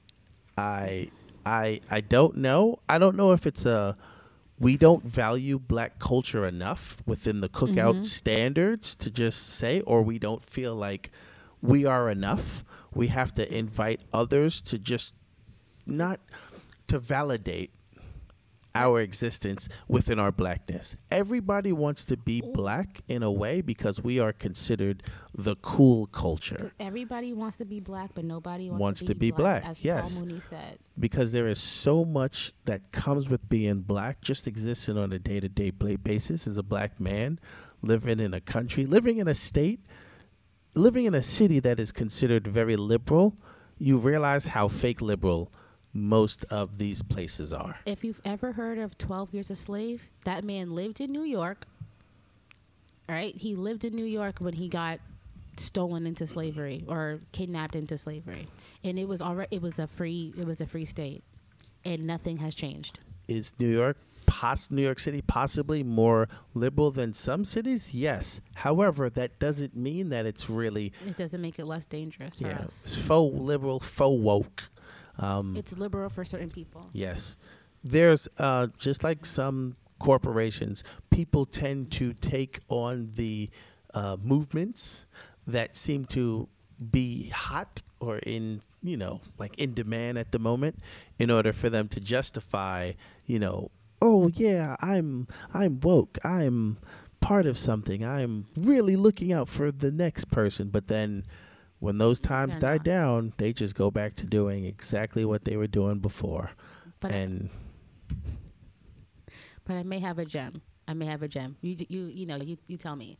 I 0.57 1.09
I 1.45 1.81
I 1.91 2.01
don't 2.01 2.37
know. 2.37 2.79
I 2.89 2.97
don't 2.97 3.15
know 3.15 3.31
if 3.33 3.45
it's 3.45 3.65
a 3.65 3.95
we 4.59 4.77
don't 4.77 5.03
value 5.03 5.59
black 5.59 5.99
culture 5.99 6.45
enough 6.45 6.97
within 7.05 7.39
the 7.41 7.49
cookout 7.49 7.95
Mhm. 8.01 8.05
standards 8.05 8.95
to 8.95 9.09
just 9.09 9.41
say, 9.47 9.81
or 9.81 10.01
we 10.01 10.19
don't 10.19 10.43
feel 10.45 10.75
like 10.75 11.11
we 11.61 11.85
are 11.85 12.09
enough. 12.09 12.63
We 12.93 13.07
have 13.07 13.33
to 13.35 13.53
invite 13.57 14.01
others 14.13 14.61
to 14.63 14.77
just 14.77 15.13
not 15.85 16.19
to 16.87 16.99
validate 16.99 17.71
our 18.75 18.99
existence 19.01 19.69
within 19.87 20.19
our 20.19 20.31
blackness. 20.31 20.95
Everybody 21.11 21.71
wants 21.71 22.05
to 22.05 22.17
be 22.17 22.41
black 22.41 23.01
in 23.07 23.21
a 23.21 23.31
way 23.31 23.61
because 23.61 24.01
we 24.01 24.19
are 24.19 24.33
considered 24.33 25.03
the 25.35 25.55
cool 25.57 26.07
culture. 26.07 26.71
Everybody 26.79 27.33
wants 27.33 27.57
to 27.57 27.65
be 27.65 27.79
black, 27.79 28.11
but 28.15 28.25
nobody 28.25 28.69
wants, 28.69 28.81
Wants 28.81 28.99
to, 29.01 29.07
to 29.07 29.15
be, 29.15 29.31
be 29.31 29.37
black, 29.37 29.65
As 29.65 29.81
yes. 29.83 30.13
Paul 30.15 30.25
Mooney 30.25 30.39
said. 30.39 30.79
because 30.99 31.31
there 31.31 31.47
is 31.47 31.59
so 31.59 32.03
much 32.03 32.51
that 32.65 32.91
comes 32.91 33.29
with 33.29 33.47
being 33.49 33.81
black 33.81 34.21
just 34.21 34.47
existing 34.47 34.97
on 34.97 35.11
a 35.13 35.19
day-to-day 35.19 35.71
basis 35.71 36.47
as 36.47 36.57
a 36.57 36.63
black 36.63 36.99
man 36.99 37.39
living 37.81 38.19
in 38.19 38.33
a 38.33 38.39
country 38.41 38.85
living 38.85 39.17
in 39.17 39.27
a 39.27 39.33
state 39.35 39.81
living 40.75 41.05
in 41.05 41.13
a 41.13 41.21
city 41.21 41.59
that 41.59 41.79
is 41.79 41.91
considered 41.91 42.47
very 42.47 42.75
liberal 42.75 43.35
you 43.77 43.97
realize 43.97 44.47
how 44.47 44.67
fake 44.67 45.01
liberal 45.01 45.51
most 45.93 46.43
of 46.45 46.77
these 46.77 47.01
places 47.03 47.53
are 47.53 47.77
If 47.85 48.03
you've 48.03 48.21
ever 48.25 48.51
heard 48.53 48.77
of 48.79 48.97
12 48.97 49.33
Years 49.33 49.49
a 49.51 49.55
Slave, 49.55 50.09
that 50.25 50.43
man 50.43 50.73
lived 50.73 50.99
in 51.01 51.11
New 51.11 51.23
York. 51.23 51.65
All 53.09 53.15
right? 53.15 53.35
He 53.35 53.55
lived 53.55 53.83
in 53.85 53.95
New 53.95 54.05
York 54.05 54.39
when 54.39 54.53
he 54.53 54.67
got 54.69 54.99
stolen 55.57 56.07
into 56.07 56.25
slavery 56.25 56.83
or 56.87 57.19
kidnapped 57.31 57.75
into 57.75 57.97
slavery. 57.97 58.47
And 58.83 58.97
it 58.97 59.07
was 59.07 59.21
already 59.21 59.55
it 59.55 59.61
was 59.61 59.77
a 59.77 59.85
free 59.87 60.33
it 60.37 60.45
was 60.45 60.59
a 60.61 60.65
free 60.65 60.85
state. 60.85 61.23
And 61.85 62.07
nothing 62.07 62.37
has 62.37 62.55
changed. 62.55 62.99
is 63.27 63.53
new 63.59 63.67
york 63.67 63.97
pos- 64.25 64.71
new 64.71 64.81
york 64.81 64.99
city 64.99 65.21
possibly 65.21 65.83
more 65.83 66.27
liberal 66.53 66.91
than 66.91 67.13
some 67.13 67.43
cities 67.45 67.93
yes 67.93 68.39
however 68.55 69.09
that 69.09 69.37
doesn't 69.39 69.75
mean 69.75 70.09
that 70.09 70.25
it's 70.25 70.49
really 70.49 70.91
It 71.07 71.17
doesn't 71.17 71.41
make 71.41 71.59
it 71.59 71.65
less 71.65 71.85
dangerous 71.85 72.39
for 72.39 72.47
yeah, 72.47 72.59
us. 72.59 72.81
it's 72.83 72.95
faux 72.97 73.33
liberal 73.37 73.79
faux 73.81 74.17
woke 74.21 74.63
um, 75.19 75.55
It's 75.55 75.77
liberal 75.77 76.09
for 76.09 76.25
certain 76.25 76.49
people. 76.49 76.89
Yes. 76.93 77.35
There's 77.83 78.27
uh, 78.37 78.67
just 78.77 79.03
like 79.03 79.25
some 79.25 79.75
corporations, 79.99 80.83
people 81.09 81.45
tend 81.45 81.91
to 81.91 82.13
take 82.13 82.59
on 82.67 83.11
the 83.15 83.49
uh, 83.93 84.17
movements 84.21 85.07
that 85.47 85.75
seem 85.75 86.05
to 86.05 86.47
be 86.91 87.29
hot 87.29 87.81
or 87.99 88.17
in, 88.17 88.61
you 88.81 88.97
know, 88.97 89.21
like 89.37 89.57
in 89.57 89.73
demand 89.73 90.17
at 90.17 90.31
the 90.31 90.39
moment 90.39 90.79
in 91.19 91.31
order 91.31 91.53
for 91.53 91.69
them 91.69 91.87
to 91.87 91.99
justify, 91.99 92.91
you 93.25 93.39
know, 93.39 93.71
oh 94.01 94.27
yeah, 94.27 94.75
I'm 94.81 95.27
I'm 95.53 95.79
woke. 95.79 96.17
I'm 96.23 96.77
part 97.21 97.45
of 97.45 97.57
something. 97.57 98.03
I'm 98.05 98.47
really 98.57 98.97
looking 98.97 99.31
out 99.31 99.47
for 99.47 99.71
the 99.71 99.91
next 99.91 100.25
person, 100.25 100.67
but 100.67 100.87
then 100.87 101.25
when 101.83 101.97
those 101.97 102.19
times 102.19 102.57
die 102.59 102.77
not. 102.77 102.83
down, 102.85 103.33
they 103.37 103.51
just 103.51 103.75
go 103.75 103.91
back 103.91 104.15
to 104.15 104.25
doing 104.25 104.63
exactly 104.65 105.25
what 105.25 105.43
they 105.43 105.57
were 105.57 105.67
doing 105.67 105.99
before. 105.99 106.51
But 107.01 107.11
I- 107.11 107.15
and 107.15 107.49
but 109.65 109.75
I 109.75 109.83
may 109.83 109.99
have 109.99 110.17
a 110.19 110.25
gem. 110.25 110.61
I 110.87 110.93
may 110.93 111.05
have 111.05 111.23
a 111.23 111.27
gem. 111.27 111.55
You 111.61 111.75
you 111.89 112.03
you 112.05 112.25
know 112.25 112.37
you 112.37 112.57
you 112.67 112.77
tell 112.77 112.95
me. 112.95 113.17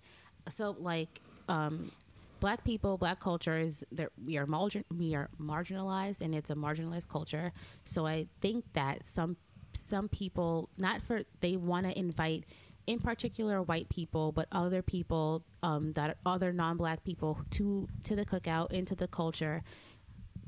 So 0.56 0.76
like 0.80 1.22
um, 1.48 1.92
black 2.40 2.64
people, 2.64 2.98
black 2.98 3.20
culture 3.20 3.58
is 3.60 3.84
that 3.92 4.10
we 4.26 4.38
are 4.38 4.46
margin 4.46 4.84
we 4.98 5.16
are 5.16 5.30
marginalized 5.40 6.22
and 6.22 6.34
it's 6.36 6.50
a 6.50 6.56
marginalized 6.56 7.08
culture. 7.10 7.52
So 7.86 8.06
I 8.06 8.28
think 8.42 8.66
that 8.74 9.06
some 9.06 9.38
some 9.74 10.08
people 10.10 10.70
not 10.78 11.02
for 11.02 11.22
they 11.40 11.56
want 11.56 11.86
to 11.90 11.98
invite 11.98 12.46
in 12.88 13.00
particular 13.00 13.62
white 13.62 13.88
people 13.90 14.32
but 14.32 14.48
other 14.52 14.82
people 14.82 15.44
um, 15.62 15.94
that 15.94 16.18
other 16.26 16.52
non-black 16.52 17.04
people 17.04 17.40
to 17.50 17.88
to 18.04 18.16
the 18.16 18.26
cookout 18.26 18.72
into 18.72 18.96
the 18.96 19.08
culture 19.08 19.64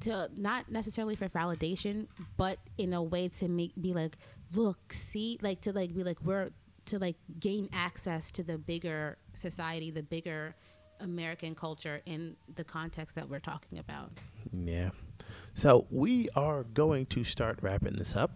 to 0.01 0.29
not 0.35 0.69
necessarily 0.71 1.15
for 1.15 1.29
validation, 1.29 2.07
but 2.37 2.57
in 2.77 2.93
a 2.93 3.01
way 3.01 3.27
to 3.27 3.47
make 3.47 3.71
be 3.79 3.93
like, 3.93 4.17
look, 4.53 4.93
see, 4.93 5.39
like 5.41 5.61
to 5.61 5.73
like 5.73 5.93
be 5.93 6.03
like 6.03 6.17
we're 6.23 6.51
to 6.85 6.99
like 6.99 7.15
gain 7.39 7.69
access 7.73 8.31
to 8.31 8.43
the 8.43 8.57
bigger 8.57 9.17
society, 9.33 9.91
the 9.91 10.03
bigger 10.03 10.55
American 10.99 11.55
culture 11.55 12.01
in 12.05 12.35
the 12.55 12.63
context 12.63 13.15
that 13.15 13.29
we're 13.29 13.39
talking 13.39 13.79
about. 13.79 14.11
yeah. 14.53 14.89
So 15.53 15.87
we 15.89 16.29
are 16.35 16.63
going 16.63 17.05
to 17.07 17.23
start 17.23 17.59
wrapping 17.61 17.95
this 17.95 18.15
up. 18.15 18.31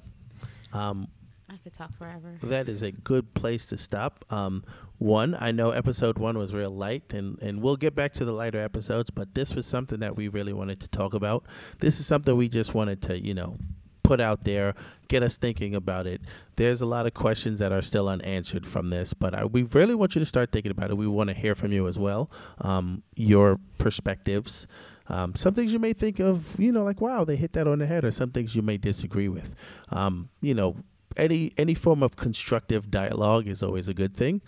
Um, 0.71 1.09
I 1.51 1.57
could 1.57 1.73
talk 1.73 1.93
forever. 1.97 2.35
that 2.43 2.69
is 2.69 2.83
a 2.83 2.91
good 2.91 3.33
place 3.33 3.65
to 3.67 3.77
stop. 3.77 4.23
Um, 4.29 4.63
one, 4.97 5.35
I 5.39 5.51
know 5.51 5.71
episode 5.71 6.17
one 6.17 6.37
was 6.37 6.53
real 6.53 6.71
light, 6.71 7.13
and, 7.13 7.41
and 7.41 7.61
we'll 7.61 7.75
get 7.75 7.95
back 7.95 8.13
to 8.13 8.25
the 8.25 8.31
lighter 8.31 8.59
episodes, 8.59 9.09
but 9.09 9.33
this 9.33 9.55
was 9.55 9.65
something 9.65 9.99
that 9.99 10.15
we 10.15 10.27
really 10.27 10.53
wanted 10.53 10.79
to 10.81 10.87
talk 10.89 11.13
about. 11.13 11.45
This 11.79 11.99
is 11.99 12.05
something 12.05 12.35
we 12.35 12.49
just 12.49 12.73
wanted 12.73 13.01
to, 13.03 13.19
you 13.19 13.33
know, 13.33 13.57
put 14.03 14.19
out 14.19 14.43
there, 14.43 14.73
get 15.07 15.23
us 15.23 15.37
thinking 15.37 15.75
about 15.75 16.07
it. 16.07 16.21
There's 16.55 16.81
a 16.81 16.85
lot 16.85 17.05
of 17.05 17.13
questions 17.13 17.59
that 17.59 17.71
are 17.71 17.81
still 17.81 18.09
unanswered 18.09 18.65
from 18.65 18.89
this, 18.89 19.13
but 19.13 19.35
I, 19.35 19.45
we 19.45 19.63
really 19.63 19.95
want 19.95 20.15
you 20.15 20.19
to 20.19 20.25
start 20.25 20.51
thinking 20.51 20.71
about 20.71 20.89
it. 20.89 20.97
We 20.97 21.07
want 21.07 21.29
to 21.29 21.35
hear 21.35 21.55
from 21.55 21.71
you 21.71 21.87
as 21.87 21.97
well, 21.97 22.31
um, 22.61 23.03
your 23.15 23.59
perspectives. 23.77 24.67
Um, 25.07 25.35
some 25.35 25.53
things 25.53 25.73
you 25.73 25.79
may 25.79 25.93
think 25.93 26.19
of, 26.19 26.59
you 26.59 26.71
know, 26.71 26.83
like 26.83 27.01
wow, 27.01 27.23
they 27.23 27.35
hit 27.35 27.53
that 27.53 27.67
on 27.67 27.79
the 27.79 27.85
head, 27.85 28.03
or 28.03 28.11
some 28.11 28.31
things 28.31 28.55
you 28.55 28.61
may 28.61 28.77
disagree 28.77 29.27
with. 29.27 29.55
Um, 29.89 30.29
you 30.41 30.53
know, 30.53 30.75
any 31.17 31.51
any 31.57 31.73
form 31.73 32.03
of 32.03 32.15
constructive 32.15 32.89
dialogue 32.91 33.47
is 33.47 33.63
always 33.63 33.89
a 33.89 33.93
good 33.93 34.15
thing. 34.15 34.41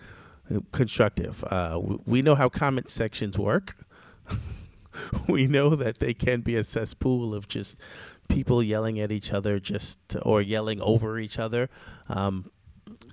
Constructive. 0.72 1.44
Uh, 1.46 1.80
we 2.06 2.22
know 2.22 2.36
how 2.36 2.50
comment 2.50 2.90
sections 2.90 3.40
work. 3.40 3.78
we 5.28 5.48
know 5.48 5.76
that 5.76 6.00
they 6.00 6.14
can 6.14 6.42
be 6.42 6.56
a 6.56 6.64
cesspool 6.64 7.34
of 7.34 7.48
just 7.48 7.78
people 8.28 8.62
yelling 8.62 9.00
at 9.00 9.12
each 9.12 9.32
other, 9.32 9.60
just 9.60 10.00
or 10.24 10.42
yelling 10.42 10.82
over 10.82 11.20
each 11.20 11.40
other. 11.40 11.70
Um, 12.10 12.52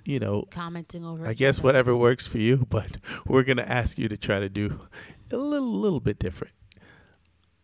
you 0.03 0.19
know, 0.19 0.45
Commenting 0.51 1.05
over. 1.05 1.27
I 1.27 1.33
guess 1.33 1.59
other. 1.59 1.65
whatever 1.65 1.95
works 1.95 2.27
for 2.27 2.39
you, 2.39 2.65
but 2.69 2.97
we're 3.25 3.43
gonna 3.43 3.61
ask 3.63 3.97
you 3.97 4.09
to 4.09 4.17
try 4.17 4.39
to 4.39 4.49
do 4.49 4.79
a 5.31 5.37
little 5.37 5.71
little 5.71 5.99
bit 6.01 6.19
different. 6.19 6.53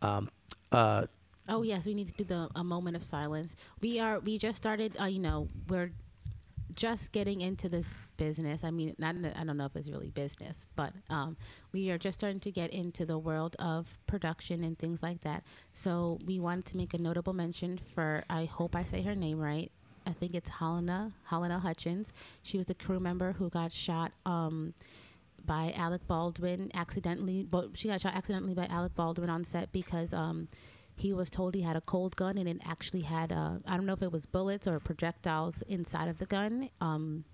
Um, 0.02 0.30
uh, 0.72 1.08
Oh 1.48 1.62
yes, 1.62 1.86
we 1.86 1.93
need 1.93 2.08
to 2.08 2.14
do 2.14 2.24
the 2.24 2.50
a 2.56 2.64
moment 2.64 2.96
of 2.96 3.04
silence. 3.04 3.56
We 3.82 4.00
are 4.00 4.20
we 4.20 4.38
just 4.38 4.58
started. 4.58 4.98
Uh, 5.00 5.06
you 5.06 5.20
know, 5.20 5.48
we're 5.68 5.91
just 6.76 7.12
getting 7.12 7.41
into 7.41 7.70
this 7.70 7.93
business. 8.18 8.64
I 8.64 8.72
mean, 8.72 8.96
not 8.98 9.16
I 9.36 9.43
don't 9.43 9.58
know 9.58 9.66
if 9.66 9.76
it's 9.76 9.89
really 9.89 10.10
business, 10.10 10.68
but 10.76 10.93
um, 11.10 11.38
we 11.72 11.89
are 11.91 11.98
just 11.98 12.20
starting 12.20 12.39
to 12.41 12.52
get 12.52 12.72
into 12.72 13.06
the 13.06 13.18
world 13.18 13.56
of 13.60 13.98
production 14.08 14.64
and 14.64 14.78
things 14.78 15.02
like 15.02 15.22
that. 15.22 15.43
So 15.74 16.20
we 16.26 16.39
wanted 16.39 16.66
to 16.68 16.78
make 16.78 16.93
a 16.93 16.98
notable 16.98 17.34
mention 17.34 17.80
for. 17.93 18.24
I 18.30 18.46
hope 18.46 18.76
I 18.76 18.84
say 18.84 19.02
her 19.04 19.16
name 19.16 19.39
right. 19.39 19.72
I 20.08 20.14
think 20.14 20.36
it's 20.36 20.50
Helena 20.50 21.12
Helena 21.26 21.60
Hutchins. 21.60 22.12
She 22.43 22.58
was 22.58 22.66
the 22.66 22.76
crew 22.76 23.00
member 23.00 23.34
who 23.34 23.50
got 23.50 23.72
shot. 23.72 24.12
Um, 24.26 24.74
by 25.46 25.74
Alec 25.78 26.08
Baldwin 26.08 26.72
accidentally, 26.74 27.43
but 27.43 27.70
she 27.76 27.88
got 27.88 28.02
shot 28.02 28.16
accidentally 28.16 28.56
by 28.56 28.66
Alec 28.66 28.96
Baldwin 28.96 29.30
on 29.30 29.43
set 29.43 29.72
because 29.72 30.12
um, 30.12 30.48
he 30.96 31.14
was 31.14 31.30
told 31.30 31.56
he 31.56 31.62
had 31.62 31.76
a 31.76 31.82
cold 31.82 32.16
gun 32.16 32.38
and 32.38 32.48
it 32.48 32.58
actually 32.66 33.02
had 33.02 33.32
uh, 33.32 33.56
I 33.66 33.76
don't 33.76 33.86
know 33.86 33.93
if 33.93 34.02
it 34.02 34.12
was 34.12 34.26
bullets 34.26 34.68
or 34.68 34.80
projectiles 34.80 35.62
inside 35.64 36.08
of 36.08 36.18
the 36.18 36.26
gun. 36.26 36.70
Um, 36.82 37.26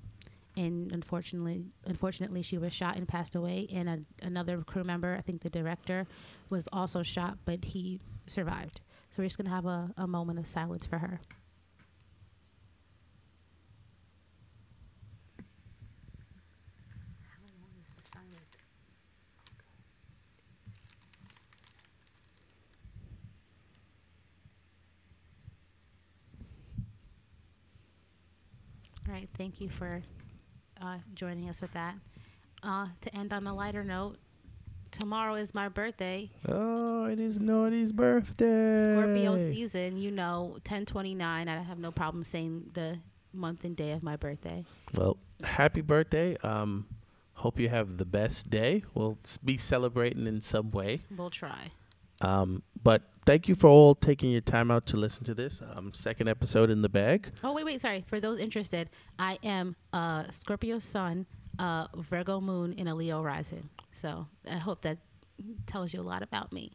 and 0.58 0.92
unfortunately, 0.92 1.64
unfortunately, 1.86 2.42
she 2.42 2.58
was 2.58 2.74
shot 2.74 2.98
and 2.98 3.08
passed 3.08 3.36
away. 3.36 3.68
And 3.72 3.88
a, 3.90 4.00
another 4.22 4.62
crew 4.62 4.84
member, 4.84 5.16
I 5.18 5.22
think 5.22 5.42
the 5.42 5.50
director, 5.50 6.08
was 6.50 6.68
also 6.74 7.04
shot, 7.04 7.38
but 7.46 7.64
he 7.64 8.00
survived. 8.28 8.82
So 9.12 9.22
we're 9.22 9.26
just 9.26 9.38
gonna 9.38 9.50
have 9.50 9.66
a, 9.66 9.92
a 9.98 10.08
moment 10.08 10.40
of 10.40 10.48
silence 10.48 10.86
for 10.86 10.98
her. 10.98 11.22
Right, 29.22 29.30
thank 29.38 29.62
you 29.62 29.70
for 29.70 30.02
uh, 30.82 30.98
joining 31.14 31.50
us 31.50 31.62
with 31.62 31.72
that. 31.74 31.96
Uh, 32.64 32.88
to 33.02 33.16
end 33.16 33.34
on 33.34 33.46
a 33.48 33.54
lighter 33.54 33.84
note, 33.84 34.18
tomorrow 34.92 35.36
is 35.36 35.54
my 35.54 35.70
birthday. 35.70 36.30
Oh, 36.48 37.06
it 37.06 37.20
is 37.20 37.40
Naughty's 37.40 37.92
birthday. 37.92 38.84
Scorpio 38.84 39.38
season, 39.38 39.98
you 39.98 40.12
know, 40.12 40.52
1029. 40.66 41.48
I 41.48 41.62
have 41.62 41.80
no 41.80 41.92
problem 41.92 42.24
saying 42.24 42.72
the 42.74 43.00
month 43.34 43.64
and 43.64 43.76
day 43.76 43.92
of 43.92 44.04
my 44.04 44.16
birthday. 44.16 44.66
Well, 44.96 45.18
happy 45.44 45.82
birthday. 45.82 46.36
Um, 46.44 46.88
hope 47.34 47.60
you 47.60 47.70
have 47.70 47.98
the 47.98 48.06
best 48.06 48.50
day. 48.50 48.84
We'll 48.94 49.18
be 49.44 49.58
celebrating 49.58 50.26
in 50.28 50.42
some 50.42 50.72
way. 50.72 51.02
We'll 51.16 51.30
try. 51.30 51.72
Um, 52.22 52.64
but 52.84 53.04
thank 53.26 53.48
you 53.48 53.56
for 53.56 53.68
all 53.68 53.96
taking 53.96 54.32
your 54.32 54.42
time 54.42 54.72
out 54.72 54.86
to 54.88 54.98
listen 54.98 55.24
to 55.26 55.34
this 55.34 55.62
um, 55.76 55.94
second 55.94 56.28
episode 56.28 56.70
in 56.70 56.82
the 56.82 56.90
bag. 56.90 57.32
Oh, 57.44 57.54
wait, 57.54 57.66
wait, 57.66 57.82
sorry. 57.82 58.02
For 58.08 58.20
those 58.20 58.40
interested, 58.40 58.90
I 59.20 59.38
am 59.44 59.76
uh, 59.94 60.24
Scorpio 60.32 60.80
Sun, 60.80 61.26
uh, 61.60 61.88
Virgo 61.96 62.42
Moon, 62.42 62.76
and 62.78 62.90
a 62.90 62.96
Leo 62.96 63.22
rising. 63.22 63.70
So 63.94 64.28
I 64.50 64.58
hope 64.58 64.82
that 64.82 64.98
tells 65.68 65.94
you 65.94 66.02
a 66.02 66.04
lot 66.04 66.24
about 66.24 66.52
me. 66.52 66.72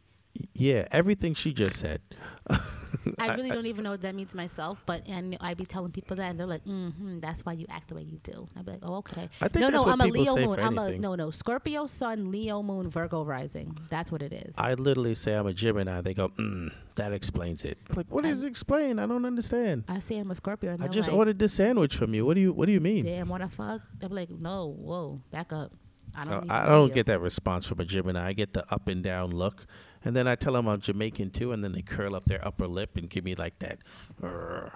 Yeah, 0.53 0.87
everything 0.91 1.33
she 1.33 1.53
just 1.53 1.77
said. 1.77 2.01
I 3.19 3.35
really 3.35 3.49
don't 3.49 3.65
even 3.65 3.83
know 3.83 3.91
what 3.91 4.01
that 4.01 4.15
means 4.15 4.33
myself, 4.35 4.81
but 4.85 5.03
and 5.07 5.37
I 5.41 5.53
be 5.53 5.65
telling 5.65 5.91
people 5.91 6.15
that, 6.17 6.29
and 6.29 6.39
they're 6.39 6.47
like, 6.47 6.65
mm-hmm, 6.65 7.19
"That's 7.19 7.45
why 7.45 7.53
you 7.53 7.65
act 7.69 7.89
the 7.89 7.95
way 7.95 8.03
you 8.03 8.19
do." 8.23 8.47
I'd 8.57 8.65
be 8.65 8.71
like, 8.71 8.81
"Oh, 8.83 8.95
okay." 8.95 9.29
I 9.41 9.47
think 9.47 9.61
no, 9.61 9.69
no, 9.69 9.85
I'm 9.85 10.01
a 10.01 10.05
Leo 10.05 10.35
moon. 10.35 10.59
I'm 10.59 10.77
a 10.77 10.97
no, 10.97 11.15
no, 11.15 11.29
Scorpio 11.29 11.85
Sun, 11.85 12.31
Leo 12.31 12.61
Moon, 12.61 12.89
Virgo 12.89 13.23
rising. 13.23 13.77
That's 13.89 14.11
what 14.11 14.21
it 14.21 14.33
is. 14.33 14.55
I 14.57 14.73
literally 14.73 15.15
say 15.15 15.33
I'm 15.33 15.47
a 15.47 15.53
Gemini. 15.53 16.01
They 16.01 16.13
go, 16.13 16.29
mm, 16.29 16.71
that 16.95 17.13
explains 17.13 17.63
it. 17.63 17.77
Like, 17.95 18.07
what 18.09 18.25
it 18.25 18.43
explain? 18.43 18.99
I 18.99 19.05
don't 19.05 19.25
understand. 19.25 19.83
I 19.87 19.99
say 19.99 20.17
I'm 20.17 20.31
a 20.31 20.35
Scorpio, 20.35 20.71
and 20.71 20.83
I 20.83 20.87
just 20.87 21.09
like, 21.09 21.17
ordered 21.17 21.39
this 21.39 21.53
sandwich 21.53 21.95
from 21.95 22.13
you. 22.13 22.25
What 22.25 22.35
do 22.35 22.41
you 22.41 22.53
What 22.53 22.65
do 22.65 22.71
you 22.71 22.81
mean? 22.81 23.05
"Damn, 23.05 23.29
what 23.29 23.41
the 23.41 23.49
fuck?" 23.49 23.81
I'm 24.01 24.11
like, 24.11 24.29
"No, 24.29 24.67
whoa, 24.77 25.21
back 25.31 25.53
up." 25.53 25.71
I 26.15 26.23
don't. 26.23 26.51
Uh, 26.51 26.53
I 26.53 26.65
don't 26.65 26.93
get 26.93 27.05
that 27.07 27.19
response 27.19 27.67
from 27.67 27.79
a 27.79 27.85
Gemini. 27.85 28.27
I 28.27 28.33
get 28.33 28.53
the 28.53 28.65
up 28.71 28.87
and 28.87 29.03
down 29.03 29.31
look, 29.31 29.65
and 30.05 30.15
then 30.15 30.27
I 30.27 30.35
tell 30.35 30.53
them 30.53 30.67
I'm 30.67 30.79
Jamaican 30.81 31.31
too, 31.31 31.51
and 31.51 31.63
then 31.63 31.71
they 31.73 31.81
curl 31.81 32.15
up 32.15 32.25
their 32.25 32.45
upper 32.45 32.67
lip 32.67 32.97
and 32.97 33.09
give 33.09 33.23
me 33.23 33.35
like 33.35 33.59
that. 33.59 33.79
"Urgh." 34.21 34.71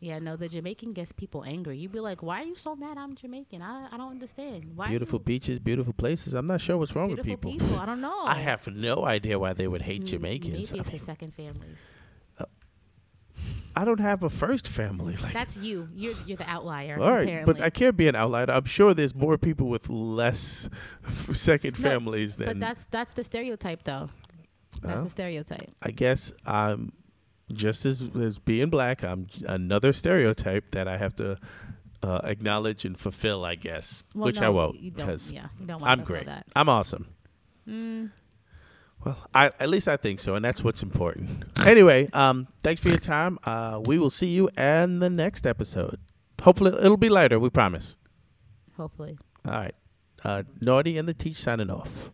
Yeah, 0.00 0.18
no, 0.18 0.36
the 0.36 0.48
Jamaican 0.48 0.92
gets 0.92 1.12
people 1.12 1.44
angry. 1.44 1.78
You'd 1.78 1.92
be 1.92 2.00
like, 2.00 2.22
"Why 2.22 2.42
are 2.42 2.44
you 2.44 2.56
so 2.56 2.76
mad? 2.76 2.98
I'm 2.98 3.14
Jamaican. 3.14 3.62
I, 3.62 3.88
I 3.90 3.96
don't 3.96 4.10
understand. 4.10 4.72
Why 4.76 4.88
Beautiful 4.88 5.18
beaches, 5.18 5.58
beautiful 5.58 5.94
places. 5.94 6.34
I'm 6.34 6.46
not 6.46 6.60
sure 6.60 6.76
what's 6.76 6.94
wrong 6.94 7.10
with 7.10 7.22
people. 7.24 7.50
people? 7.52 7.76
I 7.78 7.86
don't 7.86 8.02
know. 8.02 8.22
I 8.24 8.34
have 8.34 8.66
no 8.66 9.06
idea 9.06 9.38
why 9.38 9.54
they 9.54 9.66
would 9.66 9.82
hate 9.82 10.04
Jamaicans. 10.04 10.52
Maybe 10.72 10.78
I, 10.78 10.80
it's 10.82 10.90
the 10.90 10.98
second 10.98 11.32
families. 11.34 11.78
Uh, 12.38 12.44
I 13.74 13.84
don't 13.86 14.00
have 14.00 14.22
a 14.22 14.28
first 14.30 14.68
family. 14.68 15.16
Like, 15.22 15.32
That's 15.32 15.56
you. 15.56 15.88
You're 15.94 16.14
you're 16.26 16.36
the 16.36 16.50
outlier. 16.50 16.98
all 17.00 17.10
right, 17.10 17.22
apparently. 17.22 17.54
but 17.54 17.62
I 17.62 17.70
can't 17.70 17.96
be 17.96 18.06
an 18.06 18.14
outlier. 18.14 18.50
I'm 18.50 18.66
sure 18.66 18.92
there's 18.92 19.14
more 19.14 19.38
people 19.38 19.68
with 19.68 19.88
less 19.88 20.68
second 21.32 21.80
No, 21.80 21.88
families 21.88 22.36
than. 22.36 22.46
But 22.48 22.60
that's 22.60 22.84
that's 22.90 23.14
the 23.14 23.24
stereotype, 23.24 23.84
though. 23.84 24.08
That's 24.84 24.98
Huh? 24.98 25.04
the 25.04 25.10
stereotype. 25.10 25.70
I 25.82 25.90
guess 25.90 26.32
I'm 26.46 26.92
just 27.52 27.84
as 27.84 28.08
as 28.20 28.38
being 28.38 28.70
black. 28.70 29.02
I'm 29.02 29.26
another 29.46 29.92
stereotype 29.92 30.70
that 30.72 30.86
I 30.88 30.96
have 30.98 31.14
to 31.16 31.38
uh, 32.02 32.20
acknowledge 32.24 32.84
and 32.84 32.98
fulfill. 32.98 33.44
I 33.44 33.54
guess, 33.54 34.02
Well, 34.14 34.26
which 34.26 34.40
I 34.40 34.48
won't 34.50 34.78
You 34.80 34.90
don't. 34.90 35.06
because 35.06 35.32
Yeah, 35.32 35.46
you 35.60 35.66
don't 35.66 35.80
want 35.80 35.90
I'm 35.90 35.98
to 36.00 36.04
great. 36.04 36.26
That. 36.26 36.46
I'm 36.54 36.68
awesome. 36.68 37.06
Mm, 37.68 38.10
Well, 39.04 39.16
I, 39.34 39.46
at 39.60 39.68
least 39.68 39.88
I 39.88 39.96
think 39.96 40.18
so, 40.20 40.34
and 40.34 40.44
that's 40.44 40.62
what's 40.64 40.82
important. 40.82 41.44
Anyway, 41.66 42.08
um, 42.12 42.46
thanks 42.62 42.82
for 42.82 42.88
your 42.90 42.98
time. 42.98 43.38
Uh, 43.44 43.80
we 43.84 43.98
will 43.98 44.10
see 44.10 44.28
you 44.28 44.48
in 44.56 44.98
the 45.00 45.10
next 45.10 45.46
episode. 45.46 45.98
Hopefully, 46.42 46.72
it'll 46.78 46.96
be 46.98 47.08
lighter. 47.08 47.38
We 47.38 47.48
promise. 47.50 47.96
hopefully. 48.76 49.16
All 49.46 49.52
right. 49.52 49.74
Uh, 50.24 50.42
Naughty 50.60 50.96
and 50.98 51.06
the 51.08 51.14
Teach 51.14 51.36
signing 51.38 51.70
off. 51.70 52.10